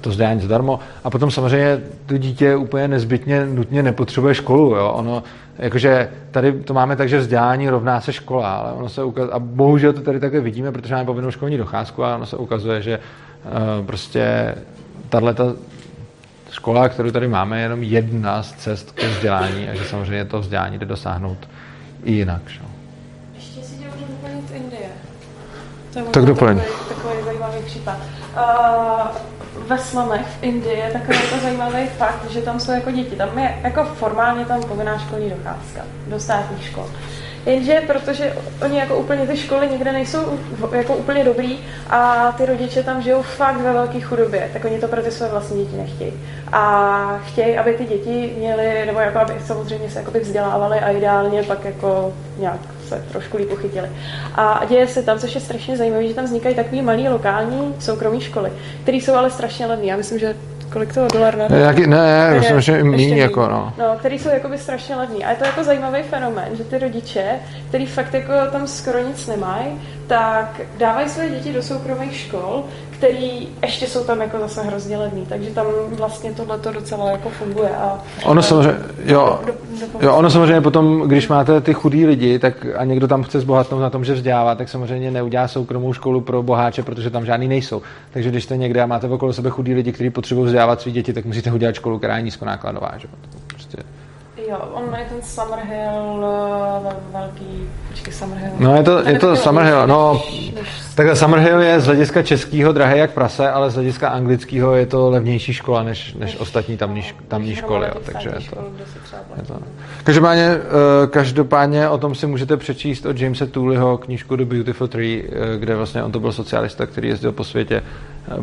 to 0.00 0.10
vzdělání 0.10 0.40
zadarmo. 0.40 0.80
A 1.04 1.10
potom 1.10 1.30
samozřejmě 1.30 1.80
to 2.06 2.18
dítě 2.18 2.56
úplně 2.56 2.88
nezbytně 2.88 3.46
nutně 3.46 3.82
nepotřebuje 3.82 4.34
školu. 4.34 4.74
Jo? 4.74 4.92
Ono, 4.92 5.22
jakože 5.58 6.08
tady 6.30 6.52
to 6.52 6.74
máme 6.74 6.96
tak, 6.96 7.08
že 7.08 7.18
vzdělání 7.18 7.68
rovná 7.68 8.00
se 8.00 8.12
škola, 8.12 8.54
ale 8.54 8.72
ono 8.72 8.88
se 8.88 9.04
ukazuje, 9.04 9.32
a 9.32 9.38
bohužel 9.38 9.92
to 9.92 10.00
tady 10.00 10.20
také 10.20 10.40
vidíme, 10.40 10.72
protože 10.72 10.94
máme 10.94 11.06
povinnou 11.06 11.30
školní 11.30 11.56
docházku 11.56 12.04
a 12.04 12.16
ono 12.16 12.26
se 12.26 12.36
ukazuje, 12.36 12.82
že 12.82 12.98
prostě 13.86 14.54
tahle 15.08 15.34
škola, 16.50 16.88
kterou 16.88 17.10
tady 17.10 17.28
máme, 17.28 17.58
je 17.58 17.62
jenom 17.62 17.82
jedna 17.82 18.42
z 18.42 18.52
cest 18.52 18.92
ke 18.92 19.08
vzdělání 19.08 19.68
a 19.68 19.74
že 19.74 19.84
samozřejmě 19.84 20.24
to 20.24 20.40
vzdělání 20.40 20.78
jde 20.78 20.86
dosáhnout 20.86 21.48
i 22.04 22.12
jinak. 22.12 22.42
Že? 22.46 22.60
Ještě 23.34 23.62
si 23.62 23.76
tě 23.76 23.84
můžu 23.84 24.12
doplnit 24.12 24.50
Indie. 24.54 24.88
To 25.92 25.98
je 25.98 26.04
tak 26.04 26.24
doplň. 26.24 26.58
Takový, 26.58 26.87
případ. 27.68 27.96
Uh, 28.36 29.68
ve 29.68 29.78
slumech 29.78 30.26
v 30.26 30.42
Indii 30.42 30.78
je 30.78 30.90
takový 30.92 31.18
jako 31.24 31.36
zajímavý 31.42 31.86
fakt, 31.86 32.30
že 32.30 32.42
tam 32.42 32.60
jsou 32.60 32.72
jako 32.72 32.90
děti. 32.90 33.16
Tam 33.16 33.38
je 33.38 33.58
jako 33.62 33.84
formálně 33.84 34.44
tam 34.44 34.62
povinná 34.62 34.98
školní 34.98 35.30
docházka 35.30 35.80
do 36.06 36.20
státních 36.20 36.64
škol. 36.64 36.86
Jenže 37.46 37.82
protože 37.86 38.36
oni 38.64 38.78
jako 38.78 38.96
úplně 38.96 39.26
ty 39.26 39.36
školy 39.36 39.68
někde 39.68 39.92
nejsou 39.92 40.38
jako 40.72 40.96
úplně 40.96 41.24
dobrý 41.24 41.58
a 41.90 42.32
ty 42.32 42.46
rodiče 42.46 42.82
tam 42.82 43.02
žijou 43.02 43.22
fakt 43.22 43.60
ve 43.60 43.72
velké 43.72 44.00
chudobě, 44.00 44.50
tak 44.52 44.64
oni 44.64 44.78
to 44.78 44.88
pro 44.88 45.02
ty 45.02 45.10
své 45.10 45.28
vlastní 45.28 45.64
děti 45.64 45.76
nechtějí. 45.76 46.12
A 46.52 47.20
chtějí, 47.24 47.58
aby 47.58 47.74
ty 47.74 47.84
děti 47.84 48.34
měly, 48.38 48.86
nebo 48.86 48.98
jako 48.98 49.18
aby 49.18 49.34
samozřejmě 49.46 49.90
se 49.90 49.98
jakoby 49.98 50.20
vzdělávali 50.20 50.80
a 50.80 50.90
ideálně 50.90 51.42
pak 51.42 51.64
jako 51.64 52.12
nějak 52.38 52.60
se 52.88 53.04
trošku 53.12 53.36
líp 53.36 53.52
uchytili. 53.52 53.88
A 54.34 54.64
děje 54.68 54.86
se 54.86 55.02
tam, 55.02 55.18
což 55.18 55.34
je 55.34 55.40
strašně 55.40 55.76
zajímavé, 55.76 56.08
že 56.08 56.14
tam 56.14 56.24
vznikají 56.24 56.54
takové 56.54 56.82
malé 56.82 57.08
lokální 57.08 57.74
soukromé 57.78 58.20
školy, 58.20 58.52
které 58.82 58.96
jsou 58.96 59.14
ale 59.14 59.30
strašně 59.30 59.66
levné. 59.66 59.86
Já 59.86 59.96
myslím, 59.96 60.18
že 60.18 60.34
kolik 60.72 60.94
toho 60.94 61.08
dolar 61.12 61.36
na 61.36 61.56
Jak, 61.56 61.78
ne, 61.78 62.30
To 62.30 62.38
myslím, 62.38 62.60
že 62.60 62.84
míň. 62.84 63.16
jako 63.16 63.48
no. 63.48 63.72
No, 63.78 63.96
který 63.98 64.18
jsou 64.18 64.28
jakoby 64.28 64.58
strašně 64.58 64.96
levný. 64.96 65.24
A 65.24 65.30
je 65.30 65.36
to 65.36 65.44
jako 65.44 65.64
zajímavý 65.64 66.02
fenomén, 66.02 66.48
že 66.52 66.64
ty 66.64 66.78
rodiče, 66.78 67.24
který 67.68 67.86
fakt 67.86 68.14
jako 68.14 68.32
tam 68.52 68.66
skoro 68.66 68.98
nic 68.98 69.26
nemají, 69.26 69.66
tak 70.06 70.60
dávají 70.78 71.08
své 71.08 71.28
děti 71.28 71.52
do 71.52 71.62
soukromých 71.62 72.16
škol, 72.16 72.64
který 72.98 73.48
ještě 73.62 73.86
jsou 73.86 74.04
tam 74.04 74.20
jako 74.20 74.38
zase 74.38 74.62
hrozně 74.62 74.96
levný. 74.98 75.26
Takže 75.26 75.50
tam 75.50 75.66
vlastně 75.90 76.32
tohle 76.32 76.58
to 76.58 76.72
docela 76.72 77.10
jako 77.10 77.28
funguje. 77.28 77.70
A, 77.76 77.98
Ono 78.24 78.42
samozřejmě, 78.42 78.78
jo, 79.04 79.40
do- 79.46 79.52
do- 79.52 80.06
jo, 80.06 80.14
ono 80.16 80.30
samozřejmě 80.30 80.60
potom, 80.60 81.00
když 81.00 81.28
máte 81.28 81.60
ty 81.60 81.74
chudý 81.74 82.06
lidi, 82.06 82.38
tak 82.38 82.66
a 82.76 82.84
někdo 82.84 83.08
tam 83.08 83.22
chce 83.22 83.40
zbohatnout 83.40 83.80
na 83.82 83.90
tom, 83.90 84.04
že 84.04 84.14
vzdělává, 84.14 84.54
tak 84.54 84.68
samozřejmě 84.68 85.10
neudělá 85.10 85.48
soukromou 85.48 85.92
školu 85.92 86.20
pro 86.20 86.42
boháče, 86.42 86.82
protože 86.82 87.10
tam 87.10 87.26
žádný 87.26 87.48
nejsou. 87.48 87.82
Takže 88.10 88.30
když 88.30 88.44
jste 88.44 88.56
někde 88.56 88.82
a 88.82 88.86
máte 88.86 89.08
okolo 89.08 89.32
sebe 89.32 89.50
chudý 89.50 89.74
lidi, 89.74 89.92
kteří 89.92 90.10
potřebují 90.10 90.46
vzdělávat 90.46 90.80
své 90.80 90.90
děti, 90.92 91.12
tak 91.12 91.24
musíte 91.24 91.52
udělat 91.52 91.74
školu, 91.74 91.98
která 91.98 92.16
je 92.16 92.22
nízkonákladová. 92.22 92.90
Že? 92.96 93.08
Prostě. 93.46 93.78
Jo, 94.48 94.58
on 94.72 94.96
je 94.98 95.04
ten 95.04 95.22
Summerhill 95.22 96.26
eh, 96.88 96.96
velký, 97.12 97.68
počkej, 97.88 98.12
Summerhill. 98.12 98.52
No 98.58 98.76
je 98.76 98.82
to, 98.82 99.08
je 99.08 99.18
to 99.18 99.36
Summerhill, 99.36 99.86
no, 99.86 100.22
takhle 100.94 101.16
Summerhill 101.16 101.60
je 101.60 101.80
z 101.80 101.86
hlediska 101.86 102.22
českého 102.22 102.72
drahé 102.72 102.98
jak 102.98 103.10
prase, 103.10 103.50
ale 103.50 103.70
z 103.70 103.74
hlediska 103.74 104.08
anglického 104.08 104.74
je 104.74 104.86
to 104.86 105.10
levnější 105.10 105.52
škola 105.52 105.82
než, 105.82 106.14
než 106.14 106.36
ostatní 106.36 106.76
tamní, 106.76 107.04
tamní 107.28 107.54
školy, 107.54 107.86
jo, 107.86 108.00
takže 108.04 108.28
je 108.28 108.50
to, 108.50 108.64
je 109.36 109.42
to. 109.42 109.54
Každopádně, 110.04 110.44
eh, 110.44 111.06
každopádně 111.06 111.88
o 111.88 111.98
tom 111.98 112.14
si 112.14 112.26
můžete 112.26 112.56
přečíst 112.56 113.06
od 113.06 113.20
Jamesa 113.20 113.46
Tooleyho 113.46 113.98
knížku 113.98 114.36
The 114.36 114.44
Beautiful 114.44 114.88
Tree, 114.88 115.24
eh, 115.24 115.58
kde 115.58 115.76
vlastně 115.76 116.02
on 116.02 116.12
to 116.12 116.20
byl 116.20 116.32
socialista, 116.32 116.86
který 116.86 117.08
jezdil 117.08 117.32
po 117.32 117.44
světě 117.44 117.82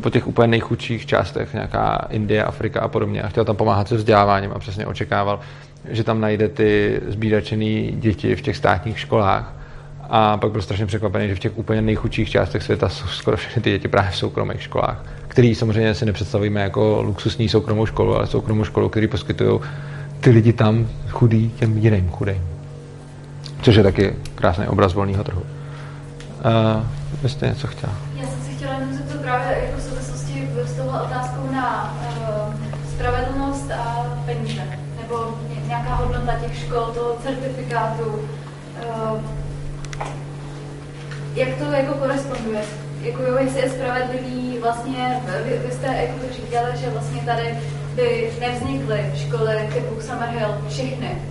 po 0.01 0.09
těch 0.09 0.27
úplně 0.27 0.47
nejchudších 0.47 1.05
částech, 1.05 1.53
nějaká 1.53 2.07
Indie, 2.09 2.43
Afrika 2.43 2.81
a 2.81 2.87
podobně 2.87 3.21
a 3.21 3.27
chtěl 3.27 3.45
tam 3.45 3.55
pomáhat 3.55 3.87
se 3.87 3.95
vzděláváním 3.95 4.51
a 4.55 4.59
přesně 4.59 4.85
očekával, 4.85 5.39
že 5.89 6.03
tam 6.03 6.21
najde 6.21 6.49
ty 6.49 7.01
zbídačený 7.07 7.97
děti 7.99 8.35
v 8.35 8.41
těch 8.41 8.57
státních 8.57 8.99
školách 8.99 9.53
a 10.09 10.37
pak 10.37 10.51
byl 10.51 10.61
strašně 10.61 10.85
překvapený, 10.85 11.27
že 11.27 11.35
v 11.35 11.39
těch 11.39 11.57
úplně 11.57 11.81
nejchudších 11.81 12.29
částech 12.29 12.63
světa 12.63 12.89
jsou 12.89 13.07
skoro 13.07 13.37
všechny 13.37 13.61
ty 13.61 13.71
děti 13.71 13.87
právě 13.87 14.11
v 14.11 14.17
soukromých 14.17 14.61
školách, 14.61 15.05
který 15.27 15.55
samozřejmě 15.55 15.93
si 15.93 16.05
nepředstavíme 16.05 16.61
jako 16.61 17.01
luxusní 17.01 17.49
soukromou 17.49 17.85
školu, 17.85 18.15
ale 18.15 18.27
soukromou 18.27 18.63
školu, 18.63 18.89
který 18.89 19.07
poskytují 19.07 19.59
ty 20.19 20.29
lidi 20.29 20.53
tam 20.53 20.87
chudý 21.09 21.49
těm 21.49 21.77
jiným 21.77 22.09
chudým. 22.09 22.41
Což 23.61 23.75
je 23.75 23.83
taky 23.83 24.13
krásný 24.35 24.67
obraz 24.67 24.93
volného 24.93 25.23
trhu. 25.23 25.41
Uh, 25.41 26.83
vy 27.23 27.29
jste 27.29 27.47
něco 27.47 27.67
chtěla? 27.67 27.93
Já 28.15 28.27
jsem 28.27 28.41
se 28.41 28.51
chtěla 28.51 28.73
jenom 28.73 28.93
zeptat 28.93 29.21
právě 29.21 29.57
jako 29.65 29.77
v 29.77 29.83
souvislosti 29.83 30.47
s 30.65 30.73
touhle 30.73 31.01
otázkou 31.01 31.24
škol, 36.65 36.85
toho 36.93 37.17
certifikátu. 37.23 38.03
Uh, 38.05 39.19
jak 41.35 41.49
to 41.57 41.63
jako 41.63 41.93
koresponduje? 41.93 42.61
Jako 43.01 43.21
jo, 43.23 43.37
jestli 43.39 43.61
je 43.61 43.69
spravedlivý, 43.69 44.57
vlastně 44.61 45.21
vy, 45.43 45.61
vy 45.65 45.71
jste 45.71 45.87
jako 45.87 46.33
říkali, 46.33 46.77
že 46.77 46.89
vlastně 46.89 47.21
tady 47.21 47.57
by 47.95 48.31
nevznikly 48.39 49.11
školy 49.15 49.69
typu 49.73 50.01
Summerhill, 50.01 50.57
všechny. 50.69 51.21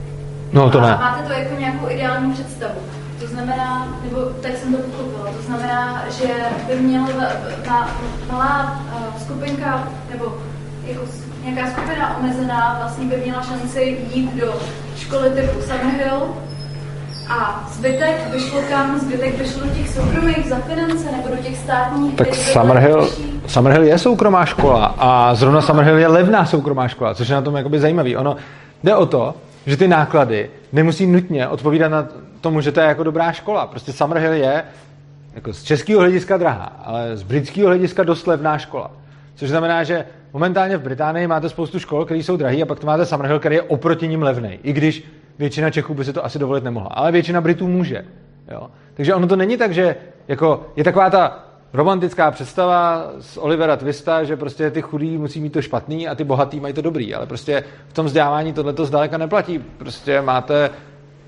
No, 0.52 0.70
to 0.70 0.78
a 0.78 0.82
ne. 0.82 0.96
máte 0.96 1.22
to 1.22 1.32
jako 1.32 1.60
nějakou 1.60 1.90
ideální 1.90 2.32
představu. 2.32 2.80
To 3.20 3.26
znamená, 3.26 3.98
nebo 4.04 4.20
tak 4.20 4.56
jsem 4.56 4.76
to 4.76 4.82
pochopila, 4.82 5.32
to 5.36 5.42
znamená, 5.42 6.04
že 6.18 6.28
by 6.66 6.80
měla 6.80 7.08
ma, 7.66 7.90
malá 8.32 8.82
uh, 8.96 9.22
skupinka, 9.22 9.88
nebo 10.10 10.38
jako 10.86 11.02
nějaká 11.44 11.70
skupina 11.70 12.16
omezená 12.16 12.76
vlastně 12.78 13.04
by 13.04 13.16
měla 13.16 13.42
šanci 13.42 13.98
jít 14.12 14.34
do 14.34 14.54
školy 14.96 15.30
typu 15.30 15.60
Summerhill 15.60 16.28
a 17.28 17.68
zbytek 17.72 18.26
by 18.32 18.40
šlo 18.40 18.62
kam, 18.68 18.98
zbytek 19.00 19.34
by 19.38 19.48
šlo 19.48 19.64
do 19.64 19.70
těch 19.70 19.88
soukromých 19.88 20.48
za 20.48 20.56
finance 20.56 21.12
nebo 21.12 21.28
do 21.28 21.42
těch 21.42 21.56
státních. 21.56 22.14
Tak 22.14 22.34
Summerhill. 22.34 23.10
Summerhill 23.46 23.84
je 23.84 23.98
soukromá 23.98 24.44
škola 24.44 24.94
a 24.98 25.34
zrovna 25.34 25.62
Summerhill 25.62 25.98
je 25.98 26.06
levná 26.06 26.46
soukromá 26.46 26.88
škola, 26.88 27.14
což 27.14 27.28
je 27.28 27.34
na 27.34 27.42
tom 27.42 27.56
jakoby 27.56 27.80
zajímavý. 27.80 28.16
Ono 28.16 28.36
jde 28.84 28.96
o 28.96 29.06
to, 29.06 29.34
že 29.66 29.76
ty 29.76 29.88
náklady 29.88 30.50
nemusí 30.72 31.06
nutně 31.06 31.48
odpovídat 31.48 31.88
na 31.88 32.08
tomu, 32.40 32.60
že 32.60 32.72
to 32.72 32.80
je 32.80 32.86
jako 32.86 33.02
dobrá 33.02 33.32
škola. 33.32 33.66
Prostě 33.66 33.92
Summerhill 33.92 34.32
je 34.32 34.64
jako 35.34 35.52
z 35.52 35.62
českého 35.62 36.00
hlediska 36.00 36.36
drahá, 36.36 36.72
ale 36.84 37.16
z 37.16 37.22
britského 37.22 37.66
hlediska 37.66 38.02
dost 38.02 38.26
levná 38.26 38.58
škola. 38.58 38.90
Což 39.34 39.48
znamená, 39.48 39.84
že 39.84 40.04
momentálně 40.34 40.76
v 40.76 40.82
Británii 40.82 41.26
máte 41.26 41.48
spoustu 41.48 41.78
škol, 41.78 42.04
které 42.04 42.20
jsou 42.20 42.36
drahé, 42.36 42.62
a 42.62 42.66
pak 42.66 42.80
tu 42.80 42.86
máte 42.86 43.06
Summerhill, 43.06 43.38
který 43.38 43.54
je 43.54 43.62
oproti 43.62 44.08
ním 44.08 44.22
levný. 44.22 44.58
I 44.62 44.72
když 44.72 45.04
většina 45.38 45.70
Čechů 45.70 45.94
by 45.94 46.04
si 46.04 46.12
to 46.12 46.24
asi 46.24 46.38
dovolit 46.38 46.64
nemohla. 46.64 46.90
Ale 46.94 47.12
většina 47.12 47.40
Britů 47.40 47.68
může. 47.68 48.04
Jo? 48.50 48.70
Takže 48.94 49.14
ono 49.14 49.26
to 49.26 49.36
není 49.36 49.56
tak, 49.56 49.74
že 49.74 49.96
jako 50.28 50.66
je 50.76 50.84
taková 50.84 51.10
ta 51.10 51.44
romantická 51.72 52.30
představa 52.30 53.10
z 53.18 53.36
Olivera 53.36 53.76
Twista, 53.76 54.24
že 54.24 54.36
prostě 54.36 54.70
ty 54.70 54.82
chudí 54.82 55.18
musí 55.18 55.40
mít 55.40 55.52
to 55.52 55.62
špatný 55.62 56.08
a 56.08 56.14
ty 56.14 56.24
bohatý 56.24 56.60
mají 56.60 56.74
to 56.74 56.82
dobrý. 56.82 57.14
Ale 57.14 57.26
prostě 57.26 57.64
v 57.88 57.92
tom 57.92 58.06
vzdělávání 58.06 58.52
tohle 58.52 58.72
to 58.72 58.84
zdaleka 58.84 59.18
neplatí. 59.18 59.58
Prostě 59.58 60.22
máte 60.22 60.70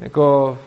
jako 0.00 0.58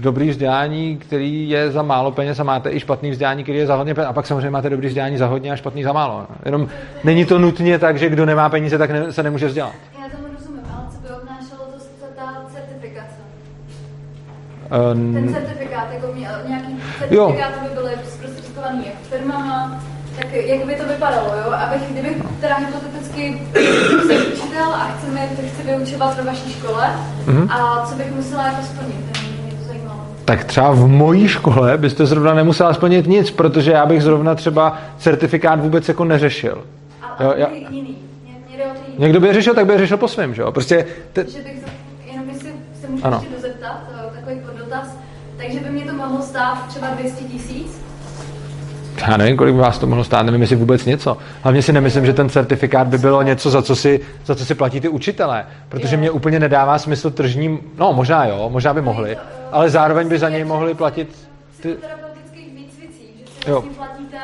dobrý 0.00 0.30
vzdělání, 0.30 0.96
který 0.96 1.50
je 1.50 1.70
za 1.70 1.82
málo 1.82 2.10
peněz 2.12 2.40
a 2.40 2.44
máte 2.44 2.70
i 2.70 2.80
špatný 2.80 3.10
vzdělání, 3.10 3.42
který 3.42 3.58
je 3.58 3.66
za 3.66 3.74
hodně 3.76 3.94
peněz. 3.94 4.08
A 4.10 4.12
pak 4.12 4.26
samozřejmě 4.26 4.50
máte 4.50 4.70
dobrý 4.70 4.88
vzdělání 4.88 5.16
za 5.16 5.26
hodně 5.26 5.52
a 5.52 5.56
špatný 5.56 5.82
za 5.84 5.92
málo. 5.92 6.26
Jenom 6.44 6.68
není 7.04 7.24
to 7.24 7.38
nutně 7.38 7.78
tak, 7.78 7.98
že 7.98 8.08
kdo 8.08 8.26
nemá 8.26 8.48
peníze, 8.48 8.78
tak 8.78 8.90
ne, 8.90 9.12
se 9.12 9.22
nemůže 9.22 9.46
vzdělat. 9.46 9.72
Já 10.02 10.08
tomu 10.16 10.24
rozumím, 10.38 10.62
ale 10.76 10.84
co 10.92 10.98
by 11.00 11.08
obnášelo 11.22 11.60
to, 12.00 12.06
ta 12.16 12.42
certifikace? 12.54 13.16
Um, 14.92 15.14
Ten 15.14 15.34
certifikát, 15.34 15.88
jako 15.92 16.06
mě, 16.14 16.28
nějaký 16.48 16.76
certifikát 16.98 17.52
by 17.62 17.74
byly 17.74 17.90
zprostředkovaný 18.04 18.82
jak 18.86 18.94
firmama, 19.02 19.82
tak 20.16 20.32
jak 20.32 20.66
by 20.66 20.74
to 20.76 20.84
vypadalo, 20.88 21.26
jo? 21.44 21.52
Abych, 21.52 21.82
kdybych 21.90 22.16
teda 22.40 22.56
hypoteticky 22.56 23.42
jsem 24.06 24.32
učitel 24.32 24.74
a 24.74 24.84
chci, 24.98 25.10
mi, 25.10 25.20
chci 25.48 25.62
vyučovat 25.62 26.16
ve 26.16 26.22
vaší 26.24 26.52
škole, 26.52 26.90
Mhm. 27.26 27.50
a 27.50 27.86
co 27.86 27.94
bych 27.94 28.12
musela 28.14 28.46
jako 28.46 28.62
splnit, 28.62 28.96
to 29.12 29.20
mě 29.44 29.52
to 29.58 29.64
zajímalo. 29.64 30.00
Tak 30.28 30.44
třeba 30.44 30.72
v 30.72 30.88
mojí 30.88 31.28
škole 31.28 31.78
byste 31.78 32.06
zrovna 32.06 32.34
nemusela 32.34 32.74
splnit 32.74 33.06
nic, 33.06 33.30
protože 33.30 33.72
já 33.72 33.86
bych 33.86 34.02
zrovna 34.02 34.34
třeba 34.34 34.78
certifikát 34.98 35.60
vůbec 35.60 35.88
jako 35.88 36.04
neřešil. 36.04 36.64
A, 37.02 37.22
Jo, 37.22 37.32
já, 37.36 37.48
jiný, 37.70 37.96
někdo 38.98 39.20
by 39.20 39.26
je 39.26 39.34
řešil, 39.34 39.54
tak 39.54 39.66
by 39.66 39.72
je 39.72 39.78
řešil 39.78 39.96
po 39.96 40.08
svém, 40.08 40.34
že 40.34 40.42
jo? 40.42 40.52
Prostě 40.52 40.86
te, 41.12 41.24
Že 41.30 41.38
bych, 41.38 41.64
jenom 42.12 42.28
jestli 42.28 42.52
se 42.80 42.88
můžu 42.88 43.06
Ano. 43.06 43.16
ještě 43.16 43.36
dozeptat, 43.36 43.80
eh, 43.94 44.16
takový 44.20 44.40
podotaz, 44.52 44.96
takže 45.36 45.60
by 45.60 45.70
mě 45.70 45.84
to 45.84 45.92
mohlo 45.92 46.22
stát 46.22 46.66
třeba 46.68 46.86
200 46.86 47.24
tisíc, 47.24 47.80
já 49.08 49.16
nevím, 49.16 49.36
kolik 49.36 49.54
by 49.54 49.60
vás 49.60 49.78
to 49.78 49.86
mohlo 49.86 50.04
stát, 50.04 50.22
nevím, 50.22 50.40
jestli 50.40 50.56
vůbec 50.56 50.84
něco. 50.84 51.16
Hlavně 51.42 51.62
si 51.62 51.72
nemyslím, 51.72 52.06
že 52.06 52.12
ten 52.12 52.28
certifikát 52.28 52.86
by 52.86 52.98
bylo 52.98 53.22
něco, 53.22 53.50
za 53.50 53.62
co 53.62 53.76
si, 53.76 54.00
za 54.26 54.34
co 54.34 54.44
si 54.44 54.54
platí 54.54 54.80
ty 54.80 54.88
učitelé. 54.88 55.46
Protože 55.68 55.96
mě 55.96 56.10
úplně 56.10 56.40
nedává 56.40 56.78
smysl 56.78 57.10
tržním, 57.10 57.60
no 57.78 57.92
možná 57.92 58.24
jo, 58.24 58.48
možná 58.52 58.74
by 58.74 58.80
mohli, 58.82 59.16
ale 59.52 59.70
zároveň 59.70 60.08
by 60.08 60.18
za 60.18 60.28
něj 60.28 60.44
mohli 60.44 60.74
platit 60.74 61.28
ty, 61.62 61.76
Jo. 63.46 63.62
platíte 63.76 64.16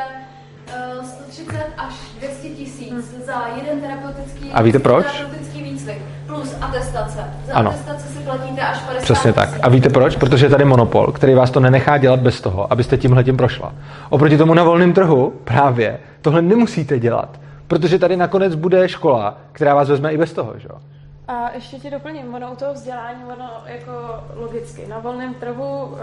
uh, 1.01 1.07
130 1.07 1.67
až 1.79 1.95
200 2.19 2.49
tisíc 2.49 3.15
za 3.27 3.47
jeden 3.57 3.81
terapeutický, 3.81 4.51
A 4.53 4.63
víte 4.63 4.79
proč? 4.79 5.07
terapeutický 5.07 5.44
plus 6.35 6.57
atestace. 6.61 7.25
Za 7.47 7.55
Ano. 7.55 7.71
atestace 7.71 8.09
si 8.09 8.19
platíte 8.19 8.61
až 8.61 8.79
50 8.79 9.03
Přesně 9.03 9.33
tak. 9.33 9.49
A 9.63 9.69
víte 9.69 9.89
proč? 9.89 10.17
Protože 10.17 10.47
je 10.47 10.51
tady 10.51 10.65
monopol, 10.65 11.07
který 11.07 11.35
vás 11.35 11.51
to 11.51 11.61
nenechá 11.61 11.99
dělat 11.99 12.21
bez 12.21 12.41
toho, 12.41 12.73
abyste 12.73 12.97
tímhle 12.97 13.25
tím 13.25 13.37
prošla. 13.37 13.73
Oproti 14.11 14.39
tomu 14.39 14.55
na 14.55 14.65
volném 14.65 14.93
trhu 14.93 15.33
právě 15.45 15.99
tohle 16.21 16.43
nemusíte 16.43 16.99
dělat, 16.99 17.41
protože 17.69 17.99
tady 17.99 18.17
nakonec 18.17 18.55
bude 18.55 18.89
škola, 18.89 19.39
která 19.53 19.75
vás 19.75 19.89
vezme 19.89 20.13
i 20.13 20.19
bez 20.19 20.33
toho, 20.33 20.55
že 20.59 20.69
jo? 20.71 20.79
A 21.29 21.51
ještě 21.55 21.77
ti 21.77 21.91
doplním, 21.91 22.35
ono 22.35 22.53
u 22.53 22.57
toho 22.57 22.75
vzdělání, 22.75 23.25
ono 23.33 23.51
jako 23.67 23.93
logicky, 24.37 24.87
na 24.87 24.99
volném 24.99 25.35
trhu 25.35 25.85
uh, 25.85 25.99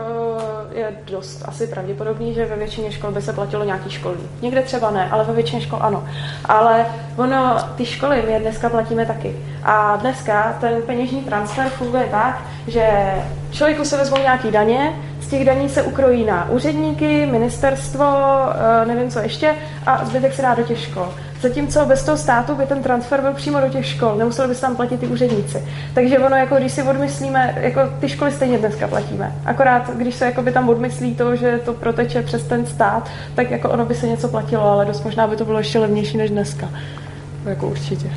je 0.71 0.97
dost 1.11 1.43
asi 1.45 1.67
pravděpodobný, 1.67 2.33
že 2.33 2.45
ve 2.45 2.55
většině 2.55 2.91
škol 2.91 3.11
by 3.11 3.21
se 3.21 3.33
platilo 3.33 3.63
nějaký 3.63 3.89
školní. 3.89 4.29
Někde 4.41 4.61
třeba 4.61 4.91
ne, 4.91 5.09
ale 5.11 5.23
ve 5.23 5.33
většině 5.33 5.61
škol 5.61 5.79
ano. 5.81 6.07
Ale 6.45 6.85
ono, 7.17 7.57
ty 7.75 7.85
školy 7.85 8.23
my 8.25 8.31
je 8.31 8.39
dneska 8.39 8.69
platíme 8.69 9.05
taky. 9.05 9.35
A 9.63 9.95
dneska 9.95 10.57
ten 10.61 10.81
peněžní 10.81 11.23
transfer 11.23 11.69
funguje 11.69 12.07
tak, 12.11 12.41
že 12.67 13.13
člověku 13.51 13.85
se 13.85 13.97
vezmou 13.97 14.17
nějaký 14.17 14.51
daně, 14.51 14.93
z 15.21 15.27
těch 15.27 15.45
daní 15.45 15.69
se 15.69 15.83
ukrojí 15.83 16.25
na 16.25 16.49
úředníky, 16.49 17.25
ministerstvo, 17.25 18.05
eh, 18.05 18.85
nevím 18.85 19.11
co 19.11 19.19
ještě, 19.19 19.55
a 19.85 20.05
zbytek 20.05 20.33
se 20.33 20.41
dá 20.41 20.55
do 20.55 20.63
těch 20.63 20.79
škol. 20.79 21.13
Zatímco 21.41 21.85
bez 21.85 22.03
toho 22.03 22.17
státu 22.17 22.55
by 22.55 22.65
ten 22.65 22.83
transfer 22.83 23.21
byl 23.21 23.33
přímo 23.33 23.59
do 23.59 23.69
těch 23.69 23.85
škol, 23.85 24.15
nemuseli 24.15 24.47
by 24.47 24.55
se 24.55 24.61
tam 24.61 24.75
platit 24.75 24.99
ty 24.99 25.07
úředníci. 25.07 25.63
Takže 25.93 26.19
ono, 26.19 26.35
jako 26.35 26.55
když 26.55 26.71
si 26.71 26.83
odmyslíme, 26.83 27.55
jako 27.61 27.79
ty 27.99 28.09
školy 28.09 28.31
stejně 28.31 28.57
dneska 28.57 28.87
platíme. 28.87 29.35
Akorát, 29.45 29.89
když 29.95 30.15
se 30.15 30.25
jako 30.25 30.41
by 30.41 30.51
tam 30.51 30.69
odmyslí 30.69 31.15
to, 31.15 31.35
že 31.35 31.59
to 31.65 31.73
proteče 31.73 32.21
přes 32.21 32.43
ten 32.43 32.65
stát, 32.65 33.09
tak 33.35 33.51
jako 33.51 33.69
ono 33.69 33.85
by 33.85 33.95
se 33.95 34.07
něco 34.07 34.27
platilo, 34.27 34.63
ale 34.63 34.85
dost 34.85 35.03
možná 35.03 35.27
by 35.27 35.35
to 35.35 35.45
bylo 35.45 35.57
ještě 35.57 35.79
levnější 35.79 36.17
než 36.17 36.29
dneska. 36.29 36.69
Jako 37.45 37.67
určitě. 37.67 38.11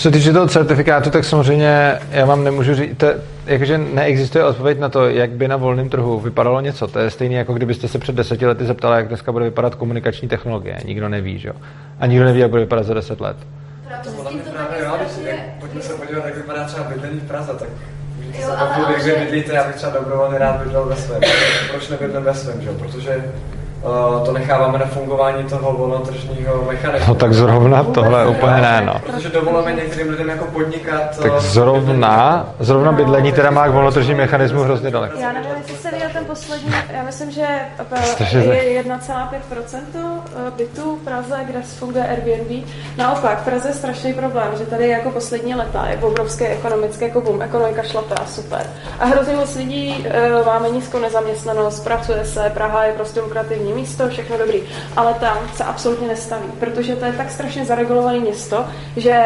Co 0.00 0.08
se 0.08 0.10
týče 0.10 0.32
toho 0.32 0.48
certifikátu, 0.48 1.10
tak 1.10 1.24
samozřejmě 1.24 1.98
já 2.10 2.24
vám 2.26 2.44
nemůžu 2.44 2.74
říct, 2.74 2.96
to, 2.98 3.06
jakože 3.46 3.78
neexistuje 3.78 4.44
odpověď 4.44 4.78
na 4.78 4.88
to, 4.88 5.08
jak 5.08 5.30
by 5.30 5.48
na 5.48 5.56
volném 5.56 5.88
trhu 5.88 6.20
vypadalo 6.20 6.60
něco. 6.60 6.86
To 6.88 6.98
je 6.98 7.10
stejné, 7.10 7.34
jako 7.34 7.52
kdybyste 7.52 7.88
se 7.88 7.98
před 7.98 8.14
deseti 8.14 8.46
lety 8.46 8.64
zeptali, 8.66 8.96
jak 8.96 9.08
dneska 9.08 9.32
bude 9.32 9.44
vypadat 9.44 9.74
komunikační 9.74 10.28
technologie. 10.28 10.76
Nikdo 10.84 11.08
neví, 11.08 11.38
že 11.38 11.48
jo? 11.48 11.54
A 12.00 12.06
nikdo 12.06 12.24
neví, 12.24 12.40
jak 12.40 12.50
bude 12.50 12.62
vypadat 12.62 12.82
za 12.86 12.94
deset 12.94 13.20
let. 13.20 13.36
To 14.04 14.10
podle 14.10 14.32
mě 14.32 14.42
právě 14.42 14.84
jo, 14.84 14.92
když 15.00 15.36
pojďme 15.60 15.82
se 15.82 15.92
podívat, 15.94 16.24
jak 16.24 16.36
vypadá 16.36 16.64
třeba 16.64 16.84
bydlení 16.84 17.20
v 17.20 17.28
Praze, 17.28 17.52
tak 17.58 17.68
můžete 18.26 18.42
Jo, 18.42 18.48
se 18.98 19.02
kde 19.02 19.04
že- 19.04 19.24
bydlíte, 19.24 19.54
já 19.54 19.64
bych 19.66 19.76
třeba 19.76 19.92
dobrovolně 19.92 20.38
rád 20.38 20.62
bydlel 20.62 20.84
ve 20.84 20.96
svém. 20.96 21.20
Proč 21.70 21.88
nebydlím 21.88 22.22
ve 22.22 22.34
svém, 22.34 22.60
že 22.60 22.68
jo? 22.68 22.74
Protože 22.78 23.24
to 24.24 24.32
necháváme 24.32 24.78
na 24.78 24.86
fungování 24.86 25.44
toho 25.44 25.72
volnotržního 25.72 26.64
mechanismu. 26.66 27.08
No 27.08 27.14
tak 27.14 27.32
zrovna 27.34 27.84
tohle 27.84 28.26
úplně 28.26 28.52
ne, 28.52 28.82
no. 28.86 29.00
Protože 29.06 29.28
dovolujeme 29.28 29.72
některým 29.72 30.10
lidem 30.10 30.28
jako 30.28 30.44
podnikat. 30.44 31.18
Tak 31.22 31.32
eh, 31.36 31.40
zrovna, 31.40 32.46
zrovna 32.58 32.92
bydlení 32.92 33.32
teda 33.32 33.50
má 33.50 33.68
k 33.68 33.72
volnotržním 33.72 34.16
mechanismu 34.16 34.62
hrozně 34.62 34.90
daleko. 34.90 35.18
Já 35.18 35.32
nevím, 35.32 35.50
jestli 35.58 35.74
jste 35.74 35.90
viděl 35.90 36.08
ten 36.12 36.24
poslední, 36.24 36.72
já 36.92 37.02
myslím, 37.02 37.30
že 37.30 37.46
eh, 38.32 38.46
je 38.54 38.82
1,5% 38.82 40.20
bytů 40.56 40.96
v 40.96 41.04
Praze, 41.04 41.38
kde 41.46 41.62
funguje 41.62 42.08
Airbnb. 42.08 42.66
Naopak, 42.96 43.40
v 43.40 43.44
Praze 43.44 43.68
je 43.68 43.74
strašný 43.74 44.14
problém, 44.14 44.48
že 44.58 44.66
tady 44.66 44.88
jako 44.88 45.10
poslední 45.10 45.54
leta 45.54 45.86
je 45.86 45.96
obrovský 45.96 46.44
ekonomický 46.44 47.04
jako 47.04 47.20
boom, 47.20 47.42
ekonomika 47.42 47.82
šlape 47.82 48.14
a 48.14 48.26
super. 48.26 48.66
A 49.00 49.04
hrozně 49.04 49.36
moc 49.36 49.56
lidí 49.56 50.06
eh, 50.08 50.30
máme 50.46 50.70
nízkou 50.70 50.98
nezaměstnanost, 50.98 51.84
pracuje 51.84 52.24
se, 52.24 52.50
Praha 52.54 52.84
je 52.84 52.92
prostě 52.92 53.20
lukrativní 53.20 53.69
místo, 53.72 54.08
všechno 54.08 54.38
dobrý. 54.38 54.62
Ale 54.96 55.14
tam 55.14 55.38
se 55.54 55.64
absolutně 55.64 56.08
nestaví, 56.08 56.46
protože 56.60 56.96
to 56.96 57.04
je 57.04 57.12
tak 57.12 57.30
strašně 57.30 57.64
zaregulované 57.64 58.18
město, 58.18 58.64
že 58.96 59.22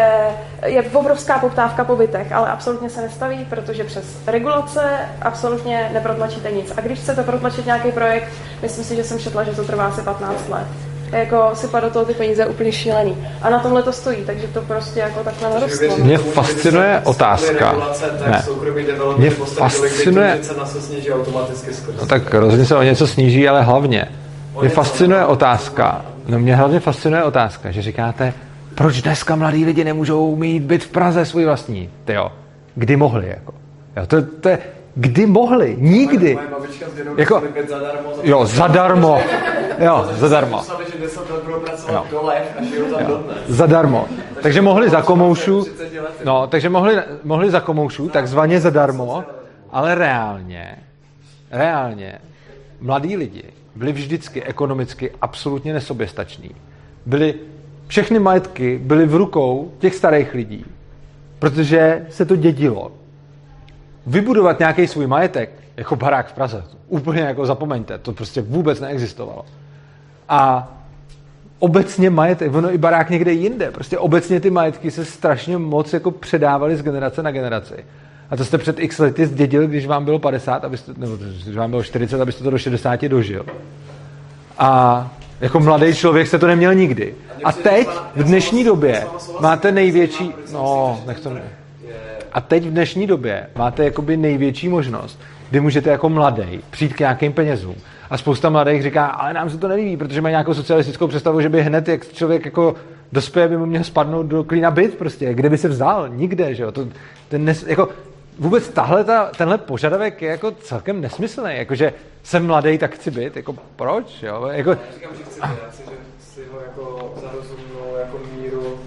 je 0.66 0.82
obrovská 0.82 1.38
poptávka 1.38 1.84
po 1.84 1.96
bytech, 1.96 2.32
ale 2.32 2.48
absolutně 2.48 2.90
se 2.90 3.00
nestaví, 3.02 3.46
protože 3.50 3.84
přes 3.84 4.04
regulace 4.26 4.80
absolutně 5.22 5.90
neprotlačíte 5.92 6.52
nic. 6.52 6.72
A 6.76 6.80
když 6.80 6.98
chcete 6.98 7.22
protlačit 7.22 7.66
nějaký 7.66 7.92
projekt, 7.92 8.28
myslím 8.62 8.84
si, 8.84 8.96
že 8.96 9.04
jsem 9.04 9.18
četla, 9.18 9.44
že 9.44 9.50
to 9.52 9.64
trvá 9.64 9.86
asi 9.86 10.00
15 10.00 10.48
let. 10.48 10.66
Jako 11.12 11.50
sypat 11.54 11.84
do 11.84 11.90
toho 11.90 12.04
ty 12.04 12.14
peníze 12.14 12.46
úplně 12.46 12.72
šílený. 12.72 13.26
A 13.42 13.50
na 13.50 13.58
tomhle 13.58 13.82
to 13.82 13.92
stojí, 13.92 14.24
takže 14.26 14.46
to 14.48 14.62
prostě 14.62 15.00
jako 15.00 15.20
takhle 15.24 15.50
narostlo. 15.50 15.96
Mě 15.96 16.18
fascinuje 16.18 17.00
otázka. 17.04 17.76
Ne. 18.26 18.44
Mě 19.16 19.30
fascinuje, 19.30 20.38
Cena 20.42 20.66
se 20.66 20.80
sníží 20.80 21.12
automaticky 21.12 21.74
skrz. 21.74 21.94
no 22.00 22.06
tak 22.06 22.34
rozhodně 22.34 22.66
se 22.66 22.76
o 22.76 22.82
něco 22.82 23.06
sníží, 23.06 23.48
ale 23.48 23.62
hlavně 23.62 24.08
mě 24.60 24.68
fascinuje 24.68 25.24
otázka, 25.24 26.04
no 26.28 26.38
mě 26.38 26.56
hlavně 26.56 26.80
fascinuje 26.80 27.24
otázka, 27.24 27.70
že 27.70 27.82
říkáte, 27.82 28.32
proč 28.74 29.02
dneska 29.02 29.36
mladí 29.36 29.64
lidi 29.64 29.84
nemůžou 29.84 30.36
mít 30.36 30.62
byt 30.62 30.84
v 30.84 30.88
Praze 30.88 31.24
svůj 31.26 31.44
vlastní, 31.44 31.90
jo? 32.08 32.32
Kdy 32.74 32.96
mohli, 32.96 33.28
jako. 33.28 33.54
Jo, 33.96 34.06
to, 34.06 34.22
to 34.22 34.48
je, 34.48 34.58
kdy 34.94 35.26
mohli, 35.26 35.76
nikdy. 35.80 36.34
Moje 36.34 36.46
babička 36.48 36.86
s 36.88 36.94
dědou 36.94 37.10
Jako- 37.16 37.42
zadarmo. 37.68 38.10
za- 38.16 38.22
Jo, 38.24 38.46
zadarmo. 38.46 39.20
Jo, 39.78 40.08
zadarmo. 40.12 40.56
Dostali, 40.56 40.84
že 40.92 40.98
10 40.98 41.30
let 41.30 41.42
budou 41.44 41.60
pracovat 41.60 42.06
Jo. 42.12 42.30
a 42.58 42.64
žijou 42.64 42.84
tam 42.84 43.06
dodnes. 43.06 43.36
Zadarmo. 43.48 44.06
Takže 44.42 44.62
mohli 44.62 44.90
za 44.90 45.02
komoušu, 45.02 45.66
no, 46.24 46.46
takže 46.46 46.68
mohli, 46.68 46.96
mohli 47.24 47.50
za 47.50 47.60
komoušu, 47.60 48.08
takzvaně 48.08 48.60
zadarmo, 48.60 49.24
ale 49.72 49.94
reálně, 49.94 50.76
reálně, 51.50 52.18
mladí 52.80 53.16
lidi 53.16 53.42
byli 53.76 53.92
vždycky 53.92 54.42
ekonomicky 54.42 55.10
absolutně 55.20 55.72
nesoběstační. 55.72 56.50
Byli, 57.06 57.34
všechny 57.86 58.18
majetky 58.18 58.80
byly 58.82 59.06
v 59.06 59.14
rukou 59.14 59.72
těch 59.78 59.94
starých 59.94 60.34
lidí, 60.34 60.64
protože 61.38 62.06
se 62.10 62.24
to 62.24 62.36
dědilo. 62.36 62.92
Vybudovat 64.06 64.58
nějaký 64.58 64.86
svůj 64.86 65.06
majetek, 65.06 65.50
jako 65.76 65.96
barák 65.96 66.26
v 66.26 66.32
Praze, 66.32 66.64
úplně 66.88 67.20
jako 67.20 67.46
zapomeňte, 67.46 67.98
to 67.98 68.12
prostě 68.12 68.42
vůbec 68.42 68.80
neexistovalo. 68.80 69.44
A 70.28 70.72
obecně 71.58 72.10
majetek, 72.10 72.54
ono 72.54 72.74
i 72.74 72.78
barák 72.78 73.10
někde 73.10 73.32
jinde, 73.32 73.70
prostě 73.70 73.98
obecně 73.98 74.40
ty 74.40 74.50
majetky 74.50 74.90
se 74.90 75.04
strašně 75.04 75.58
moc 75.58 75.92
jako 75.92 76.10
předávaly 76.10 76.76
z 76.76 76.82
generace 76.82 77.22
na 77.22 77.30
generaci. 77.30 77.74
A 78.30 78.36
to 78.36 78.44
jste 78.44 78.58
před 78.58 78.78
x 78.78 78.98
lety 78.98 79.26
zdědil, 79.26 79.66
když 79.66 79.86
vám 79.86 80.04
bylo 80.04 80.18
50, 80.18 80.64
abyste, 80.64 80.92
nebo 80.96 81.16
když 81.16 81.56
vám 81.56 81.70
bylo 81.70 81.82
40, 81.82 82.20
abyste 82.20 82.44
to 82.44 82.50
do 82.50 82.58
60 82.58 83.02
dožil. 83.02 83.46
A 84.58 85.10
jako 85.40 85.60
mladý 85.60 85.94
člověk 85.94 86.26
se 86.26 86.38
to 86.38 86.46
neměl 86.46 86.74
nikdy. 86.74 87.14
A 87.44 87.52
teď, 87.52 87.88
v 88.16 88.22
dnešní 88.22 88.64
době, 88.64 89.06
máte 89.40 89.72
největší, 89.72 90.32
no, 90.52 91.00
nech 91.06 91.20
to 91.20 91.30
ne. 91.30 91.42
A 92.32 92.40
teď 92.40 92.64
v 92.64 92.70
dnešní 92.70 93.06
době 93.06 93.46
máte 93.56 93.84
jakoby 93.84 94.16
největší 94.16 94.68
možnost, 94.68 95.20
kdy 95.50 95.60
můžete 95.60 95.90
jako 95.90 96.08
mladý 96.08 96.60
přijít 96.70 96.94
k 96.94 97.00
nějakým 97.00 97.32
penězům. 97.32 97.74
A 98.10 98.18
spousta 98.18 98.50
mladých 98.50 98.82
říká, 98.82 99.06
ale 99.06 99.32
nám 99.32 99.50
se 99.50 99.58
to 99.58 99.68
nelíbí, 99.68 99.96
protože 99.96 100.20
mají 100.20 100.32
nějakou 100.32 100.54
socialistickou 100.54 101.06
představu, 101.06 101.40
že 101.40 101.48
by 101.48 101.62
hned, 101.62 101.88
jak 101.88 102.12
člověk 102.12 102.44
jako 102.44 102.74
dospěje, 103.12 103.48
by 103.48 103.56
mu 103.56 103.66
měl 103.66 103.84
spadnout 103.84 104.26
do 104.26 104.44
klína 104.44 104.70
byt 104.70 104.94
prostě. 104.94 105.34
Kde 105.34 105.50
by 105.50 105.58
se 105.58 105.68
vzal? 105.68 106.08
Nikde, 106.08 106.54
že 106.54 106.62
jo? 106.62 106.72
To, 106.72 106.88
ten 107.28 107.44
nes, 107.44 107.66
jako, 107.66 107.88
vůbec 108.38 108.68
tahle, 108.68 109.04
ta, 109.04 109.30
tenhle 109.36 109.58
požadavek 109.58 110.22
je 110.22 110.30
jako 110.30 110.50
celkem 110.50 111.00
nesmyslný. 111.00 111.56
Jakože 111.56 111.92
jsem 112.22 112.46
mladý, 112.46 112.78
tak 112.78 112.94
chci 112.94 113.10
být. 113.10 113.36
Jako 113.36 113.56
proč? 113.76 114.22
Jo? 114.22 114.46
Jako, 114.52 114.70
Já 114.70 114.78
říkám, 114.94 115.16
že 115.16 115.24
chci, 115.24 115.40
já 115.40 115.70
chci, 115.70 115.82
že 115.82 115.90
si 116.34 116.40
ho 116.52 116.60
jako 116.60 117.14
za 117.22 117.30
rozumnou 117.32 117.96
jako 117.98 118.20
míru 118.36 118.78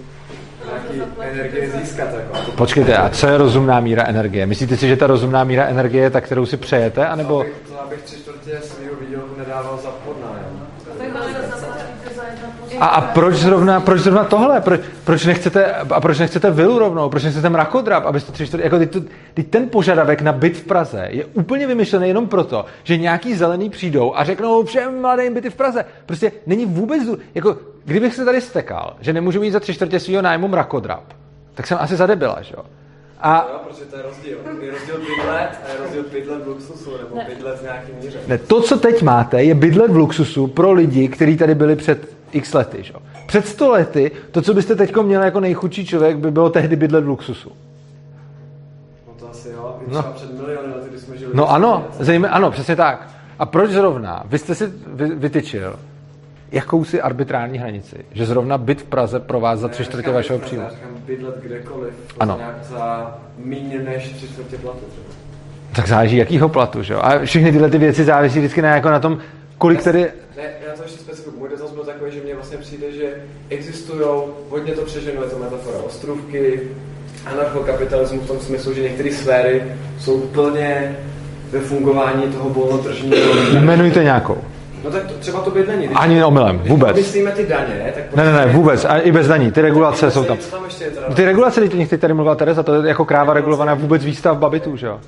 nějaký 0.64 1.12
energie 1.20 1.70
získat. 1.70 2.08
Jako. 2.14 2.52
počkejte, 2.52 2.96
a 2.96 3.08
co 3.08 3.26
je 3.26 3.38
rozumná 3.38 3.80
míra 3.80 4.04
energie? 4.06 4.46
Myslíte 4.46 4.76
si, 4.76 4.88
že 4.88 4.96
ta 4.96 5.06
rozumná 5.06 5.44
míra 5.44 5.66
energie 5.66 6.02
je 6.02 6.10
ta, 6.10 6.20
kterou 6.20 6.46
si 6.46 6.56
přejete? 6.56 7.06
Anebo... 7.06 7.40
Abych, 7.40 7.54
to, 7.68 7.82
abych 7.82 8.02
tři 8.02 8.16
čtvrtě 8.16 8.58
svého 8.62 8.94
výdělku 9.00 9.38
nedával 9.38 9.78
za. 9.82 9.88
A, 12.80 12.86
a 12.86 13.00
proč 13.00 13.34
zrovna, 13.34 13.80
proč 13.80 14.00
zrovna 14.00 14.24
tohle? 14.24 14.60
Proč, 14.60 14.80
proč 15.04 15.26
nechcete, 15.26 15.74
a 15.74 16.00
proč 16.00 16.18
nechcete 16.18 16.50
vilu 16.50 16.78
rovnou? 16.78 17.08
Proč 17.08 17.24
nechcete 17.24 17.48
mrakodrap? 17.48 18.04
Abyste 18.06 18.32
tři, 18.32 18.46
čtyři, 18.46 18.62
jako 18.62 18.78
teď, 18.78 18.90
to, 18.90 19.00
teď 19.34 19.48
ten 19.48 19.68
požadavek 19.68 20.22
na 20.22 20.32
byt 20.32 20.56
v 20.56 20.64
Praze 20.64 21.06
je 21.10 21.24
úplně 21.24 21.66
vymyšlený 21.66 22.08
jenom 22.08 22.28
proto, 22.28 22.64
že 22.84 22.96
nějaký 22.96 23.34
zelený 23.34 23.70
přijdou 23.70 24.16
a 24.16 24.24
řeknou 24.24 24.64
všem 24.64 25.00
mladým 25.00 25.34
byty 25.34 25.50
v 25.50 25.54
Praze. 25.54 25.84
Prostě 26.06 26.32
není 26.46 26.66
vůbec, 26.66 27.02
jako 27.34 27.56
kdybych 27.84 28.14
se 28.14 28.24
tady 28.24 28.40
stekal, 28.40 28.96
že 29.00 29.12
nemůžu 29.12 29.40
mít 29.40 29.50
za 29.50 29.60
tři 29.60 29.74
čtvrtě 29.74 30.00
svého 30.00 30.22
nájmu 30.22 30.48
mrakodrap, 30.48 31.04
tak 31.54 31.66
jsem 31.66 31.78
asi 31.80 31.96
zadebila, 31.96 32.38
že 32.42 32.54
jo? 32.56 32.64
A 33.20 33.48
Jo, 33.52 33.60
protože 33.68 33.84
to 33.84 33.96
je 33.96 34.02
rozdíl. 34.02 34.38
Je 34.60 34.70
rozdíl 34.70 34.96
bydlet 34.96 35.60
a 35.64 35.72
je 35.72 35.78
rozdíl 35.82 36.04
bydlet 36.12 36.44
v 36.44 36.48
luxusu 36.48 36.90
nebo 36.90 37.20
bydlet 37.28 37.58
v 37.58 37.62
nějakým 37.62 37.94
míře. 38.02 38.18
Ne, 38.26 38.38
to, 38.38 38.62
co 38.62 38.76
teď 38.76 39.02
máte, 39.02 39.42
je 39.42 39.54
bydlet 39.54 39.90
v 39.90 39.96
luxusu 39.96 40.46
pro 40.46 40.72
lidi, 40.72 41.08
kteří 41.08 41.36
tady 41.36 41.54
byli 41.54 41.76
před 41.76 42.17
x 42.32 42.54
lety. 42.54 42.82
Že? 42.82 42.92
Před 43.26 43.46
100 43.46 43.70
lety, 43.70 44.10
to, 44.30 44.42
co 44.42 44.54
byste 44.54 44.76
teď 44.76 44.96
měl 44.96 45.22
jako 45.22 45.40
nejchudší 45.40 45.86
člověk, 45.86 46.16
by 46.16 46.30
bylo 46.30 46.50
tehdy 46.50 46.76
bydlet 46.76 47.04
v 47.04 47.08
luxusu. 47.08 47.52
No 49.08 49.12
to 49.18 49.30
asi 49.30 49.48
jo, 49.48 49.76
i 49.88 49.94
No. 49.94 50.02
před 50.02 50.32
miliony 50.38 50.74
lety, 50.74 50.88
když 50.90 51.00
jsme 51.00 51.16
žili. 51.16 51.32
No 51.34 51.50
ano, 51.50 51.86
zejmě, 52.00 52.28
ano, 52.28 52.50
přesně 52.50 52.76
tak. 52.76 53.08
A 53.38 53.46
proč 53.46 53.70
zrovna? 53.70 54.22
Vy 54.26 54.38
jste 54.38 54.54
si 54.54 54.72
vy, 54.86 55.08
vytyčil 55.08 55.76
jakousi 56.52 57.00
arbitrální 57.02 57.58
hranici, 57.58 57.96
že 58.12 58.26
zrovna 58.26 58.58
byt 58.58 58.80
v 58.80 58.84
Praze 58.84 59.20
pro 59.20 59.40
vás 59.40 59.60
za 59.60 59.68
tři 59.68 59.84
čtvrtě 59.84 60.10
vašeho 60.10 60.38
příjmu. 60.38 60.64
Já 60.64 60.70
říkám 60.70 60.90
bydlet 61.06 61.36
kdekoliv. 61.42 61.94
Ano. 62.20 62.36
Nějak 62.38 62.64
za 62.64 63.16
méně 63.44 63.78
než 63.78 64.08
tři 64.12 64.28
čtvrtě 64.28 64.56
platu 64.58 64.78
třeba. 64.90 65.06
Tak 65.76 65.88
záleží, 65.88 66.16
jakýho 66.16 66.48
platu, 66.48 66.82
že 66.82 66.94
jo? 66.94 67.00
A 67.02 67.18
všechny 67.18 67.52
tyhle 67.52 67.70
ty 67.70 67.78
věci 67.78 68.04
závisí 68.04 68.38
vždycky 68.38 68.62
na, 68.62 68.68
jako 68.74 68.90
na 68.90 69.00
tom, 69.00 69.18
kolik 69.58 69.82
tady... 69.82 70.00
Ne, 70.36 70.42
já 70.68 70.76
to 70.76 70.82
ještě 70.82 70.98
specifikuju. 70.98 71.40
Můj 71.40 71.48
dotaz 71.48 71.70
byl 71.70 71.84
takový, 71.84 72.10
že 72.12 72.20
mně 72.20 72.34
vlastně 72.34 72.58
přijde, 72.58 72.92
že 72.92 73.14
existují, 73.48 74.00
hodně 74.50 74.72
to 74.72 74.82
přeženu, 74.82 75.22
je 75.22 75.28
to 75.28 75.38
metafora 75.38 75.78
ostrůvky, 75.78 76.60
anarchokapitalismu 77.26 78.20
v 78.20 78.26
tom 78.26 78.38
smyslu, 78.38 78.74
že 78.74 78.82
některé 78.82 79.12
sféry 79.12 79.62
jsou 80.00 80.20
plně 80.20 80.96
ve 81.50 81.60
fungování 81.60 82.22
toho 82.22 82.50
volnotržního. 82.50 83.16
Jmenujte 83.58 84.04
nějakou. 84.04 84.38
No 84.84 84.90
tak 84.90 85.06
to, 85.06 85.14
třeba 85.14 85.40
to 85.40 85.50
bydlení. 85.50 85.86
Když, 85.86 85.98
Ani 86.00 86.24
omylem, 86.24 86.58
když 86.58 86.70
vůbec. 86.70 86.96
myslíme 86.96 87.30
ty 87.30 87.46
daně, 87.46 87.92
tak 87.94 88.16
Ne, 88.16 88.24
ne, 88.24 88.32
ne, 88.32 88.52
vůbec. 88.52 88.84
A 88.84 88.98
i 88.98 89.12
bez 89.12 89.26
daní. 89.28 89.52
Ty 89.52 89.60
regulace 89.60 90.10
jsou 90.10 90.24
tam. 90.24 90.36
Tam 90.50 90.64
ještě 90.64 90.90
Ty 91.14 91.24
regulace, 91.24 91.60
někdy 91.60 91.98
tady 91.98 92.14
mluvila 92.14 92.34
Tereza, 92.34 92.62
to 92.62 92.74
je 92.82 92.88
jako 92.88 93.04
kráva 93.04 93.34
regulovaná 93.34 93.74
vůbec 93.74 94.04
výstavba 94.04 94.50
bytů, 94.50 94.76
že 94.76 94.86
jo? 94.86 95.00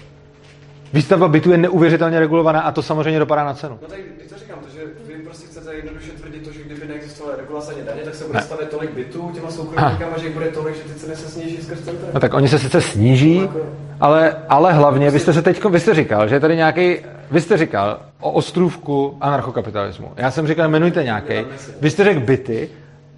Výstavba 0.93 1.29
bytů 1.29 1.51
je 1.51 1.59
neuvěřitelně 1.59 2.21
regulovaná 2.21 2.61
a 2.61 2.73
to 2.73 2.83
samozřejmě 2.83 3.19
dopadá 3.19 3.45
na 3.45 3.55
cenu. 3.55 3.79
No 3.83 3.89
tak 3.89 3.99
když 4.17 4.29
to 4.29 4.39
říkám, 4.39 4.59
to, 4.59 4.69
že 4.75 4.81
vy 5.07 5.23
prostě 5.25 5.47
chcete 5.47 5.75
jednoduše 5.75 6.11
tvrdit 6.11 6.45
to, 6.45 6.53
že 6.53 6.63
kdyby 6.63 6.89
neexistovala 6.89 7.37
regulace 7.37 7.75
ani 7.75 7.83
daně, 7.83 8.01
tak 8.05 8.15
se 8.15 8.25
bude 8.25 8.39
ne. 8.39 8.45
stavět 8.45 8.71
tolik 8.71 8.91
bytů 8.91 9.31
těma 9.35 9.51
soukromníkama, 9.51 10.19
že 10.19 10.27
jich 10.27 10.35
bude 10.35 10.47
tolik, 10.47 10.77
že 10.77 10.83
ty 10.83 11.01
ceny 11.01 11.17
se 11.17 11.29
sníží 11.29 11.57
skrz 11.57 11.81
ten. 11.81 11.95
No 12.15 12.21
tak 12.21 12.35
oni 12.35 12.49
se 12.49 12.59
sice 12.59 12.81
sníží, 12.81 13.49
ale, 14.01 14.37
ale 14.49 14.73
hlavně, 14.73 15.11
vy 15.11 15.19
jste 15.19 15.33
se 15.33 15.43
teď, 15.43 15.65
vy 15.65 15.81
jste 15.81 15.95
říkal, 15.95 16.29
že 16.29 16.35
je 16.35 16.41
tady 16.41 16.57
nějaký, 16.57 16.97
vy 17.31 17.41
jste 17.41 17.57
říkal 17.57 17.99
o 18.21 18.33
ostrůvku 18.33 19.17
anarchokapitalismu. 19.21 20.13
Já 20.17 20.31
jsem 20.31 20.47
říkal, 20.47 20.65
jmenujte 20.65 21.05
nějaký. 21.05 21.35
Vy 21.81 21.91
jste 21.91 22.05
řekl 22.05 22.21
byty, 22.21 22.69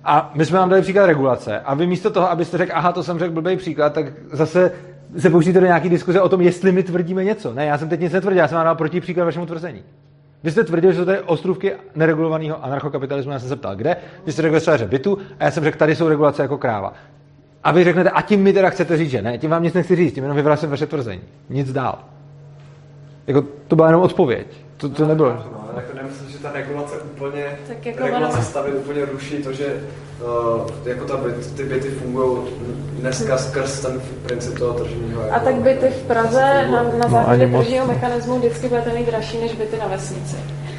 a 0.05 0.31
my 0.35 0.45
jsme 0.45 0.59
vám 0.59 0.69
dali 0.69 0.83
příklad 0.83 1.07
regulace. 1.07 1.61
A 1.61 1.75
vy 1.75 1.87
místo 1.87 2.11
toho, 2.11 2.31
abyste 2.31 2.59
řekl, 2.59 2.73
aha, 2.75 2.93
to 2.93 3.03
jsem 3.03 3.19
řekl 3.19 3.33
blbý 3.33 3.57
příklad, 3.57 3.93
tak 3.93 4.07
zase 4.33 4.73
se 5.19 5.31
pouštíte 5.31 5.61
do 5.61 5.67
nějaké 5.67 5.89
diskuze 5.89 6.21
o 6.21 6.29
tom, 6.29 6.41
jestli 6.41 6.73
my 6.73 6.83
tvrdíme 6.83 7.25
něco. 7.25 7.55
Ne, 7.55 7.67
já 7.67 7.79
jsem 7.79 7.89
teď 7.89 8.01
nic 8.01 8.13
netvrdil, 8.13 8.39
já 8.39 8.49
jsem 8.49 8.57
vám 8.57 8.65
dal 8.65 8.75
proti 8.75 9.01
příklad 9.01 9.25
vašemu 9.25 9.47
tvrzení. 9.47 9.83
Vy 10.43 10.51
jste 10.51 10.65
tvrdil, 10.65 10.93
že 10.93 10.99
jsou 10.99 11.05
tady 11.05 11.21
ostrůvky 11.21 11.73
neregulovaného 11.95 12.65
anarchokapitalismu, 12.65 13.33
já 13.33 13.39
jsem 13.39 13.49
se 13.49 13.57
ptal, 13.57 13.77
kde? 13.77 13.97
Vy 14.27 14.33
jste 14.33 14.43
řekl 14.43 14.61
ve 14.79 14.87
bytu 14.87 15.19
a 15.41 15.45
já 15.45 15.51
jsem 15.51 15.65
řekl, 15.65 15.79
tady 15.79 15.97
jsou 15.97 16.09
regulace 16.09 16.43
jako 16.43 16.59
kráva. 16.59 16.93
A 17.65 17.73
vy 17.73 17.85
řeknete, 17.85 18.11
a 18.11 18.23
tím 18.23 18.43
mi 18.43 18.53
teda 18.53 18.71
chcete 18.71 18.97
říct, 18.97 19.11
že 19.11 19.23
ne, 19.23 19.39
tím 19.39 19.51
vám 19.51 19.63
nic 19.63 19.75
nechci 19.75 19.97
říct, 19.97 20.15
tím 20.15 20.25
jenom 20.25 20.37
vyvracím 20.37 20.71
vaše 20.71 20.87
tvrzení. 20.87 21.23
Nic 21.51 21.73
dál. 21.73 21.99
Jako, 23.27 23.45
to 23.69 23.77
byla 23.77 23.89
jenom 23.89 24.03
odpověď. 24.03 24.47
To, 24.77 24.89
to 24.89 25.07
nebylo. 25.07 25.62
No, 25.73 25.79
ale 25.79 25.83
jako 25.87 25.97
nemyslím, 25.97 26.31
že 26.31 26.39
ta 26.39 26.53
regulace 26.53 26.95
úplně, 26.99 27.59
Tak 27.69 27.87
jako 27.87 28.03
regulace 28.05 28.35
ono- 28.37 28.45
stavy 28.45 28.73
úplně 28.73 29.05
ruší 29.05 29.37
to, 29.43 29.53
že 29.53 29.67
uh, 29.67 30.71
jako 30.85 31.05
ta 31.05 31.17
byt, 31.17 31.55
ty 31.57 31.65
byty 31.65 31.89
fungují 31.91 32.39
dneska 33.01 33.39
skrz 33.39 33.81
ten 33.81 34.03
princip 34.23 34.59
toho 34.59 34.73
tržního. 34.75 35.23
A 35.23 35.27
Jako, 35.27 35.45
tak 35.45 35.55
byty 35.55 35.87
v 35.89 36.03
Praze 36.03 36.67
na, 36.71 36.83
na 36.83 36.91
No, 37.05 37.09
základě 37.11 37.47
moc. 37.47 37.63
tržního 37.65 37.87
mechanismu 37.87 38.39
vždycky 38.39 38.69
budete 38.69 38.93
mít 38.93 39.07
dražší 39.07 39.39
než 39.41 39.53
byty 39.55 39.77
na 39.79 39.87
vesnici. 39.87 40.37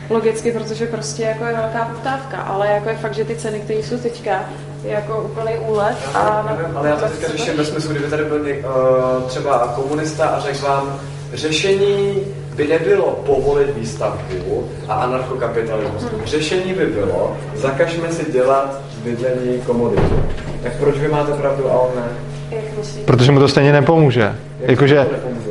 Logicky, 0.09 0.51
protože 0.51 0.85
prostě 0.87 1.23
jako 1.23 1.45
je 1.45 1.53
velká 1.53 1.85
poptávka, 1.85 2.37
ale 2.37 2.67
jako 2.67 2.89
je 2.89 2.95
fakt, 2.95 3.13
že 3.13 3.25
ty 3.25 3.35
ceny, 3.35 3.59
které 3.59 3.79
jsou 3.79 3.97
teďka, 3.97 4.45
je 4.83 4.91
jako 4.91 5.21
úplný 5.31 5.51
úlet. 5.67 5.97
A 6.13 6.23
na, 6.23 6.55
Nevím, 6.59 6.77
ale 6.77 6.89
já 6.89 6.95
to 6.95 7.05
teďka 7.05 7.27
řeším 7.27 7.57
ve 7.57 7.65
smyslu, 7.65 7.91
kdyby 7.91 8.07
tady 8.09 8.25
byl 8.25 8.39
něk, 8.43 8.65
uh, 8.65 9.23
třeba 9.29 9.73
komunista 9.75 10.25
a 10.27 10.39
řekl 10.39 10.65
vám, 10.65 10.99
řešení 11.33 12.19
by 12.55 12.67
nebylo 12.67 13.23
povolit 13.25 13.75
výstavbu 13.77 14.69
a 14.87 14.93
anarchokapitalismus. 14.93 16.05
Řešení 16.25 16.73
by 16.73 16.85
bylo, 16.85 17.37
zakažme 17.55 18.11
si 18.11 18.31
dělat 18.31 18.81
bydlení 19.03 19.61
komoditu. 19.65 20.23
Tak 20.63 20.75
proč 20.75 20.95
vy 20.97 21.07
máte 21.07 21.33
pravdu 21.33 21.71
a 21.71 21.73
on 21.73 21.91
ne? 21.95 22.09
Protože 23.05 23.31
mu 23.31 23.39
to 23.39 23.47
stejně 23.47 23.71
nepomůže. 23.71 24.35
Jakože, 24.59 25.07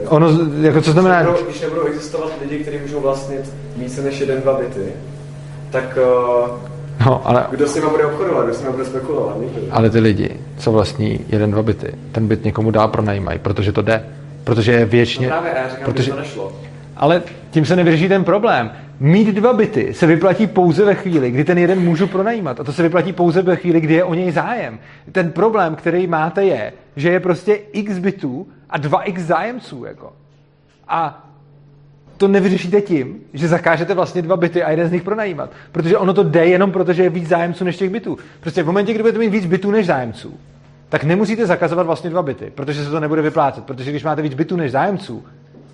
ono, 0.08 0.28
jako 0.60 0.80
co 0.80 0.92
znamená, 0.92 1.22
Když 1.22 1.30
nebudou, 1.30 1.46
když 1.50 1.60
nebudou 1.60 1.86
existovat 1.86 2.30
lidi, 2.42 2.58
kteří 2.58 2.78
můžou 2.78 3.00
vlastnit 3.00 3.52
více 3.76 4.02
než 4.02 4.20
jeden, 4.20 4.40
dva 4.40 4.52
byty, 4.52 4.92
tak 5.70 5.98
uh, 6.42 6.48
no, 7.06 7.28
ale, 7.28 7.46
kdo 7.50 7.68
s 7.68 7.74
nimi 7.74 7.86
bude 7.90 8.06
obchodovat, 8.06 8.44
kdo 8.44 8.54
s 8.54 8.60
nimi 8.60 8.72
bude 8.72 8.84
spekulovat? 8.84 9.40
Nikdo. 9.40 9.60
ale 9.70 9.90
ty 9.90 9.98
lidi, 9.98 10.36
co 10.58 10.72
vlastní 10.72 11.20
jeden, 11.28 11.50
dva 11.50 11.62
byty, 11.62 11.94
ten 12.12 12.28
byt 12.28 12.44
někomu 12.44 12.70
dál 12.70 12.88
pronajímají, 12.88 13.38
protože 13.38 13.72
to 13.72 13.82
jde. 13.82 14.04
Protože 14.44 14.72
je 14.72 14.84
věčně... 14.84 15.26
No 15.26 15.32
právě, 15.32 15.52
já 15.56 15.68
říkám, 15.68 15.84
protože, 15.84 16.04
že 16.04 16.10
to 16.10 16.16
nešlo. 16.16 16.52
Ale 17.02 17.22
tím 17.50 17.64
se 17.64 17.76
nevyřeší 17.76 18.08
ten 18.08 18.24
problém. 18.24 18.72
Mít 19.00 19.28
dva 19.28 19.52
byty 19.52 19.94
se 19.94 20.06
vyplatí 20.06 20.46
pouze 20.46 20.84
ve 20.84 20.94
chvíli, 20.94 21.30
kdy 21.30 21.44
ten 21.44 21.58
jeden 21.58 21.80
můžu 21.80 22.06
pronajímat. 22.06 22.60
A 22.60 22.64
to 22.64 22.72
se 22.72 22.82
vyplatí 22.82 23.12
pouze 23.12 23.42
ve 23.42 23.56
chvíli, 23.56 23.80
kdy 23.80 23.94
je 23.94 24.04
o 24.04 24.14
něj 24.14 24.30
zájem. 24.30 24.78
Ten 25.12 25.32
problém, 25.32 25.74
který 25.74 26.06
máte, 26.06 26.44
je, 26.44 26.72
že 26.96 27.10
je 27.10 27.20
prostě 27.20 27.54
x 27.72 27.98
bytů 27.98 28.46
a 28.70 28.78
dva 28.78 29.02
x 29.02 29.22
zájemců. 29.22 29.84
Jako. 29.84 30.12
A 30.88 31.28
to 32.16 32.28
nevyřešíte 32.28 32.80
tím, 32.80 33.20
že 33.32 33.48
zakážete 33.48 33.94
vlastně 33.94 34.22
dva 34.22 34.36
byty 34.36 34.62
a 34.62 34.70
jeden 34.70 34.88
z 34.88 34.92
nich 34.92 35.02
pronajímat. 35.02 35.50
Protože 35.72 35.98
ono 35.98 36.14
to 36.14 36.22
jde 36.22 36.46
jenom 36.46 36.72
proto, 36.72 36.92
že 36.92 37.02
je 37.02 37.10
víc 37.10 37.28
zájemců 37.28 37.64
než 37.64 37.76
těch 37.76 37.90
bytů. 37.90 38.18
Prostě 38.40 38.62
v 38.62 38.66
momentě, 38.66 38.92
kdy 38.92 39.02
budete 39.02 39.18
mít 39.18 39.30
víc 39.32 39.46
bytů 39.46 39.70
než 39.70 39.86
zájemců, 39.86 40.34
tak 40.88 41.04
nemusíte 41.04 41.46
zakazovat 41.46 41.86
vlastně 41.86 42.10
dva 42.10 42.22
byty, 42.22 42.52
protože 42.54 42.84
se 42.84 42.90
to 42.90 43.00
nebude 43.00 43.22
vyplácet. 43.22 43.64
Protože 43.64 43.90
když 43.90 44.04
máte 44.04 44.22
víc 44.22 44.34
bytů 44.34 44.56
než 44.56 44.72
zájemců, 44.72 45.24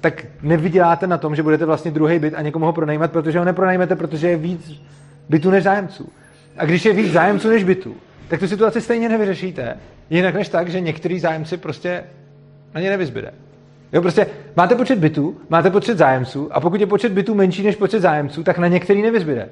tak 0.01 0.25
nevyděláte 0.43 1.07
na 1.07 1.19
tom, 1.19 1.37
že 1.37 1.43
budete 1.43 1.65
vlastně 1.65 1.91
druhý 1.91 2.19
byt 2.19 2.35
a 2.35 2.43
někomu 2.43 2.67
ho 2.67 2.73
pronajímat, 2.73 3.13
protože 3.13 3.39
ho 3.39 3.45
nepronajmete, 3.45 3.97
protože 3.97 4.29
je 4.29 4.37
víc 4.37 4.83
bytů 5.29 5.51
než 5.51 5.65
zájemců. 5.65 6.09
A 6.57 6.65
když 6.65 6.85
je 6.85 6.93
víc 6.93 7.13
zájemců 7.13 7.49
než 7.49 7.65
bytů, 7.65 7.95
tak 8.29 8.41
tu 8.41 8.49
situaci 8.49 8.81
stejně 8.81 9.09
nevyřešíte. 9.09 9.77
Jinak 10.11 10.35
než 10.35 10.49
tak, 10.49 10.69
že 10.69 10.81
některý 10.81 11.21
zájemci 11.21 11.57
prostě 11.57 12.05
ani 12.75 12.89
nevyzbyde. 12.89 13.35
Jo, 13.93 14.03
prostě 14.03 14.27
máte 14.57 14.75
počet 14.75 14.99
bytů, 14.99 15.37
máte 15.49 15.71
počet 15.71 15.99
zájemců 15.99 16.49
a 16.51 16.61
pokud 16.61 16.81
je 16.81 16.87
počet 16.87 17.13
bytů 17.13 17.35
menší 17.35 17.63
než 17.63 17.77
počet 17.77 18.01
zájemců, 18.01 18.43
tak 18.43 18.59
na 18.59 18.69
některý 18.69 19.03
nevyzbyde. 19.03 19.49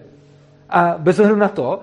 A 0.70 0.94
bez 0.98 1.18
ohledu 1.18 1.38
na 1.38 1.48
to, 1.48 1.80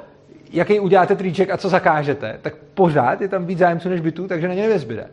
jaký 0.52 0.80
uděláte 0.80 1.15
triček 1.15 1.49
a 1.49 1.57
co 1.57 1.69
zakážete, 1.69 2.40
tak 2.41 2.56
pořád 2.73 3.22
je 3.22 3.27
tam 3.27 3.45
víc 3.45 3.60
zájemců 3.60 3.90
než 3.90 4.02
bytů, 4.02 4.27
takže 4.27 4.48
na 4.48 4.53
ně 4.53 4.61
nevyzbyde. 4.61 5.07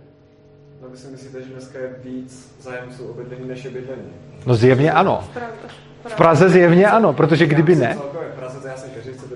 Vy 0.90 0.96
si 0.96 1.08
myslíte, 1.08 1.42
že 1.42 1.48
dneska 1.48 1.78
je 1.78 1.88
víc 2.04 2.54
zájemců 2.60 3.06
o 3.06 3.14
bydlení 3.14 3.48
než 3.48 3.64
je 3.64 3.70
bydlení? 3.70 4.10
No 4.46 4.54
zjevně 4.54 4.92
ano. 4.92 5.24
V 6.04 6.14
Praze 6.14 6.48
zjevně 6.48 6.86
ano, 6.86 7.12
protože 7.12 7.46
kdyby 7.46 7.76
ne, 7.76 7.96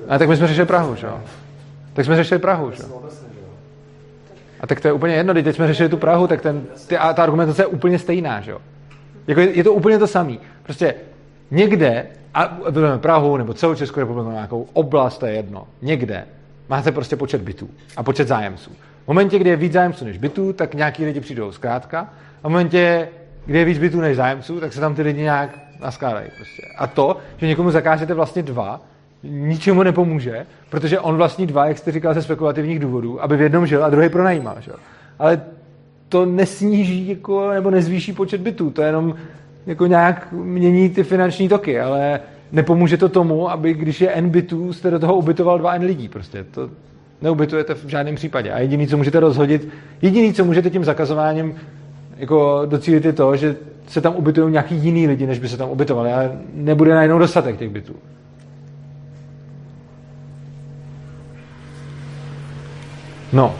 a 0.08 0.18
tak 0.18 0.28
my 0.28 0.36
jsme 0.36 0.46
řešili 0.46 0.66
Prahu, 0.66 0.94
že 0.94 1.06
jo? 1.06 1.20
Tak 1.92 2.04
jsme 2.04 2.16
řešili 2.16 2.40
Prahu, 2.40 2.70
že 2.70 2.82
jo? 2.82 3.02
A 4.60 4.66
tak 4.66 4.80
to 4.80 4.88
je 4.88 4.92
úplně 4.92 5.14
jedno, 5.14 5.34
teď 5.34 5.56
jsme 5.56 5.66
řešili 5.66 5.88
tu 5.88 5.96
Prahu, 5.96 6.26
tak 6.26 6.42
ten, 6.42 6.64
ty, 6.86 6.98
a 6.98 7.12
ta 7.12 7.22
argumentace 7.22 7.62
je 7.62 7.66
úplně 7.66 7.98
stejná, 7.98 8.40
že 8.40 8.50
jo? 8.50 8.58
Jako 9.26 9.40
je, 9.40 9.56
je 9.56 9.64
to 9.64 9.72
úplně 9.72 9.98
to 9.98 10.06
samé. 10.06 10.36
Prostě 10.62 10.94
někde, 11.50 12.06
a 12.34 12.58
vezmeme 12.70 12.98
Prahu 12.98 13.36
nebo 13.36 13.54
celou 13.54 13.74
Českou 13.74 14.00
republiku, 14.00 14.30
nějakou 14.30 14.66
oblast, 14.72 15.18
to 15.18 15.26
je 15.26 15.32
jedno, 15.32 15.66
někde 15.82 16.24
máte 16.68 16.92
prostě 16.92 17.16
počet 17.16 17.40
bytů 17.40 17.70
a 17.96 18.02
počet 18.02 18.28
zájemců. 18.28 18.70
V 19.04 19.08
momentě, 19.08 19.38
kdy 19.38 19.50
je 19.50 19.56
víc 19.56 19.72
zájemců 19.72 20.04
než 20.04 20.18
bytů, 20.18 20.52
tak 20.52 20.74
nějaký 20.74 21.04
lidi 21.04 21.20
přijdou 21.20 21.52
zkrátka. 21.52 22.08
A 22.42 22.48
v 22.48 22.50
momentě, 22.50 23.08
kdy 23.46 23.58
je 23.58 23.64
víc 23.64 23.78
bytů 23.78 24.00
než 24.00 24.16
zájemců, 24.16 24.60
tak 24.60 24.72
se 24.72 24.80
tam 24.80 24.94
ty 24.94 25.02
lidi 25.02 25.22
nějak 25.22 25.50
naskládají. 25.80 26.28
Prostě. 26.36 26.62
A 26.78 26.86
to, 26.86 27.16
že 27.36 27.46
někomu 27.46 27.70
zakážete 27.70 28.14
vlastně 28.14 28.42
dva, 28.42 28.80
ničemu 29.22 29.82
nepomůže, 29.82 30.46
protože 30.70 31.00
on 31.00 31.16
vlastní 31.16 31.46
dva, 31.46 31.66
jak 31.66 31.78
jste 31.78 31.92
říkal, 31.92 32.14
ze 32.14 32.22
spekulativních 32.22 32.78
důvodů, 32.78 33.22
aby 33.22 33.36
v 33.36 33.40
jednom 33.40 33.66
žil 33.66 33.84
a 33.84 33.90
druhý 33.90 34.08
pronajímal. 34.08 34.56
Že? 34.60 34.72
Ale 35.18 35.42
to 36.08 36.26
nesníží 36.26 37.08
jako, 37.08 37.50
nebo 37.50 37.70
nezvýší 37.70 38.12
počet 38.12 38.40
bytů, 38.40 38.70
to 38.70 38.82
jenom 38.82 39.14
jako 39.66 39.86
nějak 39.86 40.32
mění 40.32 40.90
ty 40.90 41.04
finanční 41.04 41.48
toky, 41.48 41.80
ale 41.80 42.20
nepomůže 42.52 42.96
to 42.96 43.08
tomu, 43.08 43.50
aby 43.50 43.74
když 43.74 44.00
je 44.00 44.10
N 44.10 44.30
bytů, 44.30 44.72
jste 44.72 44.90
do 44.90 44.98
toho 44.98 45.16
ubytoval 45.16 45.58
dva 45.58 45.74
N 45.74 45.82
lidí. 45.82 46.08
Prostě 46.08 46.44
to 46.44 46.70
neubytujete 47.24 47.74
v 47.74 47.86
žádném 47.86 48.14
případě. 48.14 48.50
A 48.52 48.58
jediný, 48.58 48.86
co 48.86 48.96
můžete 48.96 49.20
rozhodit, 49.20 49.68
jediný, 50.02 50.32
co 50.32 50.44
můžete 50.44 50.70
tím 50.70 50.84
zakazováním 50.84 51.54
jako 52.16 52.62
docílit 52.66 53.04
je 53.04 53.12
to, 53.12 53.36
že 53.36 53.56
se 53.86 54.00
tam 54.00 54.16
ubytují 54.16 54.52
nějaký 54.52 54.74
jiný 54.74 55.06
lidi, 55.06 55.26
než 55.26 55.38
by 55.38 55.48
se 55.48 55.56
tam 55.56 55.70
ubytovali, 55.70 56.12
ale 56.12 56.32
nebude 56.54 56.94
najednou 56.94 57.18
dostatek 57.18 57.58
těch 57.58 57.70
bytů. 57.70 57.94
No, 63.32 63.54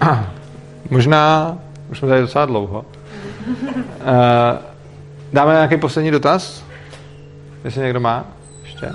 možná, 0.90 1.58
už 1.90 1.98
jsme 1.98 2.08
tady 2.08 2.20
docela 2.20 2.46
dlouho, 2.46 2.84
uh, 3.48 3.54
dáme 5.32 5.52
nějaký 5.52 5.76
poslední 5.76 6.10
dotaz? 6.10 6.64
Jestli 7.64 7.82
někdo 7.82 8.00
má 8.00 8.24
ještě? 8.62 8.88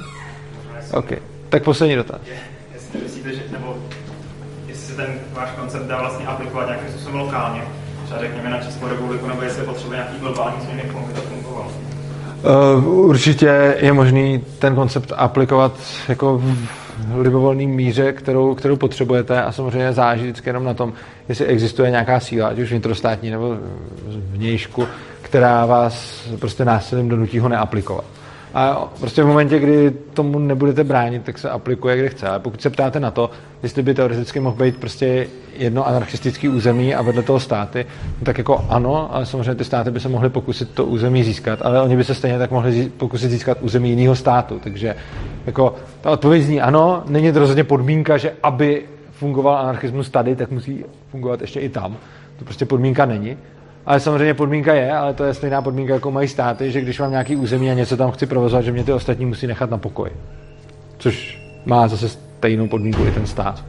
OK, 0.94 1.12
tak 1.50 1.64
poslední 1.64 1.96
dotaz. 1.96 2.22
Jestli 2.94 3.02
myslíte, 3.08 3.36
že, 3.36 3.44
nebo 3.52 3.76
jestli 4.68 4.86
se 4.86 4.96
ten 4.96 5.08
váš 5.34 5.50
koncept 5.60 5.88
dá 5.88 6.00
vlastně 6.00 6.26
aplikovat 6.26 6.66
nějakým 6.66 6.90
způsobem 6.90 7.20
lokálně, 7.20 7.62
třeba 8.06 8.20
řekněme 8.20 8.50
na 8.50 8.58
Českou 8.64 8.88
republiku, 8.88 9.28
nebo 9.28 9.42
jestli 9.42 9.64
potřebuje 9.64 9.98
nějaký 9.98 10.20
globální 10.20 10.62
změny, 10.62 10.82
k 10.82 10.92
tomu 10.92 11.08
by 11.08 11.14
to 11.14 11.22
fungovalo. 11.22 11.72
Uh, 12.78 12.88
určitě 12.88 13.76
je 13.80 13.94
možný 13.94 14.44
ten 14.60 14.76
koncept 14.76 15.14
aplikovat 15.16 15.80
jako 16.08 16.38
v 16.38 17.20
libovolný 17.20 17.68
míře, 17.68 18.14
kterou, 18.14 18.56
kterou 18.56 18.76
potřebujete 18.76 19.44
a 19.44 19.52
samozřejmě 19.52 19.94
záleží 19.94 20.24
vždycky 20.24 20.50
jenom 20.50 20.64
na 20.64 20.74
tom, 20.74 20.94
jestli 21.30 21.46
existuje 21.46 21.92
nějaká 21.92 22.20
síla, 22.20 22.48
ať 22.48 22.60
už 22.60 22.70
vnitrostátní 22.72 23.30
nebo 23.30 23.58
vnějšku, 24.08 24.88
která 25.22 25.66
vás 25.66 26.24
prostě 26.40 26.66
násilím 26.66 27.10
donutí 27.10 27.40
ho 27.40 27.50
neaplikovat. 27.50 28.06
A 28.54 28.90
prostě 29.00 29.24
v 29.24 29.28
momentě, 29.28 29.60
kdy 29.60 29.92
tomu 30.14 30.40
nebudete 30.40 30.84
bránit, 30.84 31.24
tak 31.24 31.38
se 31.38 31.50
aplikuje, 31.50 31.98
kde 31.98 32.10
chce. 32.10 32.28
Ale 32.28 32.40
pokud 32.40 32.62
se 32.62 32.70
ptáte 32.70 33.00
na 33.00 33.12
to, 33.12 33.30
jestli 33.64 33.84
by 33.84 33.94
teoreticky 33.94 34.40
mohl 34.40 34.56
být 34.56 34.78
prostě 34.78 35.28
jedno 35.58 35.88
anarchistické 35.88 36.50
území 36.50 36.96
a 36.96 37.02
vedle 37.02 37.24
toho 37.24 37.40
státy, 37.40 37.86
no 38.20 38.26
tak 38.26 38.38
jako 38.38 38.66
ano, 38.70 39.16
ale 39.16 39.26
samozřejmě 39.26 39.56
ty 39.56 39.64
státy 39.64 39.92
by 39.92 40.00
se 40.00 40.10
mohly 40.10 40.30
pokusit 40.30 40.70
to 40.70 40.86
území 40.86 41.24
získat, 41.24 41.60
ale 41.62 41.82
oni 41.82 41.98
by 41.98 42.04
se 42.04 42.16
stejně 42.16 42.40
tak 42.40 42.52
mohli 42.52 42.92
pokusit 42.98 43.32
získat 43.32 43.58
území 43.62 43.90
jiného 43.90 44.16
státu. 44.16 44.60
Takže 44.64 44.96
jako 45.46 45.76
ta 46.02 46.12
odpověď 46.12 46.44
zní 46.44 46.62
ano, 46.62 47.04
není 47.08 47.32
to 47.32 47.40
rozhodně 47.40 47.64
podmínka, 47.64 48.18
že 48.18 48.34
aby 48.44 48.86
fungoval 49.12 49.58
anarchismus 49.58 50.10
tady, 50.10 50.36
tak 50.36 50.52
musí 50.52 50.86
fungovat 51.12 51.42
ještě 51.42 51.60
i 51.60 51.70
tam. 51.70 51.98
To 52.40 52.46
prostě 52.46 52.66
podmínka 52.66 53.06
není. 53.06 53.38
Ale 53.88 54.00
samozřejmě 54.00 54.34
podmínka 54.34 54.74
je, 54.74 54.92
ale 54.92 55.14
to 55.14 55.24
je 55.24 55.34
stejná 55.34 55.62
podmínka, 55.62 55.94
jako 55.94 56.12
mají 56.12 56.28
státy, 56.28 56.72
že 56.72 56.82
když 56.82 57.00
mám 57.00 57.12
nějaký 57.12 57.36
území 57.36 57.72
a 57.72 57.74
něco 57.74 57.98
tam 57.98 58.12
chci 58.12 58.26
provozovat, 58.26 58.66
že 58.66 58.72
mě 58.72 58.84
ty 58.84 58.94
ostatní 58.94 59.26
musí 59.26 59.48
nechat 59.48 59.70
na 59.70 59.78
pokoji. 59.78 60.12
což 60.98 61.42
má 61.66 61.88
zase 61.88 62.10
stejnou 62.10 62.68
podmínku 62.68 63.06
i 63.06 63.12
ten 63.12 63.28
stát. 63.28 63.64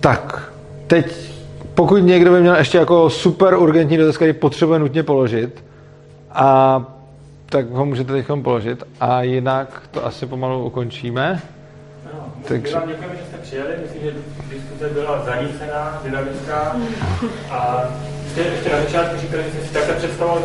Tak, 0.00 0.52
teď 0.86 1.32
pokud 1.74 1.96
někdo 1.96 2.32
by 2.32 2.40
měl 2.40 2.56
ještě 2.56 2.78
jako 2.78 3.10
super 3.10 3.54
urgentní 3.54 3.96
dotaz, 3.96 4.16
který 4.16 4.32
potřebuje 4.32 4.78
nutně 4.78 5.02
položit, 5.02 5.64
a 6.30 6.82
tak 7.46 7.70
ho 7.70 7.86
můžete 7.86 8.12
teď 8.12 8.26
položit 8.42 8.84
a 9.00 9.22
jinak 9.22 9.82
to 9.90 10.06
asi 10.06 10.26
pomalu 10.26 10.64
ukončíme. 10.64 11.42
Takže- 12.48 12.74
vám 12.74 12.88
děkujeme, 12.88 13.14
že 13.16 13.22
jste 13.28 13.38
přijeli. 13.38 13.70
Myslím, 13.82 14.02
že 14.02 14.10
diskuze 14.50 14.88
byla 14.88 15.22
zanícená, 15.24 16.00
dynamická. 16.04 16.76
A 17.50 17.84
ještě, 18.24 18.40
ještě 18.54 18.70
na 18.72 18.78
začátku 18.80 19.20
říkali, 19.20 19.42
že 19.42 19.50
jste 19.50 19.66
si 19.68 19.74
takhle 19.74 19.94
představovali, 19.94 20.42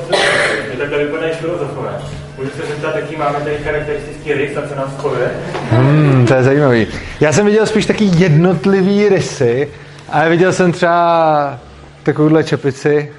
že 0.72 0.78
takhle 0.78 1.04
vypadají 1.04 1.34
filozofové. 1.34 2.02
Můžu 2.38 2.50
se 2.50 2.66
zeptat, 2.68 2.96
jaký 2.96 3.16
máme 3.16 3.40
tady 3.40 3.58
charakteristický 3.58 4.34
rys 4.34 4.58
a 4.58 4.68
co 4.68 4.76
nás 4.76 4.94
spojuje? 5.00 5.30
Hmm, 5.72 6.26
to 6.28 6.34
je 6.34 6.44
zajímavý. 6.44 6.88
Já 7.20 7.34
jsem 7.34 7.46
viděl 7.46 7.66
spíš 7.66 7.86
taky 7.86 8.04
jednotlivý 8.04 9.10
rysy, 9.10 9.70
ale 10.10 10.30
viděl 10.30 10.54
jsem 10.54 10.72
třeba 10.72 11.60
takovouhle 12.04 12.44
čepici, 12.44 13.12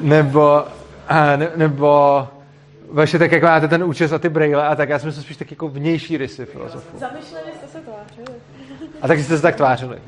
nebo, 0.00 0.64
a, 1.08 1.36
ne, 1.36 1.48
nebo 1.56 2.28
vaše 2.96 3.18
tak, 3.18 3.32
jak 3.32 3.42
máte 3.42 3.68
ten 3.68 3.84
účes 3.84 4.12
a 4.12 4.18
ty 4.18 4.28
brejle 4.28 4.66
a 4.66 4.74
tak, 4.74 4.88
já 4.88 4.98
jsem 4.98 5.06
myslel 5.06 5.22
spíš 5.22 5.36
tak 5.36 5.50
jako 5.50 5.68
vnější 5.68 6.16
rysy 6.16 6.46
filozofů. 6.46 6.98
Zamyšleně 6.98 7.52
jste 7.58 7.66
se 7.66 7.78
tvářili. 7.80 8.38
A 9.02 9.08
tak 9.08 9.18
jste 9.18 9.36
se 9.36 9.42
tak 9.42 9.56
tvářili. 9.56 9.98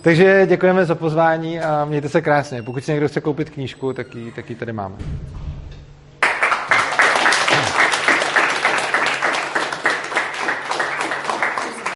Takže 0.00 0.46
děkujeme 0.46 0.84
za 0.84 0.94
pozvání 0.94 1.60
a 1.60 1.84
mějte 1.84 2.08
se 2.08 2.20
krásně. 2.20 2.62
Pokud 2.62 2.84
si 2.84 2.90
někdo 2.90 3.08
chce 3.08 3.20
koupit 3.20 3.50
knížku, 3.50 3.92
tak 3.92 4.14
ji, 4.14 4.32
tak 4.32 4.50
ji 4.50 4.56
tady 4.56 4.72
máme. 4.72 4.96